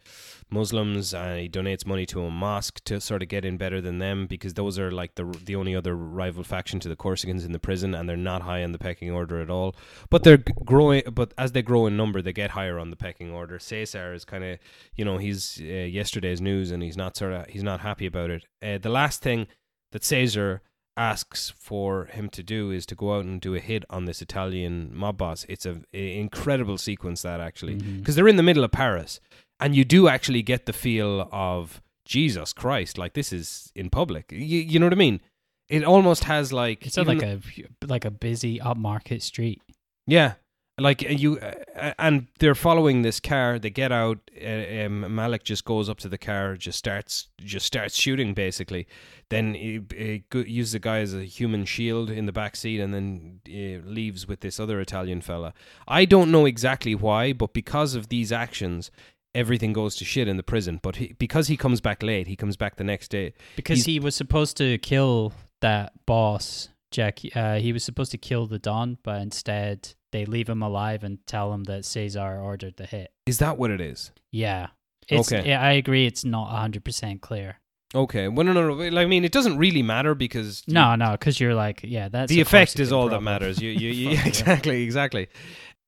Muslims. 0.49 1.13
And 1.13 1.39
he 1.39 1.47
donates 1.47 1.85
money 1.85 2.07
to 2.07 2.23
a 2.23 2.31
mosque 2.31 2.83
to 2.85 2.99
sort 2.99 3.21
of 3.21 3.29
get 3.29 3.45
in 3.45 3.57
better 3.57 3.81
than 3.81 3.99
them 3.99 4.25
because 4.25 4.55
those 4.55 4.79
are 4.79 4.89
like 4.89 5.13
the 5.13 5.25
the 5.45 5.55
only 5.55 5.75
other 5.75 5.95
rival 5.95 6.43
faction 6.43 6.79
to 6.79 6.89
the 6.89 6.95
Corsicans 6.95 7.45
in 7.45 7.51
the 7.51 7.59
prison, 7.59 7.93
and 7.93 8.09
they're 8.09 8.17
not 8.17 8.41
high 8.41 8.63
on 8.63 8.71
the 8.71 8.79
pecking 8.79 9.11
order 9.11 9.41
at 9.41 9.51
all. 9.51 9.75
But 10.09 10.23
they're 10.23 10.43
growing. 10.65 11.03
But 11.11 11.35
as 11.37 11.51
they 11.51 11.61
grow 11.61 11.85
in 11.85 11.97
number, 11.97 12.23
they 12.23 12.33
get 12.33 12.51
higher 12.51 12.79
on 12.79 12.89
the 12.89 12.97
pecking 12.97 13.31
order. 13.31 13.59
Caesar 13.59 14.13
is 14.13 14.25
kind 14.25 14.43
of 14.43 14.57
you 14.95 15.05
know 15.05 15.19
he's 15.19 15.61
uh, 15.61 15.63
yesterday's 15.63 16.41
news, 16.41 16.71
and 16.71 16.81
he's 16.81 16.97
not 16.97 17.15
sort 17.15 17.33
of 17.33 17.45
he's 17.47 17.63
not 17.63 17.81
happy 17.81 18.07
about 18.07 18.31
it. 18.31 18.45
Uh, 18.63 18.79
the 18.79 18.89
last 18.89 19.21
thing 19.21 19.45
that 19.91 20.03
Caesar 20.03 20.63
asks 20.97 21.53
for 21.57 22.05
him 22.05 22.27
to 22.29 22.43
do 22.43 22.71
is 22.71 22.85
to 22.87 22.95
go 22.95 23.15
out 23.15 23.25
and 23.25 23.39
do 23.39 23.55
a 23.55 23.59
hit 23.59 23.85
on 23.89 24.05
this 24.05 24.21
Italian 24.21 24.89
mob 24.93 25.17
boss. 25.17 25.45
It's 25.47 25.65
a, 25.65 25.81
a 25.93 26.19
incredible 26.19 26.77
sequence 26.77 27.21
that 27.21 27.39
actually 27.39 27.75
mm-hmm. 27.75 27.99
because 27.99 28.15
they're 28.15 28.27
in 28.27 28.35
the 28.35 28.43
middle 28.43 28.63
of 28.63 28.71
Paris, 28.71 29.19
and 29.59 29.75
you 29.75 29.85
do 29.85 30.07
actually 30.07 30.41
get 30.41 30.65
the 30.65 30.73
feel 30.73 31.29
of 31.31 31.81
Jesus 32.05 32.53
Christ, 32.53 32.97
like 32.97 33.13
this 33.13 33.31
is 33.31 33.71
in 33.75 33.89
public. 33.89 34.31
You, 34.31 34.59
you 34.59 34.79
know 34.79 34.85
what 34.87 34.93
I 34.93 34.97
mean? 34.97 35.21
It 35.69 35.83
almost 35.83 36.23
has 36.23 36.51
like 36.51 36.85
it's 36.85 36.97
like 36.97 37.21
a 37.21 37.39
like 37.85 38.05
a 38.05 38.11
busy 38.11 38.59
upmarket 38.59 39.21
street. 39.21 39.61
yeah, 40.07 40.33
like 40.79 41.03
uh, 41.03 41.09
you, 41.09 41.39
uh, 41.39 41.93
and 41.97 42.27
they're 42.39 42.55
following 42.55 43.01
this 43.01 43.19
car. 43.19 43.57
They 43.59 43.69
get 43.69 43.91
out. 43.91 44.19
Uh, 44.39 44.85
um, 44.85 45.15
Malik 45.15 45.43
just 45.43 45.65
goes 45.65 45.89
up 45.89 45.97
to 45.99 46.09
the 46.09 46.17
car, 46.17 46.55
just 46.55 46.77
starts, 46.77 47.29
just 47.39 47.65
starts 47.65 47.95
shooting. 47.95 48.33
Basically, 48.33 48.87
then 49.29 49.53
he, 49.53 49.81
he 49.95 50.23
uses 50.31 50.73
the 50.73 50.79
guy 50.79 50.99
as 50.99 51.13
a 51.13 51.23
human 51.23 51.65
shield 51.65 52.09
in 52.09 52.25
the 52.25 52.31
back 52.31 52.55
seat, 52.55 52.79
and 52.79 52.93
then 52.93 53.39
uh, 53.47 53.87
leaves 53.87 54.27
with 54.27 54.41
this 54.41 54.59
other 54.59 54.79
Italian 54.79 55.21
fella. 55.21 55.53
I 55.87 56.05
don't 56.05 56.31
know 56.31 56.45
exactly 56.45 56.95
why, 56.95 57.33
but 57.33 57.53
because 57.53 57.95
of 57.95 58.09
these 58.09 58.31
actions. 58.31 58.91
Everything 59.35 59.71
goes 59.71 59.95
to 59.97 60.05
shit 60.05 60.27
in 60.27 60.37
the 60.37 60.41
prison, 60.41 60.79
but 60.81 60.95
he, 60.95 61.13
because 61.19 61.47
he 61.47 61.57
comes 61.57 61.79
back 61.79 62.01
late, 62.01 62.25
he 62.25 62.35
comes 62.35 62.57
back 62.57 62.77
the 62.77 62.83
next 62.83 63.09
day. 63.09 63.35
Because 63.55 63.85
he 63.85 63.99
was 63.99 64.15
supposed 64.15 64.57
to 64.57 64.79
kill 64.79 65.31
that 65.61 65.93
boss, 66.07 66.69
Jack. 66.91 67.19
Uh, 67.35 67.55
he 67.55 67.73
was 67.73 67.83
supposed 67.83 68.11
to 68.11 68.17
kill 68.17 68.47
the 68.47 68.59
Don, 68.59 68.97
but 69.03 69.21
instead 69.21 69.93
they 70.11 70.25
leave 70.25 70.47
him 70.49 70.61
alive 70.61 71.03
and 71.03 71.19
tell 71.27 71.53
him 71.53 71.65
that 71.65 71.85
Caesar 71.85 72.39
ordered 72.39 72.77
the 72.77 72.85
hit. 72.85 73.11
Is 73.25 73.39
that 73.39 73.57
what 73.57 73.71
it 73.71 73.81
is? 73.81 74.11
Yeah. 74.31 74.67
It's, 75.09 75.31
Okay. 75.31 75.47
yeah, 75.47 75.61
I 75.61 75.71
agree. 75.73 76.05
It's 76.05 76.25
not 76.25 76.49
100% 76.49 77.21
clear. 77.21 77.59
Okay, 77.95 78.27
well, 78.27 78.45
no, 78.45 78.51
no, 78.51 78.73
no. 78.89 78.99
I 78.99 79.05
mean, 79.05 79.23
it 79.23 79.31
doesn't 79.31 79.57
really 79.57 79.81
matter 79.81 80.13
because 80.13 80.63
you- 80.67 80.73
No, 80.73 80.95
no, 80.95 81.11
because 81.11 81.39
you're 81.39 81.55
like, 81.55 81.79
yeah, 81.83 82.09
that's 82.09 82.29
the 82.29 82.41
effect 82.41 82.79
is 82.81 82.91
all 82.91 83.07
that 83.09 83.21
matters. 83.21 83.61
You, 83.61 83.69
you, 83.71 83.89
you 84.11 84.17
exactly, 84.25 84.83
exactly. 84.83 85.29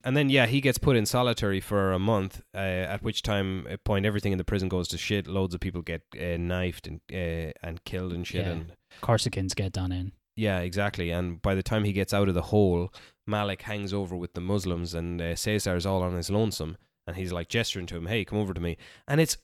And 0.06 0.16
then 0.16 0.30
yeah, 0.30 0.46
he 0.46 0.62
gets 0.62 0.78
put 0.78 0.96
in 0.96 1.06
solitary 1.06 1.60
for 1.60 1.92
a 1.92 2.00
month. 2.00 2.42
Uh, 2.56 2.58
at 2.60 3.04
which 3.04 3.22
time, 3.22 3.68
point, 3.84 4.06
everything 4.06 4.32
in 4.32 4.38
the 4.38 4.46
prison 4.46 4.70
goes 4.70 4.88
to 4.90 4.98
shit. 4.98 5.28
Loads 5.28 5.54
of 5.54 5.60
people 5.60 5.82
get 5.82 6.04
uh, 6.18 6.38
knifed 6.38 6.88
and 6.88 7.02
uh, 7.12 7.52
and 7.62 7.84
killed 7.84 8.14
and 8.14 8.26
shit. 8.26 8.46
Yeah. 8.46 8.52
And 8.52 8.72
Corsicans 9.04 9.54
get 9.54 9.74
done 9.74 9.92
in. 9.92 10.14
Yeah, 10.40 10.60
exactly. 10.60 11.12
And 11.12 11.42
by 11.42 11.54
the 11.56 11.64
time 11.64 11.84
he 11.84 11.94
gets 11.94 12.14
out 12.14 12.30
of 12.30 12.36
the 12.36 12.44
hole, 12.54 12.94
Malik 13.28 13.62
hangs 13.64 13.94
over 13.94 14.16
with 14.16 14.34
the 14.34 14.42
Muslims, 14.42 14.94
and 14.94 15.22
uh, 15.22 15.36
Caesar's 15.36 15.86
all 15.86 16.02
on 16.02 16.14
his 16.16 16.30
lonesome, 16.30 16.78
and 17.06 17.16
he's 17.16 17.32
like 17.32 17.50
gesturing 17.50 17.86
to 17.88 17.98
him, 17.98 18.06
"Hey, 18.08 18.26
come 18.26 18.40
over 18.40 18.54
to 18.54 18.62
me." 18.62 18.78
And 19.08 19.20
it's 19.22 19.38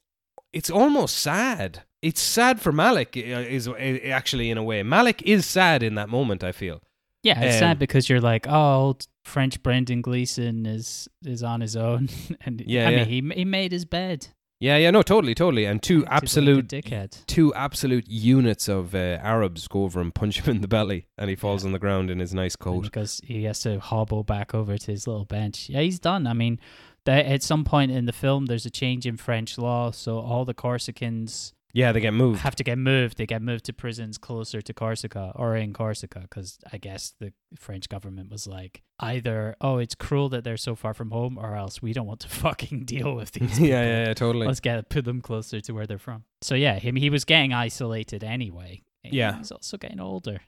it's 0.53 0.69
almost 0.69 1.17
sad. 1.17 1.83
It's 2.01 2.21
sad 2.21 2.61
for 2.61 2.71
Malik, 2.71 3.15
uh, 3.17 3.19
is 3.57 3.67
actually 3.67 4.49
in 4.51 4.57
a 4.57 4.63
way. 4.63 4.83
Malik 4.83 5.21
is 5.23 5.45
sad 5.45 5.83
in 5.83 5.95
that 5.95 6.09
moment. 6.09 6.43
I 6.43 6.51
feel. 6.51 6.81
Yeah, 7.23 7.41
it's 7.41 7.55
Um, 7.55 7.59
sad 7.59 7.79
because 7.79 8.07
you're 8.07 8.21
like, 8.21 8.45
oh, 8.47 8.75
old 8.85 9.07
French 9.23 9.61
Brendan 9.63 10.01
Gleeson 10.01 10.65
is 10.65 11.07
is 11.25 11.41
on 11.43 11.61
his 11.61 11.75
own, 11.75 12.09
and 12.45 12.61
Yeah, 12.65 12.87
I 12.87 12.91
yeah. 12.91 12.97
mean, 13.05 13.07
he 13.33 13.39
he 13.39 13.45
made 13.45 13.71
his 13.71 13.85
bed. 13.85 14.27
Yeah, 14.65 14.77
yeah, 14.77 14.91
no, 14.91 15.01
totally, 15.03 15.35
totally. 15.35 15.65
And 15.65 15.81
two 15.81 15.97
He's 15.99 16.03
like 16.05 16.11
absolute, 16.23 16.67
dickhead. 16.67 17.25
two 17.27 17.53
absolute 17.53 18.07
units 18.09 18.67
of 18.67 18.95
uh, 18.95 19.19
Arabs 19.21 19.67
go 19.67 19.83
over 19.83 19.99
and 20.01 20.13
punch 20.13 20.39
him 20.41 20.55
in 20.55 20.61
the 20.61 20.67
belly, 20.67 21.07
and 21.17 21.29
he 21.29 21.35
falls 21.35 21.63
Yeah. 21.63 21.67
on 21.69 21.71
the 21.73 21.79
ground 21.79 22.09
in 22.09 22.19
his 22.19 22.33
nice 22.33 22.55
And 22.55 22.59
coat. 22.65 22.83
because 22.83 23.21
he 23.23 23.43
has 23.43 23.59
to 23.61 23.79
hobble 23.79 24.23
back 24.23 24.55
over 24.55 24.77
to 24.77 24.91
his 24.91 25.07
little 25.07 25.25
bench. 25.25 25.69
Yeah, 25.69 25.81
he's 25.81 25.99
done. 25.99 26.25
I 26.27 26.33
mean, 26.33 26.59
at 27.07 27.43
some 27.43 27.63
point 27.63 27.91
in 27.91 28.05
the 28.05 28.13
film, 28.13 28.47
there's 28.47 28.65
a 28.65 28.71
change 28.71 29.05
in 29.05 29.17
French 29.17 29.57
law, 29.59 29.91
so 29.91 30.19
all 30.19 30.45
the 30.45 30.55
Corsicans 30.55 31.53
Yeah, 31.75 31.91
they 31.91 31.99
get 31.99 32.13
moved. 32.13 32.39
have 32.39 32.55
to 32.55 32.63
get 32.63 32.77
moved. 32.77 33.17
They 33.17 33.25
get 33.25 33.41
moved 33.41 33.65
to 33.65 33.73
prisons 33.73 34.17
closer 34.17 34.61
to 34.61 34.73
Corsica 34.73 35.33
or 35.35 35.57
in 35.57 35.73
Corsica 35.73 36.21
because 36.21 36.57
I 36.71 36.77
guess 36.77 37.13
the 37.19 37.33
French 37.59 37.89
government 37.89 38.31
was 38.31 38.47
like 38.47 38.81
either, 39.01 39.57
oh, 39.59 39.79
it's 39.79 39.93
cruel 39.93 40.29
that 40.29 40.45
they're 40.45 40.55
so 40.55 40.75
far 40.75 40.93
from 40.93 41.11
home, 41.11 41.37
or 41.37 41.57
else 41.57 41.81
we 41.81 41.91
don't 41.91 42.07
want 42.07 42.21
to 42.21 42.29
fucking 42.45 42.85
deal 42.85 43.13
with 43.13 43.33
these. 43.33 43.41
yeah, 43.59 43.65
people. 43.65 43.67
yeah, 43.67 44.05
yeah, 44.07 44.13
totally. 44.13 44.47
Let's 44.47 44.61
get 44.61 44.87
put 44.87 45.03
them 45.03 45.19
closer 45.19 45.59
to 45.59 45.73
where 45.73 45.85
they're 45.85 45.97
from. 45.97 46.23
So 46.41 46.55
yeah, 46.55 46.79
him 46.79 46.95
he 46.95 47.09
was 47.09 47.25
getting 47.25 47.51
isolated 47.51 48.23
anyway. 48.23 48.81
Yeah. 49.03 49.37
he's 49.37 49.51
also 49.51 49.77
getting 49.77 49.99
older. 49.99 50.39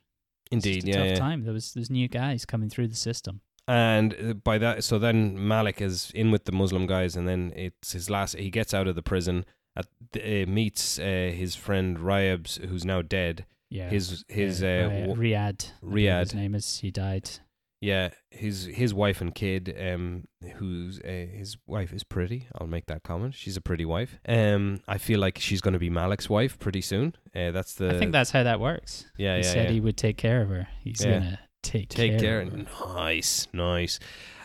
Indeed, 0.50 0.88
yeah, 0.88 0.96
tough 0.96 1.06
yeah. 1.08 1.14
time. 1.16 1.44
There 1.44 1.52
was 1.52 1.74
there's 1.74 1.90
new 1.90 2.08
guys 2.08 2.46
coming 2.46 2.70
through 2.70 2.88
the 2.88 2.96
system. 2.96 3.42
And 3.68 4.16
uh, 4.18 4.32
by 4.32 4.56
that, 4.56 4.82
so 4.82 4.98
then 4.98 5.46
Malik 5.46 5.82
is 5.82 6.10
in 6.14 6.30
with 6.30 6.46
the 6.46 6.52
Muslim 6.52 6.86
guys, 6.86 7.16
and 7.16 7.28
then 7.28 7.52
it's 7.54 7.92
his 7.92 8.08
last. 8.08 8.34
He 8.34 8.48
gets 8.48 8.72
out 8.72 8.88
of 8.88 8.94
the 8.94 9.02
prison, 9.02 9.44
at, 9.78 9.86
uh, 10.16 10.50
meets 10.50 10.98
uh, 10.98 11.32
his 11.34 11.54
friend 11.54 11.98
Ryabs, 11.98 12.64
who's 12.68 12.84
now 12.84 13.02
dead. 13.02 13.46
Yeah, 13.70 13.90
His 13.90 14.24
his 14.28 14.62
yeah, 14.62 14.84
uh, 14.84 14.88
Ry- 14.88 15.00
w- 15.06 15.34
Riyadh. 15.34 15.70
Riyadh. 15.84 16.20
His 16.20 16.34
name 16.34 16.54
is. 16.54 16.78
He 16.78 16.90
died. 16.90 17.28
yeah, 17.82 18.08
his 18.30 18.64
his 18.64 18.94
wife 18.94 19.20
and 19.20 19.34
kid, 19.34 19.76
um, 19.78 20.24
who's 20.56 21.00
uh, 21.00 21.26
his 21.32 21.58
wife 21.66 21.92
is 21.92 22.02
pretty. 22.02 22.48
I'll 22.58 22.66
make 22.66 22.86
that 22.86 23.02
comment. 23.02 23.34
She's 23.34 23.58
a 23.58 23.60
pretty 23.60 23.84
wife. 23.84 24.18
Um, 24.26 24.80
I 24.88 24.96
feel 24.98 25.20
like 25.20 25.38
she's 25.38 25.60
going 25.60 25.74
to 25.74 25.78
be 25.78 25.90
Malik's 25.90 26.30
wife 26.30 26.58
pretty 26.58 26.80
soon. 26.80 27.14
Uh, 27.36 27.50
that's 27.50 27.74
the 27.74 27.90
I 27.94 27.98
think 27.98 28.12
that's 28.12 28.30
how 28.30 28.42
that 28.42 28.58
works. 28.58 29.04
yeah 29.18 29.36
he 29.36 29.42
yeah 29.44 29.52
said 29.52 29.64
yeah. 29.66 29.72
he 29.72 29.80
would 29.80 29.98
take 29.98 30.16
care 30.16 30.40
of 30.40 30.48
her. 30.48 30.68
He's 30.82 31.02
gonna 31.04 31.38
take 31.62 31.90
Take 31.90 32.18
care. 32.18 32.40
Of 32.40 32.52
her. 32.52 32.64
Nice, 32.94 33.48
nice. 33.52 34.00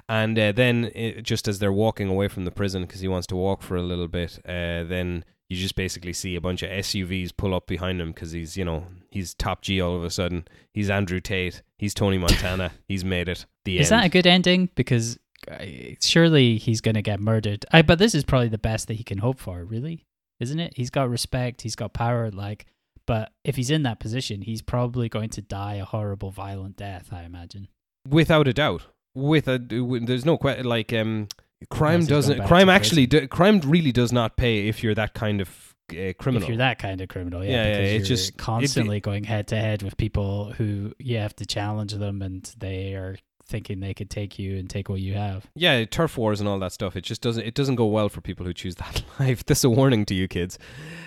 And 0.09 0.37
uh, 0.37 0.51
then, 0.51 0.91
uh, 0.95 1.21
just 1.21 1.47
as 1.47 1.59
they're 1.59 1.71
walking 1.71 2.09
away 2.09 2.27
from 2.27 2.45
the 2.45 2.51
prison 2.51 2.83
because 2.83 3.01
he 3.01 3.07
wants 3.07 3.27
to 3.27 3.35
walk 3.35 3.61
for 3.61 3.75
a 3.75 3.81
little 3.81 4.07
bit, 4.07 4.39
uh, 4.45 4.83
then 4.83 5.23
you 5.49 5.57
just 5.57 5.75
basically 5.75 6.13
see 6.13 6.35
a 6.35 6.41
bunch 6.41 6.63
of 6.63 6.69
SUVs 6.69 7.35
pull 7.35 7.53
up 7.53 7.67
behind 7.67 8.01
him 8.01 8.11
because 8.11 8.31
he's, 8.31 8.57
you 8.57 8.65
know, 8.65 8.85
he's 9.11 9.33
top 9.33 9.61
G 9.61 9.79
all 9.79 9.95
of 9.95 10.03
a 10.03 10.09
sudden. 10.09 10.45
He's 10.73 10.89
Andrew 10.89 11.19
Tate. 11.19 11.61
He's 11.77 11.93
Tony 11.93 12.17
Montana. 12.17 12.71
he's 12.87 13.05
made 13.05 13.29
it. 13.29 13.45
The 13.65 13.79
Is 13.79 13.91
end. 13.91 14.01
that 14.01 14.05
a 14.07 14.09
good 14.09 14.27
ending? 14.27 14.69
Because 14.75 15.17
uh, 15.49 15.65
surely 16.01 16.57
he's 16.57 16.81
gonna 16.81 17.01
get 17.01 17.19
murdered. 17.19 17.65
I 17.71 17.81
but 17.81 17.99
this 17.99 18.15
is 18.15 18.23
probably 18.23 18.49
the 18.49 18.57
best 18.57 18.87
that 18.87 18.95
he 18.95 19.03
can 19.03 19.19
hope 19.19 19.39
for. 19.39 19.63
Really, 19.63 20.05
isn't 20.39 20.59
it? 20.59 20.73
He's 20.75 20.89
got 20.89 21.09
respect. 21.09 21.61
He's 21.61 21.75
got 21.75 21.93
power. 21.93 22.31
Like, 22.31 22.65
but 23.05 23.31
if 23.43 23.55
he's 23.55 23.69
in 23.69 23.83
that 23.83 23.99
position, 23.99 24.41
he's 24.41 24.61
probably 24.61 25.09
going 25.09 25.29
to 25.31 25.41
die 25.41 25.75
a 25.75 25.85
horrible, 25.85 26.31
violent 26.31 26.77
death. 26.77 27.09
I 27.11 27.23
imagine. 27.23 27.67
Without 28.07 28.47
a 28.47 28.53
doubt. 28.53 28.83
With 29.15 29.47
a 29.47 29.59
there's 29.59 30.25
no 30.25 30.37
que- 30.37 30.63
like 30.63 30.91
um, 30.93 31.27
crime 31.69 32.01
Unless 32.01 32.01
he's 32.01 32.07
gone 32.09 32.15
doesn't. 32.37 32.47
Crime 32.47 32.69
actually, 32.69 33.05
do, 33.05 33.27
crime 33.27 33.59
really 33.61 33.91
does 33.91 34.11
not 34.11 34.37
pay 34.37 34.67
if 34.67 34.81
you're 34.83 34.95
that 34.95 35.13
kind 35.13 35.39
of 35.41 35.75
uh, 35.91 36.13
criminal. 36.17 36.43
If 36.43 36.47
you're 36.49 36.57
that 36.57 36.79
kind 36.79 36.99
of 37.01 37.09
criminal, 37.09 37.43
yeah, 37.43 37.51
Yeah, 37.51 37.63
yeah, 37.65 37.77
because 37.77 37.91
it's 37.93 38.07
just- 38.07 38.29
it- 38.31 38.37
constantly 38.37 38.99
going 38.99 39.23
head 39.25 39.47
to 39.49 39.55
head 39.55 39.83
with 39.83 39.97
people 39.97 40.53
who 40.53 40.93
you 40.97 41.17
have 41.17 41.35
to 41.35 41.45
challenge 41.45 41.93
them, 41.93 42.21
and 42.23 42.51
they 42.57 42.93
are 42.95 43.15
thinking 43.45 43.81
they 43.81 43.93
could 43.93 44.09
take 44.09 44.39
you 44.39 44.57
and 44.57 44.69
take 44.69 44.87
what 44.89 44.99
you 45.01 45.13
have. 45.13 45.45
yeah, 45.53 45.83
turf 45.85 46.17
wars 46.17 46.39
and 46.39 46.47
all 46.49 46.57
that 46.57 46.71
stuff. 46.71 46.95
It 46.95 47.01
just 47.01 47.21
doesn't. 47.21 47.43
It 47.45 47.53
doesn't 47.53 47.75
go 47.75 47.85
well 47.85 48.09
for 48.09 48.21
people 48.21 48.45
who 48.47 48.53
choose 48.53 48.75
that 48.83 49.03
life. 49.19 49.45
This 49.45 49.59
is 49.59 49.65
a 49.65 49.69
warning 49.69 50.05
to 50.05 50.15
you 50.15 50.27
kids. 50.27 50.57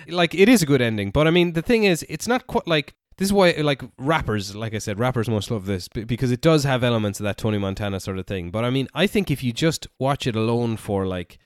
Like 0.07 0.33
it 0.33 0.47
is 0.47 0.61
a 0.61 0.65
good 0.65 0.81
ending, 0.81 1.11
but 1.11 1.27
I 1.27 1.31
mean 1.31 1.53
the 1.53 1.61
thing 1.61 1.83
is, 1.83 2.05
it's 2.07 2.27
not 2.27 2.47
quite 2.47 2.67
like 2.67 2.93
this 3.17 3.27
is 3.27 3.33
why 3.33 3.51
like 3.59 3.81
rappers, 3.97 4.55
like 4.55 4.73
I 4.73 4.79
said, 4.79 4.99
rappers 4.99 5.27
must 5.29 5.49
love 5.51 5.65
this 5.65 5.87
because 5.87 6.31
it 6.31 6.41
does 6.41 6.63
have 6.65 6.83
elements 6.83 7.19
of 7.19 7.23
that 7.25 7.37
Tony 7.37 7.57
Montana 7.57 7.99
sort 7.99 8.19
of 8.19 8.27
thing. 8.27 8.51
But 8.51 8.63
I 8.65 8.69
mean, 8.69 8.87
I 8.93 9.07
think 9.07 9.29
if 9.31 9.43
you 9.43 9.51
just 9.53 9.87
watch 9.99 10.27
it 10.27 10.35
alone 10.35 10.77
for 10.77 11.05
like. 11.05 11.39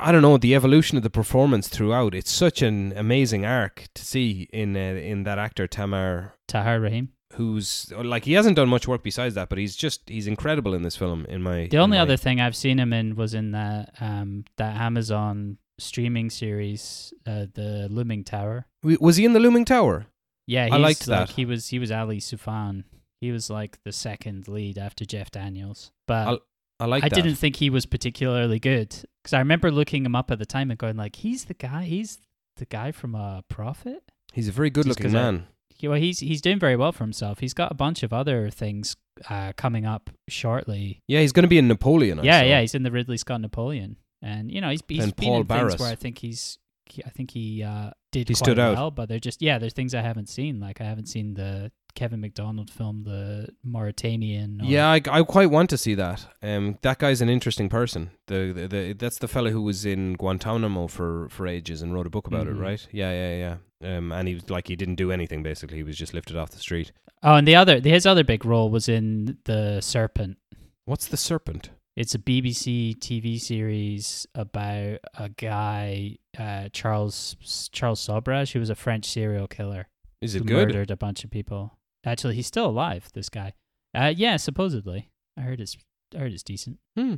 I- 0.00 0.10
don't 0.10 0.22
know 0.22 0.38
the 0.38 0.54
evolution 0.54 0.96
of 0.96 1.02
the 1.02 1.10
performance 1.10 1.68
throughout. 1.68 2.14
It's 2.14 2.30
such 2.30 2.62
an 2.62 2.94
amazing 2.96 3.44
arc 3.44 3.88
to 3.94 4.02
see 4.02 4.48
in 4.54 4.74
uh, 4.74 4.80
in 4.80 5.24
that 5.24 5.38
actor 5.38 5.66
Tamar 5.66 6.32
Tahar 6.48 6.80
Rahim. 6.80 7.10
who's 7.34 7.92
like 7.94 8.24
he 8.24 8.32
hasn't 8.32 8.56
done 8.56 8.70
much 8.70 8.88
work 8.88 9.02
besides 9.02 9.34
that, 9.34 9.50
but 9.50 9.58
he's 9.58 9.76
just 9.76 10.08
he's 10.08 10.26
incredible 10.26 10.72
in 10.72 10.80
this 10.80 10.96
film. 10.96 11.26
In 11.28 11.42
my 11.42 11.66
The 11.70 11.76
only 11.76 11.98
my- 11.98 12.02
other 12.02 12.16
thing 12.16 12.40
I've 12.40 12.56
seen 12.56 12.78
him 12.80 12.94
in 12.94 13.16
was 13.16 13.34
in 13.34 13.50
that 13.52 13.92
um 14.00 14.44
that 14.56 14.76
Amazon 14.80 15.58
streaming 15.78 16.30
series, 16.30 17.12
uh, 17.26 17.44
the 17.52 17.86
Looming 17.90 18.24
Tower. 18.24 18.66
Was 18.82 19.16
he 19.16 19.26
in 19.26 19.34
the 19.34 19.40
Looming 19.40 19.66
Tower? 19.66 20.06
Yeah, 20.50 20.68
I 20.70 20.78
liked 20.78 21.06
like, 21.06 21.28
that. 21.28 21.36
He 21.36 21.44
was 21.44 21.68
he 21.68 21.78
was 21.78 21.92
Ali 21.92 22.18
Soufan. 22.18 22.82
He 23.20 23.30
was 23.30 23.50
like 23.50 23.78
the 23.84 23.92
second 23.92 24.48
lead 24.48 24.78
after 24.78 25.04
Jeff 25.04 25.30
Daniels, 25.30 25.92
but 26.08 26.26
I'll- 26.26 26.40
I 26.80 26.86
like. 26.86 27.04
I 27.04 27.08
that. 27.08 27.14
didn't 27.14 27.36
think 27.36 27.56
he 27.56 27.68
was 27.68 27.84
particularly 27.86 28.58
good 28.58 28.88
because 29.22 29.34
I 29.34 29.38
remember 29.38 29.70
looking 29.70 30.04
him 30.04 30.16
up 30.16 30.30
at 30.30 30.38
the 30.38 30.46
time 30.46 30.70
and 30.70 30.78
going 30.78 30.96
like, 30.96 31.16
he's 31.16 31.44
the 31.44 31.54
guy, 31.54 31.84
he's 31.84 32.18
the 32.56 32.64
guy 32.64 32.90
from 32.90 33.14
uh, 33.14 33.42
Prophet. 33.42 34.02
He's 34.32 34.48
a 34.48 34.52
very 34.52 34.70
good-looking 34.70 35.12
man. 35.12 35.46
Yeah, 35.78 35.90
well, 35.90 35.98
he's 36.00 36.20
he's 36.20 36.40
doing 36.40 36.58
very 36.58 36.76
well 36.76 36.92
for 36.92 37.04
himself. 37.04 37.40
He's 37.40 37.54
got 37.54 37.70
a 37.70 37.74
bunch 37.74 38.02
of 38.02 38.12
other 38.12 38.48
things 38.50 38.96
uh, 39.28 39.52
coming 39.56 39.84
up 39.86 40.10
shortly. 40.28 41.02
Yeah, 41.06 41.20
he's 41.20 41.32
going 41.32 41.44
to 41.44 41.48
be 41.48 41.58
in 41.58 41.68
Napoleon. 41.68 42.20
I 42.20 42.22
yeah, 42.22 42.40
saw. 42.40 42.46
yeah, 42.46 42.60
he's 42.62 42.74
in 42.74 42.82
the 42.82 42.90
Ridley 42.90 43.18
Scott 43.18 43.40
Napoleon, 43.42 43.96
and 44.22 44.50
you 44.50 44.60
know 44.60 44.70
he's 44.70 44.82
he's 44.88 45.04
And 45.04 45.14
been 45.14 45.28
Paul 45.28 45.40
in 45.42 45.46
things 45.46 45.78
where 45.78 45.92
I 45.92 45.96
think 45.96 46.18
he's 46.18 46.58
I 47.04 47.10
think 47.10 47.30
he 47.30 47.62
uh, 47.62 47.90
did 48.12 48.28
He 48.28 48.34
quite 48.34 48.44
stood 48.44 48.58
out. 48.58 48.94
but 48.94 49.08
they're 49.08 49.18
just 49.20 49.40
yeah, 49.42 49.58
there's 49.58 49.72
things 49.72 49.94
I 49.94 50.00
haven't 50.02 50.28
seen. 50.28 50.60
Like 50.60 50.80
I 50.80 50.84
haven't 50.84 51.06
seen 51.06 51.34
the 51.34 51.70
Kevin 51.94 52.20
Macdonald 52.20 52.70
film, 52.70 53.02
the 53.04 53.48
Mauritanian. 53.64 54.60
Or, 54.62 54.64
Yeah, 54.64 54.88
I, 54.90 55.00
I 55.10 55.22
quite 55.22 55.50
want 55.50 55.70
to 55.70 55.78
see 55.78 55.94
that. 55.96 56.26
Um, 56.42 56.78
that 56.82 56.98
guy's 56.98 57.20
an 57.20 57.28
interesting 57.28 57.68
person. 57.68 58.10
The, 58.26 58.52
the, 58.54 58.68
the 58.68 58.92
that's 58.92 59.18
the 59.18 59.28
fellow 59.28 59.50
who 59.50 59.62
was 59.62 59.84
in 59.84 60.14
Guantanamo 60.14 60.86
for, 60.86 61.28
for 61.30 61.46
ages 61.46 61.82
and 61.82 61.92
wrote 61.92 62.06
a 62.06 62.10
book 62.10 62.26
about 62.26 62.46
Mhm. 62.46 62.50
it, 62.56 62.60
right? 62.60 62.86
Yeah, 62.92 63.12
yeah, 63.12 63.56
yeah. 63.82 63.96
Um, 63.96 64.12
and 64.12 64.28
he 64.28 64.34
was 64.34 64.48
like 64.50 64.68
he 64.68 64.76
didn't 64.76 64.96
do 64.96 65.10
anything 65.10 65.42
basically. 65.42 65.78
He 65.78 65.82
was 65.82 65.96
just 65.96 66.14
lifted 66.14 66.36
off 66.36 66.50
the 66.50 66.58
street. 66.58 66.92
Oh, 67.22 67.34
and 67.34 67.46
the 67.48 67.56
other 67.56 67.80
his 67.80 68.06
other 68.06 68.24
big 68.24 68.44
role 68.44 68.70
was 68.70 68.88
in 68.88 69.38
the 69.44 69.80
Serpent. 69.80 70.36
What's 70.84 71.06
the 71.06 71.16
serpent? 71.16 71.70
It's 72.00 72.14
a 72.14 72.18
BBC 72.18 72.96
TV 72.96 73.38
series 73.38 74.26
about 74.34 75.00
a 75.18 75.28
guy, 75.36 76.16
uh, 76.38 76.70
Charles 76.72 77.36
Charles 77.72 78.00
Sobhraj, 78.00 78.52
who 78.52 78.58
was 78.58 78.70
a 78.70 78.74
French 78.74 79.04
serial 79.04 79.46
killer 79.46 79.86
Is 80.22 80.34
it 80.34 80.46
good? 80.46 80.68
murdered 80.68 80.90
a 80.90 80.96
bunch 80.96 81.24
of 81.24 81.30
people. 81.30 81.76
Actually, 82.06 82.36
he's 82.36 82.46
still 82.46 82.64
alive. 82.64 83.10
This 83.12 83.28
guy. 83.28 83.52
Uh, 83.94 84.14
yeah, 84.16 84.38
supposedly. 84.38 85.10
I 85.36 85.42
heard 85.42 85.60
it's 85.60 85.76
I 86.14 86.20
heard 86.20 86.32
it's 86.32 86.42
decent. 86.42 86.78
Hmm. 86.96 87.16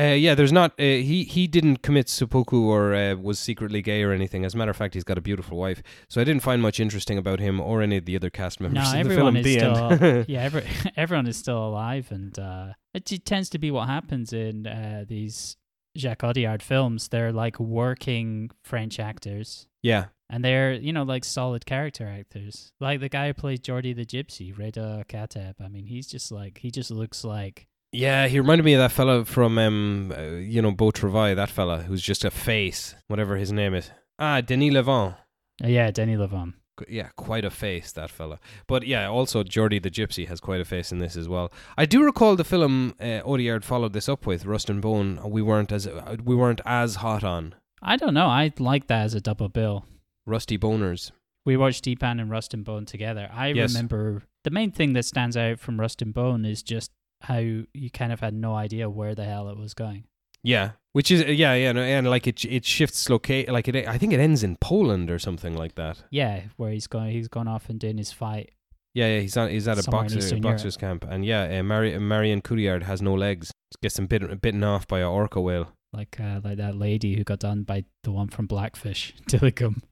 Uh, 0.00 0.14
yeah, 0.14 0.34
there's 0.34 0.52
not. 0.52 0.70
Uh, 0.78 0.84
he 0.84 1.24
he 1.24 1.46
didn't 1.46 1.82
commit 1.82 2.08
seppuku 2.08 2.62
or 2.62 2.94
uh, 2.94 3.14
was 3.16 3.38
secretly 3.38 3.82
gay 3.82 4.02
or 4.02 4.12
anything. 4.12 4.44
As 4.44 4.54
a 4.54 4.56
matter 4.56 4.70
of 4.70 4.76
fact, 4.76 4.94
he's 4.94 5.04
got 5.04 5.18
a 5.18 5.20
beautiful 5.20 5.58
wife. 5.58 5.82
So 6.08 6.20
I 6.20 6.24
didn't 6.24 6.42
find 6.42 6.62
much 6.62 6.80
interesting 6.80 7.18
about 7.18 7.40
him 7.40 7.60
or 7.60 7.82
any 7.82 7.96
of 7.96 8.04
the 8.06 8.16
other 8.16 8.30
cast 8.30 8.60
members 8.60 8.82
No, 8.84 8.98
in 8.98 9.06
the 9.06 9.12
everyone 9.12 9.34
film. 9.34 9.44
is 9.44 9.44
the 9.44 9.58
still 9.98 10.24
yeah. 10.28 10.42
Every, 10.42 10.64
everyone 10.96 11.26
is 11.26 11.36
still 11.36 11.62
alive, 11.66 12.06
and 12.10 12.38
uh, 12.38 12.66
it 12.94 13.04
tends 13.24 13.50
to 13.50 13.58
be 13.58 13.70
what 13.70 13.88
happens 13.88 14.32
in 14.32 14.66
uh, 14.66 15.04
these 15.06 15.56
Jacques 15.98 16.22
Audiard 16.22 16.62
films. 16.62 17.08
They're 17.08 17.32
like 17.32 17.58
working 17.58 18.50
French 18.64 19.00
actors. 19.00 19.66
yeah, 19.82 20.06
And 20.30 20.44
they're, 20.44 20.72
you 20.72 20.92
know, 20.92 21.02
like 21.02 21.24
solid 21.24 21.66
character 21.66 22.06
actors. 22.08 22.72
Like 22.80 23.00
the 23.00 23.08
guy 23.08 23.26
who 23.26 23.34
plays 23.34 23.58
Jordi 23.60 23.94
the 23.96 24.06
Gypsy, 24.06 24.56
Reda 24.56 25.04
Kateb. 25.08 25.54
I 25.60 25.68
mean, 25.68 25.86
he's 25.86 26.06
just 26.06 26.30
like, 26.30 26.58
he 26.58 26.70
just 26.70 26.90
looks 26.92 27.24
like, 27.24 27.66
yeah. 27.92 28.26
He 28.28 28.38
reminded 28.40 28.64
me 28.64 28.74
of 28.74 28.78
that 28.80 28.92
fella 28.92 29.24
from 29.24 29.58
um, 29.58 30.12
uh, 30.16 30.22
you 30.36 30.62
know, 30.62 30.70
Beau 30.72 30.90
Travail. 30.90 31.34
That 31.36 31.50
fella 31.50 31.82
who's 31.82 32.02
just 32.02 32.24
a 32.24 32.30
face, 32.30 32.94
whatever 33.08 33.36
his 33.36 33.52
name 33.52 33.74
is. 33.74 33.90
Ah, 34.18 34.40
Denis 34.40 34.72
Lavant. 34.74 35.16
uh, 35.64 35.68
yeah, 35.68 35.90
Denny 35.90 36.16
Levon. 36.16 36.54
Qu- 36.76 36.84
Yeah, 36.88 37.08
quite 37.16 37.44
a 37.44 37.50
face 37.50 37.90
that 37.92 38.10
fella. 38.10 38.38
But 38.66 38.86
yeah, 38.86 39.08
also 39.08 39.42
Jordi 39.42 39.82
the 39.82 39.90
Gypsy 39.90 40.28
has 40.28 40.40
quite 40.40 40.60
a 40.60 40.64
face 40.64 40.92
in 40.92 40.98
this 40.98 41.16
as 41.16 41.28
well. 41.28 41.50
I 41.78 41.86
do 41.86 42.02
recall 42.04 42.36
the 42.36 42.44
film 42.44 42.94
uh, 43.00 43.22
Audiard 43.24 43.64
followed 43.64 43.92
this 43.94 44.08
up 44.08 44.26
with 44.26 44.44
Rust 44.46 44.68
and 44.70 44.82
Bone. 44.82 45.20
We 45.24 45.42
weren't 45.42 45.72
as 45.72 45.86
uh, 45.86 46.16
we 46.24 46.34
weren't 46.34 46.60
as 46.66 46.96
hot 46.96 47.24
on 47.24 47.54
I 47.82 47.96
don't 47.96 48.12
know. 48.12 48.26
I 48.26 48.52
like 48.58 48.88
that 48.88 49.04
as 49.04 49.14
a 49.14 49.22
double 49.22 49.48
bill. 49.48 49.86
Rusty 50.26 50.58
Boners. 50.58 51.12
We 51.46 51.56
watched 51.56 51.84
Dheepan 51.86 52.20
and 52.20 52.30
Rust 52.30 52.52
and 52.52 52.62
Bone 52.62 52.84
together. 52.84 53.30
I 53.32 53.48
Yes. 53.48 53.72
remember 53.72 54.22
the 54.44 54.50
main 54.50 54.70
thing 54.70 54.92
that 54.92 55.06
stands 55.06 55.34
out 55.36 55.58
from 55.58 55.80
Rust 55.80 56.02
and 56.02 56.12
Bone 56.12 56.44
is 56.44 56.62
just 56.62 56.90
how 57.22 57.38
you 57.38 57.90
kind 57.92 58.12
of 58.12 58.20
had 58.20 58.34
no 58.34 58.54
idea 58.54 58.88
where 58.88 59.14
the 59.14 59.24
hell 59.24 59.48
it 59.48 59.58
was 59.58 59.74
going. 59.74 60.04
Yeah, 60.42 60.70
which 60.92 61.10
is 61.10 61.22
yeah, 61.22 61.54
yeah, 61.54 61.72
no, 61.72 61.82
and 61.82 62.08
like 62.08 62.26
it 62.26 62.44
it 62.44 62.64
shifts 62.64 63.08
locate 63.10 63.50
like 63.50 63.68
it. 63.68 63.86
I 63.86 63.98
think 63.98 64.12
it 64.12 64.20
ends 64.20 64.42
in 64.42 64.56
Poland 64.56 65.10
or 65.10 65.18
something 65.18 65.54
like 65.54 65.74
that. 65.74 66.02
Yeah, 66.10 66.42
where 66.56 66.70
he's 66.70 66.86
going, 66.86 67.12
he's 67.12 67.28
gone 67.28 67.46
off 67.46 67.68
and 67.68 67.78
doing 67.78 67.98
his 67.98 68.10
fight. 68.10 68.52
Yeah, 68.94 69.06
yeah, 69.06 69.20
he's 69.20 69.36
on 69.36 69.50
he's 69.50 69.68
at 69.68 69.78
a 69.78 69.90
boxer 69.90 70.40
boxers 70.40 70.76
camp, 70.76 71.04
and 71.08 71.24
yeah, 71.24 71.60
uh, 71.60 71.62
Mari- 71.62 71.98
Marion 71.98 72.40
Cotillard 72.40 72.84
has 72.84 73.02
no 73.02 73.14
legs. 73.14 73.52
Gets 73.82 73.98
him 73.98 74.06
bitten 74.06 74.36
bitten 74.38 74.64
off 74.64 74.88
by 74.88 75.00
a 75.00 75.10
orca 75.10 75.40
whale. 75.40 75.72
like 75.92 76.18
uh, 76.18 76.40
like 76.42 76.56
that 76.56 76.74
lady 76.74 77.16
who 77.16 77.22
got 77.22 77.38
done 77.40 77.62
by 77.62 77.84
the 78.02 78.10
one 78.10 78.28
from 78.28 78.46
Blackfish, 78.46 79.14
Tilikum, 79.28 79.82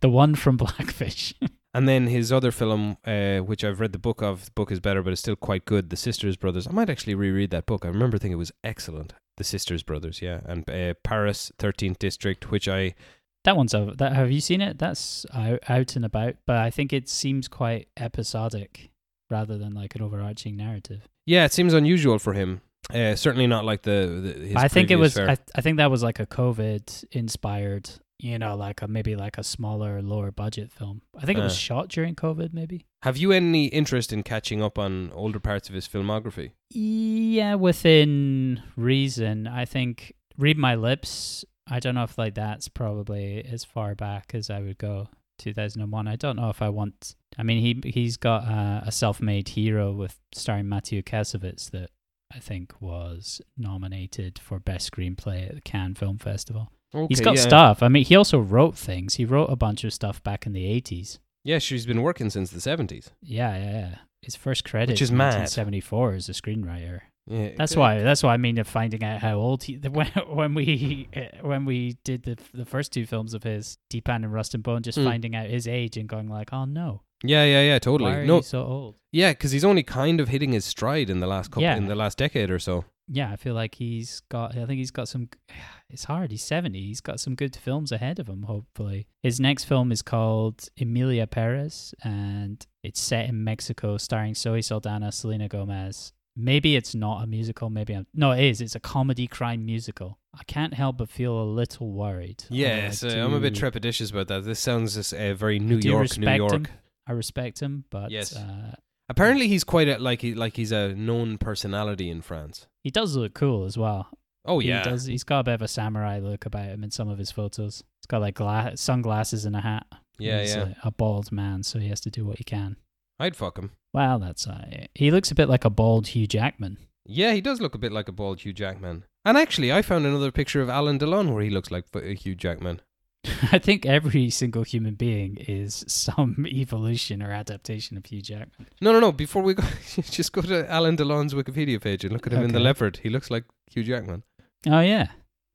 the 0.00 0.08
one 0.10 0.34
from 0.34 0.56
Blackfish. 0.56 1.34
And 1.74 1.88
then 1.88 2.06
his 2.06 2.32
other 2.32 2.52
film, 2.52 2.98
uh, 3.04 3.38
which 3.38 3.64
I've 3.64 3.80
read 3.80 3.92
the 3.92 3.98
book 3.98 4.22
of, 4.22 4.44
the 4.44 4.50
book 4.52 4.70
is 4.70 4.78
better, 4.78 5.02
but 5.02 5.12
it's 5.12 5.20
still 5.20 5.34
quite 5.34 5.64
good. 5.64 5.90
The 5.90 5.96
Sisters 5.96 6.36
Brothers. 6.36 6.68
I 6.68 6.70
might 6.70 6.88
actually 6.88 7.16
reread 7.16 7.50
that 7.50 7.66
book. 7.66 7.84
I 7.84 7.88
remember 7.88 8.16
thinking 8.16 8.34
it 8.34 8.36
was 8.36 8.52
excellent. 8.62 9.12
The 9.36 9.44
Sisters 9.44 9.82
Brothers, 9.82 10.22
yeah, 10.22 10.40
and 10.44 10.70
uh, 10.70 10.94
Paris, 11.02 11.50
Thirteenth 11.58 11.98
District, 11.98 12.52
which 12.52 12.68
I 12.68 12.94
that 13.42 13.56
one's 13.56 13.74
over. 13.74 13.92
That 13.92 14.12
have 14.12 14.30
you 14.30 14.40
seen 14.40 14.60
it? 14.60 14.78
That's 14.78 15.26
out, 15.34 15.58
out 15.68 15.96
and 15.96 16.04
about, 16.04 16.36
but 16.46 16.56
I 16.56 16.70
think 16.70 16.92
it 16.92 17.08
seems 17.08 17.48
quite 17.48 17.88
episodic 17.96 18.90
rather 19.30 19.58
than 19.58 19.74
like 19.74 19.96
an 19.96 20.02
overarching 20.02 20.56
narrative. 20.56 21.08
yeah, 21.26 21.44
it 21.44 21.52
seems 21.52 21.74
unusual 21.74 22.20
for 22.20 22.34
him. 22.34 22.60
Uh, 22.92 23.16
certainly 23.16 23.46
not 23.46 23.64
like 23.64 23.82
the, 23.82 24.20
the 24.22 24.46
his 24.46 24.56
I 24.56 24.68
think 24.68 24.90
it 24.90 24.96
was. 24.96 25.18
I, 25.18 25.36
I 25.54 25.60
think 25.60 25.78
that 25.78 25.90
was 25.90 26.02
like 26.02 26.20
a 26.20 26.26
COVID 26.26 27.04
inspired 27.12 27.90
you 28.18 28.38
know, 28.38 28.56
like 28.56 28.80
a 28.82 28.88
maybe 28.88 29.16
like 29.16 29.38
a 29.38 29.42
smaller, 29.44 30.00
lower 30.02 30.30
budget 30.30 30.70
film. 30.70 31.02
I 31.16 31.26
think 31.26 31.38
it 31.38 31.42
was 31.42 31.52
Uh. 31.54 31.56
shot 31.56 31.88
during 31.88 32.14
COVID, 32.14 32.52
maybe. 32.52 32.86
Have 33.02 33.16
you 33.16 33.32
any 33.32 33.66
interest 33.66 34.12
in 34.12 34.22
catching 34.22 34.62
up 34.62 34.78
on 34.78 35.10
older 35.12 35.40
parts 35.40 35.68
of 35.68 35.74
his 35.74 35.86
filmography? 35.88 36.52
Yeah, 36.70 37.54
within 37.54 38.62
reason. 38.76 39.46
I 39.46 39.64
think 39.64 40.14
read 40.38 40.56
my 40.58 40.74
lips. 40.74 41.44
I 41.66 41.80
don't 41.80 41.94
know 41.94 42.04
if 42.04 42.16
like 42.18 42.34
that's 42.34 42.68
probably 42.68 43.44
as 43.44 43.64
far 43.64 43.94
back 43.94 44.32
as 44.34 44.50
I 44.50 44.60
would 44.60 44.78
go. 44.78 45.08
2001. 45.38 46.06
I 46.06 46.14
don't 46.16 46.36
know 46.36 46.48
if 46.50 46.62
I 46.62 46.68
want. 46.68 47.16
I 47.36 47.42
mean, 47.42 47.60
he 47.60 47.90
he's 47.90 48.16
got 48.16 48.44
uh, 48.44 48.82
a 48.86 48.92
self-made 48.92 49.48
hero 49.48 49.92
with 49.92 50.18
starring 50.32 50.68
Mathieu 50.68 51.02
Kassovitz 51.02 51.70
that 51.72 51.90
I 52.32 52.38
think 52.38 52.80
was 52.80 53.40
nominated 53.56 54.38
for 54.38 54.58
best 54.60 54.90
screenplay 54.92 55.48
at 55.48 55.56
the 55.56 55.60
Cannes 55.60 55.94
Film 55.98 56.18
Festival. 56.18 56.70
Okay, 56.94 57.06
he's 57.08 57.20
got 57.20 57.36
yeah. 57.36 57.42
stuff. 57.42 57.82
I 57.82 57.88
mean, 57.88 58.04
he 58.04 58.14
also 58.16 58.38
wrote 58.38 58.76
things. 58.76 59.14
He 59.14 59.24
wrote 59.24 59.50
a 59.50 59.56
bunch 59.56 59.84
of 59.84 59.92
stuff 59.92 60.22
back 60.22 60.46
in 60.46 60.52
the 60.52 60.64
80s. 60.80 61.18
Yeah, 61.44 61.58
she's 61.58 61.84
been 61.86 62.02
working 62.02 62.30
since 62.30 62.50
the 62.50 62.60
seventies. 62.60 63.10
Yeah, 63.22 63.56
yeah, 63.56 63.70
yeah. 63.72 63.94
His 64.22 64.36
first 64.36 64.64
credit 64.64 64.92
Which 64.94 65.02
is 65.02 65.12
mad. 65.12 65.34
1974 65.38 66.12
as 66.14 66.28
a 66.28 66.32
screenwriter. 66.32 67.00
Yeah, 67.26 67.50
That's 67.56 67.74
why. 67.76 68.02
That's 68.02 68.22
why 68.22 68.34
I 68.34 68.36
mean 68.36 68.58
of 68.58 68.66
finding 68.68 69.02
out 69.02 69.20
how 69.20 69.34
old 69.36 69.62
he. 69.64 69.74
When, 69.90 70.06
when 70.28 70.54
we 70.54 71.08
when 71.42 71.64
we 71.64 71.96
did 72.04 72.22
the 72.22 72.38
the 72.52 72.64
first 72.64 72.92
two 72.92 73.06
films 73.06 73.34
of 73.34 73.42
his, 73.42 73.76
Dheepan 73.92 74.16
and 74.24 74.32
Rust 74.32 74.54
and 74.54 74.62
Bone, 74.62 74.82
just 74.82 74.98
Hmm. 74.98 75.04
finding 75.04 75.34
out 75.36 75.46
his 75.48 75.66
age 75.68 75.96
and 75.96 76.08
going 76.08 76.28
like, 76.28 76.52
oh 76.52 76.64
no, 76.66 77.02
Yeah, 77.22 77.44
yeah, 77.44 77.62
yeah, 77.62 77.78
totally. 77.78 78.12
why 78.12 78.18
are 78.18 78.26
no, 78.26 78.36
you 78.36 78.42
so 78.42 78.62
old? 78.64 78.94
yeah, 79.12 79.32
because 79.32 79.52
he's 79.52 79.64
only 79.64 79.82
kind 79.82 80.20
of 80.20 80.28
hitting 80.28 80.52
his 80.52 80.64
stride 80.64 81.08
in 81.10 81.20
the 81.20 81.26
last 81.26 81.50
couple, 81.50 81.62
Yeah. 81.62 81.76
in 81.76 81.86
the 81.86 81.94
last 81.94 82.18
decade 82.18 82.50
or 82.50 82.58
so. 82.58 82.84
Yeah, 83.08 83.30
I 83.30 83.36
feel 83.36 83.54
like 83.54 83.74
he's 83.74 84.20
got. 84.30 84.52
I 84.56 84.64
think 84.66 84.78
he's 84.78 84.90
got 84.90 85.08
some. 85.08 85.28
It's 85.90 86.04
hard. 86.04 86.32
He's 86.32 86.42
seventy. 86.42 86.80
He's 86.86 87.00
got 87.00 87.20
some 87.20 87.36
good 87.36 87.54
films 87.54 87.92
ahead 87.92 88.18
of 88.18 88.28
him. 88.28 88.42
Hopefully, 88.44 89.06
his 89.22 89.38
next 89.38 89.64
film 89.64 89.92
is 89.92 90.02
called 90.02 90.68
Emilia 90.80 91.28
Perez, 91.28 91.94
and 92.02 92.66
it's 92.82 93.00
set 93.00 93.28
in 93.28 93.44
Mexico, 93.44 93.96
starring 93.96 94.34
Zoe 94.34 94.60
Saldana, 94.62 95.12
Selena 95.12 95.46
Gomez. 95.48 96.12
Maybe 96.36 96.74
it's 96.74 96.96
not 96.96 97.22
a 97.22 97.28
musical. 97.28 97.70
Maybe 97.70 97.94
I'm. 97.94 98.08
No, 98.12 98.32
it 98.32 98.42
is. 98.42 98.60
It's 98.60 98.74
a 98.74 98.80
comedy 98.80 99.28
crime 99.28 99.64
musical. 99.64 100.18
I 100.36 100.42
can't 100.48 100.74
help 100.74 100.98
but 100.98 101.08
feel 101.10 101.40
a 101.40 101.44
little 101.44 101.92
worried. 101.92 102.42
Yes, 102.50 103.04
Uh, 103.04 103.08
uh, 103.10 103.24
I'm 103.24 103.34
a 103.34 103.38
bit 103.40 103.54
trepidatious 103.54 104.10
about 104.10 104.26
that. 104.28 104.42
This 104.44 104.58
sounds 104.58 104.94
just, 104.96 105.12
uh, 105.14 105.34
very 105.34 105.60
New 105.60 105.76
York, 105.76 106.18
New 106.18 106.28
York. 106.28 106.52
him? 106.52 106.66
I 107.06 107.12
respect 107.12 107.60
him, 107.60 107.84
but 107.90 108.10
Yes. 108.10 108.34
uh, 108.34 108.74
Apparently, 109.08 109.48
he's 109.48 109.64
quite 109.64 109.88
a 109.88 109.98
like 109.98 110.22
he 110.22 110.34
like 110.34 110.56
he's 110.56 110.72
a 110.72 110.94
known 110.94 111.38
personality 111.38 112.10
in 112.10 112.22
France. 112.22 112.66
he 112.82 112.90
does 112.90 113.16
look 113.16 113.34
cool 113.34 113.64
as 113.64 113.76
well. 113.76 114.08
Oh 114.46 114.58
He 114.58 114.68
yeah, 114.68 114.82
does. 114.82 115.06
He's 115.06 115.24
got 115.24 115.40
a 115.40 115.44
bit 115.44 115.54
of 115.54 115.62
a 115.62 115.68
samurai 115.68 116.18
look 116.18 116.44
about 116.46 116.66
him 116.66 116.84
in 116.84 116.90
some 116.90 117.08
of 117.08 117.18
his 117.18 117.30
photos. 117.30 117.82
He's 118.00 118.06
got 118.06 118.20
like 118.20 118.34
gla- 118.34 118.76
sunglasses 118.76 119.44
and 119.46 119.56
a 119.56 119.60
hat. 119.60 119.86
yeah, 120.18 120.40
He's 120.40 120.54
yeah. 120.54 120.74
A, 120.84 120.88
a 120.88 120.90
bald 120.90 121.32
man, 121.32 121.62
so 121.62 121.78
he 121.78 121.88
has 121.88 122.00
to 122.02 122.10
do 122.10 122.24
what 122.26 122.38
he 122.38 122.44
can. 122.44 122.76
I'd 123.18 123.36
fuck 123.36 123.58
him. 123.58 123.70
Well, 123.94 124.18
that's 124.18 124.46
uh, 124.46 124.86
he 124.94 125.10
looks 125.10 125.30
a 125.30 125.34
bit 125.34 125.48
like 125.48 125.64
a 125.64 125.70
bald 125.70 126.08
Hugh 126.08 126.26
Jackman. 126.26 126.78
Yeah, 127.06 127.32
he 127.32 127.40
does 127.40 127.60
look 127.60 127.74
a 127.74 127.78
bit 127.78 127.92
like 127.92 128.08
a 128.08 128.12
bald 128.12 128.40
Hugh 128.40 128.52
Jackman. 128.52 129.04
And 129.24 129.38
actually, 129.38 129.72
I 129.72 129.82
found 129.82 130.04
another 130.04 130.30
picture 130.32 130.60
of 130.60 130.68
Alain 130.68 130.98
Delon 130.98 131.32
where 131.32 131.42
he 131.42 131.50
looks 131.50 131.70
like 131.70 131.84
uh, 131.94 132.00
Hugh 132.00 132.34
Jackman. 132.34 132.80
I 133.52 133.58
think 133.58 133.86
every 133.86 134.30
single 134.30 134.62
human 134.62 134.94
being 134.94 135.36
is 135.38 135.84
some 135.88 136.46
evolution 136.50 137.22
or 137.22 137.30
adaptation 137.32 137.96
of 137.96 138.06
Hugh 138.06 138.22
Jackman. 138.22 138.68
No, 138.80 138.92
no, 138.92 139.00
no. 139.00 139.12
Before 139.12 139.42
we 139.42 139.54
go, 139.54 139.62
just 140.02 140.32
go 140.32 140.42
to 140.42 140.66
Alain 140.76 140.96
Delon's 140.96 141.34
Wikipedia 141.34 141.80
page 141.80 142.04
and 142.04 142.12
look 142.12 142.26
at 142.26 142.32
him 142.32 142.42
in 142.42 142.52
the 142.52 142.60
leopard. 142.60 142.98
He 143.02 143.08
looks 143.10 143.30
like 143.30 143.44
Hugh 143.70 143.84
Jackman, 143.84 144.22
Oh 144.66 144.80
yeah, 144.80 145.08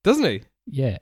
doesn't 0.04 0.24
he? 0.26 0.42
yeah. 0.66 0.98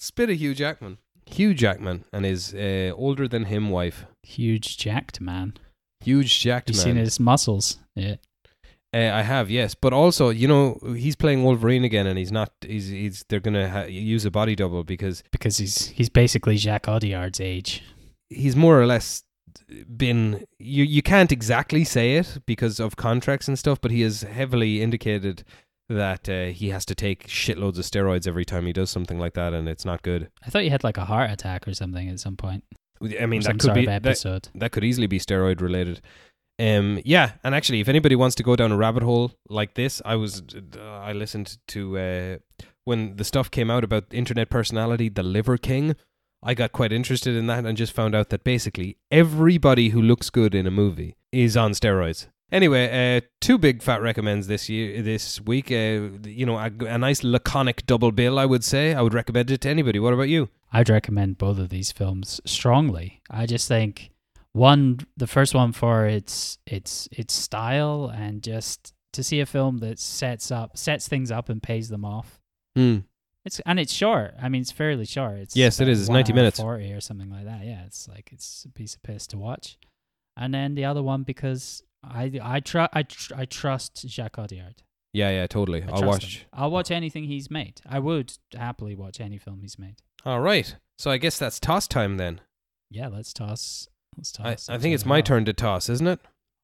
Spit 0.00 0.30
of 0.30 0.36
Hugh 0.38 0.54
Jackman. 0.54 0.98
Hugh 1.26 1.52
Jackman 1.54 2.04
and 2.12 2.24
his 2.24 2.54
uh, 2.54 2.92
older 2.96 3.26
than 3.28 3.44
him 3.46 3.68
wife. 3.70 4.06
Huge 4.22 4.78
jacked 4.78 5.20
man. 5.20 5.54
Huge 6.00 6.40
jacked 6.40 6.70
You 6.70 6.76
man. 6.76 6.84
seen 6.84 6.96
his 6.96 7.18
muscles? 7.20 7.78
Yeah. 7.96 8.14
Uh, 8.94 9.10
I 9.12 9.22
have, 9.22 9.50
yes, 9.50 9.74
but 9.74 9.92
also, 9.92 10.30
you 10.30 10.48
know, 10.48 10.78
he's 10.96 11.14
playing 11.14 11.44
Wolverine 11.44 11.84
again, 11.84 12.06
and 12.06 12.18
he's 12.18 12.32
not. 12.32 12.50
He's 12.66 12.88
he's. 12.88 13.24
They're 13.28 13.40
gonna 13.40 13.68
ha- 13.68 13.82
use 13.84 14.24
a 14.24 14.30
body 14.30 14.54
double 14.56 14.82
because 14.82 15.22
Because 15.30 15.58
he's 15.58 15.88
he's 15.88 16.08
basically 16.08 16.56
Jacques 16.56 16.88
Audiard's 16.88 17.40
age. 17.40 17.82
he's 18.30 18.56
more 18.56 18.80
or 18.80 18.86
less 18.86 19.24
been. 19.96 20.44
You 20.58 20.84
you 20.84 21.02
can't 21.02 21.30
exactly 21.30 21.84
say 21.84 22.16
it 22.16 22.38
because 22.46 22.80
of 22.80 22.96
contracts 22.96 23.46
and 23.46 23.58
stuff, 23.58 23.78
but 23.80 23.90
he 23.90 24.00
has 24.02 24.22
heavily 24.22 24.80
indicated 24.80 25.44
that 25.90 26.28
uh, 26.28 26.46
he 26.46 26.70
has 26.70 26.84
to 26.86 26.94
take 26.94 27.26
shitloads 27.26 27.78
of 27.78 27.84
steroids 27.84 28.26
every 28.26 28.44
time 28.44 28.64
he 28.66 28.72
does 28.72 28.90
something 28.90 29.18
like 29.18 29.34
that, 29.34 29.52
and 29.52 29.68
it's 29.68 29.84
not 29.84 30.00
good. 30.02 30.30
I 30.46 30.50
thought 30.50 30.64
you 30.64 30.70
had 30.70 30.84
like 30.84 30.96
a 30.96 31.04
heart 31.04 31.30
attack 31.30 31.68
or 31.68 31.74
something 31.74 32.08
at 32.08 32.20
some 32.20 32.36
point. 32.36 32.64
I 33.20 33.26
mean, 33.26 33.42
that 33.42 33.58
could 33.58 33.74
be 33.74 33.86
that, 33.86 34.04
episode. 34.06 34.48
that 34.54 34.72
could 34.72 34.82
easily 34.82 35.06
be 35.06 35.18
steroid 35.18 35.60
related. 35.60 36.00
Um, 36.58 37.00
yeah, 37.04 37.32
and 37.44 37.54
actually, 37.54 37.80
if 37.80 37.88
anybody 37.88 38.16
wants 38.16 38.34
to 38.36 38.42
go 38.42 38.56
down 38.56 38.72
a 38.72 38.76
rabbit 38.76 39.02
hole 39.02 39.32
like 39.48 39.74
this, 39.74 40.02
I 40.04 40.16
was 40.16 40.42
uh, 40.76 40.80
I 40.80 41.12
listened 41.12 41.58
to 41.68 41.98
uh, 41.98 42.38
when 42.84 43.16
the 43.16 43.24
stuff 43.24 43.50
came 43.50 43.70
out 43.70 43.84
about 43.84 44.06
internet 44.12 44.50
personality, 44.50 45.08
the 45.08 45.22
Liver 45.22 45.56
King. 45.56 45.94
I 46.42 46.54
got 46.54 46.72
quite 46.72 46.92
interested 46.92 47.36
in 47.36 47.46
that 47.48 47.64
and 47.64 47.76
just 47.76 47.92
found 47.92 48.14
out 48.14 48.30
that 48.30 48.44
basically 48.44 48.96
everybody 49.10 49.90
who 49.90 50.00
looks 50.00 50.30
good 50.30 50.54
in 50.54 50.66
a 50.66 50.70
movie 50.70 51.16
is 51.32 51.56
on 51.56 51.72
steroids. 51.72 52.26
Anyway, 52.50 53.16
uh, 53.16 53.20
two 53.40 53.58
big 53.58 53.82
fat 53.82 54.00
recommends 54.00 54.46
this 54.46 54.68
year, 54.68 55.02
this 55.02 55.40
week. 55.40 55.70
Uh, 55.70 56.16
you 56.24 56.46
know, 56.46 56.56
a, 56.56 56.70
a 56.86 56.96
nice 56.96 57.22
laconic 57.22 57.84
double 57.86 58.10
bill. 58.10 58.38
I 58.38 58.46
would 58.46 58.64
say 58.64 58.94
I 58.94 59.02
would 59.02 59.14
recommend 59.14 59.50
it 59.50 59.60
to 59.62 59.68
anybody. 59.68 59.98
What 59.98 60.14
about 60.14 60.28
you? 60.28 60.48
I'd 60.72 60.88
recommend 60.88 61.38
both 61.38 61.58
of 61.58 61.68
these 61.68 61.92
films 61.92 62.40
strongly. 62.46 63.20
I 63.30 63.46
just 63.46 63.68
think 63.68 64.10
one, 64.52 64.98
the 65.16 65.26
first 65.26 65.54
one 65.54 65.72
for 65.72 66.06
its 66.06 66.58
its 66.66 67.08
its 67.12 67.34
style 67.34 68.12
and 68.14 68.42
just 68.42 68.92
to 69.12 69.22
see 69.22 69.40
a 69.40 69.46
film 69.46 69.78
that 69.78 69.98
sets 69.98 70.50
up 70.50 70.76
sets 70.76 71.08
things 71.08 71.30
up 71.30 71.48
and 71.48 71.62
pays 71.62 71.88
them 71.88 72.04
off. 72.04 72.40
Hmm. 72.76 72.98
It's 73.44 73.60
and 73.60 73.78
it's 73.78 73.92
short. 73.92 74.34
I 74.40 74.48
mean, 74.48 74.62
it's 74.62 74.72
fairly 74.72 75.06
short. 75.06 75.38
It's 75.38 75.56
Yes, 75.56 75.80
it 75.80 75.88
is. 75.88 76.00
It's 76.00 76.10
90 76.10 76.32
hour 76.32 76.36
minutes. 76.36 76.60
forty 76.60 76.92
or 76.92 77.00
something 77.00 77.30
like 77.30 77.44
that. 77.44 77.64
Yeah, 77.64 77.84
it's 77.86 78.08
like 78.08 78.30
it's 78.32 78.64
a 78.64 78.70
piece 78.70 78.94
of 78.94 79.02
piss 79.02 79.26
to 79.28 79.38
watch. 79.38 79.78
And 80.36 80.52
then 80.52 80.74
the 80.74 80.84
other 80.84 81.02
one 81.02 81.22
because 81.22 81.82
I 82.04 82.38
I 82.42 82.60
tr- 82.60 82.86
I 82.92 83.02
tr- 83.04 83.34
I 83.36 83.44
trust 83.44 84.04
Jacques 84.08 84.36
Audiard. 84.36 84.78
Yeah, 85.14 85.30
yeah, 85.30 85.46
totally. 85.46 85.82
I 85.82 85.90
I'll 85.92 86.04
watch. 86.04 86.38
him. 86.40 86.46
I'll 86.52 86.70
watch 86.70 86.90
anything 86.90 87.24
he's 87.24 87.50
made. 87.50 87.80
I 87.88 87.98
would 87.98 88.34
happily 88.54 88.94
watch 88.94 89.20
any 89.20 89.38
film 89.38 89.60
he's 89.62 89.78
made. 89.78 89.96
All 90.26 90.40
right. 90.40 90.76
So 90.98 91.10
I 91.10 91.16
guess 91.16 91.38
that's 91.38 91.58
toss 91.58 91.88
time 91.88 92.18
then. 92.18 92.40
Yeah, 92.90 93.08
let's 93.08 93.32
toss. 93.32 93.88
Let's 94.16 94.38
I, 94.40 94.50
toss. 94.52 94.68
I 94.68 94.74
each 94.76 94.80
think 94.82 94.94
it's 94.94 95.06
my 95.06 95.18
off. 95.18 95.24
turn 95.24 95.44
to 95.44 95.52
toss, 95.52 95.88
isn't 95.88 96.06
it? 96.06 96.20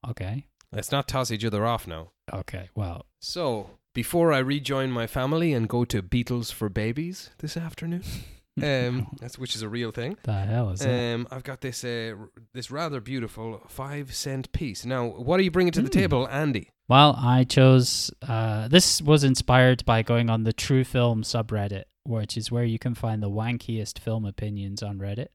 Okay. 0.08 0.46
Let's 0.72 0.90
not 0.90 1.06
toss 1.08 1.30
each 1.30 1.44
other 1.44 1.64
off 1.64 1.86
now. 1.86 2.10
Okay. 2.32 2.68
Well, 2.74 3.06
So, 3.20 3.70
before 3.94 4.32
I 4.32 4.38
rejoin 4.38 4.90
my 4.90 5.06
family 5.06 5.52
and 5.52 5.68
go 5.68 5.84
to 5.84 6.02
Beatles 6.02 6.52
for 6.52 6.68
Babies 6.68 7.30
this 7.38 7.56
afternoon, 7.56 8.02
um, 8.62 9.06
that's 9.20 9.38
which 9.38 9.54
is 9.54 9.62
a 9.62 9.68
real 9.68 9.92
thing. 9.92 10.16
the 10.24 10.32
hell 10.32 10.70
is 10.70 10.80
that? 10.80 11.14
Um, 11.14 11.28
I've 11.30 11.44
got 11.44 11.60
this 11.60 11.84
uh, 11.84 12.14
r- 12.18 12.28
this 12.52 12.70
rather 12.72 13.00
beautiful 13.00 13.62
five 13.68 14.14
cent 14.14 14.50
piece. 14.52 14.84
Now, 14.84 15.06
what 15.06 15.38
are 15.38 15.44
you 15.44 15.50
bringing 15.52 15.72
to 15.72 15.82
the 15.82 15.88
Hmm. 15.88 16.00
table, 16.00 16.28
Andy? 16.28 16.70
Well, 16.88 17.14
I 17.18 17.44
chose. 17.44 18.10
Uh, 18.20 18.66
this 18.68 19.00
was 19.00 19.22
inspired 19.24 19.84
by 19.86 20.02
going 20.02 20.28
on 20.28 20.42
the 20.42 20.52
True 20.52 20.84
Film 20.84 21.22
subreddit, 21.22 21.84
which 22.04 22.36
is 22.36 22.50
where 22.50 22.64
you 22.64 22.78
can 22.80 22.94
find 22.94 23.22
the 23.22 23.30
wankiest 23.30 23.98
film 24.00 24.24
opinions 24.26 24.82
on 24.82 24.98
Reddit. 24.98 25.28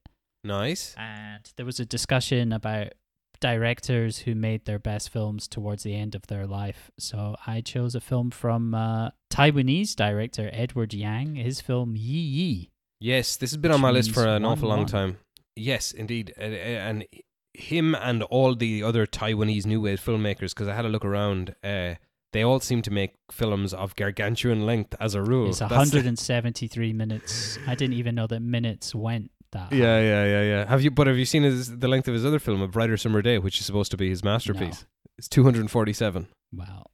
Nice. 0.44 0.94
And 0.96 1.50
there 1.56 1.66
was 1.66 1.80
a 1.80 1.86
discussion 1.86 2.52
about 2.52 2.92
directors 3.40 4.18
who 4.18 4.34
made 4.34 4.66
their 4.66 4.78
best 4.78 5.10
films 5.10 5.48
towards 5.48 5.82
the 5.82 5.94
end 5.94 6.14
of 6.14 6.26
their 6.26 6.46
life. 6.46 6.90
So 6.98 7.36
I 7.46 7.60
chose 7.62 7.94
a 7.94 8.00
film 8.00 8.30
from 8.30 8.74
uh, 8.74 9.10
Taiwanese 9.32 9.96
director 9.96 10.50
Edward 10.52 10.92
Yang. 10.94 11.36
His 11.36 11.60
film 11.60 11.94
Yi 11.96 12.20
Yi. 12.20 12.70
Yes, 13.00 13.36
this 13.36 13.50
has 13.50 13.56
been 13.56 13.72
on 13.72 13.80
my 13.80 13.90
list 13.90 14.12
for 14.12 14.26
an 14.26 14.44
awful 14.44 14.68
long 14.68 14.84
1-1. 14.84 14.90
time. 14.90 15.16
Yes, 15.56 15.90
indeed, 15.92 16.34
and, 16.36 16.54
and 16.54 17.06
him 17.54 17.94
and 17.94 18.22
all 18.24 18.54
the 18.54 18.82
other 18.82 19.06
Taiwanese 19.06 19.64
new 19.66 19.80
wave 19.80 20.00
filmmakers. 20.00 20.50
Because 20.50 20.68
I 20.68 20.74
had 20.74 20.84
a 20.84 20.88
look 20.88 21.04
around, 21.04 21.54
uh, 21.64 21.94
they 22.32 22.42
all 22.42 22.60
seem 22.60 22.82
to 22.82 22.90
make 22.90 23.14
films 23.32 23.72
of 23.72 23.96
gargantuan 23.96 24.66
length 24.66 24.94
as 25.00 25.14
a 25.14 25.22
rule. 25.22 25.48
It's 25.48 25.62
173 25.62 26.92
minutes. 26.92 27.58
I 27.66 27.74
didn't 27.74 27.94
even 27.94 28.14
know 28.14 28.26
that 28.26 28.40
minutes 28.40 28.94
went 28.94 29.30
that. 29.52 29.72
Yeah, 29.72 30.00
yeah, 30.00 30.24
yeah, 30.24 30.42
yeah. 30.42 30.68
Have 30.68 30.82
you? 30.82 30.90
But 30.90 31.06
have 31.06 31.16
you 31.18 31.24
seen 31.24 31.42
his, 31.42 31.78
the 31.78 31.88
length 31.88 32.08
of 32.08 32.14
his 32.14 32.24
other 32.24 32.38
film, 32.38 32.60
A 32.62 32.68
Brighter 32.68 32.96
Summer 32.96 33.22
Day, 33.22 33.38
which 33.38 33.58
is 33.60 33.66
supposed 33.66 33.90
to 33.90 33.96
be 33.96 34.08
his 34.08 34.22
masterpiece? 34.24 34.84
It's 35.18 35.28
two 35.28 35.44
hundred 35.44 35.60
and 35.60 35.70
forty-seven. 35.70 36.28
Wow. 36.52 36.86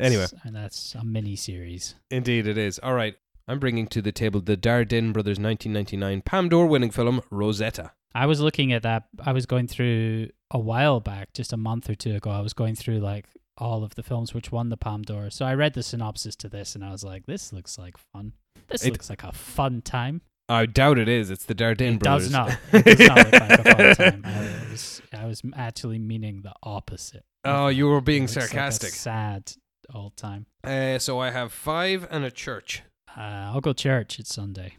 Anyway. 0.00 0.26
and 0.44 0.54
that's 0.56 0.94
a 0.94 1.04
mini 1.04 1.36
series. 1.36 1.96
Indeed, 2.10 2.46
it 2.46 2.56
is. 2.56 2.78
All 2.78 2.94
right, 2.94 3.14
I'm 3.48 3.58
bringing 3.58 3.86
to 3.88 4.00
the 4.00 4.12
table 4.12 4.40
the 4.40 4.56
Dardenne 4.56 5.12
brothers' 5.12 5.38
1999 5.38 6.22
Palme 6.22 6.48
d'Or 6.48 6.66
winning 6.66 6.90
film 6.90 7.20
Rosetta. 7.30 7.92
I 8.14 8.26
was 8.26 8.40
looking 8.40 8.72
at 8.72 8.82
that. 8.84 9.04
I 9.24 9.32
was 9.32 9.44
going 9.46 9.66
through 9.66 10.28
a 10.50 10.58
while 10.58 11.00
back, 11.00 11.32
just 11.34 11.52
a 11.52 11.56
month 11.56 11.90
or 11.90 11.94
two 11.94 12.14
ago. 12.14 12.30
I 12.30 12.40
was 12.40 12.52
going 12.54 12.74
through 12.74 13.00
like 13.00 13.26
all 13.58 13.84
of 13.84 13.94
the 13.96 14.02
films 14.02 14.32
which 14.32 14.50
won 14.52 14.68
the 14.70 14.76
Palme 14.76 15.02
d'Or. 15.02 15.28
So 15.30 15.44
I 15.44 15.54
read 15.54 15.74
the 15.74 15.82
synopsis 15.82 16.36
to 16.36 16.48
this, 16.48 16.74
and 16.74 16.84
I 16.84 16.90
was 16.92 17.04
like, 17.04 17.26
"This 17.26 17.52
looks 17.52 17.76
like 17.78 17.96
fun. 18.12 18.32
This 18.68 18.84
It- 18.86 18.92
looks 18.92 19.10
like 19.10 19.24
a 19.24 19.32
fun 19.32 19.82
time." 19.82 20.22
I 20.48 20.66
doubt 20.66 20.98
it 20.98 21.08
is. 21.08 21.30
It's 21.30 21.44
the 21.44 21.54
Dardenne 21.54 21.94
it 21.94 21.98
brothers. 22.00 22.30
does 22.30 22.32
not. 22.32 22.58
It 22.72 22.98
does 22.98 23.08
not 23.08 23.16
look 23.16 23.32
like 23.32 23.50
a 23.50 23.94
fun 23.94 23.94
time. 23.96 24.22
I 24.24 24.70
was, 24.70 25.02
I 25.12 25.26
was 25.26 25.42
actually 25.54 25.98
meaning 25.98 26.42
the 26.42 26.52
opposite. 26.62 27.24
Oh, 27.44 27.66
you 27.66 27.88
were 27.88 28.00
being 28.00 28.22
looks 28.22 28.36
like 28.36 28.44
sarcastic. 28.50 28.90
sad 28.90 29.52
old 29.92 30.16
time. 30.16 30.46
Uh, 30.62 31.00
so 31.00 31.18
I 31.18 31.32
have 31.32 31.52
five 31.52 32.06
and 32.08 32.24
a 32.24 32.30
church. 32.30 32.82
Uh, 33.16 33.20
I'll 33.50 33.60
go 33.60 33.72
church. 33.72 34.20
It's 34.20 34.32
Sunday. 34.32 34.76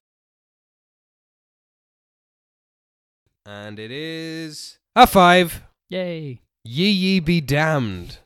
And 3.45 3.80
it 3.80 3.91
is 3.91 4.77
a 4.95 5.06
five. 5.06 5.64
Yay! 5.90 6.40
Ye 6.64 6.90
ye 6.90 7.19
be 7.19 7.41
damned. 7.41 8.19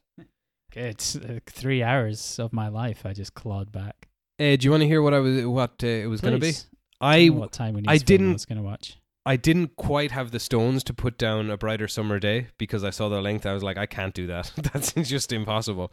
It's 0.74 1.16
Uh, 1.16 1.40
three 1.48 1.82
hours 1.82 2.38
of 2.38 2.54
my 2.54 2.68
life 2.68 3.08
I 3.08 3.14
just 3.14 3.34
clawed 3.34 3.72
back. 3.72 4.08
Uh, 4.40 4.56
do 4.56 4.60
you 4.62 4.70
want 4.70 4.82
to 4.82 4.88
hear 4.88 5.02
what 5.02 5.16
I 5.16 5.20
was 5.20 5.46
what 5.48 5.84
uh, 5.84 5.88
it 5.88 6.08
was 6.08 6.22
going 6.22 6.36
to 6.36 6.40
be? 6.40 6.54
I 7.02 7.30
what 7.30 7.52
time 7.52 7.76
we 7.76 7.84
I 7.88 7.98
didn't- 7.98 8.34
was 8.34 8.46
going 8.46 8.58
to 8.58 8.64
watch. 8.64 8.98
I 9.26 9.36
didn't 9.36 9.76
quite 9.76 10.12
have 10.12 10.32
the 10.32 10.40
stones 10.40 10.86
to 10.86 10.94
put 10.94 11.18
down 11.18 11.50
a 11.50 11.58
brighter 11.58 11.90
summer 11.90 12.18
day 12.18 12.48
because 12.58 12.86
I 12.86 12.92
saw 12.92 13.10
the 13.10 13.22
length. 13.22 13.46
I 13.46 13.52
was 13.54 13.62
like, 13.62 13.78
I 13.78 13.86
can't 13.86 14.14
do 14.14 14.26
that. 14.28 14.54
That's 14.74 14.94
just 14.94 15.34
impossible. 15.34 15.92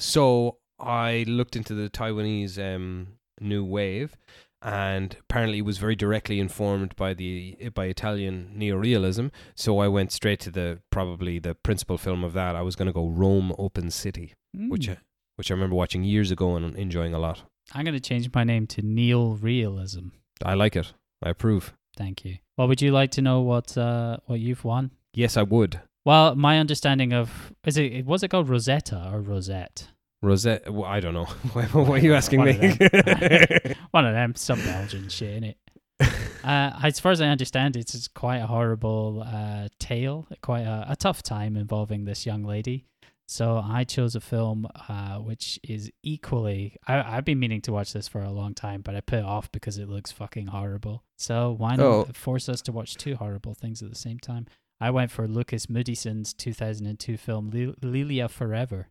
So 0.00 0.58
I 0.80 1.24
looked 1.28 1.54
into 1.54 1.74
the 1.74 1.88
Taiwanese 1.88 2.58
um, 2.58 3.06
new 3.40 3.64
wave, 3.64 4.16
and 4.62 5.16
apparently 5.20 5.58
it 5.58 5.64
was 5.64 5.78
very 5.78 5.94
directly 5.94 6.40
informed 6.40 6.96
by 6.96 7.14
the 7.14 7.70
by 7.72 7.84
Italian 7.86 8.52
neorealism. 8.58 9.30
So 9.54 9.78
I 9.78 9.86
went 9.86 10.10
straight 10.10 10.40
to 10.40 10.50
the 10.50 10.80
probably 10.90 11.38
the 11.38 11.54
principal 11.54 11.98
film 11.98 12.24
of 12.24 12.32
that. 12.32 12.56
I 12.56 12.62
was 12.62 12.74
going 12.74 12.86
to 12.86 12.92
go 12.92 13.06
Rome 13.08 13.54
Open 13.58 13.90
City, 13.92 14.34
which 14.54 14.88
Mm. 14.88 14.94
I, 14.94 14.98
which 15.36 15.50
I 15.52 15.54
remember 15.54 15.76
watching 15.76 16.02
years 16.02 16.30
ago 16.32 16.56
and 16.56 16.74
enjoying 16.76 17.14
a 17.14 17.18
lot. 17.20 17.42
I'm 17.74 17.84
going 17.84 17.94
to 17.94 18.00
change 18.00 18.28
my 18.34 18.42
name 18.42 18.66
to 18.68 18.82
Neil 18.82 19.34
Realism. 19.36 20.08
I 20.44 20.54
like 20.54 20.76
it. 20.76 20.92
I 21.22 21.30
approve. 21.30 21.72
Thank 21.96 22.24
you. 22.24 22.36
Well, 22.56 22.68
would 22.68 22.82
you 22.82 22.92
like 22.92 23.10
to 23.12 23.22
know 23.22 23.40
what 23.40 23.76
uh, 23.76 24.18
what 24.26 24.40
you've 24.40 24.64
won? 24.64 24.90
Yes, 25.14 25.36
I 25.36 25.42
would. 25.42 25.80
Well, 26.04 26.34
my 26.36 26.58
understanding 26.58 27.12
of 27.12 27.52
is 27.64 27.76
it 27.76 28.04
was 28.04 28.22
it 28.22 28.28
called 28.28 28.48
Rosetta 28.48 29.10
or 29.12 29.20
Rosette? 29.20 29.88
Rosette. 30.22 30.72
Well, 30.72 30.84
I 30.84 31.00
don't 31.00 31.14
know. 31.14 31.24
Why, 31.52 31.64
why 31.64 31.90
are 31.90 31.98
you 31.98 32.14
asking 32.14 32.40
One 32.40 32.48
me? 32.58 32.70
of 32.80 33.76
One 33.90 34.06
of 34.06 34.14
them, 34.14 34.34
some 34.34 34.60
Belgian 34.64 35.08
shit 35.08 35.34
in 35.36 35.44
it. 35.44 35.56
Uh, 36.44 36.78
as 36.84 37.00
far 37.00 37.10
as 37.10 37.20
I 37.20 37.26
understand, 37.26 37.74
it's, 37.74 37.92
it's 37.92 38.06
quite 38.06 38.36
a 38.36 38.46
horrible 38.46 39.26
uh, 39.26 39.66
tale, 39.80 40.28
quite 40.42 40.60
a, 40.62 40.86
a 40.90 40.94
tough 40.94 41.20
time 41.20 41.56
involving 41.56 42.04
this 42.04 42.24
young 42.24 42.44
lady. 42.44 42.84
So 43.28 43.60
I 43.64 43.82
chose 43.84 44.14
a 44.14 44.20
film 44.20 44.68
uh, 44.88 45.16
which 45.18 45.58
is 45.64 45.90
equally. 46.02 46.76
I, 46.86 47.16
I've 47.16 47.24
been 47.24 47.40
meaning 47.40 47.60
to 47.62 47.72
watch 47.72 47.92
this 47.92 48.06
for 48.06 48.22
a 48.22 48.30
long 48.30 48.54
time, 48.54 48.82
but 48.82 48.94
I 48.94 49.00
put 49.00 49.18
it 49.18 49.24
off 49.24 49.50
because 49.50 49.78
it 49.78 49.88
looks 49.88 50.12
fucking 50.12 50.46
horrible. 50.48 51.02
So 51.18 51.52
why 51.58 51.76
not 51.76 51.84
Oh. 51.86 52.04
force 52.14 52.48
us 52.48 52.60
to 52.62 52.72
watch 52.72 52.94
two 52.96 53.16
horrible 53.16 53.54
things 53.54 53.82
at 53.82 53.88
the 53.90 53.96
same 53.96 54.18
time? 54.20 54.46
I 54.80 54.90
went 54.90 55.10
for 55.10 55.26
Lukas 55.26 55.68
Moodysson's 55.68 56.34
2002 56.34 57.16
film 57.16 57.50
Lil- 57.50 57.74
Lilya 57.82 58.28
Forever. 58.30 58.88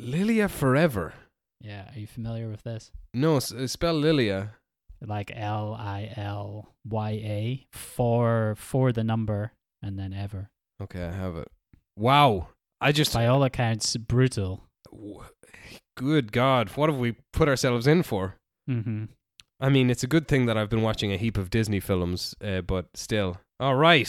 Lilya 0.00 0.48
Forever. 0.48 1.12
Yeah, 1.60 1.90
are 1.94 1.98
you 1.98 2.06
familiar 2.06 2.48
with 2.48 2.62
this? 2.62 2.90
No, 3.12 3.36
s- 3.36 3.52
uh, 3.52 3.66
spell 3.66 3.94
Lilya. 4.00 4.50
like 5.04 5.30
L 5.34 5.74
I 5.78 6.12
L 6.16 6.74
Y 6.88 7.10
A 7.10 7.66
for 7.72 8.54
for 8.56 8.92
the 8.92 9.04
number 9.04 9.52
and 9.82 9.98
then 9.98 10.12
ever. 10.14 10.50
Okay, 10.82 11.02
I 11.04 11.12
have 11.12 11.36
it. 11.36 11.48
Wow. 11.96 12.48
I 12.84 12.92
just. 12.92 13.12
By 13.14 13.26
all 13.26 13.42
accounts, 13.42 13.96
brutal. 13.96 14.62
w- 14.90 15.22
Good 15.96 16.32
God. 16.32 16.68
What 16.70 16.88
have 16.90 16.98
we 16.98 17.16
put 17.32 17.48
ourselves 17.48 17.86
in 17.86 18.02
for? 18.02 18.36
Mm-hmm. 18.68 19.04
I 19.60 19.68
mean, 19.68 19.90
it's 19.90 20.02
a 20.02 20.08
good 20.08 20.26
thing 20.28 20.46
that 20.46 20.56
I've 20.56 20.68
been 20.68 20.82
watching 20.82 21.12
a 21.12 21.16
heap 21.16 21.38
of 21.38 21.48
Disney 21.50 21.80
films, 21.80 22.34
uh, 22.44 22.60
but 22.62 22.86
still. 22.94 23.38
All 23.60 23.76
right. 23.76 24.08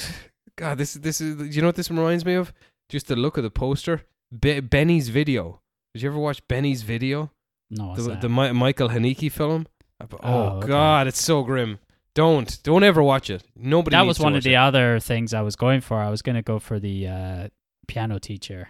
God, 0.58 0.78
this 0.78 0.94
this 0.96 1.22
is. 1.22 1.36
Do 1.38 1.46
you 1.46 1.62
know 1.62 1.68
what 1.68 1.76
this 1.76 1.90
reminds 1.90 2.26
me 2.26 2.34
of? 2.34 2.54
Just 2.90 3.08
the 3.08 3.16
look 3.16 3.38
of 3.38 3.44
the 3.44 3.52
poster. 3.52 4.04
Be- 4.38 4.60
Benny's 4.60 5.10
video. 5.10 5.60
Did 5.94 6.04
you 6.04 6.10
ever 6.10 6.20
watch 6.20 6.46
Benny's 6.48 6.82
video? 6.82 7.32
No, 7.70 7.96
the 7.96 8.16
the 8.16 8.30
Mi- 8.30 8.52
Michael 8.52 8.90
Haneke 8.90 9.32
film. 9.32 9.68
Oh, 10.02 10.08
Oh, 10.24 10.44
okay. 10.58 10.68
God, 10.68 11.08
it's 11.08 11.22
so 11.22 11.44
grim. 11.44 11.80
Don't 12.16 12.62
don't 12.64 12.84
ever 12.84 13.02
watch 13.04 13.30
it. 13.30 13.44
Nobody. 13.56 13.96
that 13.96 14.06
was 14.06 14.20
one 14.20 14.36
of 14.36 14.44
the 14.44 14.54
it. 14.54 14.58
other 14.58 15.00
things 15.00 15.34
I 15.34 15.42
was 15.42 15.56
going 15.56 15.82
for. 15.82 16.00
I 16.00 16.10
was 16.10 16.22
going 16.22 16.36
to 16.36 16.42
go 16.42 16.60
for 16.60 16.80
the 16.80 17.08
uh, 17.08 17.48
piano 17.86 18.20
teacher. 18.20 18.70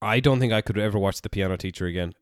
I 0.00 0.18
don't 0.20 0.40
think 0.40 0.52
I 0.52 0.62
could 0.62 0.78
ever 0.78 0.98
watch 0.98 1.20
The 1.22 1.28
Piano 1.28 1.56
Teacher 1.56 1.86
again. 1.86 2.12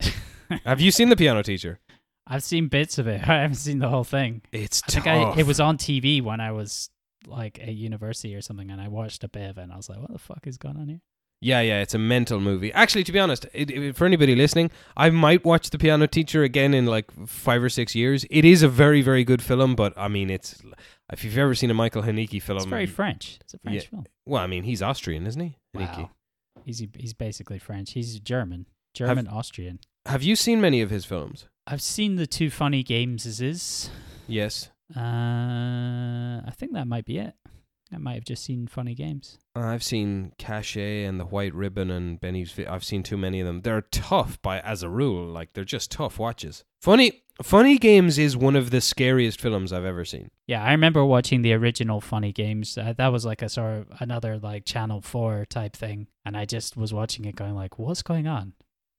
Have 0.64 0.80
you 0.80 0.90
seen 0.90 1.08
The 1.08 1.16
Piano 1.16 1.42
Teacher? 1.42 1.78
I've 2.26 2.42
seen 2.42 2.68
bits 2.68 2.98
of 2.98 3.06
it. 3.06 3.22
I 3.28 3.40
haven't 3.42 3.54
seen 3.56 3.78
the 3.78 3.88
whole 3.88 4.04
thing. 4.04 4.42
It's 4.52 4.82
I 4.88 5.00
think. 5.00 5.06
I, 5.06 5.38
it 5.38 5.46
was 5.46 5.58
on 5.60 5.78
TV 5.78 6.22
when 6.22 6.40
I 6.40 6.52
was 6.52 6.90
like 7.26 7.58
at 7.60 7.74
university 7.74 8.34
or 8.34 8.42
something, 8.42 8.70
and 8.70 8.80
I 8.80 8.88
watched 8.88 9.24
a 9.24 9.28
bit 9.28 9.48
of 9.50 9.58
it, 9.58 9.62
and 9.62 9.72
I 9.72 9.76
was 9.76 9.88
like, 9.88 9.98
"What 10.00 10.12
the 10.12 10.18
fuck 10.18 10.46
is 10.46 10.58
going 10.58 10.76
on 10.76 10.88
here?" 10.88 11.00
Yeah, 11.42 11.62
yeah, 11.62 11.80
it's 11.80 11.94
a 11.94 11.98
mental 11.98 12.38
movie. 12.40 12.70
Actually, 12.74 13.04
to 13.04 13.12
be 13.12 13.18
honest, 13.18 13.46
it, 13.54 13.70
it- 13.70 13.96
for 13.96 14.04
anybody 14.04 14.36
listening, 14.36 14.70
I 14.98 15.08
might 15.08 15.42
watch 15.44 15.70
The 15.70 15.78
Piano 15.78 16.06
Teacher 16.06 16.42
again 16.42 16.74
in 16.74 16.84
like 16.84 17.10
five 17.26 17.62
or 17.62 17.70
six 17.70 17.94
years. 17.94 18.26
It 18.30 18.44
is 18.44 18.62
a 18.62 18.68
very, 18.68 19.00
very 19.00 19.24
good 19.24 19.40
film, 19.42 19.74
but 19.74 19.94
I 19.96 20.08
mean, 20.08 20.28
it's 20.28 20.60
if 21.12 21.24
you've 21.24 21.36
ever 21.38 21.54
seen 21.54 21.70
a 21.70 21.74
Michael 21.74 22.02
Haneke 22.02 22.40
film, 22.42 22.56
It's 22.58 22.66
very 22.66 22.86
French. 22.86 23.38
It's 23.40 23.54
a 23.54 23.58
French 23.58 23.84
Yeah. 23.84 23.88
film. 23.90 24.04
well, 24.26 24.42
I 24.42 24.46
mean, 24.46 24.64
he's 24.64 24.82
Austrian, 24.82 25.26
isn't 25.26 25.40
he? 25.40 25.56
Haneke. 25.76 25.96
Wow. 25.98 26.10
He's 26.64 26.82
he's 26.96 27.14
basically 27.14 27.58
French. 27.58 27.92
He's 27.92 28.20
German, 28.20 28.66
German 28.94 29.26
Austrian. 29.28 29.80
Have 30.06 30.22
you 30.22 30.36
seen 30.36 30.60
many 30.60 30.80
of 30.82 30.90
his 30.90 31.04
films? 31.04 31.46
I've 31.66 31.82
seen 31.82 32.16
the 32.16 32.26
two 32.26 32.50
funny 32.50 32.82
games. 32.82 33.24
Is 33.26 33.40
is 33.40 33.90
Yes. 34.28 34.70
uh, 34.96 35.00
I 36.46 36.52
think 36.56 36.72
that 36.74 36.86
might 36.86 37.04
be 37.04 37.18
it. 37.18 37.34
I 37.92 37.98
might 37.98 38.14
have 38.14 38.24
just 38.24 38.44
seen 38.44 38.66
funny 38.68 38.94
games. 38.94 39.38
I've 39.56 39.82
seen 39.82 40.32
Caché 40.38 41.08
and 41.08 41.18
The 41.18 41.24
White 41.24 41.54
Ribbon 41.54 41.90
and 41.90 42.20
Benny's. 42.20 42.52
Vi- 42.52 42.66
I've 42.66 42.84
seen 42.84 43.02
too 43.02 43.16
many 43.16 43.40
of 43.40 43.46
them. 43.46 43.62
They're 43.62 43.80
tough 43.82 44.40
by 44.42 44.60
as 44.60 44.82
a 44.82 44.88
rule. 44.88 45.26
Like 45.26 45.52
they're 45.54 45.64
just 45.64 45.90
tough 45.90 46.18
watches. 46.18 46.64
Funny, 46.80 47.22
Funny 47.42 47.78
Games 47.78 48.16
is 48.16 48.36
one 48.36 48.54
of 48.54 48.70
the 48.70 48.80
scariest 48.80 49.40
films 49.40 49.72
I've 49.72 49.84
ever 49.84 50.04
seen. 50.04 50.30
Yeah, 50.46 50.62
I 50.62 50.70
remember 50.70 51.04
watching 51.04 51.42
the 51.42 51.52
original 51.52 52.00
Funny 52.00 52.32
Games. 52.32 52.78
Uh, 52.78 52.94
that 52.96 53.08
was 53.08 53.24
like 53.26 53.42
a 53.42 53.48
sort 53.48 53.78
of 53.78 53.86
another 53.98 54.38
like 54.38 54.64
Channel 54.64 55.00
Four 55.00 55.44
type 55.46 55.74
thing, 55.74 56.06
and 56.24 56.36
I 56.36 56.44
just 56.44 56.76
was 56.76 56.94
watching 56.94 57.24
it, 57.24 57.34
going 57.36 57.54
like, 57.54 57.78
"What's 57.78 58.02
going 58.02 58.26
on? 58.28 58.52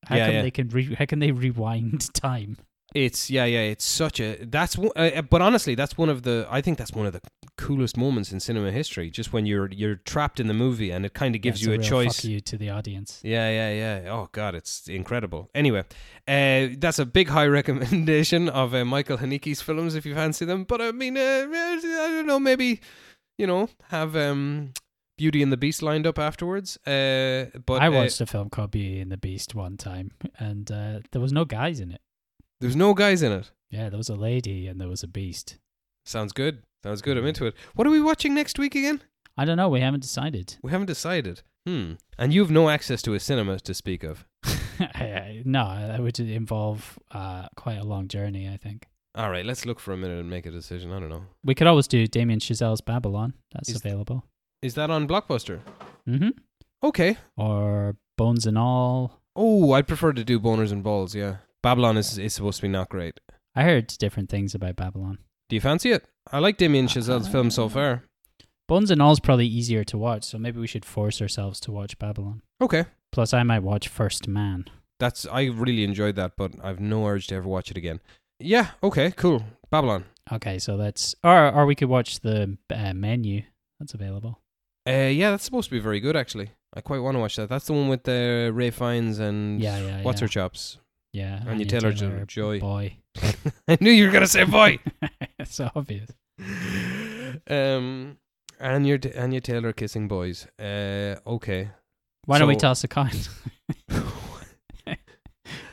How 0.06 0.16
Yeah, 0.18 0.26
come 0.26 0.36
yeah. 0.36 0.42
they 0.42 0.52
can 0.52 0.68
re- 0.70 0.96
how 0.96 1.06
can 1.06 1.20
they 1.20 1.32
rewind 1.32 2.14
time?" 2.14 2.58
It's 2.94 3.30
yeah, 3.30 3.46
yeah. 3.46 3.62
It's 3.62 3.86
such 3.86 4.20
a 4.20 4.38
that's 4.44 4.78
one- 4.78 4.92
uh, 4.96 5.22
but 5.22 5.42
honestly, 5.42 5.76
that's 5.76 5.98
one 5.98 6.10
of 6.10 6.24
the 6.24 6.46
I 6.50 6.62
think 6.62 6.78
that's 6.78 6.92
one 6.92 7.06
of 7.06 7.14
the 7.14 7.22
coolest 7.58 7.96
moments 7.96 8.32
in 8.32 8.40
cinema 8.40 8.72
history. 8.72 9.10
Just 9.10 9.32
when 9.32 9.46
you're 9.46 9.70
you're 9.72 9.96
trapped 9.96 10.40
in 10.40 10.48
the 10.48 10.54
movie 10.54 10.92
and 10.92 11.06
it 11.06 11.14
kind 11.14 11.36
of 11.36 11.42
gives 11.42 11.62
Yeah, 11.62 11.70
you 11.70 11.76
a 11.76 11.78
real 11.78 11.90
choice. 11.90 12.18
Fuck 12.18 12.26
you 12.26 12.42
to 12.42 12.58
the 12.58 12.70
audience. 12.70 13.22
Yeah, 13.24 13.50
yeah, 13.50 14.02
yeah. 14.04 14.12
Oh 14.12 14.30
God, 14.32 14.56
it's 14.56 14.88
incredible. 14.88 15.50
Anyway, 15.56 15.84
uh, 16.28 16.76
that's 16.78 17.00
a 17.00 17.06
big 17.06 17.30
high 17.30 17.48
recommendation 17.60 18.50
of 18.50 18.74
uh, 18.74 18.84
Michael 18.84 19.18
Haneke's 19.18 19.62
films 19.62 19.96
if 19.96 20.06
you 20.06 20.14
fancy 20.14 20.46
them. 20.46 20.66
But 20.66 20.82
I 20.82 20.92
mean, 20.92 21.18
uh, 21.18 21.48
I 21.50 21.80
don't 21.82 22.28
know, 22.28 22.40
maybe 22.40 22.82
you 23.38 23.48
know 23.48 23.70
have 23.90 24.16
um, 24.18 24.74
Beauty 25.18 25.42
and 25.42 25.52
the 25.52 25.58
Beast 25.58 25.82
lined 25.82 26.06
up 26.06 26.20
afterwards. 26.20 26.78
Uh, 26.86 27.46
but 27.66 27.82
I 27.82 27.88
uh, 27.88 27.92
watched 27.92 28.20
a 28.20 28.26
film 28.26 28.50
called 28.50 28.72
Beauty 28.72 29.00
and 29.00 29.12
the 29.12 29.18
Beast 29.18 29.56
one 29.56 29.78
time, 29.78 30.12
and 30.40 30.70
uh, 30.70 31.00
there 31.12 31.22
was 31.22 31.32
no 31.32 31.46
guys 31.46 31.80
in 31.80 31.92
it. 31.92 32.02
There's 32.62 32.76
no 32.76 32.94
guys 32.94 33.22
in 33.22 33.32
it. 33.32 33.52
Yeah, 33.70 33.90
there 33.90 33.98
was 33.98 34.10
a 34.10 34.16
lady 34.16 34.68
and 34.68 34.80
there 34.80 34.88
was 34.88 35.04
a 35.04 35.08
beast. 35.08 35.58
Sounds 36.06 36.34
good. 36.34 36.64
Sounds 36.84 37.02
good. 37.02 37.18
I'm 37.18 37.26
into 37.26 37.46
it. 37.46 37.54
What 37.76 37.88
are 37.88 37.92
we 37.92 38.02
watching 38.02 38.34
next 38.34 38.58
week 38.58 38.76
again? 38.76 39.02
I 39.38 39.46
don't 39.46 39.58
know. 39.58 39.70
We 39.70 39.82
haven't 39.82 40.02
decided. 40.02 40.58
We 40.62 40.72
haven't 40.72 40.88
decided. 40.88 41.42
Hmm. 41.68 41.94
And 42.18 42.34
you 42.34 42.42
have 42.42 42.52
no 42.52 42.70
access 42.70 43.02
to 43.04 43.14
a 43.14 43.20
cinema 43.20 43.60
to 43.60 43.74
speak 43.74 44.04
of. 44.04 44.26
no, 45.46 45.88
that 45.88 46.00
would 46.02 46.20
involve 46.20 46.98
uh, 47.12 47.48
quite 47.56 47.78
a 47.78 47.84
long 47.84 48.08
journey. 48.08 48.50
I 48.50 48.58
think 48.58 48.88
All 49.16 49.30
right, 49.30 49.46
let's 49.46 49.66
look 49.66 49.80
for 49.80 49.94
a 49.94 49.98
minute 49.98 50.20
and 50.20 50.30
make 50.30 50.46
a 50.46 50.52
decision. 50.52 50.92
I 50.92 51.00
don't 51.00 51.10
know. 51.10 51.24
we 51.44 51.54
could 51.56 51.68
always 51.68 51.88
do 51.88 52.08
Damien 52.08 52.40
Chazelle's 52.40 52.82
Babylon. 52.82 53.34
That's 53.54 53.70
Is- 53.70 53.76
available. 53.78 54.26
Is 54.62 54.74
that 54.76 54.90
on 54.92 55.08
Blockbuster? 55.08 55.60
Mm-hmm. 56.08 56.30
Okay. 56.84 57.18
Or 57.38 57.96
Bones 58.18 58.46
and 58.46 58.58
All. 58.58 59.20
Oh, 59.36 59.72
I'd 59.72 59.88
prefer 59.88 60.14
to 60.14 60.24
do 60.24 60.40
boners 60.40 60.72
and 60.72 60.84
balls. 60.84 61.16
Yeah, 61.16 61.38
Babylon 61.64 61.98
is 61.98 62.18
is 62.18 62.34
supposed 62.34 62.58
to 62.58 62.62
be 62.64 62.68
not 62.68 62.90
great. 62.90 63.20
I 63.56 63.64
heard 63.64 63.88
different 64.00 64.30
things 64.30 64.56
about 64.56 64.76
Babylon. 64.76 65.18
Do 65.50 65.56
you 65.56 65.62
fancy 65.62 65.92
it? 65.92 66.06
I 66.32 66.40
like 66.40 66.58
Damien 66.58 66.88
Chazelle's 66.88 67.28
film 67.28 67.50
so 67.52 67.68
far. 67.70 68.04
Bones 68.68 68.90
and 68.92 69.02
All 69.02 69.12
is 69.12 69.20
probably 69.20 69.48
easier 69.48 69.84
to 69.84 69.98
watch, 69.98 70.24
so 70.24 70.38
maybe 70.38 70.60
we 70.60 70.68
should 70.68 70.86
force 70.86 71.22
ourselves 71.22 71.60
to 71.62 71.72
watch 71.72 72.00
Babylon. 72.00 72.42
Okay, 72.62 72.86
Plus, 73.12 73.34
I 73.34 73.44
might 73.44 73.64
watch 73.64 73.90
First 73.90 74.28
Man. 74.28 74.66
that's 75.00 75.26
I 75.32 75.46
really 75.46 75.84
enjoyed 75.84 76.16
that, 76.16 76.34
but 76.38 76.54
I've 76.64 76.80
no 76.80 77.06
urge 77.06 77.28
to 77.28 77.36
ever 77.36 77.50
watch 77.50 77.70
it 77.72 77.78
again. 77.78 78.00
Yeah. 78.40 78.68
Okay. 78.82 79.12
Cool. 79.12 79.44
Babylon. 79.70 80.06
Okay, 80.32 80.58
so 80.60 80.78
that's 80.78 81.16
or 81.24 81.52
or 81.52 81.66
we 81.66 81.76
could 81.76 81.90
watch 81.90 82.22
the 82.22 82.58
uh, 82.74 82.94
menu 82.94 83.42
that's 83.80 83.94
available. 83.94 84.40
Uh, 84.88 85.12
yeah, 85.12 85.32
that's 85.32 85.44
supposed 85.44 85.70
to 85.70 85.76
be 85.76 85.80
very 85.82 86.00
good 86.00 86.16
actually. 86.16 86.52
I 86.74 86.80
quite 86.82 87.00
want 87.00 87.16
to 87.16 87.20
watch 87.20 87.36
that. 87.36 87.50
That's 87.50 87.66
the 87.66 87.74
one 87.74 87.90
with 87.90 88.04
the 88.04 88.48
uh, 88.50 88.54
Ralph 88.54 88.76
Fiennes 88.76 89.20
and 89.20 89.60
Yeah, 89.62 89.80
yeah, 89.80 90.02
what's 90.04 90.22
yeah. 90.22 90.26
her 90.26 90.30
chops. 90.30 90.78
Yeah, 91.14 91.44
Anya 91.48 91.66
Taylor-Joy. 91.66 92.60
Boy, 92.60 92.96
I 93.68 93.78
knew 93.82 93.92
you 93.92 94.06
were 94.06 94.12
gonna 94.12 94.28
say 94.28 94.46
boy. 94.46 94.80
it's 95.40 95.60
obvious. 95.60 96.10
um, 97.50 98.18
Anya 98.60 99.00
Anya 99.18 99.42
Taylor 99.42 99.74
kissing 99.74 100.08
boys. 100.08 100.48
Uh, 100.60 101.16
okay. 101.28 101.70
Why 102.26 102.40
don't 102.40 102.48
we 102.48 102.56
toss 102.56 102.84
a 102.84 102.88
coin? 102.88 103.12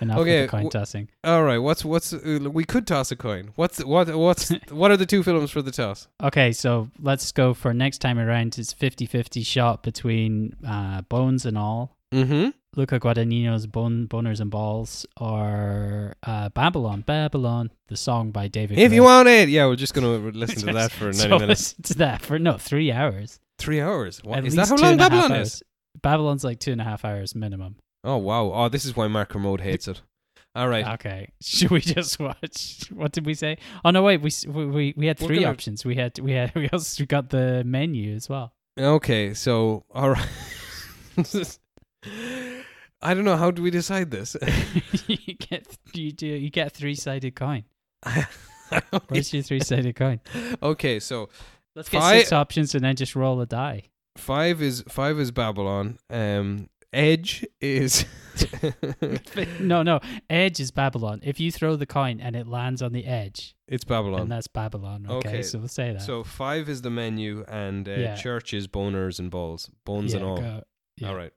Enough 0.01 0.19
Okay, 0.19 0.43
with 0.43 0.47
the 0.47 0.51
coin 0.51 0.63
w- 0.65 0.71
tossing. 0.71 1.09
All 1.25 1.43
right. 1.43 1.59
What's 1.59 1.85
what's 1.85 2.13
uh, 2.13 2.49
we 2.53 2.65
could 2.65 2.87
toss 2.87 3.11
a 3.11 3.17
coin. 3.17 3.51
What's 3.57 3.85
what 3.85 4.09
what's 4.17 4.51
what 4.71 4.91
are 4.91 4.97
the 4.97 5.07
two 5.07 5.23
films 5.25 5.51
for 5.51 5.61
the 5.61 5.73
toss? 5.73 6.07
Okay, 6.23 6.53
so 6.53 6.89
let's 7.01 7.33
go 7.33 7.53
for 7.53 7.75
next 7.75 7.99
time 7.99 8.19
around. 8.19 8.59
It's 8.59 8.73
50-50 8.73 9.45
shot 9.45 9.83
between 9.83 10.55
uh, 10.67 11.03
Bones 11.03 11.45
and 11.47 11.59
All, 11.59 11.97
Mm-hmm. 12.13 12.51
Luca 12.77 13.01
Guadagnino's 13.01 13.67
Bone, 13.67 14.07
Boners 14.07 14.41
and 14.41 14.51
Balls, 14.51 15.05
or 15.21 16.15
uh, 16.23 16.49
Babylon. 16.51 17.03
Babylon, 17.03 17.71
the 17.89 17.97
song 17.97 18.31
by 18.31 18.49
David. 18.49 18.79
If 18.79 18.93
you 18.93 19.03
want 19.03 19.29
it, 19.29 19.49
yeah, 19.49 19.67
we're 19.67 19.77
just 19.77 19.95
gonna 19.95 20.17
listen 20.19 20.67
to 20.69 20.73
that 20.75 20.93
for 20.93 21.05
ninety 21.07 21.19
so 21.19 21.39
minutes. 21.39 21.75
to 21.85 21.95
that 21.97 22.23
for 22.23 22.39
no 22.39 22.57
three 22.57 22.93
hours. 22.93 23.41
Three 23.59 23.81
hours. 23.81 24.23
What, 24.23 24.39
At 24.39 24.47
is 24.47 24.55
that 24.55 24.69
how 24.69 24.77
long 24.77 24.97
Babylon 24.97 25.33
hours. 25.33 25.55
is? 25.55 25.63
Babylon's 26.03 26.45
like 26.45 26.61
two 26.61 26.73
and 26.73 26.81
a 26.81 26.85
half 26.85 27.05
hours 27.05 27.35
minimum. 27.35 27.77
Oh 28.05 28.17
wow. 28.19 28.53
Oh, 28.55 28.69
this 28.69 28.85
is 28.85 28.95
why 28.97 29.09
Mark 29.09 29.31
Kermode 29.31 29.61
hates 29.63 29.89
it. 29.89 30.01
All 30.55 30.69
right. 30.69 30.87
Okay, 30.95 31.33
should 31.43 31.71
we 31.71 31.81
just 31.81 32.19
watch? 32.21 32.85
What 32.93 33.13
did 33.13 33.27
we 33.27 33.35
say? 33.35 33.59
Oh 33.85 33.91
no, 33.91 34.03
wait. 34.03 34.21
We 34.23 34.31
we 34.47 34.67
we, 34.67 34.95
we 34.97 35.07
had 35.07 35.19
three 35.19 35.41
gonna- 35.41 35.51
options. 35.51 35.85
We 35.85 35.97
had 35.97 36.19
we 36.21 36.33
had 36.33 36.55
we 36.55 36.69
also 36.71 37.05
got 37.07 37.31
the 37.31 37.65
menu 37.65 38.15
as 38.15 38.29
well. 38.29 38.53
Okay. 38.79 39.35
So 39.35 39.85
all 39.93 40.11
right. 40.11 40.29
I 42.05 43.15
don't 43.15 43.25
know. 43.25 43.37
How 43.37 43.51
do 43.51 43.63
we 43.63 43.71
decide 43.71 44.11
this? 44.11 44.37
you 45.07 45.35
get 45.35 45.67
you 45.95 46.13
do 46.13 46.27
you 46.27 46.51
get 46.51 46.67
a 46.69 46.71
three 46.71 46.95
sided 46.95 47.35
coin. 47.35 47.65
Where's 49.09 49.33
your 49.33 49.43
three 49.43 49.61
sided 49.61 49.97
coin? 49.97 50.21
okay. 50.63 51.01
So 51.01 51.29
Let's 51.75 51.89
get 51.89 52.03
six 52.03 52.33
options 52.33 52.75
and 52.75 52.85
then 52.85 52.97
just 52.97 53.15
roll 53.17 53.41
a 53.41 53.47
die. 53.47 53.85
five 54.17 54.61
is 54.63 54.85
five 54.89 55.19
is 55.19 55.31
Babylon. 55.31 55.99
Um, 56.11 56.69
Edge 56.93 57.45
is. 57.61 58.07
no, 59.61 59.83
no. 59.83 60.01
Edge 60.31 60.59
is 60.59 60.71
Babylon. 60.71 61.21
If 61.23 61.39
you 61.39 61.53
throw 61.53 61.77
the 61.77 61.85
coin 61.87 62.19
and 62.21 62.35
it 62.35 62.47
lands 62.47 62.81
on 62.83 62.93
the 62.93 63.05
edge, 63.05 63.55
it's 63.69 63.85
Babylon. 63.85 64.23
And 64.23 64.33
that's 64.33 64.47
Babylon. 64.47 65.07
Okay, 65.09 65.29
Okay, 65.29 65.43
so 65.43 65.59
we'll 65.59 65.69
say 65.69 65.93
that. 65.93 66.01
So 66.03 66.25
five 66.25 66.69
is 66.69 66.81
the 66.83 66.91
menu, 66.91 67.45
and 67.47 67.87
uh, 67.87 67.93
Yeah. 67.93 68.15
church 68.15 68.55
is 68.55 68.67
boners 68.69 69.19
and 69.19 69.31
balls, 69.31 69.71
bones 69.85 70.13
yeah, 70.15 70.21
and 70.21 70.27
all. 70.29 70.37
go- 70.39 70.63
yeah. 70.97 71.09
All 71.11 71.15
right. 71.15 71.33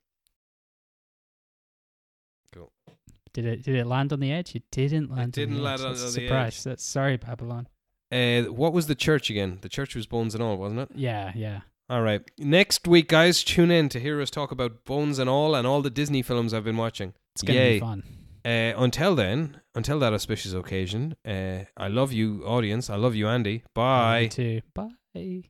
Did 3.34 3.45
it 3.45 3.64
did 3.64 3.76
it 3.76 3.86
land 3.88 4.12
on 4.14 4.20
the 4.20 4.32
edge? 4.32 4.56
It 4.56 4.64
didn't 4.72 5.10
land. 5.12 5.32
didn't 5.34 5.56
on 5.56 5.58
the 5.60 5.64
land 5.64 5.80
edge. 5.82 5.86
on- 5.86 5.91
on 5.94 5.99
the 5.99 6.08
surprise. 6.12 6.64
That's 6.64 6.84
sorry, 6.84 7.18
Babylon. 7.18 7.68
Uh, 8.12 8.44
what 8.52 8.74
was 8.74 8.88
the 8.88 8.95
church 8.95 9.30
again? 9.30 9.60
The 9.62 9.70
church 9.70 9.95
was 9.95 10.06
bones 10.06 10.34
and 10.36 10.44
all, 10.44 10.58
wasn't 10.58 10.82
it? 10.82 10.90
Yeah, 10.95 11.32
yeah. 11.36 11.62
All 11.90 12.02
right. 12.02 12.22
Next 12.38 12.88
week, 12.88 13.08
guys, 13.08 13.44
tune 13.44 13.72
in 13.72 13.88
to 13.90 13.99
hear 13.99 14.22
us 14.22 14.30
talk 14.30 14.52
about 14.52 14.84
bones 14.86 15.18
and 15.20 15.30
all, 15.30 15.56
and 15.56 15.66
all 15.66 15.82
the 15.82 15.90
Disney 15.90 16.22
films 16.22 16.53
I've 16.53 16.64
been 16.66 16.78
watching. 16.78 17.14
It's 17.36 17.41
gonna 17.44 17.60
Yay. 17.60 17.74
be 17.76 17.80
fun. 17.80 18.03
Uh, 18.44 18.74
until 18.76 19.16
then, 19.16 19.62
until 19.76 19.99
that 19.99 20.14
auspicious 20.14 20.53
occasion, 20.53 21.16
uh, 21.26 21.66
I 21.78 21.88
love 21.88 22.12
you, 22.12 22.44
audience. 22.45 22.90
I 22.90 22.95
love 22.95 23.14
you, 23.16 23.28
Andy. 23.28 23.64
Bye. 23.74 24.22
You 24.22 24.30
too. 24.30 24.62
Bye. 24.74 25.44